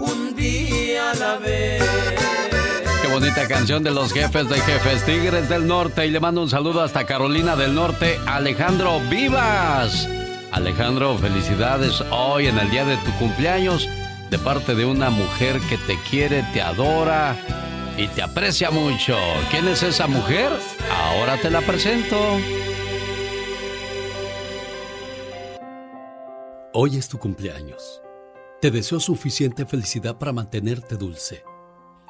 Un 0.00 0.34
día 0.36 1.12
a 1.12 1.14
la 1.14 1.38
vez. 1.38 2.21
Bonita 3.12 3.46
canción 3.46 3.82
de 3.82 3.90
los 3.90 4.10
jefes 4.10 4.48
de 4.48 4.58
jefes 4.58 5.04
Tigres 5.04 5.46
del 5.46 5.66
Norte. 5.66 6.06
Y 6.06 6.10
le 6.10 6.18
mando 6.18 6.40
un 6.40 6.48
saludo 6.48 6.80
hasta 6.80 7.04
Carolina 7.04 7.56
del 7.56 7.74
Norte, 7.74 8.18
Alejandro 8.26 9.00
Vivas. 9.10 10.08
Alejandro, 10.50 11.18
felicidades 11.18 12.02
hoy 12.10 12.46
en 12.46 12.58
el 12.58 12.70
día 12.70 12.86
de 12.86 12.96
tu 12.96 13.12
cumpleaños 13.18 13.86
de 14.30 14.38
parte 14.38 14.74
de 14.74 14.86
una 14.86 15.10
mujer 15.10 15.60
que 15.68 15.76
te 15.76 15.98
quiere, 16.08 16.42
te 16.54 16.62
adora 16.62 17.36
y 17.98 18.08
te 18.08 18.22
aprecia 18.22 18.70
mucho. 18.70 19.18
¿Quién 19.50 19.68
es 19.68 19.82
esa 19.82 20.06
mujer? 20.06 20.50
Ahora 20.90 21.36
te 21.36 21.50
la 21.50 21.60
presento. 21.60 22.16
Hoy 26.72 26.96
es 26.96 27.10
tu 27.10 27.18
cumpleaños. 27.18 28.00
Te 28.62 28.70
deseo 28.70 29.00
suficiente 29.00 29.66
felicidad 29.66 30.16
para 30.16 30.32
mantenerte 30.32 30.96
dulce, 30.96 31.44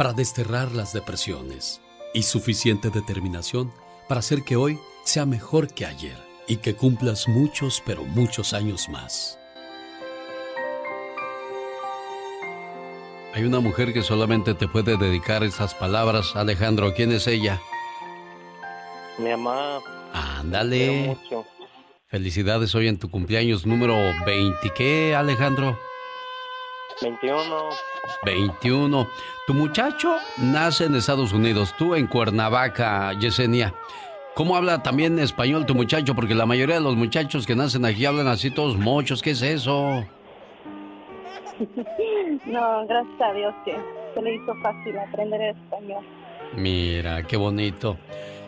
para 0.00 0.14
desterrar 0.14 0.72
las 0.72 0.94
depresiones 0.94 1.82
y 2.14 2.22
suficiente 2.22 2.88
determinación 2.88 3.70
para 4.08 4.20
hacer 4.20 4.44
que 4.44 4.56
hoy 4.56 4.78
sea 5.04 5.26
mejor 5.26 5.74
que 5.74 5.84
ayer 5.84 6.16
y 6.48 6.56
que 6.56 6.74
cumplas 6.74 7.28
muchos, 7.28 7.82
pero 7.84 8.02
muchos 8.04 8.54
años 8.54 8.88
más. 8.88 9.38
Hay 13.34 13.44
una 13.44 13.60
mujer 13.60 13.92
que 13.92 14.00
solamente 14.00 14.54
te 14.54 14.68
puede 14.68 14.96
dedicar 14.96 15.44
esas 15.44 15.74
palabras, 15.74 16.34
Alejandro. 16.34 16.94
¿Quién 16.94 17.12
es 17.12 17.26
ella? 17.26 17.60
Mi 19.18 19.28
mamá. 19.28 19.80
Ándale. 20.14 21.08
mucho. 21.08 21.44
Felicidades 22.06 22.74
hoy 22.74 22.88
en 22.88 22.98
tu 22.98 23.10
cumpleaños 23.10 23.66
número 23.66 23.98
20. 24.24 24.70
¿Qué, 24.74 25.14
Alejandro? 25.14 25.78
21. 27.02 27.70
21. 28.24 29.08
Tu 29.46 29.54
muchacho 29.54 30.16
nace 30.38 30.84
en 30.84 30.94
Estados 30.94 31.32
Unidos, 31.32 31.74
tú 31.78 31.94
en 31.94 32.06
Cuernavaca, 32.06 33.12
Yesenia. 33.18 33.74
¿Cómo 34.34 34.56
habla 34.56 34.82
también 34.82 35.18
español 35.18 35.66
tu 35.66 35.74
muchacho? 35.74 36.14
Porque 36.14 36.34
la 36.34 36.46
mayoría 36.46 36.76
de 36.76 36.80
los 36.80 36.96
muchachos 36.96 37.46
que 37.46 37.56
nacen 37.56 37.84
aquí 37.84 38.06
hablan 38.06 38.28
así 38.28 38.50
todos 38.50 38.76
mochos. 38.76 39.22
¿Qué 39.22 39.30
es 39.30 39.42
eso? 39.42 40.04
No, 42.46 42.86
gracias 42.86 43.20
a 43.20 43.32
Dios 43.34 43.54
que 43.64 43.76
se 44.14 44.22
le 44.22 44.34
hizo 44.34 44.54
fácil 44.62 44.98
aprender 44.98 45.42
español. 45.42 46.02
Mira, 46.56 47.22
qué 47.24 47.36
bonito. 47.36 47.98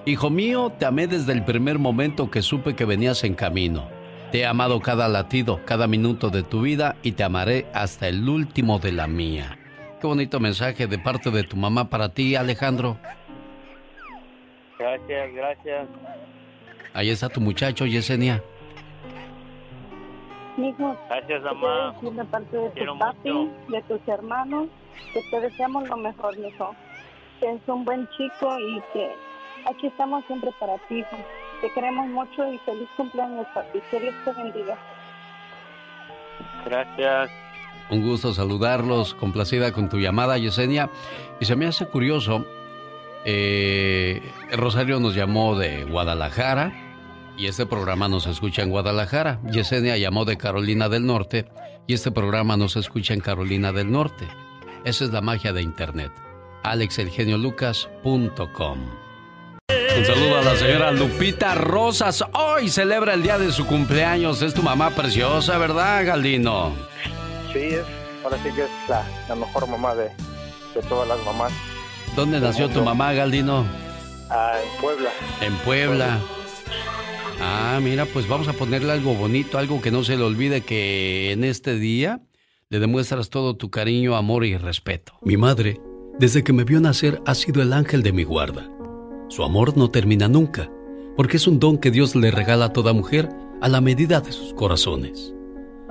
Hijo 0.07 0.31
mío, 0.31 0.73
te 0.79 0.87
amé 0.87 1.07
desde 1.07 1.33
el 1.33 1.45
primer 1.45 1.79
momento 1.79 2.31
que 2.31 2.43
supe 2.43 2.74
que 2.74 2.85
venías 2.85 3.23
en 3.23 3.35
camino. 3.35 3.87
Te 4.33 4.41
he 4.41 4.47
amado 4.47 4.81
cada 4.81 5.09
latido, 5.09 5.61
cada 5.67 5.87
minuto 5.87 6.31
de 6.31 6.43
tu 6.43 6.63
vida 6.63 6.97
y 7.03 7.13
te 7.13 7.23
amaré 7.23 7.67
hasta 7.75 8.09
el 8.09 8.27
último 8.27 8.79
de 8.79 8.91
la 8.93 9.07
mía. 9.07 9.59
Qué 10.01 10.07
bonito 10.07 10.41
mensaje 10.41 10.87
de 10.87 10.99
parte 10.99 11.31
de 11.31 11.45
tu 11.45 11.57
mamá 11.57 11.91
para 11.91 12.09
ti, 12.09 12.35
Alejandro. 12.35 12.97
Gracias, 14.79 15.35
gracias. 15.35 15.89
Ahí 16.95 17.11
está 17.11 17.29
tu 17.29 17.43
muchacho, 17.43 17.85
Yesenia. 17.85 18.43
Hijo, 20.57 20.97
Gracias, 21.09 21.43
mamá. 21.43 21.95
de 22.01 22.25
parte 22.25 22.57
de 22.57 22.71
Quiero 22.73 22.93
tu 22.95 22.99
papi, 22.99 23.31
mucho. 23.33 23.53
de 23.71 23.83
tus 23.83 24.09
hermanos, 24.09 24.69
que 25.13 25.21
te 25.31 25.41
deseamos 25.41 25.87
lo 25.89 25.97
mejor, 25.99 26.35
hijo. 26.39 26.75
Que 27.39 27.53
es 27.53 27.61
un 27.67 27.85
buen 27.85 28.09
chico 28.17 28.59
y 28.59 28.81
que 28.95 29.11
aquí 29.71 29.89
estamos 29.89 30.25
siempre 30.27 30.51
para 30.59 30.79
ti, 30.89 31.01
hijo. 31.01 31.17
Te 31.62 31.72
queremos 31.72 32.06
mucho 32.09 32.52
y 32.52 32.59
feliz 32.59 32.89
cumpleaños, 32.97 33.47
papi. 33.55 33.80
Que 33.90 34.01
Dios 34.01 34.14
te 34.24 34.32
bendiga. 34.32 34.76
Gracias. 36.66 37.30
Un 37.89 38.02
gusto 38.02 38.34
saludarlos, 38.34 39.14
complacida 39.14 39.72
con 39.72 39.89
tu 39.89 39.98
llamada, 39.98 40.36
Yesenia. 40.39 40.90
Y 41.40 41.44
se 41.44 41.55
me 41.55 41.66
hace 41.66 41.86
curioso, 41.86 42.44
eh, 43.24 44.20
Rosario 44.51 44.98
nos 44.98 45.14
llamó 45.14 45.56
de 45.56 45.84
Guadalajara 45.84 46.72
y 47.36 47.47
este 47.47 47.64
programa 47.64 48.09
nos 48.09 48.26
escucha 48.26 48.62
en 48.62 48.70
Guadalajara. 48.70 49.39
Yesenia 49.51 49.97
llamó 49.97 50.24
de 50.24 50.36
Carolina 50.36 50.89
del 50.89 51.06
Norte 51.06 51.47
y 51.86 51.94
este 51.94 52.10
programa 52.10 52.56
nos 52.56 52.74
escucha 52.76 53.14
en 53.14 53.20
Carolina 53.20 53.70
del 53.72 53.93
Norte. 53.93 54.26
Esa 54.84 55.05
es 55.05 55.12
la 55.12 55.20
magia 55.20 55.52
de 55.52 55.62
Internet. 55.62 56.10
alexelgeniolucas.com 56.64 59.02
Un 59.97 60.05
saludo 60.06 60.39
a 60.39 60.43
la 60.43 60.56
señora 60.56 60.90
Lupita 60.90 61.55
Rosas. 61.55 62.24
Hoy 62.32 62.69
celebra 62.69 63.14
el 63.14 63.23
día 63.23 63.39
de 63.39 63.52
su 63.52 63.66
cumpleaños. 63.66 64.40
Es 64.43 64.55
tu 64.55 64.62
mamá 64.62 64.90
preciosa, 64.90 65.59
¿verdad, 65.59 66.06
Galdino? 66.06 66.73
Sí, 67.52 67.59
es, 67.59 67.82
ahora 68.24 68.39
sí 68.43 68.51
que 68.55 68.62
es 68.62 68.70
la, 68.89 69.05
la 69.28 69.35
mejor 69.35 69.69
mamá 69.69 69.94
de, 69.94 70.05
de 70.74 70.82
todas 70.89 71.06
las 71.06 71.23
mamás. 71.24 71.52
¿Dónde 72.16 72.40
nació 72.40 72.69
tu 72.69 72.82
mamá, 72.82 73.12
Galdino? 73.12 73.66
Ah, 74.31 74.55
en 74.62 74.81
Puebla. 74.81 75.10
En 75.40 75.55
Puebla. 75.56 76.19
Ah, 77.40 77.78
mira, 77.82 78.06
pues 78.06 78.27
vamos 78.28 78.48
a 78.48 78.52
ponerle 78.55 78.93
algo 78.93 79.14
bonito, 79.14 79.59
algo 79.59 79.81
que 79.82 79.90
no 79.90 80.05
se 80.05 80.16
le 80.16 80.23
olvide 80.23 80.62
que 80.62 81.32
en 81.32 81.44
este 81.44 81.74
día 81.78 82.20
le 82.70 82.78
demuestras 82.78 83.28
todo 83.28 83.56
tu 83.56 83.70
cariño, 83.70 84.16
amor 84.16 84.44
y 84.47 84.56
respeto. 84.56 85.12
Mi 85.23 85.36
madre, 85.36 85.81
desde 86.19 86.43
que 86.43 86.52
me 86.52 86.64
vio 86.64 86.81
nacer, 86.81 87.20
ha 87.27 87.35
sido 87.35 87.60
el 87.60 87.73
ángel 87.73 88.02
de 88.02 88.12
mi 88.12 88.24
guarda. 88.24 88.69
Su 89.33 89.45
amor 89.45 89.79
no 89.79 89.89
termina 89.89 90.29
nunca, 90.29 90.71
porque 91.17 91.39
es 91.39 91.47
un 91.47 91.59
don 91.59 91.79
que 91.79 91.91
Dios 91.91 92.15
le 92.15 92.31
regala 92.31 92.67
a 92.67 92.73
toda 92.75 92.93
mujer 92.93 93.31
a 93.63 93.69
la 93.71 93.81
medida 93.81 94.21
de 94.21 94.31
sus 94.31 94.53
corazones. 94.53 95.33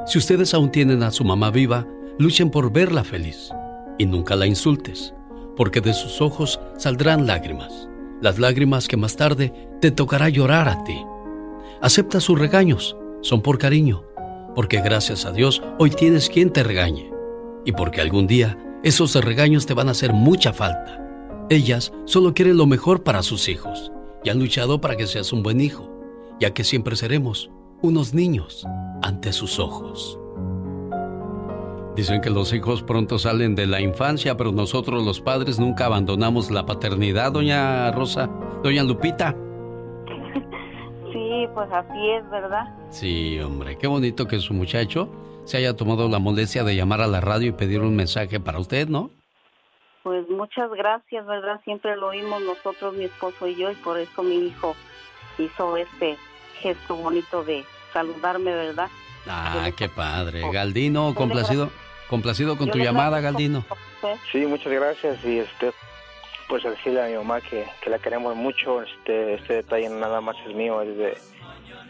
Si 0.05 0.19
ustedes 0.19 0.53
aún 0.53 0.69
tienen 0.69 1.01
a 1.01 1.09
su 1.09 1.23
mamá 1.23 1.49
viva, 1.49 1.87
luchen 2.19 2.51
por 2.51 2.71
verla 2.71 3.03
feliz 3.03 3.49
y 3.97 4.05
nunca 4.05 4.35
la 4.35 4.45
insultes, 4.45 5.15
porque 5.57 5.81
de 5.81 5.95
sus 5.95 6.21
ojos 6.21 6.59
saldrán 6.77 7.25
lágrimas, 7.25 7.89
las 8.21 8.37
lágrimas 8.37 8.87
que 8.87 8.95
más 8.95 9.15
tarde 9.15 9.51
te 9.81 9.89
tocará 9.89 10.29
llorar 10.29 10.69
a 10.69 10.83
ti. 10.83 11.03
Acepta 11.81 12.19
sus 12.19 12.37
regaños, 12.37 12.95
son 13.21 13.41
por 13.41 13.57
cariño, 13.57 14.03
porque 14.53 14.81
gracias 14.81 15.25
a 15.25 15.31
Dios 15.31 15.63
hoy 15.79 15.89
tienes 15.89 16.29
quien 16.29 16.51
te 16.51 16.61
regañe 16.61 17.09
y 17.65 17.71
porque 17.71 18.01
algún 18.01 18.27
día 18.27 18.55
esos 18.83 19.15
regaños 19.15 19.65
te 19.65 19.73
van 19.73 19.87
a 19.87 19.93
hacer 19.93 20.13
mucha 20.13 20.53
falta. 20.53 21.10
Ellas 21.51 21.91
solo 22.05 22.33
quieren 22.33 22.55
lo 22.55 22.65
mejor 22.65 23.03
para 23.03 23.21
sus 23.23 23.49
hijos 23.49 23.91
y 24.23 24.29
han 24.29 24.39
luchado 24.39 24.79
para 24.79 24.95
que 24.95 25.05
seas 25.05 25.33
un 25.33 25.43
buen 25.43 25.59
hijo, 25.59 25.91
ya 26.39 26.53
que 26.53 26.63
siempre 26.63 26.95
seremos 26.95 27.51
unos 27.81 28.13
niños 28.13 28.65
ante 29.01 29.33
sus 29.33 29.59
ojos. 29.59 30.17
Dicen 31.93 32.21
que 32.21 32.29
los 32.29 32.53
hijos 32.53 32.83
pronto 32.83 33.19
salen 33.19 33.55
de 33.55 33.67
la 33.67 33.81
infancia, 33.81 34.37
pero 34.37 34.53
nosotros 34.53 35.03
los 35.03 35.19
padres 35.19 35.59
nunca 35.59 35.87
abandonamos 35.87 36.51
la 36.51 36.65
paternidad, 36.65 37.33
doña 37.33 37.91
Rosa, 37.91 38.29
doña 38.63 38.83
Lupita. 38.83 39.35
Sí, 41.11 41.45
pues 41.53 41.69
así 41.73 42.09
es, 42.17 42.29
¿verdad? 42.29 42.63
Sí, 42.89 43.37
hombre, 43.41 43.77
qué 43.77 43.87
bonito 43.87 44.25
que 44.29 44.39
su 44.39 44.53
muchacho 44.53 45.09
se 45.43 45.57
haya 45.57 45.75
tomado 45.75 46.07
la 46.07 46.19
molestia 46.19 46.63
de 46.63 46.77
llamar 46.77 47.01
a 47.01 47.07
la 47.07 47.19
radio 47.19 47.49
y 47.49 47.51
pedir 47.51 47.81
un 47.81 47.97
mensaje 47.97 48.39
para 48.39 48.59
usted, 48.59 48.87
¿no? 48.87 49.11
Pues 50.03 50.27
muchas 50.29 50.71
gracias, 50.71 51.25
¿verdad? 51.25 51.61
Siempre 51.63 51.95
lo 51.95 52.07
oímos 52.07 52.41
nosotros, 52.41 52.93
mi 52.95 53.05
esposo 53.05 53.47
y 53.47 53.55
yo, 53.55 53.71
y 53.71 53.75
por 53.75 53.99
eso 53.99 54.23
mi 54.23 54.47
hijo 54.47 54.75
hizo 55.37 55.77
este 55.77 56.17
gesto 56.59 56.95
bonito 56.95 57.43
de 57.43 57.63
saludarme, 57.93 58.51
¿verdad? 58.53 58.89
Ah, 59.27 59.69
qué 59.75 59.89
padre. 59.89 60.41
Galdino, 60.51 61.13
complacido, 61.13 61.69
complacido 62.09 62.57
con 62.57 62.71
tu 62.71 62.79
llamada, 62.79 63.19
Galdino. 63.21 63.63
Sí, 64.31 64.45
muchas 64.45 64.73
gracias 64.73 65.23
y 65.23 65.39
este 65.39 65.71
pues 66.47 66.63
decirle 66.63 67.01
a 67.01 67.07
mi 67.07 67.13
mamá 67.15 67.39
que, 67.39 67.65
que 67.81 67.89
la 67.89 67.99
queremos 67.99 68.35
mucho. 68.35 68.81
Este 68.81 69.35
este 69.35 69.53
detalle 69.55 69.89
nada 69.89 70.19
más 70.21 70.35
es 70.47 70.55
mío, 70.55 70.81
es 70.81 70.97
de, 70.97 71.17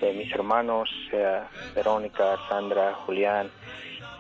de 0.02 0.14
mis 0.14 0.32
hermanos, 0.34 0.90
sea 1.10 1.50
Verónica, 1.74 2.38
Sandra, 2.50 2.94
Julián, 3.06 3.50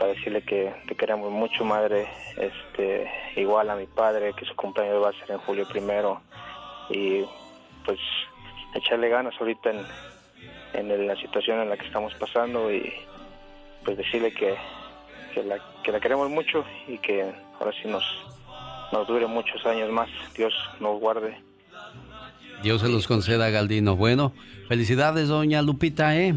para 0.02 0.14
decirle 0.14 0.42
que 0.42 0.74
te 0.88 0.96
queremos 0.96 1.32
mucho, 1.32 1.64
madre. 1.64 2.08
Este 2.36 3.08
igual 3.36 3.70
a 3.70 3.76
mi 3.76 3.86
padre 3.86 4.34
que 4.34 4.46
su 4.46 4.56
cumpleaños 4.56 5.04
va 5.04 5.10
a 5.10 5.14
ser 5.14 5.30
en 5.30 5.38
julio 5.38 5.68
primero 5.68 6.20
y 6.90 7.24
pues 7.86 8.00
echarle 8.74 9.10
ganas 9.10 9.36
ahorita 9.40 9.70
en, 10.74 11.08
la 11.08 11.16
situación 11.18 11.60
en 11.60 11.70
la 11.70 11.78
que 11.78 11.86
estamos 11.86 12.16
pasando 12.16 12.74
y 12.74 12.92
pues 13.86 13.96
decirle 13.96 14.34
que, 14.34 14.56
que, 15.36 15.44
la, 15.44 15.60
que 15.84 15.92
la 15.92 16.00
queremos 16.00 16.32
mucho 16.32 16.66
y 16.88 16.98
que 16.98 17.32
ahora 17.60 17.72
sí 17.80 17.88
nos, 17.88 18.04
nos 18.92 19.08
dure 19.08 19.28
muchos 19.28 19.64
años 19.68 19.92
más. 19.92 20.10
Dios 20.36 20.52
nos 20.80 21.00
guarde. 21.00 21.38
Dios 22.64 22.82
se 22.82 22.90
los 22.90 23.06
conceda, 23.06 23.52
Galdino. 23.52 23.96
Bueno, 23.96 24.34
felicidades, 24.68 25.28
doña 25.28 25.62
Lupita, 25.62 26.18
¿eh? 26.18 26.34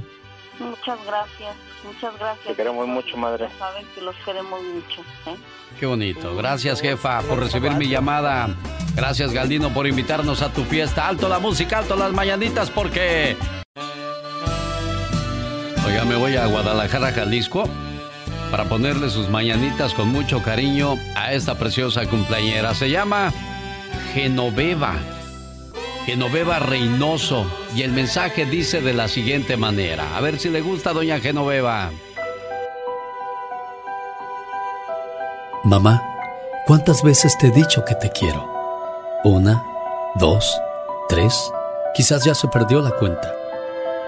Muchas 0.59 0.99
gracias, 1.07 1.57
muchas 1.85 2.19
gracias. 2.19 2.47
Te 2.47 2.55
queremos 2.55 2.87
mucho, 2.87 3.17
madre. 3.17 3.49
Saben 3.59 3.85
que 3.95 4.01
los 4.01 4.15
queremos 4.25 4.61
mucho, 4.63 5.01
¿eh? 5.27 5.37
Qué 5.79 5.87
bonito. 5.87 6.37
Gracias, 6.37 6.81
jefa, 6.81 7.21
por 7.23 7.41
recibir 7.41 7.73
mi 7.73 7.89
llamada. 7.89 8.49
Gracias, 8.95 9.33
Galdino, 9.33 9.71
por 9.71 9.87
invitarnos 9.87 10.43
a 10.43 10.53
tu 10.53 10.63
fiesta. 10.65 11.09
Alto 11.09 11.29
la 11.29 11.41
música, 11.41 11.79
alto 11.79 11.97
las 11.97 12.13
mañanitas, 12.13 12.71
porque... 12.71 13.37
Oiga, 15.87 16.05
me 16.05 16.17
voy 16.17 16.37
a 16.37 16.47
Guadalajara, 16.47 17.13
Jalisco, 17.13 17.69
para 18.51 18.65
ponerle 18.65 19.11
sus 19.11 19.29
mañanitas 19.29 19.93
con 19.95 20.09
mucho 20.09 20.43
cariño 20.43 20.95
a 21.17 21.33
esta 21.33 21.59
preciosa 21.59 22.07
cumpleañera. 22.07 22.75
Se 22.75 22.89
llama 22.89 23.33
Genoveva. 24.13 24.95
Genoveva 26.05 26.59
Reynoso. 26.59 27.47
Y 27.75 27.83
el 27.83 27.93
mensaje 27.93 28.45
dice 28.47 28.81
de 28.81 28.93
la 28.93 29.09
siguiente 29.09 29.57
manera. 29.57 30.17
A 30.17 30.21
ver 30.21 30.39
si 30.39 30.49
le 30.51 30.61
gusta, 30.61 30.93
doña 30.93 31.21
Genoveva. 31.21 31.91
Mamá, 35.65 36.03
¿cuántas 36.67 37.03
veces 37.03 37.39
te 37.39 37.47
he 37.47 37.51
dicho 37.51 37.85
que 37.87 37.95
te 37.95 38.11
quiero? 38.11 38.53
Una, 39.25 39.65
dos, 40.17 40.61
tres, 41.09 41.51
quizás 41.95 42.23
ya 42.25 42.35
se 42.35 42.49
perdió 42.49 42.83
la 42.83 42.91
cuenta. 42.91 43.35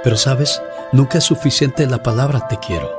Pero 0.05 0.19
sabes, 0.19 0.61
nunca 0.93 1.17
es 1.17 1.25
suficiente 1.25 1.87
la 1.87 2.03
palabra 2.03 2.47
te 2.47 2.59
quiero. 2.59 2.91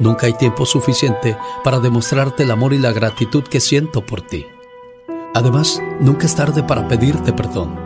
Nunca 0.00 0.26
hay 0.26 0.32
tiempo 0.32 0.66
suficiente 0.66 1.36
para 1.62 1.78
demostrarte 1.78 2.42
el 2.42 2.50
amor 2.50 2.74
y 2.74 2.78
la 2.78 2.92
gratitud 2.92 3.44
que 3.44 3.60
siento 3.60 4.04
por 4.04 4.20
ti. 4.20 4.46
Además, 5.32 5.80
nunca 6.00 6.26
es 6.26 6.34
tarde 6.34 6.64
para 6.64 6.88
pedirte 6.88 7.32
perdón. 7.32 7.85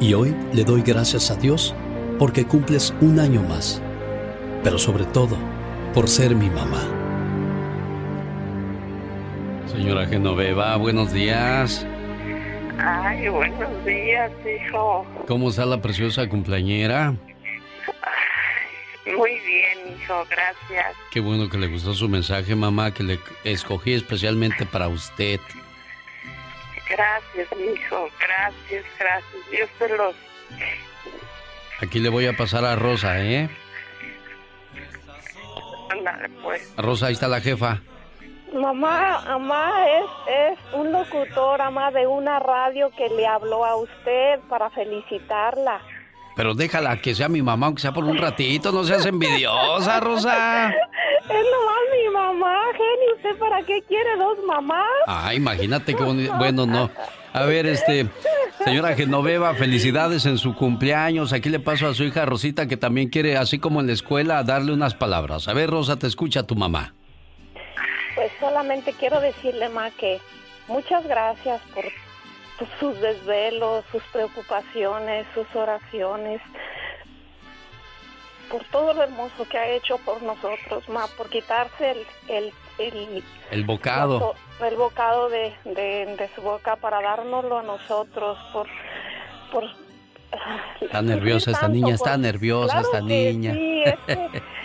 Y 0.00 0.14
hoy 0.14 0.34
le 0.52 0.62
doy 0.62 0.82
gracias 0.82 1.30
a 1.30 1.36
Dios 1.36 1.74
porque 2.20 2.46
cumples 2.46 2.94
un 3.00 3.18
año 3.18 3.42
más. 3.42 3.82
Pero 4.62 4.78
sobre 4.78 5.04
todo, 5.06 5.36
por 5.92 6.08
ser 6.08 6.36
mi 6.36 6.48
mamá. 6.48 6.86
Señora 9.66 10.06
Genoveva, 10.06 10.76
buenos 10.76 11.12
días. 11.12 11.84
Ay, 12.78 13.28
buenos 13.28 13.84
días, 13.84 14.30
hijo. 14.46 15.04
¿Cómo 15.26 15.50
está 15.50 15.66
la 15.66 15.82
preciosa 15.82 16.28
cumpleañera? 16.28 17.14
muy 19.16 19.30
bien, 19.40 19.96
hijo, 20.00 20.24
gracias. 20.30 20.94
Qué 21.10 21.18
bueno 21.18 21.48
que 21.48 21.58
le 21.58 21.66
gustó 21.66 21.94
su 21.94 22.08
mensaje, 22.08 22.54
mamá, 22.54 22.92
que 22.92 23.02
le 23.02 23.18
escogí 23.42 23.94
especialmente 23.94 24.64
para 24.64 24.86
usted. 24.86 25.40
Gracias, 26.88 27.48
hijo, 27.52 28.08
gracias, 28.18 28.84
gracias. 28.98 29.50
Dios 29.50 29.68
te 29.78 29.88
los... 29.96 30.14
Aquí 31.80 32.00
le 32.00 32.08
voy 32.08 32.26
a 32.26 32.36
pasar 32.36 32.64
a 32.64 32.74
Rosa, 32.76 33.20
¿eh? 33.20 33.48
Ándale, 35.90 36.28
pues. 36.42 36.74
Rosa, 36.76 37.06
ahí 37.06 37.12
está 37.12 37.28
la 37.28 37.40
jefa. 37.40 37.80
Mamá, 38.52 39.22
mamá 39.26 39.86
es, 39.86 40.04
es 40.26 40.58
un 40.74 40.90
locutor, 40.90 41.58
mamá, 41.58 41.90
de 41.90 42.06
una 42.06 42.38
radio 42.38 42.90
que 42.96 43.08
le 43.10 43.26
habló 43.26 43.64
a 43.64 43.76
usted 43.76 44.40
para 44.48 44.70
felicitarla. 44.70 45.80
Pero 46.38 46.54
déjala 46.54 47.00
que 47.00 47.16
sea 47.16 47.28
mi 47.28 47.42
mamá, 47.42 47.66
aunque 47.66 47.82
sea 47.82 47.90
por 47.92 48.04
un 48.04 48.16
ratito, 48.16 48.70
no 48.70 48.84
seas 48.84 49.04
envidiosa, 49.06 49.98
Rosa. 49.98 50.72
Es 51.24 51.34
nomás 51.34 51.80
mi 51.92 52.14
mamá, 52.14 52.56
Jenny. 52.72 53.12
¿Usted 53.16 53.38
para 53.40 53.60
qué 53.64 53.82
quiere 53.88 54.16
dos 54.16 54.38
mamás? 54.46 54.86
Ah, 55.08 55.34
imagínate 55.34 55.96
que 55.96 56.02
bueno, 56.38 56.64
no. 56.64 56.90
A 57.32 57.42
ver, 57.42 57.66
este, 57.66 58.06
señora 58.64 58.94
Genoveva, 58.94 59.52
felicidades 59.54 60.26
en 60.26 60.38
su 60.38 60.54
cumpleaños. 60.54 61.32
Aquí 61.32 61.48
le 61.48 61.58
paso 61.58 61.88
a 61.88 61.94
su 61.94 62.04
hija 62.04 62.24
Rosita 62.24 62.68
que 62.68 62.76
también 62.76 63.08
quiere, 63.08 63.36
así 63.36 63.58
como 63.58 63.80
en 63.80 63.88
la 63.88 63.92
escuela, 63.94 64.44
darle 64.44 64.72
unas 64.72 64.94
palabras. 64.94 65.48
A 65.48 65.54
ver, 65.54 65.68
Rosa, 65.68 65.98
te 65.98 66.06
escucha 66.06 66.44
tu 66.44 66.54
mamá. 66.54 66.94
Pues 68.14 68.30
solamente 68.38 68.94
quiero 68.96 69.20
decirle, 69.20 69.68
ma, 69.70 69.90
que 69.90 70.20
muchas 70.68 71.04
gracias 71.04 71.60
por 71.74 71.84
sus 72.80 73.00
desvelos, 73.00 73.84
sus 73.92 74.02
preocupaciones, 74.12 75.26
sus 75.34 75.46
oraciones, 75.54 76.40
por 78.50 78.64
todo 78.64 78.94
lo 78.94 79.02
hermoso 79.02 79.46
que 79.48 79.58
ha 79.58 79.68
hecho 79.68 79.98
por 79.98 80.22
nosotros, 80.22 80.88
ma, 80.88 81.06
por 81.16 81.28
quitarse 81.28 81.90
el 81.90 82.06
el, 82.28 82.52
el, 82.78 83.24
el 83.50 83.64
bocado, 83.64 84.34
el 84.64 84.76
bocado 84.76 85.28
de, 85.28 85.52
de, 85.64 86.30
su 86.34 86.42
boca 86.42 86.76
para 86.76 87.00
dárnoslo 87.00 87.58
a 87.58 87.62
nosotros, 87.62 88.38
por 88.52 88.66
por 89.52 89.64
Está 90.80 91.00
nerviosa 91.00 91.52
esta 91.52 91.68
niña, 91.68 91.94
está 91.94 92.18
nerviosa 92.18 92.80
esta 92.80 93.00
niña. 93.00 93.54
Sí, 93.54 93.82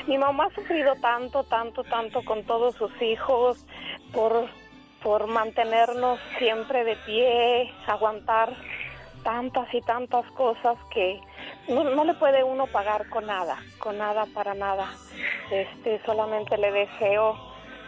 mi 0.07 0.17
mamá 0.17 0.47
ha 0.47 0.55
sufrido 0.55 0.93
tanto, 1.01 1.43
tanto, 1.45 1.83
tanto 1.85 2.21
con 2.25 2.43
todos 2.43 2.75
sus 2.75 2.91
hijos 3.01 3.65
por 4.11 4.49
por 5.03 5.27
mantenernos 5.27 6.19
siempre 6.37 6.85
de 6.85 6.95
pie, 7.05 7.71
aguantar 7.87 8.53
tantas 9.23 9.73
y 9.73 9.81
tantas 9.81 10.25
cosas 10.31 10.77
que 10.93 11.19
no, 11.67 12.03
le 12.03 12.13
puede 12.13 12.43
uno 12.43 12.67
pagar 12.67 13.09
con 13.09 13.25
nada, 13.25 13.57
con 13.79 13.97
nada 13.97 14.25
para 14.33 14.53
nada. 14.53 14.91
Este, 15.51 16.01
solamente 16.05 16.57
le 16.57 16.71
deseo, 16.71 17.37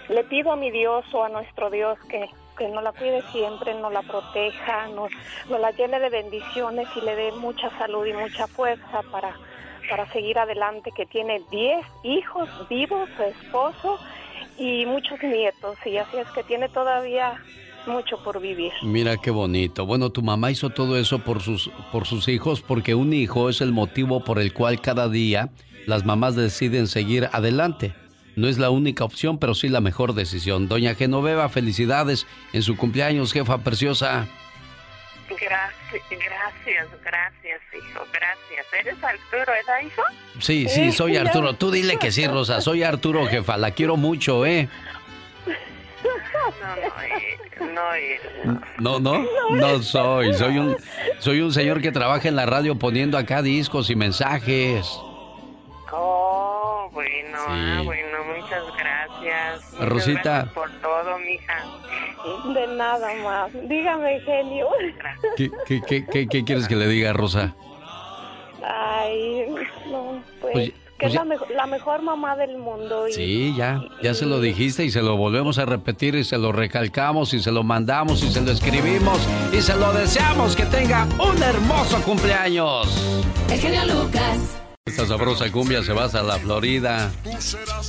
le 0.09 0.23
pido 0.25 0.51
a 0.51 0.55
mi 0.55 0.71
Dios 0.71 1.05
o 1.13 1.23
a 1.23 1.29
nuestro 1.29 1.69
Dios 1.69 1.97
que, 2.09 2.29
que 2.57 2.67
nos 2.67 2.83
la 2.83 2.91
cuide 2.91 3.21
siempre, 3.31 3.73
nos 3.75 3.91
la 3.91 4.01
proteja, 4.01 4.87
nos, 4.87 5.11
nos 5.49 5.59
la 5.59 5.71
llene 5.71 5.99
de 5.99 6.09
bendiciones 6.09 6.87
y 6.95 7.01
le 7.01 7.15
dé 7.15 7.31
mucha 7.33 7.69
salud 7.77 8.05
y 8.05 8.13
mucha 8.13 8.47
fuerza 8.47 9.01
para, 9.11 9.35
para 9.89 10.05
seguir 10.11 10.37
adelante, 10.39 10.91
que 10.95 11.05
tiene 11.05 11.41
10 11.49 11.85
hijos 12.03 12.49
vivos, 12.69 13.09
su 13.15 13.23
esposo 13.23 13.99
y 14.57 14.85
muchos 14.85 15.21
nietos, 15.21 15.77
y 15.85 15.97
así 15.97 16.17
es 16.17 16.27
que 16.29 16.43
tiene 16.43 16.69
todavía 16.69 17.41
mucho 17.87 18.17
por 18.23 18.41
vivir. 18.41 18.71
Mira 18.83 19.17
qué 19.17 19.31
bonito. 19.31 19.85
Bueno, 19.85 20.09
tu 20.09 20.21
mamá 20.21 20.51
hizo 20.51 20.69
todo 20.69 20.97
eso 20.97 21.19
por 21.19 21.41
sus, 21.41 21.69
por 21.91 22.05
sus 22.05 22.27
hijos 22.27 22.61
porque 22.61 22.95
un 22.95 23.13
hijo 23.13 23.49
es 23.49 23.61
el 23.61 23.71
motivo 23.71 24.23
por 24.23 24.39
el 24.39 24.53
cual 24.53 24.81
cada 24.81 25.09
día 25.09 25.49
las 25.85 26.05
mamás 26.05 26.35
deciden 26.35 26.87
seguir 26.87 27.29
adelante. 27.31 27.93
No 28.35 28.47
es 28.47 28.57
la 28.57 28.69
única 28.69 29.05
opción, 29.05 29.37
pero 29.37 29.55
sí 29.55 29.69
la 29.69 29.81
mejor 29.81 30.13
decisión. 30.13 30.67
Doña 30.67 30.95
Genoveva, 30.95 31.47
felicidades 31.47 32.27
en 32.51 32.63
su 32.63 32.75
cumpleaños, 32.75 33.31
jefa 33.31 33.59
preciosa. 33.59 34.27
Gracias, 35.39 36.03
gracias, 36.09 36.87
gracias, 37.03 37.61
hijo, 37.73 38.05
gracias. 38.11 38.65
¿Eres 38.79 39.03
Arturo, 39.03 39.45
¿verdad, 39.45 39.81
hijo? 39.85 40.01
Sí, 40.39 40.67
sí, 40.69 40.91
soy 40.91 41.17
Arturo. 41.17 41.53
Tú 41.53 41.71
dile 41.71 41.97
que 41.97 42.11
sí, 42.11 42.27
Rosa. 42.27 42.61
Soy 42.61 42.83
Arturo, 42.83 43.25
jefa. 43.27 43.57
La 43.57 43.71
quiero 43.71 43.97
mucho, 43.97 44.45
¿eh? 44.45 44.69
No, 48.79 48.99
no, 48.99 48.99
no, 48.99 49.19
no, 49.19 49.55
no 49.55 49.83
soy. 49.83 50.33
Soy 50.33 50.57
un, 50.57 50.77
soy 51.19 51.41
un 51.41 51.51
señor 51.53 51.81
que 51.81 51.91
trabaja 51.91 52.27
en 52.27 52.35
la 52.35 52.45
radio 52.45 52.75
poniendo 52.75 53.17
acá 53.17 53.41
discos 53.41 53.89
y 53.89 53.95
mensajes. 53.95 54.85
Oh, 55.91 56.54
bueno, 56.91 57.37
ah, 57.47 57.81
bueno, 57.83 58.17
muchas 58.35 58.63
gracias. 58.77 59.79
Rosita. 59.79 60.51
por 60.53 60.69
todo, 60.81 61.17
mija. 61.19 61.63
De 62.53 62.67
nada 62.75 63.13
más. 63.23 63.51
Dígame, 63.67 64.19
genio. 64.21 64.67
¿Qué, 65.37 65.49
qué, 65.65 65.81
qué, 66.09 66.27
qué, 66.27 66.43
quieres 66.43 66.67
que 66.67 66.75
le 66.75 66.87
diga, 66.87 67.13
Rosa? 67.13 67.55
Ay, 68.63 69.45
no, 69.91 70.23
pues... 70.41 70.53
que 70.97 71.05
es 71.07 71.15
pues 71.15 71.39
la, 71.53 71.67
mejor 71.67 72.01
mamá 72.01 72.35
del 72.35 72.57
mundo. 72.57 73.05
sí, 73.11 73.53
ya, 73.55 73.83
ya 74.01 74.13
se 74.15 74.25
lo 74.25 74.39
dijiste 74.39 74.85
y 74.85 74.91
se 74.91 75.01
lo 75.01 75.17
volvemos 75.17 75.59
a 75.59 75.65
repetir 75.65 76.15
y 76.15 76.23
se 76.23 76.37
lo 76.37 76.51
recalcamos 76.51 77.33
y 77.33 77.41
se 77.41 77.51
lo 77.51 77.63
mandamos 77.63 78.23
y 78.23 78.31
se 78.31 78.41
lo 78.41 78.51
escribimos 78.51 79.19
y 79.53 79.61
se 79.61 79.75
lo 79.75 79.93
deseamos 79.93 80.55
que 80.55 80.65
tenga 80.65 81.05
un 81.19 81.43
hermoso 81.43 82.01
cumpleaños. 82.01 82.87
El 83.51 83.59
genio 83.59 83.85
Lucas. 83.85 84.64
Esta 84.85 85.07
sabrosa 85.07 85.51
cumbia 85.51 85.81
se 85.81 85.93
va 85.93 86.05
a 86.05 86.23
la 86.23 86.37
Florida 86.37 87.11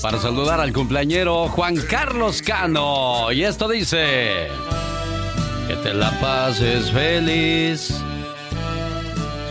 para 0.01 0.19
saludar 0.19 0.61
al 0.61 0.73
cumpleañero 0.73 1.49
Juan 1.49 1.77
Carlos 1.77 2.41
Cano. 2.41 3.31
Y 3.33 3.43
esto 3.43 3.69
dice, 3.69 4.49
que 5.69 5.77
te 5.77 5.93
la 5.93 6.19
pases 6.21 6.91
feliz 6.91 8.03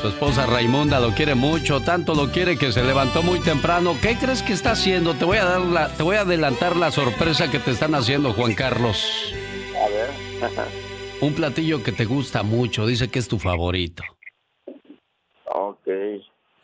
su 0.06 0.10
esposa 0.10 0.46
Raimunda 0.46 1.00
lo 1.00 1.16
quiere 1.16 1.34
mucho, 1.34 1.82
tanto 1.82 2.14
lo 2.14 2.32
quiere 2.32 2.58
que 2.58 2.72
se 2.72 2.84
levantó 2.84 3.24
muy 3.24 3.40
temprano. 3.40 3.96
¿Qué 4.02 4.16
crees 4.16 4.44
que 4.44 4.54
está 4.54 4.72
haciendo? 4.72 5.16
Te 5.16 5.26
voy 5.26 5.38
a 5.38 5.46
dar 5.46 5.62
la, 5.62 5.88
te 5.90 6.04
voy 6.04 6.18
a 6.18 6.22
adelantar 6.22 6.76
la 6.76 6.92
sorpresa 6.92 7.50
que 7.50 7.58
te 7.58 7.72
están 7.72 7.96
haciendo, 7.96 8.32
Juan 8.34 8.54
Carlos. 8.54 9.34
A 9.84 9.90
ver. 9.90 10.10
Un 11.22 11.34
platillo 11.34 11.82
que 11.82 11.92
te 11.92 12.06
gusta 12.06 12.44
mucho, 12.44 12.86
dice 12.86 13.08
que 13.08 13.18
es 13.18 13.28
tu 13.28 13.40
favorito. 13.40 14.04
Ok. 15.46 15.88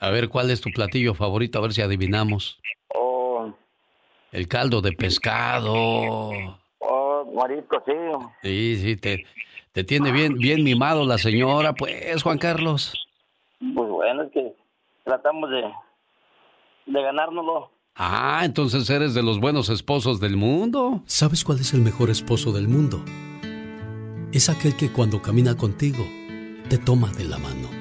A 0.01 0.09
ver, 0.09 0.29
¿cuál 0.29 0.49
es 0.49 0.61
tu 0.61 0.71
platillo 0.71 1.13
favorito? 1.13 1.59
A 1.59 1.61
ver 1.61 1.73
si 1.73 1.81
adivinamos. 1.83 2.59
Oh. 2.95 3.53
El 4.31 4.47
caldo 4.47 4.81
de 4.81 4.93
pescado. 4.93 5.71
Oh, 6.79 7.31
marisco, 7.35 7.83
sí. 7.85 7.93
Sí, 8.41 8.77
sí, 8.81 8.95
te, 8.97 9.25
te 9.73 9.83
tiene 9.83 10.11
bien, 10.11 10.33
bien 10.39 10.63
mimado 10.63 11.05
la 11.05 11.19
señora, 11.19 11.73
pues, 11.73 12.23
Juan 12.23 12.39
Carlos. 12.39 12.93
Pues 13.59 13.89
bueno, 13.89 14.23
es 14.23 14.31
que 14.31 14.55
tratamos 15.03 15.51
de, 15.51 15.71
de 16.87 17.01
ganárnoslo. 17.03 17.69
Ah, 17.95 18.41
entonces 18.43 18.89
eres 18.89 19.13
de 19.13 19.21
los 19.21 19.39
buenos 19.39 19.69
esposos 19.69 20.19
del 20.19 20.35
mundo. 20.35 21.03
¿Sabes 21.05 21.43
cuál 21.43 21.59
es 21.59 21.75
el 21.75 21.81
mejor 21.81 22.09
esposo 22.09 22.51
del 22.51 22.67
mundo? 22.67 23.05
Es 24.33 24.49
aquel 24.49 24.75
que 24.75 24.91
cuando 24.91 25.21
camina 25.21 25.55
contigo 25.55 26.03
te 26.69 26.79
toma 26.79 27.11
de 27.11 27.25
la 27.25 27.37
mano. 27.37 27.80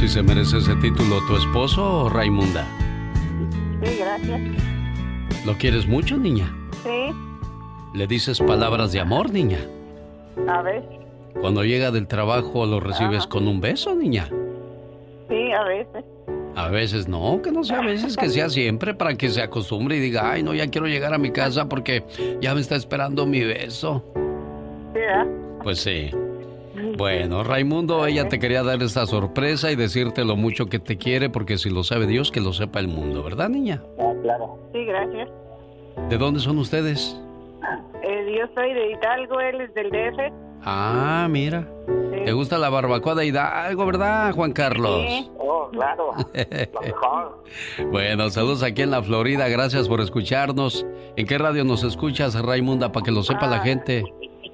Si 0.00 0.08
se 0.08 0.22
merece 0.22 0.56
ese 0.56 0.74
título 0.76 1.18
tu 1.28 1.36
esposo 1.36 2.04
o 2.04 2.08
Raimunda. 2.08 2.66
Sí, 3.84 3.98
gracias. 3.98 4.40
¿Lo 5.44 5.58
quieres 5.58 5.86
mucho, 5.86 6.16
niña? 6.16 6.50
Sí, 6.82 7.12
¿Le 7.92 8.06
dices 8.06 8.40
palabras 8.40 8.92
de 8.92 9.00
amor, 9.00 9.30
niña? 9.30 9.58
a 10.48 10.62
ver. 10.62 10.82
Cuando 11.38 11.64
llega 11.64 11.90
del 11.90 12.06
trabajo 12.06 12.64
lo 12.64 12.80
recibes 12.80 13.26
con 13.26 13.46
un 13.46 13.60
beso, 13.60 13.94
niña. 13.94 14.26
Sí, 15.28 15.52
a 15.52 15.64
veces. 15.64 16.04
A 16.56 16.68
veces 16.68 17.06
no, 17.06 17.42
que 17.42 17.52
no 17.52 17.62
sea 17.62 17.80
a 17.80 17.84
veces, 17.84 18.16
que 18.16 18.30
sea 18.30 18.48
siempre 18.48 18.94
para 18.94 19.16
que 19.16 19.28
se 19.28 19.42
acostumbre 19.42 19.98
y 19.98 20.00
diga, 20.00 20.30
ay, 20.30 20.42
no, 20.42 20.54
ya 20.54 20.68
quiero 20.68 20.86
llegar 20.86 21.12
a 21.12 21.18
mi 21.18 21.30
casa 21.30 21.68
porque 21.68 22.04
ya 22.40 22.54
me 22.54 22.62
está 22.62 22.74
esperando 22.74 23.26
mi 23.26 23.44
beso. 23.44 24.02
Sí. 24.94 25.00
Pues 25.62 25.78
sí. 25.80 26.10
Bueno, 27.00 27.42
Raimundo, 27.44 28.04
ella 28.04 28.28
te 28.28 28.38
quería 28.38 28.62
dar 28.62 28.82
esta 28.82 29.06
sorpresa 29.06 29.72
y 29.72 29.74
decirte 29.74 30.22
lo 30.22 30.36
mucho 30.36 30.66
que 30.66 30.78
te 30.78 30.98
quiere, 30.98 31.30
porque 31.30 31.56
si 31.56 31.70
lo 31.70 31.82
sabe 31.82 32.06
Dios, 32.06 32.30
que 32.30 32.40
lo 32.40 32.52
sepa 32.52 32.78
el 32.78 32.88
mundo, 32.88 33.22
¿verdad, 33.22 33.48
niña? 33.48 33.82
Ah, 33.98 34.12
claro. 34.20 34.58
Sí, 34.74 34.84
gracias. 34.84 35.30
¿De 36.10 36.18
dónde 36.18 36.40
son 36.40 36.58
ustedes? 36.58 37.18
Eh, 38.02 38.36
yo 38.38 38.46
soy 38.54 38.74
de 38.74 38.90
Hidalgo, 38.92 39.40
él 39.40 39.62
es 39.62 39.72
del 39.72 39.88
DF. 39.90 40.30
Ah, 40.62 41.26
mira. 41.30 41.66
¿Te 42.26 42.32
gusta 42.32 42.58
la 42.58 42.68
barbacoa 42.68 43.14
de 43.14 43.28
Hidalgo, 43.28 43.86
verdad, 43.86 44.34
Juan 44.34 44.52
Carlos? 44.52 45.06
Sí. 45.08 45.30
Oh, 45.38 45.70
claro. 45.72 46.12
Lo 46.74 46.80
mejor. 46.82 47.44
Bueno, 47.90 48.28
saludos 48.28 48.62
aquí 48.62 48.82
en 48.82 48.90
la 48.90 49.02
Florida, 49.02 49.48
gracias 49.48 49.88
por 49.88 50.02
escucharnos. 50.02 50.84
¿En 51.16 51.26
qué 51.26 51.38
radio 51.38 51.64
nos 51.64 51.82
escuchas, 51.82 52.38
Raimunda, 52.38 52.92
para 52.92 53.04
que 53.04 53.10
lo 53.10 53.22
sepa 53.22 53.46
la 53.46 53.56
Ah, 53.56 53.60
gente? 53.60 54.04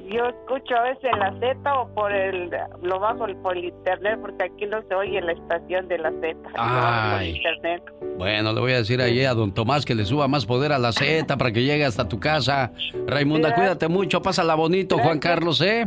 Yo 0.08 0.26
escucho 0.26 0.76
a 0.76 0.82
veces 0.82 1.04
en 1.04 1.18
la 1.18 1.32
Z 1.40 1.74
o 1.74 1.88
por 1.94 2.12
el, 2.12 2.50
lo 2.82 3.00
bajo 3.00 3.26
por 3.42 3.56
el 3.56 3.64
internet 3.64 4.18
porque 4.20 4.44
aquí 4.44 4.66
no 4.66 4.80
se 4.88 4.94
oye 4.94 5.20
la 5.20 5.32
estación 5.32 5.88
de 5.88 5.98
la 5.98 6.10
Z. 6.10 6.34
Por 6.42 6.52
Ay. 6.56 7.36
internet. 7.36 7.82
Bueno, 8.16 8.52
le 8.52 8.60
voy 8.60 8.72
a 8.72 8.76
decir 8.76 9.00
ahí 9.00 9.24
a 9.24 9.34
don 9.34 9.52
Tomás 9.52 9.84
que 9.84 9.94
le 9.94 10.04
suba 10.04 10.28
más 10.28 10.46
poder 10.46 10.72
a 10.72 10.78
la 10.78 10.92
Z 10.92 11.36
para 11.36 11.50
que 11.50 11.62
llegue 11.62 11.84
hasta 11.84 12.08
tu 12.08 12.20
casa. 12.20 12.72
Raimunda, 13.06 13.54
cuídate 13.54 13.88
mucho, 13.88 14.22
pásala 14.22 14.54
bonito, 14.54 14.98
Juan 14.98 15.18
Carlos, 15.18 15.60
¿eh? 15.60 15.86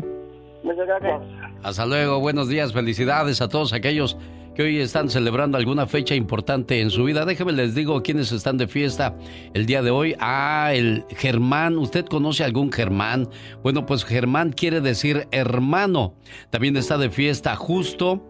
Gracias. 0.64 1.22
Hasta 1.64 1.86
luego, 1.86 2.20
buenos 2.20 2.50
días, 2.50 2.74
felicidades 2.74 3.42
a 3.42 3.48
todos 3.48 3.74
aquellos 3.74 4.18
que 4.60 4.64
hoy 4.64 4.82
están 4.82 5.10
celebrando 5.10 5.58
alguna 5.58 5.88
fecha 5.88 6.16
importante 6.16 6.82
en 6.82 6.90
su 6.90 7.06
vida. 7.06 7.24
Déjenme 7.24 7.54
les 7.54 7.76
digo 7.76 8.04
quiénes 8.04 8.34
están 8.34 8.58
de 8.58 8.68
fiesta 8.68 9.16
el 9.54 9.66
día 9.66 9.82
de 9.82 9.90
hoy. 9.90 10.18
Ah, 10.20 10.72
el 10.74 11.06
Germán. 11.16 11.78
¿Usted 11.78 12.06
conoce 12.06 12.44
algún 12.44 12.70
Germán? 12.70 13.30
Bueno, 13.64 13.86
pues 13.86 14.04
Germán 14.04 14.52
quiere 14.52 14.82
decir 14.82 15.30
hermano. 15.32 16.16
También 16.50 16.76
está 16.76 16.98
de 16.98 17.10
fiesta 17.10 17.56
Justo 17.56 18.22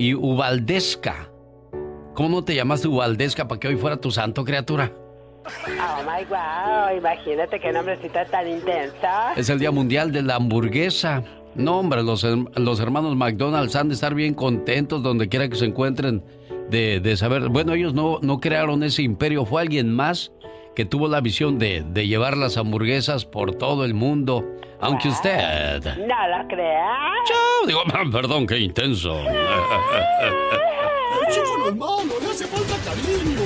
y 0.00 0.14
Ubaldesca. 0.14 1.30
¿Cómo 2.14 2.28
no 2.28 2.42
te 2.42 2.56
llamaste 2.56 2.88
Ubaldesca 2.88 3.46
para 3.46 3.60
que 3.60 3.68
hoy 3.68 3.76
fuera 3.76 3.98
tu 3.98 4.10
santo, 4.10 4.44
criatura? 4.44 4.92
Oh 5.46 6.02
my 6.02 6.24
wow, 6.24 6.96
imagínate 6.98 7.60
qué 7.60 7.70
nombrecito 7.70 8.18
tan 8.32 8.48
intenso. 8.48 9.06
Es 9.36 9.48
el 9.48 9.60
Día 9.60 9.70
Mundial 9.70 10.10
de 10.10 10.22
la 10.22 10.34
Hamburguesa. 10.34 11.22
No, 11.54 11.78
hombre, 11.80 12.02
los, 12.02 12.24
los 12.24 12.80
hermanos 12.80 13.16
McDonald's 13.16 13.76
han 13.76 13.88
de 13.88 13.94
estar 13.94 14.14
bien 14.14 14.34
contentos 14.34 15.02
donde 15.02 15.28
quiera 15.28 15.48
que 15.48 15.56
se 15.56 15.66
encuentren 15.66 16.24
de, 16.70 17.00
de 17.00 17.16
saber. 17.16 17.48
Bueno, 17.48 17.74
ellos 17.74 17.92
no, 17.94 18.18
no 18.22 18.40
crearon 18.40 18.82
ese 18.82 19.02
imperio, 19.02 19.44
fue 19.44 19.62
alguien 19.62 19.92
más 19.92 20.32
que 20.74 20.84
tuvo 20.86 21.08
la 21.08 21.20
visión 21.20 21.58
de, 21.58 21.84
de 21.86 22.06
llevar 22.06 22.36
las 22.36 22.56
hamburguesas 22.56 23.26
por 23.26 23.54
todo 23.54 23.84
el 23.84 23.94
mundo. 23.94 24.44
Aunque 24.80 25.08
usted. 25.08 25.84
No 25.84 26.38
lo 26.38 26.48
creas. 26.48 27.12
Chao, 27.26 27.66
digo, 27.66 27.80
perdón, 28.10 28.46
qué 28.46 28.58
intenso. 28.58 29.14
Chico 31.30 31.68
hermano, 31.68 32.12
le 32.20 32.26
hace 32.30 32.46
falta 32.46 32.74
cariño. 32.84 33.40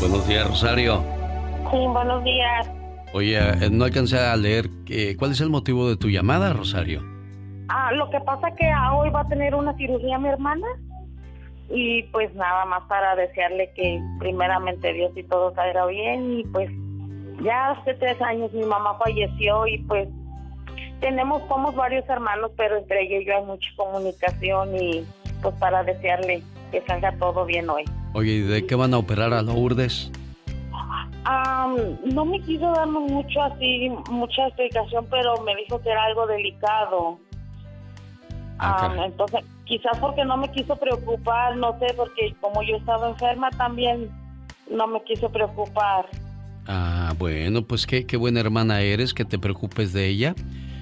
Buenos 0.00 0.26
días, 0.26 0.48
Rosario. 0.48 1.04
Sí, 1.70 1.78
buenos 1.92 2.24
días. 2.24 2.68
Oye, 3.16 3.38
eh, 3.38 3.70
no 3.70 3.86
alcancé 3.86 4.18
a 4.18 4.36
leer. 4.36 4.68
eh, 4.90 5.16
¿Cuál 5.18 5.32
es 5.32 5.40
el 5.40 5.48
motivo 5.48 5.88
de 5.88 5.96
tu 5.96 6.10
llamada, 6.10 6.52
Rosario? 6.52 7.00
Ah, 7.70 7.90
lo 7.92 8.10
que 8.10 8.20
pasa 8.20 8.54
que 8.54 8.68
ah, 8.68 8.94
hoy 8.94 9.08
va 9.08 9.22
a 9.22 9.28
tener 9.28 9.54
una 9.54 9.74
cirugía 9.78 10.18
mi 10.18 10.28
hermana 10.28 10.66
y 11.70 12.02
pues 12.12 12.34
nada 12.34 12.66
más 12.66 12.82
para 12.90 13.16
desearle 13.16 13.72
que 13.74 14.02
primeramente 14.18 14.92
Dios 14.92 15.12
y 15.16 15.22
todo 15.22 15.54
salga 15.54 15.86
bien 15.86 16.40
y 16.40 16.44
pues 16.44 16.70
ya 17.42 17.70
hace 17.70 17.94
tres 17.94 18.20
años 18.20 18.52
mi 18.52 18.66
mamá 18.66 18.98
falleció 18.98 19.66
y 19.66 19.78
pues 19.78 20.10
tenemos, 21.00 21.40
somos 21.48 21.74
varios 21.74 22.06
hermanos, 22.10 22.50
pero 22.54 22.76
entre 22.76 23.02
ellos 23.02 23.22
y 23.22 23.26
yo 23.28 23.38
hay 23.38 23.44
mucha 23.46 23.68
comunicación 23.76 24.76
y 24.76 25.06
pues 25.40 25.54
para 25.54 25.82
desearle 25.84 26.42
que 26.70 26.82
salga 26.86 27.16
todo 27.18 27.46
bien 27.46 27.70
hoy. 27.70 27.84
Oye, 28.12 28.32
¿y 28.32 28.40
de 28.42 28.66
qué 28.66 28.74
van 28.74 28.92
a 28.92 28.98
operar 28.98 29.32
a 29.32 29.40
Lourdes? 29.40 30.12
No 32.04 32.24
me 32.24 32.40
quiso 32.40 32.70
darme 32.72 33.00
mucho 33.00 33.42
así, 33.42 33.90
mucha 34.10 34.46
explicación, 34.46 35.06
pero 35.10 35.40
me 35.42 35.56
dijo 35.56 35.80
que 35.80 35.90
era 35.90 36.04
algo 36.04 36.26
delicado. 36.26 37.18
Ah, 38.58 38.94
entonces, 39.04 39.44
quizás 39.64 39.98
porque 39.98 40.24
no 40.24 40.36
me 40.36 40.50
quiso 40.50 40.76
preocupar, 40.76 41.56
no 41.56 41.78
sé, 41.78 41.92
porque 41.96 42.34
como 42.40 42.62
yo 42.62 42.76
estaba 42.76 43.08
enferma 43.08 43.50
también 43.50 44.08
no 44.70 44.86
me 44.86 45.02
quiso 45.04 45.28
preocupar. 45.30 46.06
Ah, 46.66 47.12
bueno, 47.18 47.62
pues 47.62 47.86
qué, 47.86 48.06
qué 48.06 48.16
buena 48.16 48.40
hermana 48.40 48.80
eres, 48.80 49.12
que 49.12 49.24
te 49.24 49.38
preocupes 49.38 49.92
de 49.92 50.06
ella. 50.08 50.34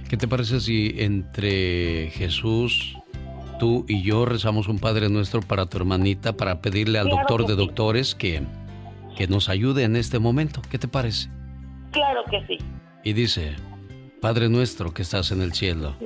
¿Qué 0.09 0.17
te 0.17 0.29
parece 0.29 0.61
si 0.61 0.95
entre 0.99 2.11
Jesús, 2.11 2.97
tú 3.59 3.85
y 3.89 4.03
yo 4.03 4.25
rezamos 4.25 4.69
un 4.69 4.79
Padre 4.79 5.09
Nuestro 5.09 5.41
para 5.41 5.67
tu 5.67 5.79
hermanita, 5.79 6.35
para 6.35 6.61
pedirle 6.61 6.99
al 6.99 7.09
Claro 7.09 7.21
doctor 7.21 7.47
de 7.47 7.55
sí. 7.55 7.59
doctores 7.59 8.15
que, 8.15 8.43
que 9.17 9.27
nos 9.27 9.49
ayude 9.49 9.85
en 9.85 9.97
este 9.97 10.19
momento? 10.19 10.61
¿Qué 10.71 10.79
te 10.79 10.89
parece? 10.89 11.29
Claro 11.93 12.23
que 12.31 12.45
sí. 12.47 12.59
Y 13.03 13.13
dice, 13.13 13.55
Padre 14.21 14.49
Nuestro 14.49 14.93
que 14.93 15.03
estás 15.03 15.31
en 15.31 15.43
el 15.43 15.53
cielo. 15.53 15.97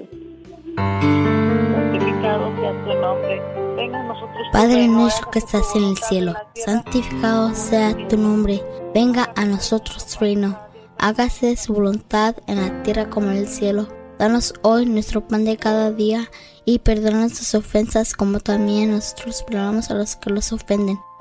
Santificado 0.77 2.55
sea 2.57 2.85
tu 2.85 2.95
nombre. 3.01 3.59
Venga 3.77 4.01
a 4.01 4.03
nosotros. 4.03 4.47
tu 4.47 4.53
Padre 4.53 4.75
reino, 4.75 5.01
nuestro 5.01 5.31
que 5.31 5.39
estás 5.39 5.77
en 5.77 5.85
el 5.85 5.97
cielo, 5.97 6.35
santificado 6.55 7.55
sea 7.55 8.09
tu 8.09 8.17
nombre, 8.17 8.61
venga 8.93 9.33
a 9.37 9.45
nosotros 9.45 10.05
tu 10.07 10.19
reino, 10.19 10.59
hágase 10.99 11.57
su 11.57 11.75
voluntad 11.75 12.35
en 12.49 12.61
la 12.61 12.83
tierra 12.83 13.09
como 13.09 13.31
en 13.31 13.37
el 13.37 13.47
cielo. 13.47 13.87
Danos 14.19 14.55
hoy 14.63 14.85
nuestro 14.85 15.29
pan 15.29 15.45
de 15.45 15.57
cada 15.57 15.93
día 15.93 16.29
y 16.65 16.81
perdona 16.81 17.21
nuestras 17.21 17.55
ofensas 17.55 18.15
como 18.15 18.41
también 18.41 18.91
nosotros 18.91 19.45
perdonamos 19.45 19.93
a 19.93 19.95
los 19.95 20.17
que 20.17 20.31
los 20.31 20.53
ofenden. 20.53 20.99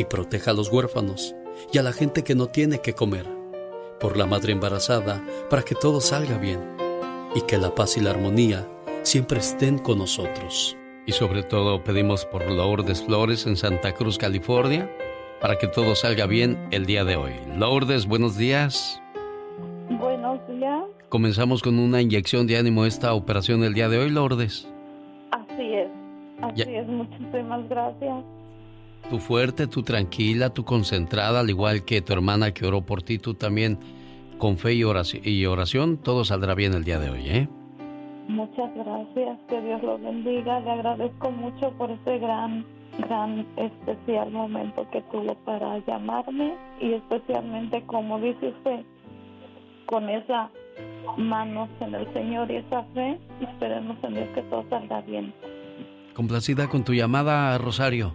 y 0.00 0.04
proteja 0.04 0.52
a 0.52 0.54
los 0.54 0.72
huérfanos 0.72 1.34
y 1.72 1.78
a 1.78 1.82
la 1.82 1.92
gente 1.92 2.24
que 2.24 2.34
no 2.34 2.46
tiene 2.46 2.78
que 2.80 2.94
comer. 2.94 3.26
Por 4.00 4.16
la 4.16 4.24
madre 4.24 4.52
embarazada, 4.52 5.22
para 5.50 5.62
que 5.62 5.74
todo 5.74 6.00
salga 6.00 6.38
bien 6.38 6.60
y 7.34 7.42
que 7.42 7.58
la 7.58 7.74
paz 7.74 7.98
y 7.98 8.00
la 8.00 8.10
armonía 8.10 8.66
siempre 9.02 9.40
estén 9.40 9.78
con 9.78 9.98
nosotros. 9.98 10.76
Y 11.06 11.12
sobre 11.12 11.42
todo 11.42 11.84
pedimos 11.84 12.24
por 12.24 12.50
Lourdes 12.50 13.02
Flores 13.02 13.46
en 13.46 13.56
Santa 13.56 13.92
Cruz, 13.92 14.16
California, 14.16 14.90
para 15.40 15.58
que 15.58 15.66
todo 15.66 15.94
salga 15.94 16.26
bien 16.26 16.58
el 16.70 16.86
día 16.86 17.04
de 17.04 17.16
hoy. 17.16 17.32
Lourdes, 17.58 18.06
buenos 18.06 18.38
días. 18.38 19.02
Buenos 19.90 20.40
días. 20.48 20.84
Comenzamos 21.10 21.62
con 21.62 21.78
una 21.78 22.00
inyección 22.00 22.46
de 22.46 22.56
ánimo 22.56 22.86
esta 22.86 23.12
operación 23.12 23.64
el 23.64 23.74
día 23.74 23.88
de 23.90 23.98
hoy, 23.98 24.10
Lourdes. 24.10 24.66
Así 25.30 25.74
es, 25.74 25.88
así 26.40 26.74
es, 26.74 26.86
muchísimas 26.86 27.68
gracias. 27.68 28.24
Tú 29.08 29.18
fuerte, 29.18 29.66
tú 29.66 29.82
tranquila, 29.82 30.50
tú 30.50 30.64
concentrada, 30.64 31.40
al 31.40 31.50
igual 31.50 31.84
que 31.84 32.02
tu 32.02 32.12
hermana 32.12 32.52
que 32.52 32.66
oró 32.66 32.82
por 32.82 33.02
ti, 33.02 33.18
tú 33.18 33.34
también 33.34 33.78
con 34.38 34.56
fe 34.56 34.74
y 34.74 34.84
oración, 34.84 35.22
y 35.24 35.46
oración 35.46 35.96
todo 35.98 36.24
saldrá 36.24 36.54
bien 36.54 36.74
el 36.74 36.84
día 36.84 36.98
de 36.98 37.10
hoy, 37.10 37.28
¿eh? 37.28 37.48
Muchas 38.28 38.70
gracias, 38.76 39.38
que 39.48 39.60
Dios 39.60 39.82
los 39.82 40.00
bendiga. 40.00 40.60
Le 40.60 40.70
agradezco 40.70 41.30
mucho 41.32 41.72
por 41.72 41.90
ese 41.90 42.18
gran, 42.18 42.64
gran, 43.08 43.46
especial 43.56 44.30
momento 44.30 44.86
que 44.92 45.02
tuvo 45.10 45.34
para 45.44 45.78
llamarme 45.86 46.54
y 46.80 46.92
especialmente, 46.92 47.82
como 47.86 48.20
dice 48.20 48.48
usted, 48.48 48.84
con 49.86 50.08
esa 50.08 50.48
manos 51.16 51.68
en 51.80 51.94
el 51.94 52.12
Señor 52.12 52.50
y 52.50 52.56
esa 52.56 52.84
fe, 52.94 53.18
esperemos 53.40 53.96
en 54.04 54.14
Dios 54.14 54.28
que 54.34 54.42
todo 54.42 54.64
salga 54.70 55.00
bien. 55.02 55.32
Complacida 56.14 56.68
con 56.68 56.84
tu 56.84 56.94
llamada, 56.94 57.58
Rosario. 57.58 58.14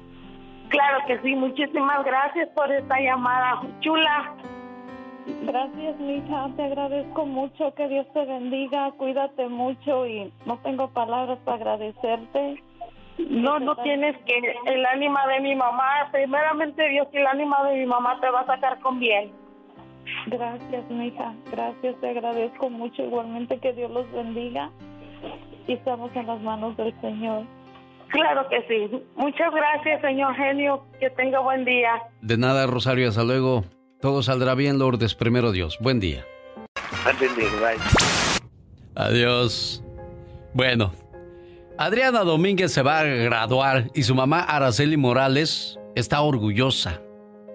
Claro 0.70 1.06
que 1.08 1.20
sí, 1.20 1.36
muchísimas 1.36 2.04
gracias 2.04 2.50
por 2.50 2.72
esta 2.72 3.00
llamada, 3.00 3.62
chula. 3.82 4.34
Gracias, 5.44 6.00
mija, 6.00 6.50
te 6.56 6.64
agradezco 6.64 7.26
mucho, 7.26 7.74
que 7.74 7.88
Dios 7.88 8.06
te 8.14 8.26
bendiga, 8.26 8.92
cuídate 8.92 9.48
mucho 9.48 10.06
y 10.06 10.32
no 10.46 10.58
tengo 10.60 10.90
palabras 10.90 11.40
para 11.46 11.58
agradecerte. 11.58 12.62
No, 13.18 13.60
no 13.60 13.76
tienes 13.78 14.16
que, 14.26 14.56
el 14.66 14.86
ánima 14.86 15.26
de 15.28 15.40
mi 15.40 15.56
mamá, 15.56 16.10
primeramente 16.12 16.88
Dios 16.90 17.08
y 17.14 17.18
el 17.18 17.28
ánima 17.28 17.64
de 17.64 17.78
mi 17.78 17.86
mamá 17.86 18.20
te 18.20 18.30
va 18.30 18.42
a 18.42 18.46
sacar 18.46 18.80
con 18.82 19.00
bien. 19.00 19.32
Gracias, 20.28 20.90
mija, 20.90 21.34
gracias, 21.52 21.96
te 22.02 22.10
agradezco 22.10 22.70
mucho, 22.70 23.04
igualmente 23.04 23.60
que 23.60 23.74
Dios 23.74 23.90
los 23.90 24.12
bendiga 24.12 24.70
y 25.68 25.74
estamos 25.74 26.16
en 26.16 26.28
las 26.28 26.42
manos 26.42 26.78
del 26.78 26.94
Señor. 27.02 27.46
Claro 28.16 28.48
que 28.50 28.62
sí. 28.68 29.04
Muchas 29.16 29.54
gracias, 29.54 30.02
señor 30.02 30.36
genio. 30.36 30.86
Que 31.00 31.10
tenga 31.10 31.40
buen 31.40 31.66
día. 31.66 31.92
De 32.22 32.38
nada, 32.38 32.66
Rosario. 32.66 33.10
Hasta 33.10 33.24
luego. 33.24 33.66
Todo 34.00 34.24
saldrá 34.24 34.56
bien, 34.56 34.80
Lourdes. 34.80 35.16
Primero 35.16 35.52
Dios. 35.52 35.78
Buen 35.82 36.00
día. 36.00 36.26
Adiós. 38.96 39.84
Bueno, 40.54 40.94
Adriana 41.78 42.24
Domínguez 42.24 42.72
se 42.72 42.82
va 42.82 43.00
a 43.00 43.04
graduar 43.04 43.92
y 43.94 44.04
su 44.04 44.16
mamá 44.16 44.40
Araceli 44.40 44.96
Morales 44.96 45.78
está 45.96 46.22
orgullosa, 46.22 47.02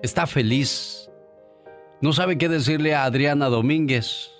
está 0.02 0.26
feliz. 0.26 1.10
No 2.02 2.12
sabe 2.12 2.36
qué 2.36 2.50
decirle 2.50 2.94
a 2.94 3.04
Adriana 3.04 3.46
Domínguez, 3.46 4.30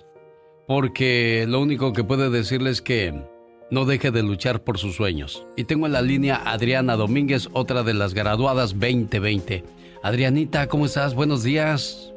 porque 0.67 1.45
lo 1.47 1.59
único 1.59 1.93
que 1.93 2.03
puede 2.03 2.29
decirle 2.29 2.69
es 2.69 2.83
que 2.83 3.23
no 3.71 3.85
deje 3.85 4.11
de 4.11 4.21
luchar 4.21 4.61
por 4.61 4.77
sus 4.77 4.95
sueños. 4.95 5.43
Y 5.55 5.63
tengo 5.63 5.87
en 5.87 5.93
la 5.93 6.01
línea 6.01 6.41
Adriana 6.45 6.97
Domínguez, 6.97 7.47
otra 7.53 7.83
de 7.83 7.93
las 7.93 8.13
graduadas 8.13 8.73
2020. 8.73 9.63
Adrianita, 10.03 10.67
¿cómo 10.67 10.85
estás? 10.85 11.15
Buenos 11.15 11.41
días. 11.41 12.11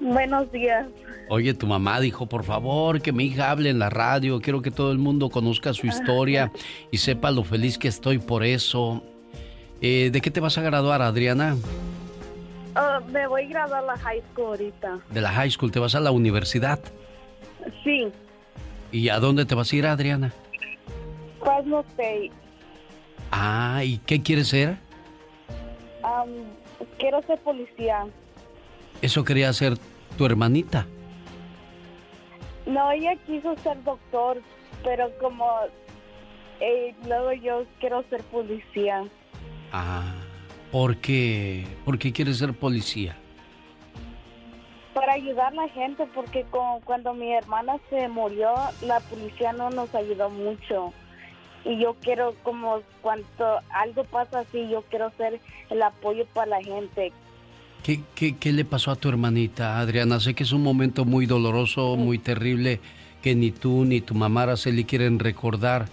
Buenos 0.00 0.50
días. 0.50 0.86
Oye, 1.30 1.54
tu 1.54 1.66
mamá 1.66 2.00
dijo, 2.00 2.26
por 2.26 2.42
favor, 2.42 3.00
que 3.00 3.12
mi 3.12 3.26
hija 3.26 3.50
hable 3.50 3.70
en 3.70 3.78
la 3.78 3.90
radio. 3.90 4.40
Quiero 4.40 4.60
que 4.60 4.70
todo 4.70 4.90
el 4.90 4.98
mundo 4.98 5.30
conozca 5.30 5.72
su 5.72 5.86
historia 5.86 6.50
y 6.90 6.98
sepa 6.98 7.30
lo 7.30 7.44
feliz 7.44 7.78
que 7.78 7.88
estoy 7.88 8.18
por 8.18 8.44
eso. 8.44 9.02
Eh, 9.80 10.10
¿De 10.10 10.20
qué 10.20 10.30
te 10.30 10.40
vas 10.40 10.58
a 10.58 10.62
graduar, 10.62 11.02
Adriana? 11.02 11.56
Oh, 12.74 13.00
me 13.12 13.26
voy 13.28 13.44
a 13.44 13.48
graduar 13.48 13.84
a 13.84 13.86
la 13.86 13.98
high 13.98 14.22
school 14.32 14.46
ahorita. 14.46 14.98
De 15.10 15.20
la 15.20 15.30
high 15.30 15.50
school, 15.50 15.70
¿te 15.70 15.78
vas 15.78 15.94
a 15.94 16.00
la 16.00 16.10
universidad? 16.10 16.80
Sí. 17.84 18.08
¿Y 18.90 19.10
a 19.10 19.20
dónde 19.20 19.44
te 19.44 19.54
vas 19.54 19.72
a 19.72 19.76
ir, 19.76 19.86
Adriana? 19.86 20.32
Fresno 21.40 21.80
State. 21.90 22.32
Ah, 23.30 23.82
¿y 23.84 23.98
qué 23.98 24.22
quieres 24.22 24.48
ser? 24.48 24.76
quiero 26.98 27.22
ser 27.22 27.38
policía. 27.40 28.06
Eso 29.02 29.24
quería 29.24 29.52
ser 29.52 29.74
tu 30.16 30.26
hermanita. 30.26 30.86
No, 32.66 32.90
ella 32.90 33.16
quiso 33.26 33.56
ser 33.58 33.82
doctor, 33.84 34.42
pero 34.84 35.10
como 35.18 35.46
eh, 36.60 36.94
luego 37.06 37.32
yo 37.32 37.64
quiero 37.80 38.04
ser 38.10 38.22
policía. 38.24 39.04
Ah, 39.72 40.14
¿por 40.72 40.96
qué? 40.96 41.66
¿Por 41.84 41.98
qué 41.98 42.12
quieres 42.12 42.38
ser 42.38 42.52
policía? 42.52 43.16
Para 44.94 45.12
ayudar 45.12 45.52
a 45.52 45.56
la 45.56 45.68
gente, 45.68 46.06
porque 46.14 46.44
cuando 46.84 47.14
mi 47.14 47.32
hermana 47.32 47.76
se 47.88 48.08
murió, 48.08 48.52
la 48.82 48.98
policía 49.00 49.52
no 49.52 49.70
nos 49.70 49.94
ayudó 49.94 50.28
mucho 50.28 50.92
y 51.68 51.78
yo 51.78 51.94
quiero 52.00 52.34
como 52.42 52.80
cuando 53.02 53.60
algo 53.70 54.02
pasa 54.04 54.40
así, 54.40 54.68
yo 54.70 54.82
quiero 54.88 55.12
ser 55.18 55.38
el 55.68 55.82
apoyo 55.82 56.24
para 56.32 56.46
la 56.46 56.62
gente. 56.62 57.12
¿Qué, 57.82 58.00
qué, 58.14 58.36
qué 58.38 58.52
le 58.52 58.64
pasó 58.64 58.90
a 58.90 58.96
tu 58.96 59.08
hermanita, 59.10 59.78
Adriana? 59.78 60.18
Sé 60.18 60.34
que 60.34 60.44
es 60.44 60.52
un 60.52 60.62
momento 60.62 61.04
muy 61.04 61.26
doloroso, 61.26 61.96
muy 61.96 62.18
terrible, 62.18 62.80
que 63.22 63.34
ni 63.34 63.50
tú 63.50 63.84
ni 63.84 64.00
tu 64.00 64.14
mamá 64.14 64.44
Araceli 64.44 64.84
quieren 64.84 65.18
recordar, 65.18 65.86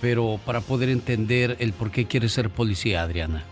pero 0.00 0.38
para 0.46 0.60
poder 0.60 0.88
entender 0.88 1.56
el 1.58 1.72
por 1.72 1.90
qué 1.90 2.06
quiere 2.06 2.28
ser 2.28 2.48
policía, 2.48 3.02
Adriana. 3.02 3.44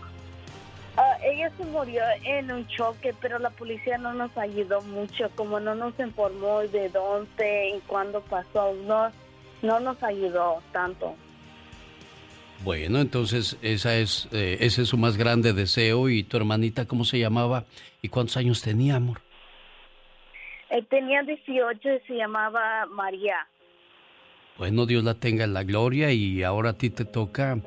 Ah, 0.95 1.17
ella 1.21 1.51
se 1.57 1.65
murió 1.65 2.01
en 2.23 2.49
un 2.49 2.65
choque, 2.67 3.13
pero 3.21 3.39
la 3.39 3.49
policía 3.49 3.97
no 3.97 4.13
nos 4.13 4.35
ayudó 4.37 4.81
mucho, 4.83 5.29
como 5.35 5.59
no 5.59 5.75
nos 5.75 5.99
informó 5.99 6.61
de 6.61 6.89
dónde 6.89 7.75
y 7.75 7.79
cuándo 7.81 8.21
pasó, 8.21 8.73
no, 8.87 9.11
no 9.61 9.79
nos 9.81 10.01
ayudó 10.01 10.61
tanto. 10.71 11.15
Bueno, 12.63 12.99
entonces 12.99 13.57
esa 13.61 13.97
es, 13.97 14.27
eh, 14.31 14.57
ese 14.61 14.81
es 14.81 14.89
su 14.89 14.97
más 14.97 15.17
grande 15.17 15.53
deseo. 15.53 16.09
¿Y 16.09 16.23
tu 16.23 16.37
hermanita 16.37 16.85
cómo 16.85 17.05
se 17.05 17.19
llamaba 17.19 17.65
y 18.01 18.09
cuántos 18.09 18.37
años 18.37 18.61
tenía, 18.61 18.95
amor? 18.95 19.21
Él 20.69 20.85
tenía 20.89 21.23
18 21.23 21.79
y 21.89 22.07
se 22.07 22.15
llamaba 22.15 22.85
María. 22.87 23.47
Bueno, 24.57 24.85
Dios 24.85 25.03
la 25.03 25.13
tenga 25.13 25.43
en 25.43 25.53
la 25.53 25.63
gloria 25.63 26.11
y 26.11 26.43
ahora 26.43 26.71
a 26.71 26.73
ti 26.73 26.89
te 26.89 27.05
toca 27.05 27.59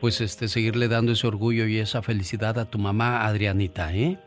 pues 0.00 0.20
este 0.20 0.48
seguirle 0.48 0.88
dando 0.88 1.12
ese 1.12 1.26
orgullo 1.26 1.66
y 1.66 1.78
esa 1.78 2.02
felicidad 2.02 2.58
a 2.58 2.66
tu 2.66 2.78
mamá 2.78 3.24
Adrianita, 3.24 3.94
¿eh? 3.94 4.18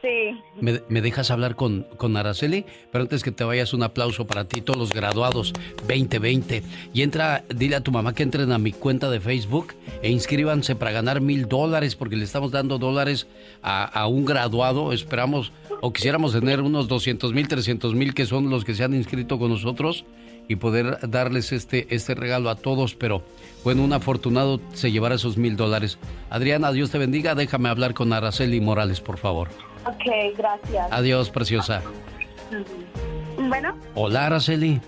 Sí. 0.00 0.40
¿Me, 0.60 1.00
dejas 1.00 1.30
hablar 1.30 1.56
con, 1.56 1.86
con, 1.96 2.16
Araceli? 2.16 2.64
Pero 2.90 3.02
antes 3.02 3.22
que 3.22 3.32
te 3.32 3.44
vayas, 3.44 3.74
un 3.74 3.82
aplauso 3.82 4.26
para 4.26 4.46
ti, 4.46 4.60
todos 4.60 4.78
los 4.78 4.92
graduados 4.92 5.52
2020. 5.86 6.62
Y 6.92 7.02
entra, 7.02 7.44
dile 7.54 7.76
a 7.76 7.80
tu 7.80 7.90
mamá 7.90 8.14
que 8.14 8.22
entren 8.22 8.52
a 8.52 8.58
mi 8.58 8.72
cuenta 8.72 9.10
de 9.10 9.20
Facebook 9.20 9.74
e 10.02 10.10
inscríbanse 10.10 10.76
para 10.76 10.92
ganar 10.92 11.20
mil 11.20 11.48
dólares, 11.48 11.96
porque 11.96 12.16
le 12.16 12.24
estamos 12.24 12.52
dando 12.52 12.78
dólares 12.78 13.26
a, 13.62 13.84
a, 13.84 14.06
un 14.06 14.24
graduado. 14.24 14.92
Esperamos 14.92 15.52
o 15.80 15.92
quisiéramos 15.92 16.32
tener 16.32 16.60
unos 16.60 16.88
200 16.88 17.32
mil, 17.32 17.48
300 17.48 17.94
mil, 17.94 18.14
que 18.14 18.26
son 18.26 18.50
los 18.50 18.64
que 18.64 18.74
se 18.74 18.84
han 18.84 18.94
inscrito 18.94 19.38
con 19.38 19.50
nosotros, 19.50 20.04
y 20.48 20.56
poder 20.56 20.98
darles 21.08 21.52
este, 21.52 21.86
este 21.94 22.14
regalo 22.14 22.50
a 22.50 22.56
todos. 22.56 22.94
Pero 22.94 23.22
bueno, 23.64 23.82
un 23.82 23.92
afortunado 23.92 24.60
se 24.72 24.92
llevará 24.92 25.16
esos 25.16 25.36
mil 25.36 25.56
dólares. 25.56 25.98
Adriana, 26.30 26.72
Dios 26.72 26.90
te 26.90 26.98
bendiga. 26.98 27.34
Déjame 27.34 27.68
hablar 27.68 27.94
con 27.94 28.12
Araceli 28.12 28.60
Morales, 28.60 29.00
por 29.00 29.18
favor. 29.18 29.48
Ok, 29.86 30.36
gracias. 30.36 30.88
Adiós, 30.90 31.30
preciosa. 31.30 31.82
Bueno. 33.36 33.76
Hola, 33.94 34.26
Araceli. 34.26 34.80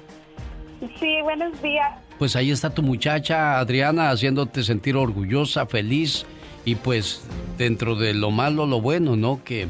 Sí, 1.01 1.21
buenos 1.23 1.61
días. 1.63 1.93
Pues 2.19 2.37
ahí 2.37 2.51
está 2.51 2.71
tu 2.71 2.83
muchacha, 2.83 3.59
Adriana, 3.59 4.11
haciéndote 4.11 4.63
sentir 4.63 4.97
orgullosa, 4.97 5.67
feliz 5.67 6.25
y 6.65 6.77
pues 6.77 7.27
dentro 7.59 7.95
de 7.95 8.15
lo 8.15 8.31
malo, 8.31 8.67
lo 8.67 8.81
bueno, 8.81 9.17
¿no? 9.17 9.43
Que, 9.45 9.69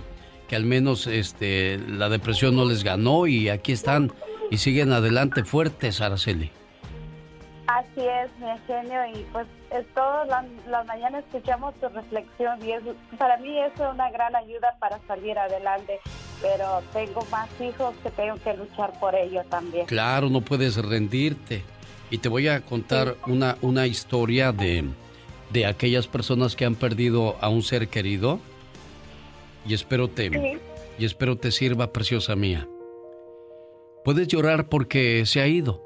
que 0.48 0.56
al 0.56 0.64
menos 0.64 1.06
este, 1.06 1.78
la 1.88 2.08
depresión 2.08 2.54
no 2.54 2.64
les 2.64 2.84
ganó 2.84 3.26
y 3.26 3.48
aquí 3.48 3.72
están 3.72 4.12
y 4.50 4.58
siguen 4.58 4.92
adelante 4.92 5.44
fuertes, 5.44 6.00
Araceli. 6.00 6.50
Así 7.66 8.00
es, 8.00 8.30
mi 8.38 8.46
genio, 8.68 9.00
y 9.12 9.24
pues 9.32 9.46
todas 9.94 10.28
las 10.28 10.44
la 10.68 10.84
mañanas 10.84 11.24
escuchamos 11.24 11.74
tu 11.80 11.88
reflexión 11.88 12.64
y 12.64 12.70
es, 12.70 12.82
para 13.18 13.36
mí 13.38 13.58
eso 13.58 13.88
es 13.88 13.94
una 13.94 14.08
gran 14.10 14.36
ayuda 14.36 14.76
para 14.78 15.00
salir 15.08 15.36
adelante, 15.36 15.98
pero 16.40 16.80
tengo 16.92 17.26
más 17.30 17.48
hijos 17.60 17.92
que 18.04 18.10
tengo 18.10 18.36
que 18.36 18.56
luchar 18.56 18.92
por 19.00 19.16
ellos 19.16 19.44
también. 19.48 19.86
Claro, 19.86 20.28
no 20.28 20.42
puedes 20.42 20.76
rendirte. 20.76 21.64
Y 22.08 22.18
te 22.18 22.28
voy 22.28 22.46
a 22.46 22.60
contar 22.60 23.16
una, 23.26 23.56
una 23.62 23.88
historia 23.88 24.52
de, 24.52 24.84
de 25.50 25.66
aquellas 25.66 26.06
personas 26.06 26.54
que 26.54 26.64
han 26.64 26.76
perdido 26.76 27.36
a 27.40 27.48
un 27.48 27.64
ser 27.64 27.88
querido 27.88 28.38
y 29.66 29.74
espero 29.74 30.06
te, 30.08 30.60
y 31.00 31.04
espero 31.04 31.36
te 31.36 31.50
sirva, 31.50 31.92
preciosa 31.92 32.36
mía. 32.36 32.68
Puedes 34.04 34.28
llorar 34.28 34.68
porque 34.68 35.26
se 35.26 35.40
ha 35.40 35.48
ido 35.48 35.85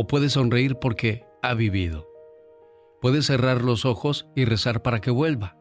o 0.00 0.06
puedes 0.06 0.34
sonreír 0.34 0.76
porque 0.76 1.26
ha 1.42 1.54
vivido. 1.54 2.08
Puedes 3.00 3.26
cerrar 3.26 3.62
los 3.62 3.84
ojos 3.84 4.28
y 4.36 4.44
rezar 4.44 4.80
para 4.80 5.00
que 5.00 5.10
vuelva, 5.10 5.56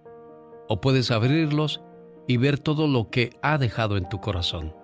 o 0.69 0.79
puedes 0.79 1.09
abrirlos 1.09 1.81
y 2.27 2.37
ver 2.37 2.59
todo 2.59 2.87
lo 2.87 3.09
que 3.09 3.31
ha 3.41 3.57
dejado 3.57 3.97
en 3.97 4.07
tu 4.09 4.21
corazón. 4.21 4.75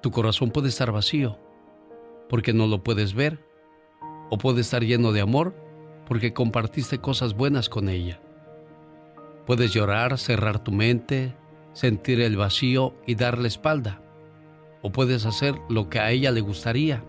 Tu 0.00 0.10
corazón 0.10 0.52
puede 0.52 0.70
estar 0.70 0.90
vacío 0.90 1.38
porque 2.30 2.54
no 2.54 2.66
lo 2.66 2.82
puedes 2.82 3.12
ver 3.12 3.44
o 4.30 4.38
puede 4.38 4.62
estar 4.62 4.82
lleno 4.82 5.12
de 5.12 5.20
amor 5.20 5.54
porque 6.08 6.32
compartiste 6.32 6.96
cosas 6.96 7.34
buenas 7.34 7.68
con 7.68 7.90
ella. 7.90 8.22
Puedes 9.44 9.74
llorar, 9.74 10.16
cerrar 10.16 10.64
tu 10.64 10.72
mente, 10.72 11.36
sentir 11.74 12.22
el 12.22 12.38
vacío 12.38 12.94
y 13.06 13.16
darle 13.16 13.48
espalda. 13.48 14.00
O 14.80 14.92
puedes 14.92 15.26
hacer 15.26 15.56
lo 15.68 15.90
que 15.90 15.98
a 16.00 16.10
ella 16.10 16.30
le 16.30 16.40
gustaría, 16.40 17.04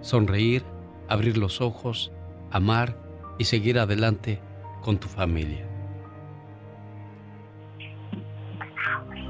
sonreír, 0.00 0.64
abrir 1.08 1.36
los 1.36 1.60
ojos, 1.60 2.12
amar 2.50 2.96
y 3.38 3.44
seguir 3.44 3.78
adelante 3.78 4.40
con 4.82 4.98
tu 4.98 5.08
familia. 5.08 5.66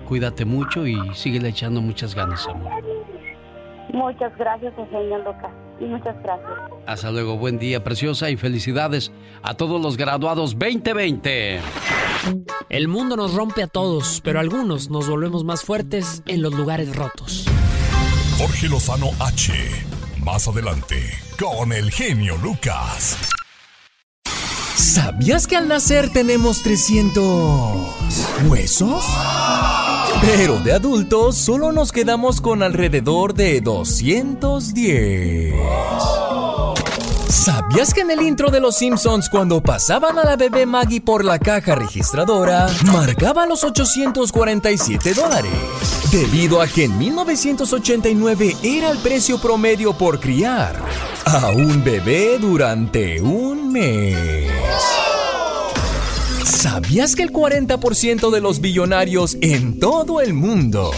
Cuídate 0.06 0.44
mucho 0.44 0.86
y 0.86 0.96
síguele 1.14 1.48
echando 1.48 1.80
muchas 1.80 2.14
ganas, 2.14 2.46
amor. 2.46 2.70
Muchas 3.92 4.36
gracias, 4.38 4.72
señor 4.74 5.24
Lucas. 5.24 5.50
Y 5.80 5.84
muchas 5.84 6.16
gracias. 6.22 6.50
Hasta 6.86 7.10
luego, 7.10 7.36
buen 7.36 7.58
día, 7.58 7.82
preciosa, 7.82 8.30
y 8.30 8.36
felicidades 8.36 9.12
a 9.42 9.54
todos 9.54 9.80
los 9.80 9.96
graduados 9.96 10.58
2020. 10.58 11.60
El 12.68 12.88
mundo 12.88 13.16
nos 13.16 13.34
rompe 13.34 13.62
a 13.62 13.66
todos, 13.66 14.20
pero 14.24 14.40
algunos 14.40 14.90
nos 14.90 15.08
volvemos 15.08 15.44
más 15.44 15.62
fuertes 15.62 16.22
en 16.26 16.42
los 16.42 16.54
lugares 16.54 16.94
rotos. 16.94 17.46
Jorge 18.38 18.68
Lozano 18.68 19.10
H. 19.20 19.95
Más 20.26 20.46
adelante, 20.48 20.96
con 21.38 21.72
el 21.72 21.92
genio 21.92 22.36
Lucas. 22.38 23.16
¿Sabías 24.74 25.46
que 25.46 25.54
al 25.54 25.68
nacer 25.68 26.12
tenemos 26.12 26.64
300 26.64 27.94
huesos? 28.48 29.04
Pero 30.22 30.58
de 30.58 30.72
adultos 30.72 31.36
solo 31.36 31.70
nos 31.70 31.92
quedamos 31.92 32.40
con 32.40 32.64
alrededor 32.64 33.34
de 33.34 33.60
210. 33.60 35.54
¿Sabías 37.28 37.92
que 37.92 38.02
en 38.02 38.10
el 38.10 38.22
intro 38.22 38.50
de 38.50 38.60
Los 38.60 38.76
Simpsons 38.76 39.28
cuando 39.28 39.60
pasaban 39.60 40.18
a 40.18 40.24
la 40.24 40.36
bebé 40.36 40.64
Maggie 40.64 41.00
por 41.00 41.24
la 41.24 41.38
caja 41.38 41.74
registradora, 41.74 42.68
marcaba 42.84 43.46
los 43.46 43.64
847 43.64 45.14
dólares? 45.14 45.52
Debido 46.12 46.60
a 46.60 46.68
que 46.68 46.84
en 46.84 46.96
1989 46.96 48.56
era 48.62 48.90
el 48.90 48.98
precio 48.98 49.40
promedio 49.40 49.96
por 49.98 50.20
criar 50.20 50.80
a 51.24 51.50
un 51.50 51.82
bebé 51.82 52.38
durante 52.38 53.20
un 53.20 53.72
mes. 53.72 54.16
¿Sabías 56.44 57.16
que 57.16 57.22
el 57.22 57.32
40% 57.32 58.30
de 58.30 58.40
los 58.40 58.60
billonarios 58.60 59.36
en 59.40 59.80
todo 59.80 60.20
el 60.20 60.32
mundo 60.32 60.92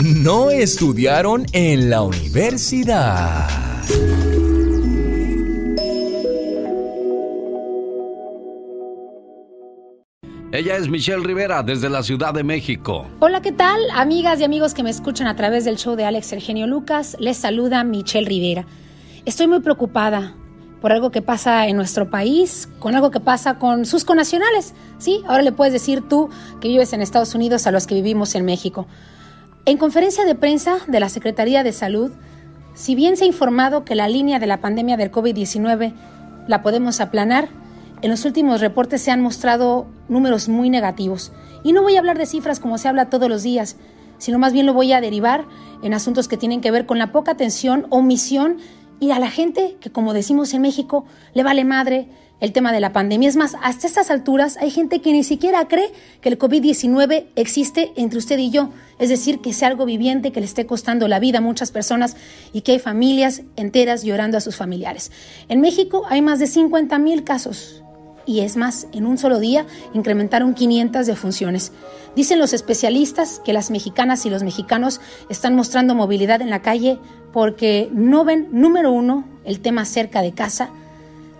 no 0.00 0.50
estudiaron 0.50 1.46
en 1.52 1.90
la 1.90 2.02
universidad? 2.02 3.46
Ella 10.52 10.76
es 10.76 10.88
Michelle 10.88 11.24
Rivera 11.24 11.64
desde 11.64 11.90
la 11.90 12.04
Ciudad 12.04 12.32
de 12.32 12.44
México. 12.44 13.08
Hola, 13.18 13.42
¿qué 13.42 13.50
tal? 13.50 13.80
Amigas 13.92 14.38
y 14.38 14.44
amigos 14.44 14.74
que 14.74 14.84
me 14.84 14.90
escuchan 14.90 15.26
a 15.26 15.34
través 15.34 15.64
del 15.64 15.76
show 15.76 15.96
de 15.96 16.04
Alex 16.04 16.32
Eugenio 16.32 16.68
Lucas, 16.68 17.16
les 17.18 17.36
saluda 17.36 17.82
Michelle 17.82 18.28
Rivera. 18.28 18.64
Estoy 19.24 19.48
muy 19.48 19.58
preocupada 19.58 20.34
por 20.80 20.92
algo 20.92 21.10
que 21.10 21.20
pasa 21.20 21.66
en 21.66 21.76
nuestro 21.76 22.10
país, 22.10 22.68
con 22.78 22.94
algo 22.94 23.10
que 23.10 23.18
pasa 23.18 23.58
con 23.58 23.84
sus 23.86 24.04
conacionales. 24.04 24.72
Sí, 24.98 25.20
ahora 25.26 25.42
le 25.42 25.50
puedes 25.50 25.72
decir 25.72 26.02
tú 26.08 26.30
que 26.60 26.68
vives 26.68 26.92
en 26.92 27.02
Estados 27.02 27.34
Unidos 27.34 27.66
a 27.66 27.72
los 27.72 27.88
que 27.88 27.96
vivimos 27.96 28.36
en 28.36 28.44
México. 28.44 28.86
En 29.64 29.78
conferencia 29.78 30.24
de 30.24 30.36
prensa 30.36 30.76
de 30.86 31.00
la 31.00 31.08
Secretaría 31.08 31.64
de 31.64 31.72
Salud, 31.72 32.12
si 32.74 32.94
bien 32.94 33.16
se 33.16 33.24
ha 33.24 33.26
informado 33.26 33.84
que 33.84 33.96
la 33.96 34.06
línea 34.08 34.38
de 34.38 34.46
la 34.46 34.60
pandemia 34.60 34.96
del 34.96 35.10
COVID-19 35.10 35.92
la 36.46 36.62
podemos 36.62 37.00
aplanar, 37.00 37.48
en 38.02 38.10
los 38.10 38.24
últimos 38.24 38.60
reportes 38.60 39.00
se 39.02 39.10
han 39.10 39.22
mostrado 39.22 39.86
números 40.08 40.48
muy 40.48 40.70
negativos. 40.70 41.32
Y 41.64 41.72
no 41.72 41.82
voy 41.82 41.96
a 41.96 41.98
hablar 41.98 42.18
de 42.18 42.26
cifras 42.26 42.60
como 42.60 42.78
se 42.78 42.88
habla 42.88 43.10
todos 43.10 43.28
los 43.28 43.42
días, 43.42 43.76
sino 44.18 44.38
más 44.38 44.52
bien 44.52 44.66
lo 44.66 44.74
voy 44.74 44.92
a 44.92 45.00
derivar 45.00 45.44
en 45.82 45.94
asuntos 45.94 46.28
que 46.28 46.36
tienen 46.36 46.60
que 46.60 46.70
ver 46.70 46.86
con 46.86 46.98
la 46.98 47.12
poca 47.12 47.32
atención, 47.32 47.86
omisión 47.90 48.58
y 49.00 49.10
a 49.10 49.18
la 49.18 49.30
gente 49.30 49.76
que, 49.80 49.90
como 49.90 50.14
decimos 50.14 50.54
en 50.54 50.62
México, 50.62 51.04
le 51.34 51.42
vale 51.42 51.64
madre 51.64 52.08
el 52.40 52.52
tema 52.52 52.72
de 52.72 52.80
la 52.80 52.92
pandemia. 52.92 53.28
Es 53.28 53.36
más, 53.36 53.56
hasta 53.62 53.86
estas 53.86 54.10
alturas 54.10 54.56
hay 54.58 54.70
gente 54.70 55.00
que 55.00 55.12
ni 55.12 55.24
siquiera 55.24 55.66
cree 55.68 55.90
que 56.20 56.28
el 56.28 56.38
COVID-19 56.38 57.26
existe 57.34 57.92
entre 57.96 58.18
usted 58.18 58.38
y 58.38 58.50
yo. 58.50 58.70
Es 58.98 59.08
decir, 59.08 59.40
que 59.40 59.52
sea 59.52 59.68
algo 59.68 59.84
viviente, 59.84 60.32
que 60.32 60.40
le 60.40 60.46
esté 60.46 60.66
costando 60.66 61.08
la 61.08 61.18
vida 61.18 61.38
a 61.38 61.42
muchas 61.42 61.70
personas 61.70 62.16
y 62.52 62.62
que 62.62 62.72
hay 62.72 62.78
familias 62.78 63.42
enteras 63.56 64.02
llorando 64.02 64.38
a 64.38 64.40
sus 64.40 64.56
familiares. 64.56 65.12
En 65.48 65.60
México 65.60 66.04
hay 66.08 66.22
más 66.22 66.38
de 66.38 66.46
50 66.46 66.98
mil 66.98 67.24
casos. 67.24 67.82
Y 68.26 68.40
es 68.40 68.56
más, 68.56 68.88
en 68.92 69.06
un 69.06 69.18
solo 69.18 69.38
día 69.38 69.66
incrementaron 69.94 70.54
500 70.54 71.06
defunciones. 71.06 71.72
Dicen 72.16 72.38
los 72.38 72.52
especialistas 72.52 73.40
que 73.44 73.52
las 73.52 73.70
mexicanas 73.70 74.26
y 74.26 74.30
los 74.30 74.42
mexicanos 74.42 75.00
están 75.30 75.54
mostrando 75.54 75.94
movilidad 75.94 76.42
en 76.42 76.50
la 76.50 76.60
calle 76.60 76.98
porque 77.32 77.88
no 77.92 78.24
ven, 78.24 78.48
número 78.50 78.90
uno, 78.90 79.24
el 79.44 79.60
tema 79.60 79.84
cerca 79.84 80.22
de 80.22 80.32
casa, 80.32 80.70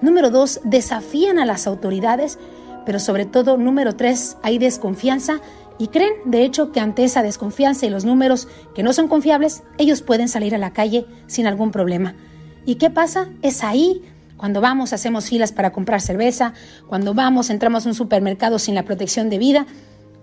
número 0.00 0.30
dos, 0.30 0.60
desafían 0.62 1.38
a 1.38 1.46
las 1.46 1.66
autoridades, 1.66 2.38
pero 2.84 3.00
sobre 3.00 3.24
todo, 3.24 3.56
número 3.56 3.96
tres, 3.96 4.36
hay 4.42 4.58
desconfianza 4.58 5.40
y 5.78 5.88
creen, 5.88 6.12
de 6.24 6.44
hecho, 6.44 6.72
que 6.72 6.80
ante 6.80 7.04
esa 7.04 7.22
desconfianza 7.22 7.86
y 7.86 7.90
los 7.90 8.04
números 8.04 8.48
que 8.74 8.82
no 8.82 8.92
son 8.92 9.08
confiables, 9.08 9.62
ellos 9.78 10.02
pueden 10.02 10.28
salir 10.28 10.54
a 10.54 10.58
la 10.58 10.72
calle 10.72 11.06
sin 11.26 11.46
algún 11.46 11.70
problema. 11.70 12.14
¿Y 12.64 12.76
qué 12.76 12.90
pasa? 12.90 13.28
Es 13.42 13.62
ahí 13.62 14.02
cuando 14.36 14.60
vamos, 14.60 14.92
hacemos 14.92 15.26
filas 15.26 15.52
para 15.52 15.72
comprar 15.72 16.00
cerveza, 16.00 16.52
cuando 16.88 17.14
vamos, 17.14 17.50
entramos 17.50 17.86
a 17.86 17.88
un 17.88 17.94
supermercado 17.94 18.58
sin 18.58 18.74
la 18.74 18.84
protección 18.84 19.30
de 19.30 19.38
vida, 19.38 19.66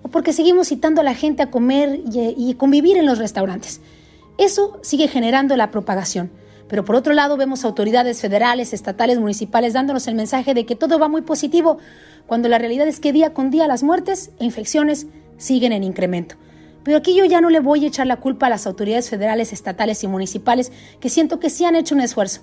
o 0.01 0.09
porque 0.09 0.33
seguimos 0.33 0.67
citando 0.67 1.01
a 1.01 1.03
la 1.03 1.15
gente 1.15 1.43
a 1.43 1.51
comer 1.51 2.01
y, 2.11 2.35
y 2.37 2.53
convivir 2.55 2.97
en 2.97 3.05
los 3.05 3.17
restaurantes. 3.17 3.81
Eso 4.37 4.79
sigue 4.81 5.07
generando 5.07 5.55
la 5.55 5.71
propagación. 5.71 6.31
Pero 6.67 6.85
por 6.85 6.95
otro 6.95 7.13
lado 7.13 7.37
vemos 7.37 7.65
autoridades 7.65 8.19
federales, 8.21 8.73
estatales, 8.73 9.19
municipales 9.19 9.73
dándonos 9.73 10.07
el 10.07 10.15
mensaje 10.15 10.53
de 10.53 10.65
que 10.65 10.75
todo 10.75 10.97
va 10.97 11.07
muy 11.07 11.21
positivo, 11.21 11.77
cuando 12.25 12.49
la 12.49 12.57
realidad 12.57 12.87
es 12.87 12.99
que 12.99 13.13
día 13.13 13.33
con 13.33 13.51
día 13.51 13.67
las 13.67 13.83
muertes 13.83 14.31
e 14.39 14.45
infecciones 14.45 15.07
siguen 15.37 15.71
en 15.71 15.83
incremento. 15.83 16.35
Pero 16.83 16.97
aquí 16.97 17.15
yo 17.15 17.25
ya 17.25 17.41
no 17.41 17.49
le 17.49 17.59
voy 17.59 17.85
a 17.85 17.87
echar 17.87 18.07
la 18.07 18.17
culpa 18.17 18.47
a 18.47 18.49
las 18.49 18.67
autoridades 18.67 19.09
federales, 19.09 19.53
estatales 19.53 20.03
y 20.03 20.07
municipales, 20.07 20.71
que 20.99 21.09
siento 21.09 21.39
que 21.39 21.49
sí 21.49 21.63
han 21.63 21.75
hecho 21.75 21.95
un 21.95 22.01
esfuerzo. 22.01 22.41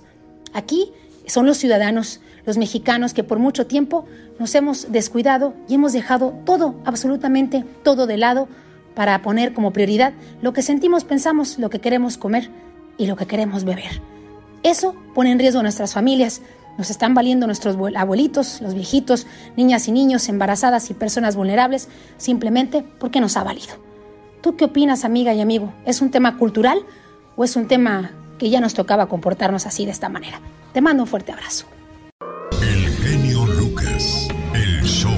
Aquí 0.53 0.91
son 1.27 1.45
los 1.45 1.57
ciudadanos, 1.57 2.21
los 2.45 2.57
mexicanos, 2.57 3.13
que 3.13 3.23
por 3.23 3.39
mucho 3.39 3.67
tiempo 3.67 4.05
nos 4.39 4.55
hemos 4.55 4.91
descuidado 4.91 5.53
y 5.67 5.75
hemos 5.75 5.93
dejado 5.93 6.33
todo, 6.45 6.75
absolutamente 6.85 7.63
todo 7.83 8.07
de 8.07 8.17
lado 8.17 8.47
para 8.95 9.21
poner 9.21 9.53
como 9.53 9.71
prioridad 9.71 10.13
lo 10.41 10.53
que 10.53 10.61
sentimos, 10.61 11.03
pensamos, 11.03 11.59
lo 11.59 11.69
que 11.69 11.79
queremos 11.79 12.17
comer 12.17 12.49
y 12.97 13.05
lo 13.05 13.15
que 13.15 13.27
queremos 13.27 13.63
beber. 13.63 14.01
Eso 14.63 14.95
pone 15.15 15.31
en 15.31 15.39
riesgo 15.39 15.59
a 15.59 15.63
nuestras 15.63 15.93
familias, 15.93 16.41
nos 16.77 16.89
están 16.89 17.13
valiendo 17.13 17.45
nuestros 17.47 17.77
abuelitos, 17.95 18.61
los 18.61 18.73
viejitos, 18.73 19.27
niñas 19.57 19.87
y 19.87 19.91
niños, 19.91 20.29
embarazadas 20.29 20.89
y 20.89 20.93
personas 20.93 21.35
vulnerables, 21.35 21.89
simplemente 22.17 22.83
porque 22.99 23.21
nos 23.21 23.37
ha 23.37 23.43
valido. 23.43 23.75
¿Tú 24.41 24.55
qué 24.55 24.65
opinas, 24.65 25.05
amiga 25.05 25.33
y 25.33 25.41
amigo? 25.41 25.73
¿Es 25.85 26.01
un 26.01 26.11
tema 26.11 26.37
cultural 26.37 26.79
o 27.35 27.43
es 27.43 27.55
un 27.55 27.67
tema 27.67 28.11
que 28.41 28.49
ya 28.49 28.59
nos 28.59 28.73
tocaba 28.73 29.05
comportarnos 29.05 29.67
así 29.67 29.85
de 29.85 29.91
esta 29.91 30.09
manera? 30.09 30.41
Te 30.73 30.81
mando 30.81 31.03
un 31.03 31.07
fuerte 31.07 31.31
abrazo. 31.31 31.67
El 32.59 32.87
genio 32.95 33.45
Lucas, 33.45 34.29
el 34.55 34.81
show. 34.81 35.13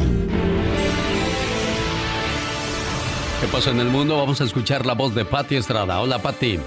¿Qué 3.39 3.47
pasa 3.47 3.69
en 3.69 3.79
el 3.79 3.87
mundo? 3.87 4.17
Vamos 4.17 4.41
a 4.41 4.43
escuchar 4.43 4.85
la 4.85 4.93
voz 4.93 5.15
de 5.15 5.23
Patti 5.23 5.55
Estrada. 5.55 6.01
Hola, 6.01 6.19
Patti. 6.19 6.59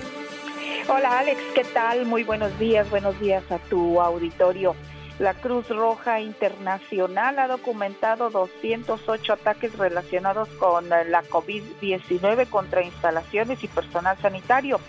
Hola, 0.89 1.19
Alex. 1.19 1.39
¿Qué 1.55 1.65
tal? 1.65 2.07
Muy 2.07 2.25
buenos 2.25 2.59
días. 2.59 2.89
Buenos 2.89 3.21
días 3.21 3.43
a 3.53 3.59
tu 3.59 4.01
auditorio. 4.01 4.75
La 5.19 5.35
Cruz 5.35 5.69
Roja 5.69 6.21
Internacional 6.21 7.39
ha 7.39 7.49
documentado 7.49 8.31
208 8.31 9.31
ataques 9.35 9.77
relacionados 9.77 10.49
con 10.59 10.89
la 10.89 11.23
COVID-19 11.23 12.49
contra 12.49 12.83
instalaciones 12.83 13.63
y 13.63 13.69
personal 13.69 14.17
sanitario. 14.23 14.81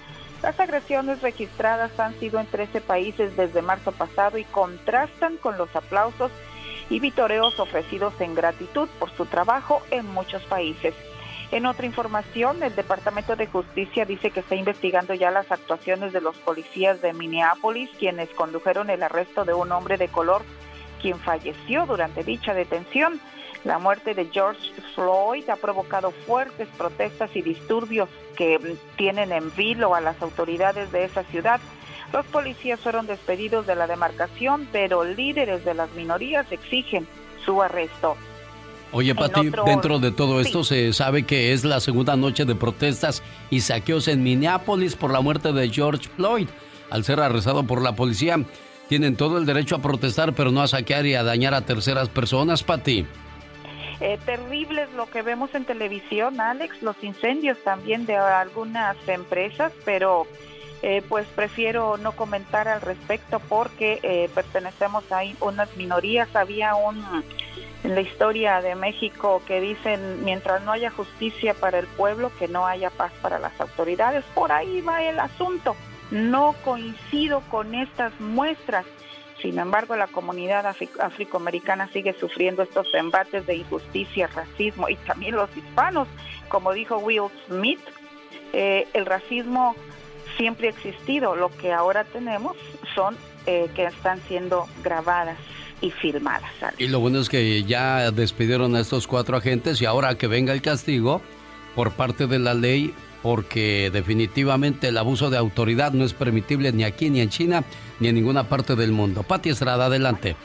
Las 0.41 0.59
agresiones 0.59 1.21
registradas 1.21 1.99
han 1.99 2.17
sido 2.19 2.39
en 2.39 2.47
13 2.47 2.81
países 2.81 3.35
desde 3.35 3.61
marzo 3.61 3.91
pasado 3.91 4.37
y 4.37 4.43
contrastan 4.43 5.37
con 5.37 5.57
los 5.57 5.75
aplausos 5.75 6.31
y 6.89 6.99
vitoreos 6.99 7.59
ofrecidos 7.59 8.13
en 8.21 8.35
gratitud 8.35 8.87
por 8.99 9.11
su 9.11 9.25
trabajo 9.25 9.81
en 9.91 10.05
muchos 10.05 10.43
países. 10.43 10.93
En 11.49 11.65
otra 11.65 11.85
información, 11.85 12.61
el 12.61 12.75
Departamento 12.75 13.35
de 13.35 13.47
Justicia 13.47 14.05
dice 14.05 14.31
que 14.31 14.41
está 14.41 14.55
investigando 14.55 15.13
ya 15.13 15.31
las 15.31 15.49
actuaciones 15.51 16.11
de 16.11 16.21
los 16.21 16.37
policías 16.37 17.01
de 17.01 17.13
Minneapolis, 17.13 17.89
quienes 17.97 18.29
condujeron 18.31 18.89
el 18.89 19.01
arresto 19.01 19.45
de 19.45 19.53
un 19.53 19.71
hombre 19.71 19.97
de 19.97 20.09
color, 20.09 20.43
quien 21.01 21.17
falleció 21.19 21.85
durante 21.85 22.23
dicha 22.23 22.53
detención. 22.53 23.21
La 23.67 23.79
muerte 23.79 24.13
de 24.13 24.29
George 24.31 24.71
Floyd 24.95 25.49
ha 25.49 25.57
provocado 25.57 26.11
fuertes 26.25 26.69
protestas 26.77 27.29
y 27.35 27.41
disturbios 27.41 28.07
que 28.37 28.57
mm, 28.57 28.95
tienen 28.95 29.33
en 29.33 29.53
vilo 29.57 29.93
a 29.93 29.99
las 29.99 30.21
autoridades 30.21 30.89
de 30.93 31.03
esa 31.03 31.25
ciudad. 31.25 31.59
Los 32.13 32.25
policías 32.27 32.79
fueron 32.79 33.07
despedidos 33.07 33.67
de 33.67 33.75
la 33.75 33.85
demarcación, 33.85 34.69
pero 34.71 35.03
líderes 35.03 35.65
de 35.65 35.73
las 35.73 35.91
minorías 35.95 36.49
exigen 36.49 37.05
su 37.43 37.61
arresto. 37.61 38.15
Oye, 38.93 39.13
Pati, 39.13 39.51
dentro 39.65 39.99
de 39.99 40.11
todo 40.11 40.39
esto 40.39 40.63
se 40.63 40.93
sabe 40.93 41.23
que 41.23 41.51
es 41.51 41.65
la 41.65 41.81
segunda 41.81 42.15
noche 42.15 42.45
de 42.45 42.55
protestas 42.55 43.21
y 43.49 43.59
saqueos 43.59 44.07
en 44.07 44.23
Minneapolis 44.23 44.95
por 44.95 45.11
la 45.11 45.19
muerte 45.19 45.51
de 45.51 45.69
George 45.69 46.07
Floyd. 46.15 46.47
Al 46.89 47.03
ser 47.03 47.19
arrestado 47.19 47.63
por 47.65 47.81
la 47.81 47.97
policía, 47.97 48.39
tienen 48.87 49.17
todo 49.17 49.37
el 49.37 49.45
derecho 49.45 49.75
a 49.75 49.81
protestar, 49.81 50.31
pero 50.31 50.51
no 50.51 50.61
a 50.61 50.69
saquear 50.69 51.05
y 51.05 51.15
a 51.15 51.23
dañar 51.23 51.53
a 51.53 51.65
terceras 51.65 52.07
personas, 52.07 52.63
Pati. 52.63 53.05
Eh, 53.99 54.19
terrible 54.25 54.83
es 54.83 54.93
lo 54.93 55.09
que 55.09 55.21
vemos 55.23 55.53
en 55.55 55.65
televisión, 55.65 56.39
Alex, 56.39 56.81
los 56.83 57.01
incendios 57.03 57.57
también 57.63 58.05
de 58.05 58.15
algunas 58.15 58.95
empresas, 59.07 59.73
pero 59.85 60.27
eh, 60.83 61.01
pues 61.09 61.25
prefiero 61.27 61.97
no 61.97 62.11
comentar 62.11 62.67
al 62.67 62.81
respecto 62.81 63.39
porque 63.39 63.99
eh, 64.03 64.29
pertenecemos 64.35 65.03
a 65.11 65.21
unas 65.41 65.75
minorías. 65.75 66.35
Había 66.35 66.75
un 66.75 67.03
en 67.83 67.95
la 67.95 68.01
historia 68.01 68.61
de 68.61 68.75
México 68.75 69.41
que 69.45 69.61
dicen 69.61 70.23
mientras 70.23 70.63
no 70.63 70.71
haya 70.71 70.89
justicia 70.89 71.53
para 71.53 71.79
el 71.79 71.87
pueblo, 71.87 72.31
que 72.37 72.47
no 72.47 72.65
haya 72.65 72.89
paz 72.89 73.11
para 73.21 73.39
las 73.39 73.59
autoridades. 73.59 74.23
Por 74.35 74.51
ahí 74.51 74.81
va 74.81 75.03
el 75.03 75.19
asunto. 75.19 75.75
No 76.11 76.55
coincido 76.63 77.41
con 77.49 77.75
estas 77.75 78.19
muestras. 78.19 78.85
Sin 79.41 79.59
embargo, 79.59 79.95
la 79.95 80.07
comunidad 80.07 80.65
afroamericana 80.99 81.89
sigue 81.93 82.15
sufriendo 82.19 82.63
estos 82.63 82.87
embates 82.93 83.45
de 83.45 83.57
injusticia, 83.57 84.27
racismo 84.27 84.89
y 84.89 84.95
también 84.95 85.35
los 85.35 85.55
hispanos. 85.55 86.07
Como 86.49 86.73
dijo 86.73 86.97
Will 86.97 87.29
Smith, 87.47 87.79
eh, 88.53 88.87
el 88.93 89.05
racismo 89.05 89.75
siempre 90.37 90.67
ha 90.67 90.71
existido. 90.71 91.35
Lo 91.35 91.49
que 91.49 91.71
ahora 91.71 92.03
tenemos 92.03 92.57
son 92.95 93.15
eh, 93.45 93.69
que 93.75 93.85
están 93.85 94.21
siendo 94.27 94.67
grabadas 94.83 95.37
y 95.81 95.91
filmadas. 95.91 96.49
Y 96.79 96.87
lo 96.87 96.99
bueno 96.99 97.19
es 97.19 97.29
que 97.29 97.63
ya 97.63 98.09
despidieron 98.11 98.75
a 98.75 98.79
estos 98.79 99.07
cuatro 99.07 99.37
agentes 99.37 99.81
y 99.81 99.85
ahora 99.85 100.17
que 100.17 100.27
venga 100.27 100.53
el 100.53 100.61
castigo 100.61 101.21
por 101.75 101.91
parte 101.91 102.25
de 102.25 102.39
la 102.39 102.55
ley, 102.55 102.93
porque 103.21 103.89
definitivamente 103.91 104.89
el 104.89 104.97
abuso 104.97 105.29
de 105.29 105.37
autoridad 105.37 105.91
no 105.91 106.05
es 106.05 106.13
permitible 106.13 106.71
ni 106.71 106.83
aquí, 106.83 107.09
ni 107.09 107.21
en 107.21 107.29
China, 107.29 107.63
ni 107.99 108.07
en 108.09 108.15
ninguna 108.15 108.47
parte 108.47 108.75
del 108.75 108.91
mundo. 108.91 109.23
Pati 109.23 109.49
Estrada, 109.49 109.85
adelante. 109.85 110.35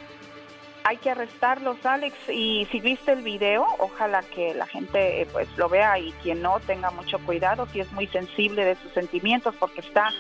Hay 0.85 0.97
que 0.97 1.11
arrestarlos, 1.11 1.85
Alex, 1.87 2.17
y 2.29 2.67
si 2.73 2.81
viste 2.81 3.13
el 3.13 3.23
video, 3.23 3.65
ojalá 3.79 4.23
que 4.35 4.53
la 4.53 4.67
gente 4.67 5.29
pues 5.33 5.49
lo 5.57 5.69
vea 5.69 5.99
y 5.99 6.11
quien 6.23 6.43
no 6.43 6.59
tenga 6.61 6.91
mucho 6.91 7.19
cuidado, 7.21 7.69
si 7.73 7.81
es 7.81 7.93
muy 7.93 8.09
sensible 8.09 8.65
de 8.65 8.75
sus 8.77 8.93
sentimientos, 8.93 9.55
porque 9.61 9.81
está 9.81 10.13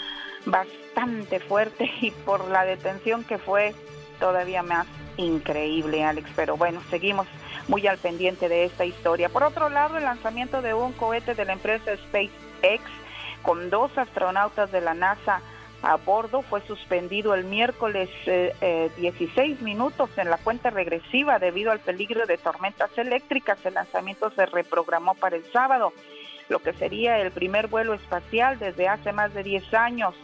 bastante 0.46 1.40
fuerte 1.40 1.90
y 2.00 2.10
por 2.10 2.48
la 2.48 2.64
detención 2.64 3.24
que 3.24 3.38
fue 3.38 3.74
todavía 4.20 4.62
más 4.62 4.86
increíble, 5.16 6.04
Alex. 6.04 6.30
Pero 6.36 6.56
bueno, 6.56 6.80
seguimos 6.90 7.26
muy 7.68 7.86
al 7.86 7.98
pendiente 7.98 8.48
de 8.48 8.64
esta 8.64 8.84
historia. 8.84 9.28
Por 9.28 9.42
otro 9.42 9.68
lado, 9.68 9.96
el 9.98 10.04
lanzamiento 10.04 10.62
de 10.62 10.74
un 10.74 10.92
cohete 10.92 11.34
de 11.34 11.44
la 11.44 11.52
empresa 11.52 11.96
SpaceX 11.96 12.82
con 13.42 13.70
dos 13.70 13.96
astronautas 13.96 14.70
de 14.72 14.80
la 14.80 14.94
NASA 14.94 15.40
a 15.82 15.96
bordo 15.96 16.42
fue 16.42 16.60
suspendido 16.66 17.34
el 17.34 17.44
miércoles 17.44 18.08
16 18.24 18.60
eh, 18.60 19.34
eh, 19.36 19.56
minutos 19.64 20.10
en 20.16 20.30
la 20.30 20.38
cuenta 20.38 20.70
regresiva 20.70 21.40
debido 21.40 21.72
al 21.72 21.80
peligro 21.80 22.24
de 22.26 22.38
tormentas 22.38 22.96
eléctricas. 22.96 23.58
El 23.66 23.74
lanzamiento 23.74 24.30
se 24.30 24.46
reprogramó 24.46 25.14
para 25.14 25.36
el 25.36 25.44
sábado, 25.52 25.92
lo 26.48 26.60
que 26.60 26.72
sería 26.74 27.18
el 27.18 27.32
primer 27.32 27.66
vuelo 27.66 27.94
espacial 27.94 28.58
desde 28.58 28.88
hace 28.88 29.12
más 29.12 29.34
de 29.34 29.42
10 29.42 29.74
años. 29.74 30.14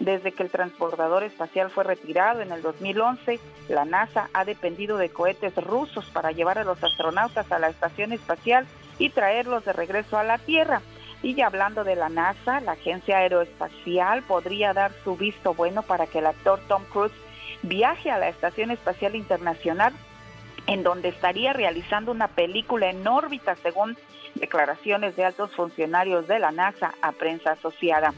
Desde 0.00 0.32
que 0.32 0.42
el 0.42 0.50
transbordador 0.50 1.22
espacial 1.22 1.70
fue 1.70 1.84
retirado 1.84 2.40
en 2.40 2.52
el 2.52 2.62
2011, 2.62 3.38
la 3.68 3.84
NASA 3.84 4.28
ha 4.32 4.44
dependido 4.44 4.98
de 4.98 5.10
cohetes 5.10 5.54
rusos 5.56 6.10
para 6.10 6.32
llevar 6.32 6.58
a 6.58 6.64
los 6.64 6.82
astronautas 6.82 7.50
a 7.52 7.58
la 7.58 7.68
estación 7.68 8.12
espacial 8.12 8.66
y 8.98 9.10
traerlos 9.10 9.64
de 9.64 9.72
regreso 9.72 10.18
a 10.18 10.24
la 10.24 10.38
Tierra. 10.38 10.82
Y 11.22 11.40
hablando 11.40 11.84
de 11.84 11.96
la 11.96 12.08
NASA, 12.08 12.60
la 12.60 12.72
agencia 12.72 13.18
aeroespacial 13.18 14.22
podría 14.24 14.74
dar 14.74 14.92
su 15.04 15.16
visto 15.16 15.54
bueno 15.54 15.82
para 15.82 16.06
que 16.06 16.18
el 16.18 16.26
actor 16.26 16.60
Tom 16.68 16.84
Cruise 16.92 17.12
viaje 17.62 18.10
a 18.10 18.18
la 18.18 18.28
Estación 18.28 18.70
Espacial 18.70 19.14
Internacional, 19.14 19.94
en 20.66 20.82
donde 20.82 21.08
estaría 21.08 21.52
realizando 21.52 22.12
una 22.12 22.28
película 22.28 22.90
en 22.90 23.06
órbita, 23.06 23.56
según 23.56 23.96
declaraciones 24.34 25.16
de 25.16 25.24
altos 25.24 25.54
funcionarios 25.54 26.26
de 26.26 26.38
la 26.38 26.50
NASA 26.50 26.94
a 27.00 27.12
prensa 27.12 27.52
asociada. 27.52 28.12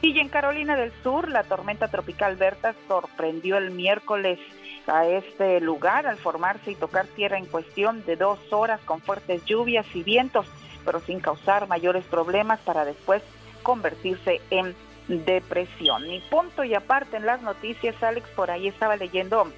Y 0.00 0.18
en 0.18 0.28
Carolina 0.28 0.76
del 0.76 0.92
Sur, 1.02 1.28
la 1.28 1.42
tormenta 1.42 1.88
tropical 1.88 2.36
Berta 2.36 2.74
sorprendió 2.86 3.56
el 3.56 3.72
miércoles 3.72 4.38
a 4.86 5.06
este 5.06 5.60
lugar 5.60 6.06
al 6.06 6.16
formarse 6.16 6.70
y 6.70 6.76
tocar 6.76 7.06
tierra 7.06 7.36
en 7.36 7.46
cuestión 7.46 8.04
de 8.06 8.16
dos 8.16 8.38
horas 8.52 8.80
con 8.84 9.00
fuertes 9.00 9.44
lluvias 9.44 9.86
y 9.94 10.02
vientos, 10.02 10.46
pero 10.84 11.00
sin 11.00 11.20
causar 11.20 11.66
mayores 11.68 12.04
problemas 12.04 12.60
para 12.60 12.84
después 12.84 13.22
convertirse 13.62 14.40
en 14.50 14.74
depresión. 15.08 16.06
Y 16.06 16.20
punto 16.20 16.64
y 16.64 16.74
aparte 16.74 17.16
en 17.16 17.26
las 17.26 17.42
noticias, 17.42 18.00
Alex, 18.02 18.28
por 18.30 18.50
ahí 18.50 18.68
estaba 18.68 18.96
leyendo 18.96 19.50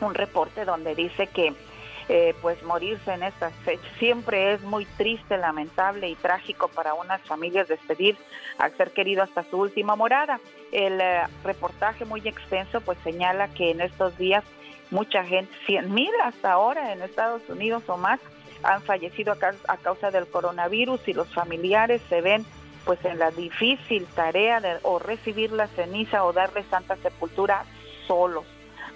un 0.00 0.14
reporte 0.14 0.64
donde 0.64 0.94
dice 0.94 1.26
que 1.26 1.54
eh, 2.12 2.34
pues 2.42 2.60
morirse 2.64 3.12
en 3.12 3.22
estas 3.22 3.52
fechas. 3.64 3.86
Siempre 4.00 4.54
es 4.54 4.62
muy 4.62 4.84
triste, 4.84 5.36
lamentable 5.36 6.08
y 6.08 6.16
trágico 6.16 6.66
para 6.66 6.92
unas 6.92 7.20
familias 7.20 7.68
despedir 7.68 8.16
al 8.58 8.76
ser 8.76 8.90
querido 8.90 9.22
hasta 9.22 9.44
su 9.44 9.56
última 9.56 9.94
morada. 9.94 10.40
El 10.72 11.00
eh, 11.00 11.22
reportaje 11.44 12.04
muy 12.04 12.20
extenso 12.26 12.80
pues 12.80 12.98
señala 13.04 13.46
que 13.54 13.70
en 13.70 13.80
estos 13.80 14.18
días 14.18 14.42
mucha 14.90 15.22
gente, 15.22 15.54
100 15.66 15.94
mil 15.94 16.10
hasta 16.24 16.50
ahora 16.50 16.92
en 16.92 17.00
Estados 17.02 17.48
Unidos 17.48 17.84
o 17.86 17.96
más, 17.96 18.18
han 18.64 18.82
fallecido 18.82 19.32
a, 19.68 19.76
causa 19.76 20.10
del 20.10 20.26
coronavirus 20.26 21.06
y 21.06 21.12
los 21.12 21.32
familiares 21.32 22.02
se 22.08 22.22
ven 22.22 22.44
pues 22.86 23.04
en 23.04 23.20
la 23.20 23.30
difícil 23.30 24.04
tarea 24.16 24.60
de 24.60 24.78
o 24.82 24.98
recibir 24.98 25.52
la 25.52 25.68
ceniza 25.68 26.24
o 26.24 26.32
darle 26.32 26.64
santa 26.64 26.96
sepultura 26.96 27.64
solos 28.08 28.46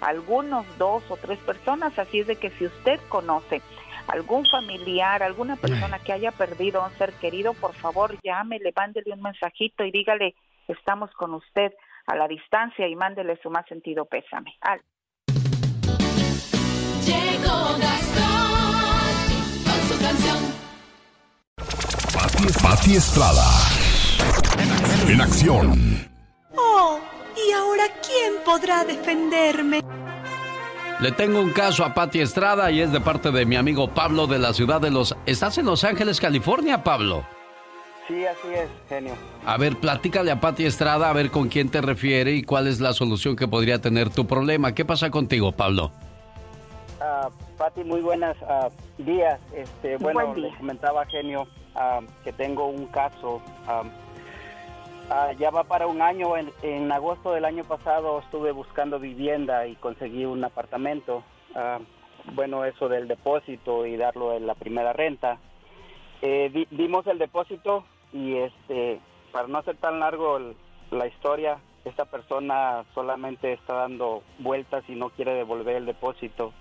algunos 0.01 0.65
dos 0.77 1.03
o 1.09 1.17
tres 1.17 1.39
personas, 1.39 1.97
así 1.97 2.19
es 2.19 2.27
de 2.27 2.35
que 2.35 2.51
si 2.51 2.65
usted 2.65 2.99
conoce 3.09 3.61
algún 4.07 4.45
familiar, 4.45 5.23
alguna 5.23 5.55
persona 5.55 5.99
que 5.99 6.13
haya 6.13 6.31
perdido 6.31 6.81
a 6.81 6.87
un 6.87 6.93
ser 6.93 7.13
querido, 7.13 7.53
por 7.53 7.73
favor 7.73 8.15
llámele, 8.23 8.71
mándele 8.75 9.13
un 9.13 9.21
mensajito 9.21 9.83
y 9.83 9.91
dígale, 9.91 10.35
estamos 10.67 11.11
con 11.11 11.33
usted 11.33 11.73
a 12.05 12.15
la 12.15 12.27
distancia 12.27 12.87
y 12.87 12.95
mándele 12.95 13.39
su 13.41 13.49
más 13.49 13.65
sentido 13.67 14.05
pésame. 14.05 14.55
Al 14.61 14.81
Pati 22.61 22.95
Estrada. 22.95 23.45
En 25.07 25.21
acción. 25.21 26.07
Oh. 26.55 26.99
¿Y 27.35 27.51
ahora 27.51 27.83
quién 28.05 28.33
podrá 28.45 28.83
defenderme? 28.85 29.81
Le 31.01 31.11
tengo 31.11 31.41
un 31.41 31.51
caso 31.51 31.83
a 31.83 31.93
Patti 31.93 32.21
Estrada 32.21 32.71
y 32.71 32.79
es 32.79 32.91
de 32.91 33.01
parte 33.01 33.31
de 33.31 33.45
mi 33.45 33.57
amigo 33.57 33.89
Pablo 33.89 34.27
de 34.27 34.39
la 34.39 34.53
ciudad 34.53 34.79
de 34.79 34.91
Los... 34.91 35.15
¿Estás 35.25 35.57
en 35.57 35.65
Los 35.65 35.83
Ángeles, 35.83 36.21
California, 36.21 36.83
Pablo? 36.83 37.25
Sí, 38.07 38.25
así 38.25 38.53
es, 38.53 38.69
genio. 38.87 39.13
A 39.45 39.57
ver, 39.57 39.77
platícale 39.77 40.31
a 40.31 40.39
Patti 40.39 40.65
Estrada 40.65 41.09
a 41.09 41.13
ver 41.13 41.31
con 41.31 41.49
quién 41.49 41.69
te 41.69 41.81
refiere 41.81 42.31
y 42.31 42.43
cuál 42.43 42.67
es 42.67 42.79
la 42.79 42.93
solución 42.93 43.35
que 43.35 43.47
podría 43.47 43.81
tener 43.81 44.09
tu 44.09 44.25
problema. 44.25 44.73
¿Qué 44.73 44.85
pasa 44.85 45.09
contigo, 45.09 45.51
Pablo? 45.51 45.91
Uh, 46.99 47.29
Patti, 47.57 47.83
muy 47.83 47.99
buenos 47.99 48.37
ah, 48.47 48.69
días. 48.97 49.39
Este, 49.53 49.97
bueno, 49.97 50.33
le 50.35 50.55
comentaba 50.55 51.05
genio 51.07 51.47
ah, 51.75 51.99
que 52.23 52.31
tengo 52.31 52.67
un 52.67 52.85
caso 52.87 53.41
Ah, 55.09 55.33
ya 55.33 55.51
va 55.51 55.63
para 55.63 55.85
un 55.85 56.01
año. 56.01 56.33
En, 56.63 56.91
agosto 56.91 57.31
del 57.31 57.45
año 57.45 57.63
pasado 57.63 58.19
estuve 58.19 58.51
buscando 58.51 58.99
vivienda 58.99 59.67
y 59.67 59.75
conseguí 59.75 60.25
un 60.25 60.43
apartamento. 60.43 61.23
Ah, 61.53 61.79
bueno, 62.33 62.65
eso 62.65 62.89
del 62.89 63.07
depósito 63.07 63.85
y 63.85 63.97
darlo 63.97 64.33
en 64.33 64.47
la 64.47 64.55
primera 64.55 64.93
renta. 64.93 65.37
Eh, 66.21 66.65
dimos 66.71 67.05
el 67.05 67.19
depósito 67.19 67.85
y 68.13 68.35
este, 68.37 68.99
para 69.31 69.47
no 69.47 69.59
hacer 69.59 69.77
tan 69.77 69.99
largo 69.99 70.39
la 70.89 71.07
historia, 71.07 71.59
esta 71.83 72.05
persona 72.05 72.83
solamente 72.95 73.53
está 73.53 73.73
dando 73.73 74.23
vueltas 74.39 74.83
y 74.87 74.95
no 74.95 75.09
quiere 75.09 75.35
devolver 75.35 75.75
el 75.75 75.85
depósito, 75.85 76.51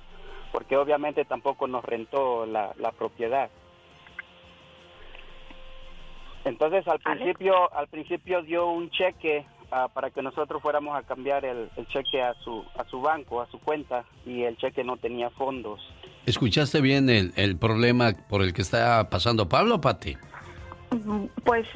porque 0.53 0.77
obviamente 0.77 1.25
tampoco 1.25 1.66
nos 1.66 1.85
rentó 1.85 2.45
la 2.45 2.93
propiedad. 2.99 3.49
Entonces 6.45 6.87
al 6.87 6.99
principio, 7.01 7.73
al 7.75 7.89
principio 7.89 8.43
dio 8.43 8.69
un 8.69 8.91
cheque 8.91 9.47
ah, 9.71 9.89
para 9.93 10.11
que 10.11 10.23
nosotros 10.23 10.61
fuéramos 10.62 10.97
a 10.97 11.03
cambiar 11.03 11.45
el, 11.45 11.71
cheque 11.89 12.23
a 12.23 12.35
su, 12.35 12.65
a 12.79 12.85
su 12.85 13.01
banco, 13.01 13.41
a 13.41 13.47
su 13.51 13.59
cuenta, 13.59 14.05
y 14.27 14.43
el 14.43 14.57
cheque 14.57 14.85
no 14.85 14.97
tenía 14.97 15.31
fondos. 15.31 15.81
¿Escuchaste 16.27 16.81
bien 16.81 17.09
el, 17.11 17.33
el 17.37 17.57
problema 17.57 18.12
por 18.29 18.43
el 18.43 18.53
que 18.53 18.62
está 18.62 19.09
pasando 19.11 19.49
Pablo, 19.49 19.81
Pati? 19.81 20.16
Pues 21.45 21.66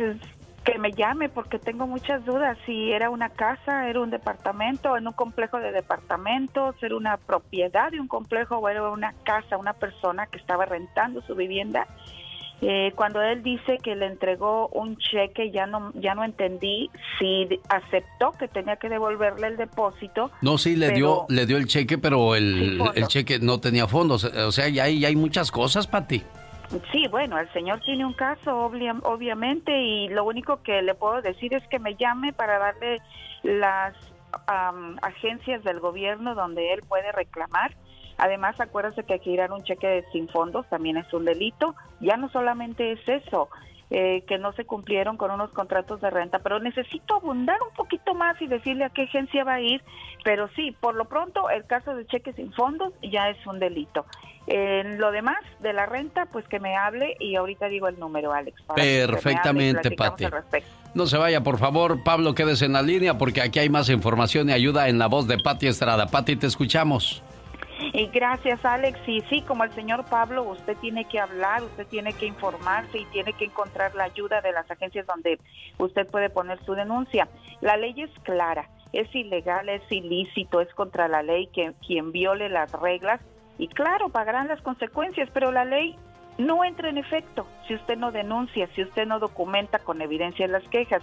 que 0.65 0.79
me 0.79 0.93
llame 0.93 1.31
porque 1.31 1.59
tengo 1.59 1.87
muchas 1.87 2.25
dudas 2.27 2.59
si 2.67 2.93
era 2.93 3.09
una 3.09 3.31
casa, 3.31 3.89
era 3.89 4.01
un 4.01 4.11
departamento, 4.11 4.99
en 4.99 5.07
un 5.07 5.15
complejo 5.15 5.59
de 5.59 5.73
departamentos, 5.73 6.77
era 6.83 6.95
una 6.95 7.17
propiedad 7.17 7.91
de 7.91 8.01
un 8.01 8.07
complejo 8.07 8.59
o 8.59 8.69
era 8.69 8.91
una 8.91 9.15
casa, 9.25 9.57
una 9.57 9.73
persona 9.73 10.27
que 10.27 10.37
estaba 10.37 10.67
rentando 10.67 11.23
su 11.23 11.35
vivienda. 11.35 11.87
Eh, 12.61 12.93
cuando 12.97 13.23
él 13.23 13.43
dice 13.45 13.79
que 13.83 13.95
le 13.95 14.07
entregó 14.07 14.69
un 14.69 14.97
cheque, 14.97 15.53
ya 15.53 15.67
no 15.67 15.93
ya 15.95 16.15
no 16.15 16.25
entendí 16.25 16.91
si 17.19 17.49
aceptó 17.69 18.33
que 18.33 18.49
tenía 18.49 18.77
que 18.77 18.89
devolverle 18.89 19.47
el 19.47 19.57
depósito. 19.57 20.33
No, 20.43 20.59
sí 20.59 20.75
le 20.75 20.91
dio 20.91 21.27
le 21.29 21.47
dio 21.47 21.57
el 21.57 21.67
cheque, 21.67 21.99
pero 21.99 22.35
el, 22.35 22.81
el 22.95 23.07
cheque 23.07 23.39
no 23.39 23.61
tenía 23.61 23.87
fondos. 23.87 24.25
O 24.25 24.53
sea, 24.53 24.69
ya 24.69 24.85
hay, 24.85 24.99
ya 24.99 25.09
hay 25.09 25.17
muchas 25.17 25.53
cosas 25.53 25.87
para 25.87 26.09
ti. 26.09 26.25
Sí, 26.93 27.07
bueno, 27.09 27.39
el 27.39 27.51
señor 27.53 27.81
tiene 27.81 28.05
un 28.05 28.13
caso, 28.13 28.55
obviamente, 28.57 29.73
y 29.81 30.09
lo 30.09 30.25
único 30.25 30.63
que 30.63 30.83
le 30.83 30.95
puedo 30.95 31.23
decir 31.23 31.55
es 31.55 31.67
que 31.69 31.79
me 31.79 31.95
llame 31.95 32.33
para 32.35 32.59
darle 32.59 33.01
las 33.43 33.95
agencias 35.01 35.65
del 35.65 35.81
gobierno 35.81 36.35
donde 36.35 36.75
él 36.75 36.81
puede 36.87 37.11
reclamar. 37.13 37.75
Además, 38.19 38.61
acuérdese 38.61 39.05
que 39.05 39.21
girar 39.21 39.53
un 39.53 39.63
cheque 39.63 40.05
sin 40.13 40.29
fondos 40.29 40.67
también 40.69 40.97
es 40.97 41.13
un 41.15 41.25
delito. 41.25 41.75
Ya 42.01 42.17
no 42.17 42.29
solamente 42.29 42.93
es 42.93 43.09
eso, 43.09 43.49
eh, 43.91 44.23
que 44.29 44.37
no 44.37 44.53
se 44.53 44.67
cumplieron 44.67 45.17
con 45.17 45.31
unos 45.31 45.51
contratos 45.53 46.03
de 46.03 46.11
renta, 46.11 46.41
pero 46.41 46.59
necesito 46.59 47.15
abundar 47.15 47.57
un 47.63 47.75
poquito 47.75 48.13
más 48.15 48.41
y 48.43 48.47
decirle 48.47 48.85
a 48.85 48.91
qué 48.91 49.05
agencia 49.05 49.45
va 49.45 49.55
a 49.55 49.61
ir, 49.63 49.83
pero 50.25 50.51
sí, 50.57 50.77
por 50.79 50.95
lo 50.95 51.07
pronto 51.07 51.49
el 51.49 51.65
caso 51.65 51.95
de 51.95 52.07
cheques 52.07 52.37
sin 52.37 52.53
fondos 52.53 52.93
ya 53.03 53.31
es 53.31 53.47
un 53.47 53.59
delito. 53.59 54.05
En 54.47 54.99
lo 54.99 55.11
demás 55.11 55.39
de 55.61 55.73
la 55.73 55.87
renta, 55.87 56.27
pues 56.27 56.47
que 56.49 56.59
me 56.59 56.77
hable 56.77 57.17
y 57.21 57.37
ahorita 57.37 57.69
digo 57.69 57.89
el 57.89 57.99
número, 57.99 58.33
Alex. 58.33 58.61
Perfectamente, 58.75 59.93
Pati. 59.93 60.27
No 60.95 61.07
se 61.07 61.17
vaya, 61.17 61.43
por 61.43 61.59
favor, 61.59 62.03
Pablo, 62.03 62.35
quédese 62.35 62.65
en 62.65 62.73
la 62.73 62.83
línea 62.83 63.17
porque 63.17 63.41
aquí 63.41 63.59
hay 63.59 63.71
más 63.71 63.89
información 63.89 64.51
y 64.51 64.53
ayuda 64.53 64.89
en 64.89 64.99
la 64.99 65.07
voz 65.07 65.29
de 65.29 65.39
Pati 65.39 65.67
Estrada. 65.67 66.09
Pati, 66.09 66.37
te 66.37 66.47
escuchamos. 66.47 67.23
Y 67.81 68.07
gracias, 68.07 68.65
Alex. 68.65 68.99
Y 69.07 69.21
sí, 69.23 69.43
como 69.43 69.65
el 69.65 69.73
señor 69.73 70.05
Pablo, 70.07 70.43
usted 70.43 70.77
tiene 70.79 71.05
que 71.05 71.21
hablar, 71.21 71.63
usted 71.63 71.87
tiene 71.87 72.13
que 72.13 72.27
informarse 72.27 72.99
y 72.99 73.05
tiene 73.07 73.33
que 73.33 73.45
encontrar 73.45 73.95
la 73.95 74.05
ayuda 74.05 74.41
de 74.41 74.53
las 74.53 74.71
agencias 74.71 75.07
donde 75.07 75.39
usted 75.79 76.07
puede 76.11 76.31
poner 76.31 76.63
su 76.65 76.75
denuncia. 76.75 77.29
La 77.61 77.77
ley 77.77 77.95
es 77.97 78.11
clara, 78.25 78.69
es 78.93 79.15
ilegal, 79.15 79.69
es 79.69 79.83
ilícito, 79.91 80.61
es 80.61 80.73
contra 80.75 81.09
la 81.09 81.23
ley 81.23 81.49
que 81.49 81.73
quien 81.87 82.13
viole 82.13 82.49
las 82.49 82.73
reglas 82.73 83.21
y 83.59 83.67
claro, 83.69 84.09
pagarán 84.09 84.49
las 84.49 84.63
consecuencias, 84.63 85.29
pero 85.33 85.51
la 85.51 85.65
ley 85.65 85.97
no 86.39 86.65
entra 86.65 86.89
en 86.89 86.99
efecto 86.99 87.47
si 87.67 87.75
usted 87.75 87.99
no 87.99 88.13
denuncia, 88.13 88.69
si 88.75 88.83
usted 88.83 89.07
no 89.07 89.19
documenta 89.19 89.81
con 89.81 90.01
evidencia 90.01 90.47
las 90.47 90.67
quejas. 90.69 91.03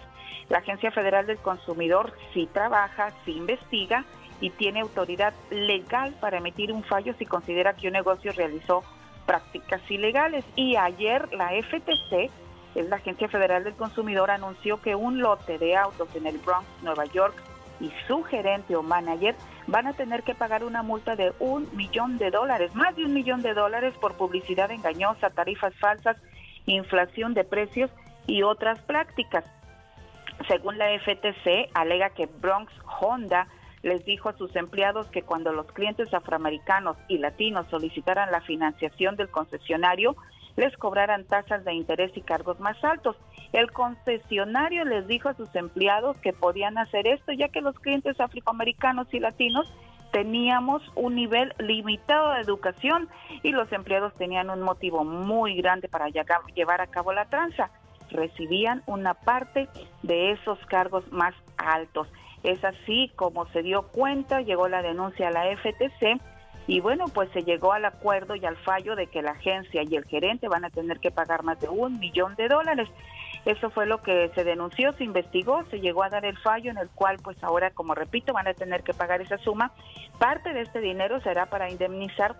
La 0.49 0.59
Agencia 0.59 0.91
Federal 0.91 1.27
del 1.27 1.37
Consumidor 1.37 2.13
sí 2.33 2.47
trabaja, 2.51 3.11
sí 3.25 3.31
investiga 3.31 4.05
y 4.41 4.49
tiene 4.51 4.81
autoridad 4.81 5.33
legal 5.49 6.13
para 6.19 6.37
emitir 6.37 6.71
un 6.71 6.83
fallo 6.83 7.13
si 7.17 7.25
considera 7.25 7.73
que 7.73 7.87
un 7.87 7.93
negocio 7.93 8.31
realizó 8.33 8.83
prácticas 9.25 9.81
ilegales. 9.89 10.45
Y 10.55 10.75
ayer 10.75 11.33
la 11.33 11.49
FTC, 11.49 12.29
es 12.75 12.89
la 12.89 12.97
Agencia 12.97 13.27
Federal 13.29 13.63
del 13.63 13.75
Consumidor, 13.75 14.31
anunció 14.31 14.81
que 14.81 14.95
un 14.95 15.19
lote 15.19 15.57
de 15.57 15.75
autos 15.75 16.13
en 16.15 16.27
el 16.27 16.37
Bronx, 16.39 16.65
Nueva 16.81 17.05
York, 17.05 17.35
y 17.79 17.91
su 18.07 18.23
gerente 18.23 18.75
o 18.75 18.83
manager 18.83 19.35
van 19.67 19.87
a 19.87 19.93
tener 19.93 20.23
que 20.23 20.35
pagar 20.35 20.63
una 20.63 20.83
multa 20.83 21.15
de 21.15 21.33
un 21.39 21.67
millón 21.75 22.17
de 22.17 22.31
dólares, 22.31 22.73
más 22.75 22.95
de 22.95 23.05
un 23.05 23.13
millón 23.13 23.41
de 23.41 23.53
dólares 23.53 23.93
por 23.99 24.15
publicidad 24.15 24.71
engañosa, 24.71 25.29
tarifas 25.29 25.73
falsas, 25.75 26.17
inflación 26.65 27.33
de 27.33 27.43
precios 27.43 27.91
y 28.27 28.43
otras 28.43 28.79
prácticas. 28.79 29.43
Según 30.47 30.77
la 30.77 30.87
FTC, 30.99 31.69
alega 31.73 32.09
que 32.09 32.27
Bronx 32.27 32.71
Honda 32.99 33.47
les 33.85 34.03
dijo 34.03 34.29
a 34.29 34.33
sus 34.33 34.55
empleados 34.55 35.05
que 35.11 35.21
cuando 35.21 35.53
los 35.53 35.67
clientes 35.67 36.11
afroamericanos 36.11 36.97
y 37.07 37.19
latinos 37.19 37.67
solicitaran 37.69 38.31
la 38.31 38.41
financiación 38.41 39.15
del 39.15 39.29
concesionario, 39.29 40.15
les 40.55 40.75
cobraran 40.75 41.25
tasas 41.25 41.63
de 41.63 41.73
interés 41.75 42.11
y 42.17 42.21
cargos 42.21 42.59
más 42.59 42.83
altos. 42.83 43.15
El 43.53 43.71
concesionario 43.71 44.85
les 44.85 45.05
dijo 45.05 45.29
a 45.29 45.35
sus 45.35 45.53
empleados 45.55 46.17
que 46.17 46.33
podían 46.33 46.79
hacer 46.79 47.05
esto, 47.05 47.31
ya 47.33 47.49
que 47.49 47.61
los 47.61 47.75
clientes 47.75 48.19
afroamericanos 48.19 49.13
y 49.13 49.19
latinos 49.19 49.71
teníamos 50.11 50.81
un 50.95 51.13
nivel 51.13 51.53
limitado 51.59 52.31
de 52.31 52.41
educación 52.41 53.07
y 53.43 53.51
los 53.51 53.71
empleados 53.71 54.15
tenían 54.15 54.49
un 54.49 54.63
motivo 54.63 55.03
muy 55.03 55.57
grande 55.57 55.89
para 55.89 56.07
llevar 56.09 56.81
a 56.81 56.87
cabo 56.87 57.13
la 57.13 57.25
tranza. 57.25 57.69
Recibían 58.09 58.81
una 58.87 59.13
parte 59.13 59.69
de 60.01 60.31
esos 60.31 60.57
cargos 60.65 61.03
más 61.11 61.35
altos. 61.57 62.07
Es 62.45 62.63
así 62.63 63.11
como 63.15 63.47
se 63.47 63.63
dio 63.63 63.87
cuenta, 63.87 64.41
llegó 64.41 64.67
la 64.67 64.83
denuncia 64.83 65.29
a 65.29 65.31
la 65.31 65.45
FTC 65.57 66.21
y 66.67 66.79
bueno, 66.79 67.05
pues 67.11 67.29
se 67.31 67.43
llegó 67.43 67.73
al 67.73 67.85
acuerdo 67.85 68.35
y 68.35 68.45
al 68.45 68.55
fallo 68.57 68.95
de 68.95 69.07
que 69.07 69.23
la 69.23 69.31
agencia 69.31 69.81
y 69.83 69.95
el 69.95 70.05
gerente 70.05 70.47
van 70.47 70.63
a 70.63 70.69
tener 70.69 70.99
que 70.99 71.09
pagar 71.09 71.41
más 71.41 71.59
de 71.59 71.69
un 71.69 71.99
millón 71.99 72.35
de 72.35 72.47
dólares. 72.47 72.87
Eso 73.45 73.71
fue 73.71 73.87
lo 73.87 74.03
que 74.03 74.31
se 74.35 74.43
denunció, 74.43 74.93
se 74.93 75.03
investigó, 75.03 75.65
se 75.71 75.79
llegó 75.79 76.03
a 76.03 76.09
dar 76.09 76.23
el 76.23 76.37
fallo 76.37 76.69
en 76.69 76.77
el 76.77 76.89
cual 76.89 77.17
pues 77.23 77.43
ahora, 77.43 77.71
como 77.71 77.95
repito, 77.95 78.31
van 78.31 78.47
a 78.47 78.53
tener 78.53 78.83
que 78.83 78.93
pagar 78.93 79.21
esa 79.21 79.39
suma. 79.39 79.71
Parte 80.19 80.53
de 80.53 80.61
este 80.61 80.81
dinero 80.81 81.19
será 81.21 81.47
para 81.47 81.71
indemnizar 81.71 82.35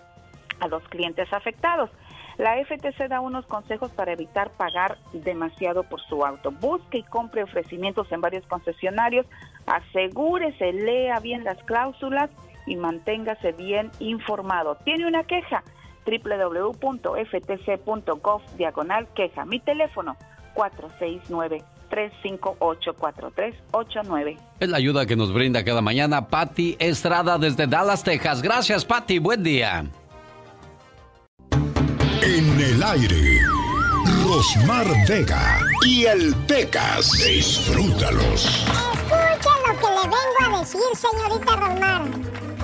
a 0.60 0.68
los 0.68 0.84
clientes 0.90 1.34
afectados. 1.34 1.90
La 2.38 2.56
FTC 2.64 3.07
da 3.07 3.22
unos 3.22 3.45
consejos 3.45 3.91
para 3.91 4.11
evitar 4.11 4.52
pagar 4.52 4.98
demasiado 5.14 5.84
por 5.84 6.02
su 6.02 6.26
auto. 6.26 6.52
Busque 6.52 6.98
y 6.98 7.03
compre 7.03 7.44
ofrecimientos 7.44 8.11
en 8.11 8.19
varios 8.19 8.45
concesionarios, 8.48 9.26
asegúrese, 9.66 10.74
lea 10.74 11.20
bien 11.20 11.44
las 11.44 11.62
cláusulas 11.64 12.30
y 12.66 12.76
manténgase 12.76 13.52
bien 13.54 13.92
informado. 14.00 14.78
¿Tiene 14.84 15.08
una 15.08 15.24
queja? 15.24 15.64
www.ftc.gov 16.06 16.82
diagonal 18.58 19.08
queja. 19.16 19.46
Mi 19.46 19.60
teléfono 19.60 20.16
469 20.54 21.64
358 21.90 22.94
4389. 22.94 24.38
Es 24.60 24.70
la 24.70 24.78
ayuda 24.78 25.06
que 25.06 25.16
nos 25.16 25.34
brinda 25.34 25.64
cada 25.64 25.82
mañana 25.82 26.28
Patti 26.28 26.76
Estrada 26.80 27.38
desde 27.38 27.68
Dallas, 27.68 28.04
Texas. 28.04 28.42
Gracias, 28.42 28.84
Patti. 28.86 29.20
Buen 29.20 29.44
día. 29.44 29.86
En 32.22 32.60
el 32.60 32.84
aire, 32.84 33.40
Rosmar 34.24 34.88
Vega 35.08 35.60
y 35.86 36.06
el 36.06 36.34
Pecas. 36.48 37.12
Disfrútalos. 37.24 38.66
Vengo 40.07 40.56
a 40.56 40.60
decir, 40.60 40.82
señorita 40.95 41.56
Rosmar. 41.56 42.02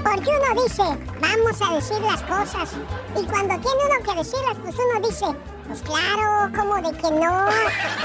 Porque 0.03 0.29
uno 0.29 0.63
dice, 0.63 0.83
vamos 1.19 1.61
a 1.61 1.75
decir 1.75 2.01
las 2.01 2.21
cosas. 2.23 2.71
Y 3.15 3.25
cuando 3.25 3.59
tiene 3.59 3.77
uno 3.85 4.03
que 4.03 4.19
decirlas, 4.19 4.57
pues 4.63 4.75
uno 4.75 5.07
dice, 5.07 5.25
pues 5.67 5.81
claro, 5.83 6.51
como 6.57 6.75
de 6.75 6.97
que 6.97 7.11
no. 7.11 7.47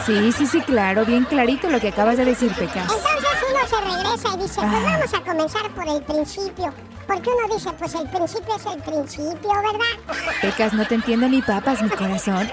Sí, 0.04 0.32
sí, 0.32 0.46
sí, 0.46 0.60
claro, 0.60 1.04
bien 1.04 1.24
clarito 1.24 1.70
lo 1.70 1.80
que 1.80 1.88
acabas 1.88 2.16
de 2.18 2.26
decir, 2.26 2.52
Pecas. 2.54 2.82
Entonces 2.82 3.44
uno 3.50 3.66
se 3.66 3.80
regresa 3.80 4.34
y 4.34 4.42
dice, 4.42 4.60
pues 4.60 4.74
ah. 4.74 4.82
vamos 4.84 5.14
a 5.14 5.20
comenzar 5.20 5.70
por 5.70 5.88
el 5.88 6.02
principio. 6.02 6.74
Porque 7.07 7.31
uno 7.31 7.55
dice, 7.55 7.73
pues 7.73 7.95
el 7.95 8.09
principio 8.09 8.57
es 8.57 8.66
el 8.66 8.83
principio, 8.83 9.49
¿verdad? 9.49 10.16
Pecas, 10.41 10.73
no 10.73 10.87
te 10.87 10.97
entiendo 10.97 11.28
ni 11.28 11.41
papas, 11.41 11.83
mi 11.83 11.89
corazón. 11.89 12.51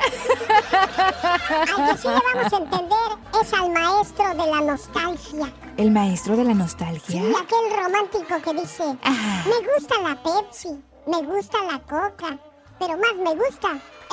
Al 0.74 1.90
que 1.90 1.98
sí 1.98 2.08
le 2.08 2.22
vamos 2.34 2.54
a 2.54 2.58
entender 2.58 3.18
es 3.42 3.54
al 3.54 3.70
maestro 3.72 4.30
de 4.30 4.52
la 4.52 4.62
nostalgia. 4.62 5.52
¿El 5.78 5.92
maestro 5.92 6.38
de 6.38 6.44
la 6.44 6.54
nostalgia? 6.54 7.22
Sí, 7.22 7.34
aquel 7.36 7.84
romántico 7.84 8.42
que 8.44 8.62
dice, 8.62 8.84
me 8.86 9.74
gusta 9.74 10.02
la 10.02 10.22
Pepsi, 10.22 10.82
me 11.08 11.18
gusta 11.24 11.58
la 11.64 11.80
Coca, 11.80 12.38
pero 12.80 12.98
más 12.98 13.16
me 13.18 13.36
gusta 13.36 13.70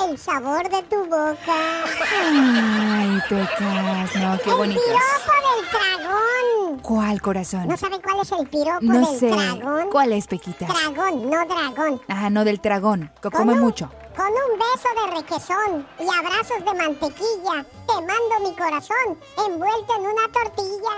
el 0.09 0.17
sabor 0.17 0.69
de 0.69 0.81
tu 0.83 1.03
boca. 1.05 1.83
Ay, 2.23 3.19
Pecas, 3.29 4.15
no, 4.15 4.37
qué 4.43 4.53
bonito. 4.53 4.81
El 4.81 4.87
piropo 4.87 5.33
del 5.47 5.65
dragón. 5.71 6.79
¿Cuál 6.81 7.21
corazón? 7.21 7.67
¿No 7.67 7.77
saben 7.77 8.01
cuál 8.01 8.21
es 8.21 8.31
el 8.31 8.47
piropo 8.47 8.79
no 8.81 9.09
del 9.09 9.19
sé. 9.19 9.29
dragón? 9.29 9.89
¿Cuál 9.91 10.13
es, 10.13 10.27
Pequita? 10.27 10.67
Dragón, 10.67 11.29
no 11.29 11.45
dragón. 11.45 12.01
Ajá, 12.07 12.29
no 12.29 12.43
del 12.45 12.57
dragón, 12.57 13.11
que 13.21 13.29
come 13.29 13.55
mucho. 13.55 13.91
Con 14.15 14.27
un 14.27 14.59
beso 14.59 14.89
de 14.95 15.07
requesón 15.21 15.87
y 15.99 16.03
abrazos 16.03 16.59
de 16.65 16.73
mantequilla, 16.73 17.65
te 17.87 17.93
mando 17.93 18.49
mi 18.49 18.55
corazón 18.55 19.17
envuelto 19.37 19.95
en 19.97 20.01
una 20.01 20.27
tortilla. 20.31 20.93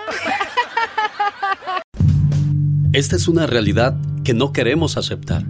Esta 2.94 3.16
es 3.16 3.28
una 3.28 3.48
realidad 3.48 3.96
que 4.24 4.34
no 4.34 4.54
queremos 4.54 4.98
aceptar. 4.98 5.44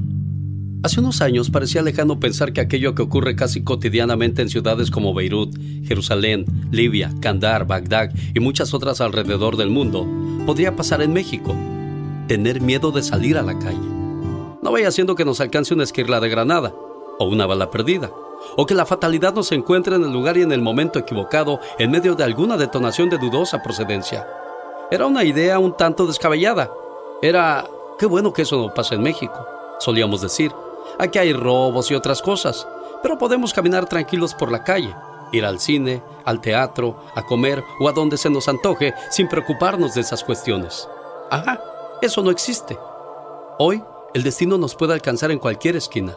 Hace 0.84 0.99
unos 0.99 1.22
años 1.22 1.49
parecía 1.49 1.81
lejano 1.81 2.19
pensar 2.19 2.51
que 2.51 2.60
aquello 2.60 2.93
que 2.93 3.01
ocurre 3.01 3.38
casi 3.38 3.64
cotidianamente 3.64 4.41
en 4.41 4.49
ciudades 4.49 4.91
como 4.91 5.14
Beirut, 5.14 5.55
Jerusalén, 5.85 6.45
Libia, 6.72 7.10
Kandar, 7.22 7.65
Bagdad 7.65 8.11
y 8.34 8.41
muchas 8.41 8.73
otras 8.73 8.99
alrededor 8.99 9.55
del 9.55 9.69
mundo 9.69 10.05
podría 10.45 10.76
pasar 10.76 11.01
en 11.01 11.14
México. 11.14 11.55
Tener 12.27 12.60
miedo 12.60 12.91
de 12.91 13.01
salir 13.01 13.38
a 13.38 13.43
la 13.43 13.57
calle. 13.57 13.80
No 14.61 14.73
vaya 14.73 14.91
siendo 14.91 15.15
que 15.15 15.23
nos 15.23 15.39
alcance 15.39 15.73
una 15.73 15.85
esquirla 15.85 16.19
de 16.19 16.27
granada. 16.27 16.73
o 17.19 17.26
una 17.26 17.45
bala 17.45 17.69
perdida, 17.69 18.11
o 18.57 18.65
que 18.65 18.73
la 18.73 18.88
fatalidad 18.88 19.35
nos 19.35 19.51
encuentre 19.51 19.95
en 19.95 20.03
el 20.03 20.11
lugar 20.11 20.35
y 20.35 20.41
en 20.41 20.51
el 20.51 20.64
momento 20.64 20.97
equivocado 20.97 21.60
en 21.77 21.91
medio 21.91 22.15
de 22.15 22.23
alguna 22.23 22.57
detonación 22.57 23.07
de 23.07 23.19
dudosa 23.19 23.61
procedencia. 23.61 24.27
Era 24.89 25.05
una 25.05 25.23
idea 25.23 25.60
un 25.60 25.77
tanto 25.77 26.07
descabellada. 26.07 26.72
Era, 27.22 27.65
qué 27.99 28.07
bueno 28.07 28.34
que 28.34 28.41
eso 28.41 28.57
no 28.57 28.73
pasa 28.73 28.95
en 28.95 29.03
México, 29.03 29.45
solíamos 29.80 30.22
decir. 30.22 30.51
Aquí 30.99 31.19
hay 31.19 31.34
robos 31.34 31.91
y 31.91 31.95
otras 31.95 32.22
cosas, 32.22 32.68
pero 33.01 33.18
podemos 33.18 33.53
caminar 33.53 33.88
tranquilos 33.88 34.34
por 34.34 34.51
la 34.51 34.64
calle, 34.64 34.95
ir 35.31 35.45
al 35.45 35.60
cine, 35.60 36.01
al 36.26 36.41
teatro, 36.41 37.03
a 37.15 37.23
comer 37.23 37.64
o 37.80 37.89
a 37.89 37.91
donde 37.91 38.18
se 38.18 38.30
nos 38.30 38.47
antoje 38.47 38.93
sin 39.10 39.27
preocuparnos 39.27 39.93
de 39.93 40.01
esas 40.01 40.23
cuestiones. 40.23 40.88
Ajá, 41.30 41.60
eso 42.01 42.22
no 42.22 42.31
existe. 42.31 42.77
Hoy, 43.60 43.84
el 44.14 44.23
destino 44.23 44.57
nos 44.57 44.76
puede 44.76 44.93
alcanzar 44.93 45.31
en 45.31 45.39
cualquier 45.39 45.76
esquina, 45.76 46.15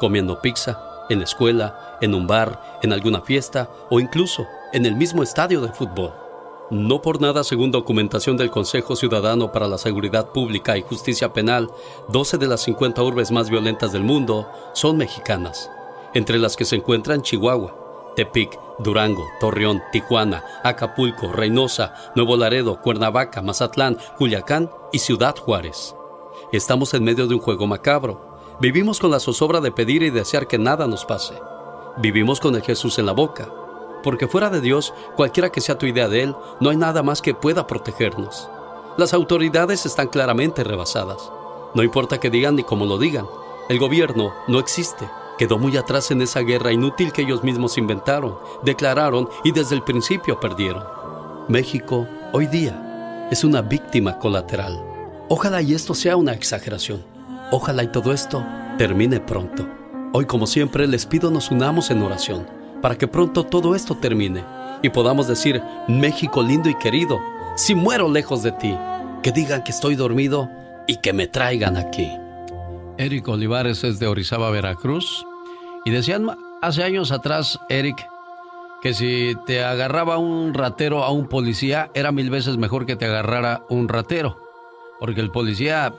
comiendo 0.00 0.40
pizza, 0.40 0.80
en 1.08 1.18
la 1.18 1.24
escuela, 1.24 1.98
en 2.00 2.14
un 2.14 2.26
bar, 2.26 2.78
en 2.82 2.92
alguna 2.92 3.20
fiesta 3.20 3.70
o 3.90 4.00
incluso 4.00 4.46
en 4.72 4.86
el 4.86 4.96
mismo 4.96 5.22
estadio 5.22 5.60
de 5.60 5.72
fútbol. 5.72 6.25
No 6.70 7.00
por 7.00 7.20
nada, 7.20 7.44
según 7.44 7.70
documentación 7.70 8.36
del 8.36 8.50
Consejo 8.50 8.96
Ciudadano 8.96 9.52
para 9.52 9.68
la 9.68 9.78
Seguridad 9.78 10.32
Pública 10.32 10.76
y 10.76 10.82
Justicia 10.82 11.32
Penal, 11.32 11.70
12 12.08 12.38
de 12.38 12.48
las 12.48 12.62
50 12.62 13.04
urbes 13.04 13.30
más 13.30 13.48
violentas 13.48 13.92
del 13.92 14.02
mundo 14.02 14.48
son 14.72 14.96
mexicanas, 14.96 15.70
entre 16.12 16.38
las 16.38 16.56
que 16.56 16.64
se 16.64 16.74
encuentran 16.74 17.22
Chihuahua, 17.22 18.12
Tepic, 18.16 18.58
Durango, 18.80 19.24
Torreón, 19.38 19.80
Tijuana, 19.92 20.42
Acapulco, 20.64 21.30
Reynosa, 21.30 21.94
Nuevo 22.16 22.36
Laredo, 22.36 22.80
Cuernavaca, 22.82 23.42
Mazatlán, 23.42 23.96
Culiacán 24.18 24.68
y 24.92 24.98
Ciudad 24.98 25.36
Juárez. 25.36 25.94
Estamos 26.50 26.92
en 26.94 27.04
medio 27.04 27.28
de 27.28 27.34
un 27.36 27.40
juego 27.40 27.68
macabro. 27.68 28.38
Vivimos 28.60 28.98
con 28.98 29.12
la 29.12 29.20
zozobra 29.20 29.60
de 29.60 29.70
pedir 29.70 30.02
y 30.02 30.10
desear 30.10 30.48
que 30.48 30.58
nada 30.58 30.88
nos 30.88 31.04
pase. 31.04 31.34
Vivimos 31.98 32.40
con 32.40 32.56
el 32.56 32.62
Jesús 32.62 32.98
en 32.98 33.06
la 33.06 33.12
boca 33.12 33.48
porque 34.06 34.28
fuera 34.28 34.50
de 34.50 34.60
Dios, 34.60 34.94
cualquiera 35.16 35.50
que 35.50 35.60
sea 35.60 35.78
tu 35.78 35.84
idea 35.84 36.06
de 36.06 36.22
Él, 36.22 36.36
no 36.60 36.70
hay 36.70 36.76
nada 36.76 37.02
más 37.02 37.20
que 37.20 37.34
pueda 37.34 37.66
protegernos. 37.66 38.48
Las 38.96 39.12
autoridades 39.12 39.84
están 39.84 40.06
claramente 40.06 40.62
rebasadas. 40.62 41.28
No 41.74 41.82
importa 41.82 42.20
que 42.20 42.30
digan 42.30 42.54
ni 42.54 42.62
cómo 42.62 42.86
lo 42.86 42.98
digan, 42.98 43.26
el 43.68 43.80
gobierno 43.80 44.32
no 44.46 44.60
existe. 44.60 45.10
Quedó 45.38 45.58
muy 45.58 45.76
atrás 45.76 46.12
en 46.12 46.22
esa 46.22 46.38
guerra 46.42 46.70
inútil 46.70 47.10
que 47.10 47.22
ellos 47.22 47.42
mismos 47.42 47.78
inventaron, 47.78 48.38
declararon 48.62 49.28
y 49.42 49.50
desde 49.50 49.74
el 49.74 49.82
principio 49.82 50.38
perdieron. 50.38 50.84
México, 51.48 52.06
hoy 52.32 52.46
día, 52.46 53.26
es 53.32 53.42
una 53.42 53.60
víctima 53.60 54.20
colateral. 54.20 54.80
Ojalá 55.28 55.62
y 55.62 55.74
esto 55.74 55.94
sea 55.94 56.14
una 56.14 56.32
exageración. 56.32 57.04
Ojalá 57.50 57.82
y 57.82 57.88
todo 57.88 58.12
esto 58.12 58.46
termine 58.78 59.18
pronto. 59.18 59.66
Hoy, 60.12 60.26
como 60.26 60.46
siempre, 60.46 60.86
les 60.86 61.06
pido 61.06 61.32
nos 61.32 61.50
unamos 61.50 61.90
en 61.90 62.02
oración 62.02 62.55
para 62.86 62.96
que 62.96 63.08
pronto 63.08 63.42
todo 63.42 63.74
esto 63.74 63.96
termine 63.96 64.44
y 64.80 64.90
podamos 64.90 65.26
decir, 65.26 65.60
México 65.88 66.40
lindo 66.40 66.68
y 66.68 66.74
querido, 66.76 67.18
si 67.56 67.74
muero 67.74 68.08
lejos 68.08 68.44
de 68.44 68.52
ti, 68.52 68.78
que 69.24 69.32
digan 69.32 69.64
que 69.64 69.72
estoy 69.72 69.96
dormido 69.96 70.48
y 70.86 70.98
que 70.98 71.12
me 71.12 71.26
traigan 71.26 71.76
aquí. 71.76 72.08
Eric 72.96 73.26
Olivares 73.26 73.82
es 73.82 73.98
de 73.98 74.06
Orizaba, 74.06 74.52
Veracruz, 74.52 75.26
y 75.84 75.90
decían 75.90 76.28
hace 76.62 76.84
años 76.84 77.10
atrás, 77.10 77.58
Eric, 77.68 78.06
que 78.80 78.94
si 78.94 79.34
te 79.46 79.64
agarraba 79.64 80.18
un 80.18 80.54
ratero 80.54 81.02
a 81.02 81.10
un 81.10 81.26
policía, 81.26 81.90
era 81.92 82.12
mil 82.12 82.30
veces 82.30 82.56
mejor 82.56 82.86
que 82.86 82.94
te 82.94 83.06
agarrara 83.06 83.64
un 83.68 83.88
ratero, 83.88 84.38
porque 85.00 85.22
el 85.22 85.32
policía 85.32 85.92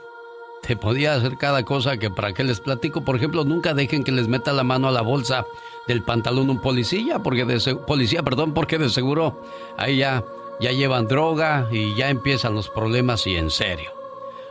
te 0.67 0.75
podía 0.75 1.13
hacer 1.13 1.37
cada 1.37 1.63
cosa 1.63 1.97
que 1.97 2.09
para 2.09 2.33
qué 2.33 2.43
les 2.43 2.59
platico. 2.59 3.01
Por 3.01 3.15
ejemplo, 3.15 3.45
nunca 3.45 3.73
dejen 3.73 4.03
que 4.03 4.11
les 4.11 4.27
meta 4.27 4.51
la 4.51 4.65
mano 4.65 4.89
a 4.89 4.91
la 4.91 5.01
bolsa 5.01 5.45
del 5.87 6.03
pantalón 6.03 6.49
un 6.49 6.59
policía, 6.59 7.19
porque 7.19 7.45
de 7.45 7.75
policía, 7.75 8.21
perdón, 8.21 8.53
porque 8.53 8.77
de 8.77 8.89
seguro 8.89 9.41
ahí 9.77 9.97
ya, 9.97 10.25
ya 10.59 10.73
llevan 10.73 11.07
droga 11.07 11.69
y 11.71 11.95
ya 11.95 12.09
empiezan 12.09 12.53
los 12.53 12.67
problemas 12.69 13.25
y 13.27 13.37
en 13.37 13.49
serio. 13.49 13.91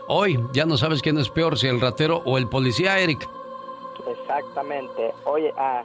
Hoy 0.09 0.43
ya 0.53 0.65
no 0.65 0.79
sabes 0.79 1.03
quién 1.03 1.19
es 1.19 1.29
peor, 1.29 1.59
si 1.59 1.67
el 1.67 1.83
ratero 1.83 2.23
o 2.25 2.39
el 2.39 2.49
policía, 2.49 2.99
Eric. 2.99 3.29
Exactamente. 4.09 5.13
Oye, 5.25 5.53
ah, 5.59 5.83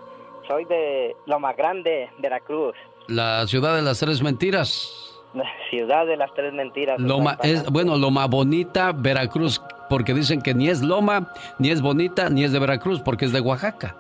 soy 0.48 0.64
de 0.64 1.14
Loma 1.26 1.52
Grande, 1.54 2.10
Veracruz. 2.20 2.76
La 3.08 3.46
ciudad 3.48 3.76
de 3.76 3.82
las 3.82 4.00
tres 4.00 4.22
mentiras. 4.22 5.11
Ciudad 5.70 6.06
de 6.06 6.18
las 6.18 6.34
tres 6.34 6.54
mentiras. 6.54 7.00
Loma, 7.00 7.38
es, 7.44 7.70
bueno, 7.70 7.98
Loma 7.98 8.28
Bonita, 8.28 8.92
Veracruz, 8.94 9.62
porque 9.90 10.14
dicen 10.14 10.42
que 10.42 10.54
ni 10.54 10.70
es 10.70 10.82
Loma, 10.82 11.32
ni 11.60 11.70
es 11.70 11.82
bonita, 11.82 12.30
ni 12.30 12.44
es 12.44 12.52
de 12.52 12.60
Veracruz, 12.60 13.00
porque 13.02 13.26
es 13.26 13.32
de 13.32 13.42
Oaxaca. 13.42 13.96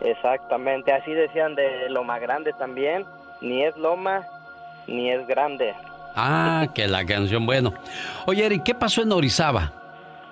Exactamente, 0.00 0.92
así 0.92 1.12
decían 1.12 1.54
de 1.54 1.88
Loma 1.88 2.18
Grande 2.18 2.52
también, 2.54 3.04
ni 3.40 3.62
es 3.62 3.76
Loma, 3.76 4.26
ni 4.88 5.10
es 5.10 5.26
grande. 5.26 5.74
Ah, 6.16 6.66
que 6.74 6.88
la 6.88 7.04
canción, 7.04 7.46
bueno. 7.46 7.72
Oye, 8.26 8.44
Eric, 8.44 8.64
¿qué 8.64 8.74
pasó 8.74 9.02
en 9.02 9.12
Orizaba? 9.12 9.72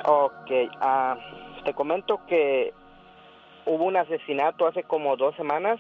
Ok, 0.05 0.51
ah, 0.81 1.17
te 1.65 1.75
comento 1.75 2.21
que 2.27 2.73
hubo 3.67 3.85
un 3.85 3.97
asesinato 3.97 4.67
hace 4.67 4.83
como 4.83 5.17
dos 5.17 5.37
semanas 5.37 5.79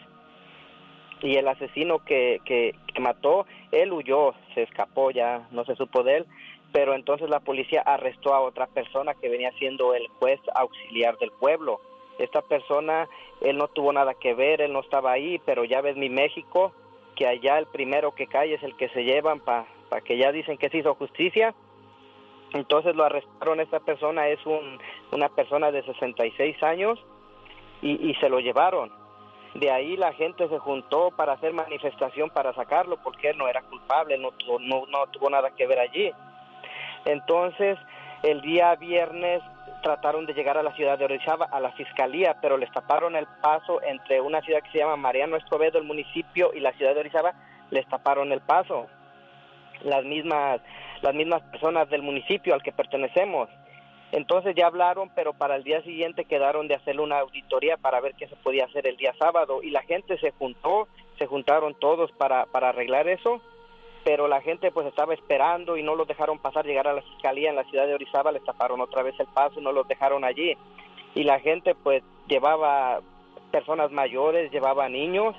y 1.22 1.36
el 1.36 1.48
asesino 1.48 1.98
que, 2.04 2.40
que, 2.44 2.74
que 2.92 3.00
mató, 3.00 3.46
él 3.72 3.92
huyó, 3.92 4.34
se 4.54 4.62
escapó 4.62 5.10
ya, 5.10 5.48
no 5.50 5.64
se 5.64 5.76
supo 5.76 6.02
de 6.02 6.18
él, 6.18 6.26
pero 6.72 6.94
entonces 6.94 7.28
la 7.28 7.40
policía 7.40 7.82
arrestó 7.84 8.34
a 8.34 8.40
otra 8.40 8.66
persona 8.66 9.14
que 9.14 9.28
venía 9.28 9.52
siendo 9.58 9.94
el 9.94 10.08
juez 10.18 10.40
auxiliar 10.54 11.18
del 11.18 11.32
pueblo. 11.32 11.80
Esta 12.18 12.42
persona 12.42 13.08
él 13.40 13.56
no 13.56 13.68
tuvo 13.68 13.92
nada 13.92 14.14
que 14.14 14.34
ver, 14.34 14.60
él 14.60 14.72
no 14.72 14.80
estaba 14.80 15.12
ahí, 15.12 15.40
pero 15.44 15.64
ya 15.64 15.80
ves 15.80 15.96
mi 15.96 16.08
México, 16.08 16.72
que 17.16 17.26
allá 17.26 17.58
el 17.58 17.66
primero 17.66 18.14
que 18.14 18.26
cae 18.26 18.54
es 18.54 18.62
el 18.62 18.76
que 18.76 18.88
se 18.90 19.04
llevan 19.04 19.40
para 19.40 19.66
que 20.04 20.16
ya 20.16 20.30
dicen 20.30 20.58
que 20.58 20.68
se 20.68 20.78
hizo 20.78 20.94
justicia. 20.94 21.54
Entonces 22.52 22.94
lo 22.94 23.04
arrestaron, 23.04 23.60
esta 23.60 23.80
persona 23.80 24.28
es 24.28 24.44
un, 24.44 24.78
una 25.12 25.28
persona 25.28 25.70
de 25.70 25.82
66 25.82 26.62
años 26.62 26.98
y, 27.80 28.10
y 28.10 28.14
se 28.16 28.28
lo 28.28 28.40
llevaron. 28.40 28.99
De 29.54 29.70
ahí 29.70 29.96
la 29.96 30.12
gente 30.12 30.48
se 30.48 30.58
juntó 30.58 31.10
para 31.10 31.32
hacer 31.32 31.52
manifestación 31.52 32.30
para 32.30 32.52
sacarlo 32.54 32.98
porque 32.98 33.30
él 33.30 33.38
no 33.38 33.48
era 33.48 33.62
culpable, 33.62 34.16
no, 34.16 34.30
no, 34.60 34.86
no 34.86 35.06
tuvo 35.08 35.28
nada 35.28 35.50
que 35.50 35.66
ver 35.66 35.80
allí. 35.80 36.12
Entonces, 37.04 37.78
el 38.22 38.40
día 38.42 38.74
viernes 38.76 39.42
trataron 39.82 40.26
de 40.26 40.34
llegar 40.34 40.58
a 40.58 40.62
la 40.62 40.72
ciudad 40.74 40.98
de 40.98 41.06
Orizaba, 41.06 41.46
a 41.46 41.60
la 41.60 41.72
fiscalía, 41.72 42.36
pero 42.40 42.56
les 42.56 42.70
taparon 42.70 43.16
el 43.16 43.26
paso 43.40 43.82
entre 43.82 44.20
una 44.20 44.40
ciudad 44.42 44.62
que 44.62 44.70
se 44.70 44.78
llama 44.78 44.96
Mariano 44.96 45.36
Escobedo, 45.36 45.78
el 45.78 45.84
municipio, 45.84 46.52
y 46.54 46.60
la 46.60 46.72
ciudad 46.72 46.94
de 46.94 47.00
Orizaba, 47.00 47.34
les 47.70 47.86
taparon 47.88 48.32
el 48.32 48.40
paso. 48.40 48.86
Las 49.82 50.04
mismas, 50.04 50.60
las 51.00 51.14
mismas 51.14 51.42
personas 51.42 51.88
del 51.88 52.02
municipio 52.02 52.54
al 52.54 52.62
que 52.62 52.72
pertenecemos. 52.72 53.48
Entonces 54.12 54.54
ya 54.56 54.66
hablaron, 54.66 55.10
pero 55.14 55.34
para 55.34 55.56
el 55.56 55.64
día 55.64 55.82
siguiente 55.82 56.24
quedaron 56.24 56.66
de 56.68 56.74
hacer 56.74 57.00
una 57.00 57.20
auditoría 57.20 57.76
para 57.76 58.00
ver 58.00 58.14
qué 58.14 58.26
se 58.26 58.36
podía 58.36 58.64
hacer 58.64 58.86
el 58.86 58.96
día 58.96 59.14
sábado. 59.18 59.62
Y 59.62 59.70
la 59.70 59.82
gente 59.82 60.18
se 60.18 60.32
juntó, 60.32 60.88
se 61.18 61.26
juntaron 61.26 61.74
todos 61.74 62.10
para, 62.12 62.46
para 62.46 62.70
arreglar 62.70 63.08
eso 63.08 63.40
pero 64.04 64.28
la 64.28 64.40
gente 64.40 64.70
pues 64.70 64.86
estaba 64.86 65.14
esperando 65.14 65.76
y 65.76 65.82
no 65.82 65.94
los 65.94 66.08
dejaron 66.08 66.38
pasar, 66.38 66.64
llegar 66.64 66.88
a 66.88 66.94
la 66.94 67.02
fiscalía 67.02 67.50
en 67.50 67.56
la 67.56 67.64
ciudad 67.64 67.86
de 67.86 67.94
Orizaba, 67.94 68.32
les 68.32 68.44
taparon 68.44 68.80
otra 68.80 69.02
vez 69.02 69.18
el 69.18 69.26
paso 69.26 69.60
y 69.60 69.62
no 69.62 69.72
los 69.72 69.86
dejaron 69.88 70.24
allí. 70.24 70.56
Y 71.14 71.24
la 71.24 71.40
gente 71.40 71.74
pues 71.74 72.02
llevaba 72.26 73.00
personas 73.50 73.90
mayores, 73.90 74.50
llevaba 74.50 74.88
niños 74.88 75.34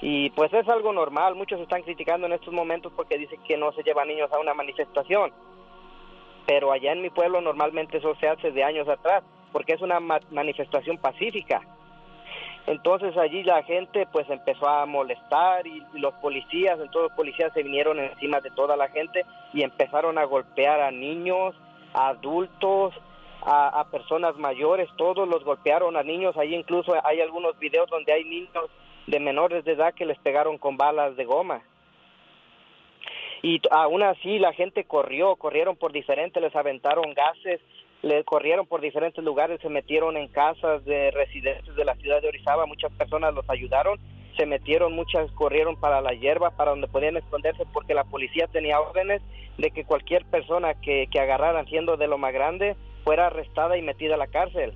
y 0.00 0.30
pues 0.30 0.52
es 0.52 0.68
algo 0.68 0.92
normal, 0.92 1.34
muchos 1.34 1.60
están 1.60 1.82
criticando 1.82 2.26
en 2.26 2.32
estos 2.32 2.52
momentos 2.52 2.92
porque 2.96 3.18
dicen 3.18 3.40
que 3.46 3.56
no 3.56 3.72
se 3.72 3.82
llevan 3.82 4.08
niños 4.08 4.32
a 4.32 4.40
una 4.40 4.54
manifestación, 4.54 5.32
pero 6.46 6.72
allá 6.72 6.92
en 6.92 7.02
mi 7.02 7.10
pueblo 7.10 7.40
normalmente 7.40 7.98
eso 7.98 8.14
se 8.16 8.28
hace 8.28 8.50
de 8.50 8.64
años 8.64 8.88
atrás 8.88 9.22
porque 9.52 9.74
es 9.74 9.82
una 9.82 10.00
manifestación 10.00 10.98
pacífica 10.98 11.62
entonces 12.66 13.14
allí 13.16 13.42
la 13.42 13.62
gente 13.62 14.06
pues 14.10 14.28
empezó 14.30 14.66
a 14.66 14.86
molestar 14.86 15.66
y, 15.66 15.82
los 15.94 16.14
policías, 16.14 16.78
entonces 16.80 17.10
los 17.10 17.12
policías 17.12 17.52
se 17.52 17.62
vinieron 17.62 17.98
encima 17.98 18.40
de 18.40 18.50
toda 18.50 18.76
la 18.76 18.88
gente 18.88 19.24
y 19.52 19.62
empezaron 19.62 20.18
a 20.18 20.24
golpear 20.24 20.80
a 20.80 20.90
niños, 20.90 21.54
a 21.92 22.08
adultos, 22.08 22.94
a, 23.46 23.84
personas 23.90 24.36
mayores, 24.36 24.88
todos 24.96 25.28
los 25.28 25.44
golpearon 25.44 25.98
a 25.98 26.02
niños, 26.02 26.34
ahí 26.38 26.54
incluso 26.54 26.94
hay 27.04 27.20
algunos 27.20 27.58
videos 27.58 27.90
donde 27.90 28.14
hay 28.14 28.24
niños 28.24 28.70
de 29.06 29.20
menores 29.20 29.66
de 29.66 29.72
edad 29.72 29.92
que 29.92 30.06
les 30.06 30.18
pegaron 30.18 30.56
con 30.56 30.78
balas 30.78 31.14
de 31.16 31.26
goma. 31.26 31.60
Y 33.44 33.60
aún 33.70 34.02
así 34.02 34.38
la 34.38 34.54
gente 34.54 34.84
corrió, 34.84 35.36
corrieron 35.36 35.76
por 35.76 35.92
diferentes, 35.92 36.42
les 36.42 36.56
aventaron 36.56 37.12
gases, 37.12 37.60
le 38.00 38.24
corrieron 38.24 38.66
por 38.66 38.80
diferentes 38.80 39.22
lugares, 39.22 39.60
se 39.60 39.68
metieron 39.68 40.16
en 40.16 40.28
casas 40.28 40.82
de 40.86 41.10
residentes 41.10 41.76
de 41.76 41.84
la 41.84 41.94
ciudad 41.96 42.22
de 42.22 42.28
Orizaba, 42.28 42.64
muchas 42.64 42.90
personas 42.92 43.34
los 43.34 43.44
ayudaron, 43.50 44.00
se 44.38 44.46
metieron, 44.46 44.94
muchas 44.94 45.30
corrieron 45.32 45.76
para 45.76 46.00
la 46.00 46.14
hierba, 46.14 46.52
para 46.52 46.70
donde 46.70 46.88
podían 46.88 47.18
esconderse, 47.18 47.64
porque 47.70 47.92
la 47.92 48.04
policía 48.04 48.46
tenía 48.46 48.80
órdenes 48.80 49.20
de 49.58 49.70
que 49.72 49.84
cualquier 49.84 50.24
persona 50.24 50.72
que, 50.80 51.06
que 51.12 51.20
agarraran 51.20 51.66
siendo 51.66 51.98
de 51.98 52.08
lo 52.08 52.16
más 52.16 52.32
grande 52.32 52.76
fuera 53.04 53.26
arrestada 53.26 53.76
y 53.76 53.82
metida 53.82 54.14
a 54.14 54.16
la 54.16 54.28
cárcel. 54.28 54.72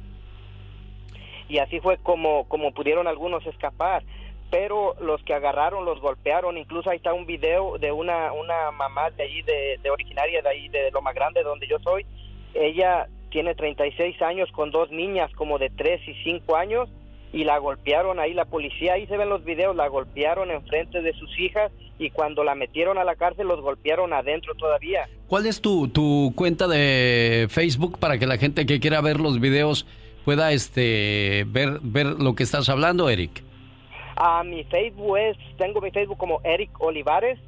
y 1.49 1.57
así 1.57 1.81
fue 1.81 1.97
como, 1.97 2.47
como 2.49 2.75
pudieron 2.75 3.07
algunos 3.07 3.47
escapar. 3.47 4.03
Pero 4.51 4.95
los 5.01 5.23
que 5.25 5.35
agarraron 5.35 5.85
los 5.85 6.01
golpearon, 6.01 6.57
incluso 6.57 6.89
ahí 6.89 6.97
está 6.97 7.13
un 7.13 7.27
video 7.27 7.77
de 7.79 7.93
una, 7.93 8.33
una 8.33 8.71
mamá 8.71 9.11
de 9.11 9.25
allí, 9.25 9.43
de, 9.43 9.91
originaria 9.91 10.41
de 10.41 10.49
ahí, 10.49 10.69
de 10.69 10.91
Loma 10.91 11.13
Grande, 11.13 11.43
donde 11.43 11.67
yo 11.67 11.79
soy. 11.81 12.07
Ella 12.55 13.09
tiene 13.31 13.55
36 13.55 14.23
años 14.23 14.51
con 14.53 14.71
dos 14.71 14.91
niñas 14.91 15.31
como 15.35 15.59
de 15.59 15.69
3 15.71 16.01
y 16.09 16.15
5 16.25 16.57
años 16.57 16.89
y 17.31 17.45
la 17.45 17.59
golpearon 17.59 18.19
ahí 18.19 18.33
la 18.33 18.47
policía, 18.47 18.95
ahí 18.95 19.07
se 19.07 19.19
ven 19.19 19.29
los 19.29 19.45
videos, 19.45 19.77
la 19.77 19.89
golpearon 19.89 20.51
enfrente 20.51 21.03
de 21.03 21.13
sus 21.13 21.39
hijas 21.39 21.71
y 21.99 22.11
cuando 22.11 22.43
la 22.43 22.55
metieron 22.55 22.97
a 22.97 23.05
la 23.05 23.17
cárcel 23.17 23.49
los 23.49 23.61
golpearon 23.61 24.15
adentro 24.15 24.55
todavía. 24.55 25.09
¿Cuál 25.27 25.47
es 25.47 25.61
tu, 25.61 25.89
tu 25.89 26.33
cuenta 26.35 26.67
de 26.69 27.47
Facebook 27.51 27.99
para 27.99 28.19
que 28.19 28.27
la 28.27 28.39
gente 28.39 28.65
que 28.65 28.81
quiera 28.81 29.03
ver 29.03 29.21
los 29.21 29.41
videos 29.41 29.85
pueda 30.25 30.53
este 30.53 31.45
ver 31.49 31.81
ver 31.83 32.07
lo 32.07 32.35
que 32.35 32.45
estás 32.45 32.69
hablando, 32.69 33.11
Eric? 33.11 33.43
A 34.21 34.43
mi 34.43 34.65
Facebook 34.65 35.17
es, 35.17 35.37
tengo 35.57 35.81
mi 35.81 35.93
Facebook 35.93 36.19
como 36.19 36.41
Eric 36.43 36.71
Olivares. 36.81 37.39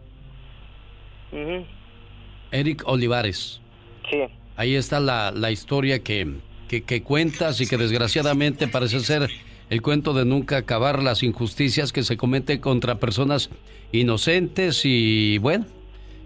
Eric 2.53 2.83
Olivares. 2.87 3.61
Sí. 4.09 4.19
Ahí 4.55 4.77
está 4.77 5.01
la, 5.01 5.33
la 5.33 5.51
historia 5.51 6.05
que, 6.05 6.37
que, 6.69 6.83
que 6.83 7.03
cuentas 7.03 7.61
y 7.61 7.67
que 7.67 7.77
desgraciadamente 7.77 8.69
parece 8.69 9.01
ser 9.01 9.29
el 9.69 9.83
cuento 9.83 10.13
de 10.13 10.25
nunca 10.25 10.59
acabar 10.59 11.03
las 11.03 11.25
injusticias 11.25 11.93
que 11.93 12.05
se 12.05 12.17
cometen 12.17 12.61
contra 12.61 13.01
personas 13.01 13.51
inocentes 13.91 14.83
y 14.85 15.39
bueno, 15.39 15.67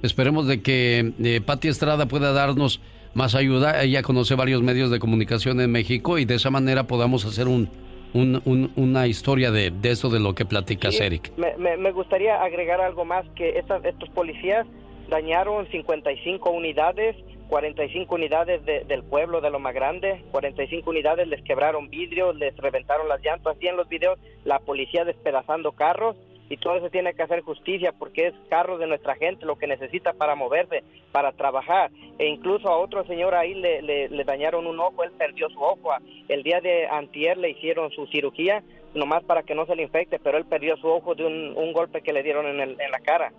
esperemos 0.03 0.47
de 0.47 0.61
que 0.61 1.15
eh, 1.23 1.41
Patti 1.41 1.69
Estrada 1.69 2.07
pueda 2.07 2.33
darnos 2.33 2.81
más 3.15 3.35
ayuda. 3.35 3.83
Ella 3.83 4.03
conoce 4.03 4.35
varios 4.35 4.63
medios 4.63 4.91
de 4.91 4.99
comunicación 4.99 5.59
en 5.63 5.73
México 5.73 6.19
y 6.19 6.27
de 6.27 6.35
esa 6.35 6.51
manera 6.51 6.87
podamos 6.87 7.25
hacer 7.25 7.49
un, 7.49 7.71
una 8.15 9.07
historia 9.07 9.51
de, 9.51 9.71
de 9.71 9.91
eso 9.91 10.09
de 10.09 10.21
lo 10.21 10.35
que 10.35 10.45
platicas, 10.45 11.01
Eric. 11.01 11.33
Me, 11.37 11.77
me, 11.77 11.93
gustaría 11.93 12.43
agregar 12.43 12.81
algo 12.81 13.05
más, 13.05 13.27
que 13.35 13.59
estos 13.59 14.09
policías 14.11 14.67
dañaron 15.09 15.69
55 15.71 16.51
unidades 16.51 17.17
45 17.49 18.15
unidades 18.15 18.65
del 18.65 19.05
pueblo 19.05 19.41
de 19.41 19.51
Loma 19.51 19.73
Grande, 19.73 20.25
45 20.31 20.91
unidades 20.91 21.29
les 21.29 21.43
quebraron 21.43 21.89
vidrios, 21.89 22.35
les 22.37 22.57
reventaron 22.57 23.09
las 23.09 23.23
llantas, 23.23 23.57
así 23.57 23.67
en 23.67 23.77
los 23.77 23.89
videos 23.89 24.19
la 24.45 24.59
policía 24.61 25.05
despedazando 25.05 25.73
carros 25.73 26.17
y 26.51 26.57
todo 26.59 26.77
eso 26.77 26.91
tiene 26.91 27.15
que 27.15 27.23
hacer 27.23 27.41
justicia 27.41 27.93
porque 27.93 28.29
es 28.29 28.35
carros 28.49 28.79
de 28.79 28.87
nuestra 28.87 29.15
gente 29.17 29.47
lo 29.47 29.57
que 29.57 29.67
necesita 29.67 30.13
para 30.13 30.35
moverse, 30.35 30.85
para 31.11 31.33
trabajar. 31.33 31.91
E 32.19 32.27
incluso 32.27 32.69
a 32.69 32.79
otro 32.79 33.05
señor 33.07 33.35
ahí 33.35 33.55
le, 33.55 33.83
le, 33.83 34.25
dañaron 34.25 34.67
un 34.67 34.79
ojo, 34.79 35.05
él 35.05 35.11
perdió 35.17 35.49
su 35.49 35.61
ojo. 35.61 35.91
El 36.29 36.43
día 36.43 36.61
de 36.61 36.87
antier 36.87 37.39
le 37.39 37.51
hicieron 37.51 37.91
su 37.91 38.07
cirugía, 38.09 38.63
nomás 38.95 39.25
para 39.25 39.43
que 39.43 39.55
no 39.55 39.67
se 39.67 39.75
le 39.75 39.83
infecte, 39.83 40.19
pero 40.19 40.37
él 40.37 40.45
perdió 40.45 40.77
su 40.77 40.87
ojo 40.87 41.15
de 41.15 41.25
un, 41.25 41.55
un 41.57 41.73
golpe 41.73 42.03
que 42.03 42.13
le 42.13 42.23
dieron 42.23 42.47
en, 42.47 42.61
el, 42.61 42.71
en 42.81 42.91
la 42.91 43.01
cara. 43.01 43.33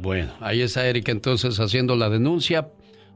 Bueno, 0.00 0.32
ahí 0.40 0.62
está 0.62 0.86
Erika 0.86 1.12
entonces 1.12 1.58
haciendo 1.58 1.96
la 1.96 2.08
denuncia 2.08 2.68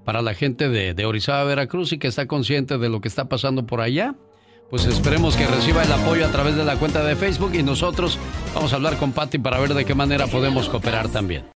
para 0.05 0.21
la 0.21 0.35
gente 0.35 0.69
de, 0.69 0.95
de, 0.95 1.05
Orizaba, 1.07 1.45
Veracruz 1.45 1.93
y 1.93 1.99
que 1.99 2.09
está 2.09 2.27
consciente 2.27 2.77
de 2.77 2.89
lo 2.89 3.01
que 3.01 3.09
está 3.09 3.27
pasando 3.29 3.67
por 3.67 3.81
allá. 3.81 4.15
Pues 4.73 4.87
esperemos 4.87 5.37
que 5.37 5.47
reciba 5.47 5.83
el 5.83 5.93
apoyo 5.93 6.25
a 6.25 6.31
través 6.31 6.57
de 6.57 6.65
la 6.65 6.77
cuenta 6.77 7.05
de 7.05 7.15
Facebook 7.15 7.53
y 7.53 7.63
nosotros 7.63 8.19
vamos 8.55 8.73
a 8.73 8.77
hablar 8.77 8.97
con 8.97 9.13
Patty 9.13 9.37
para 9.37 9.61
ver 9.61 9.75
de 9.75 9.85
qué 9.85 9.95
manera 9.95 10.27
podemos 10.29 10.71
cooperar 10.71 11.11
también. 11.11 11.45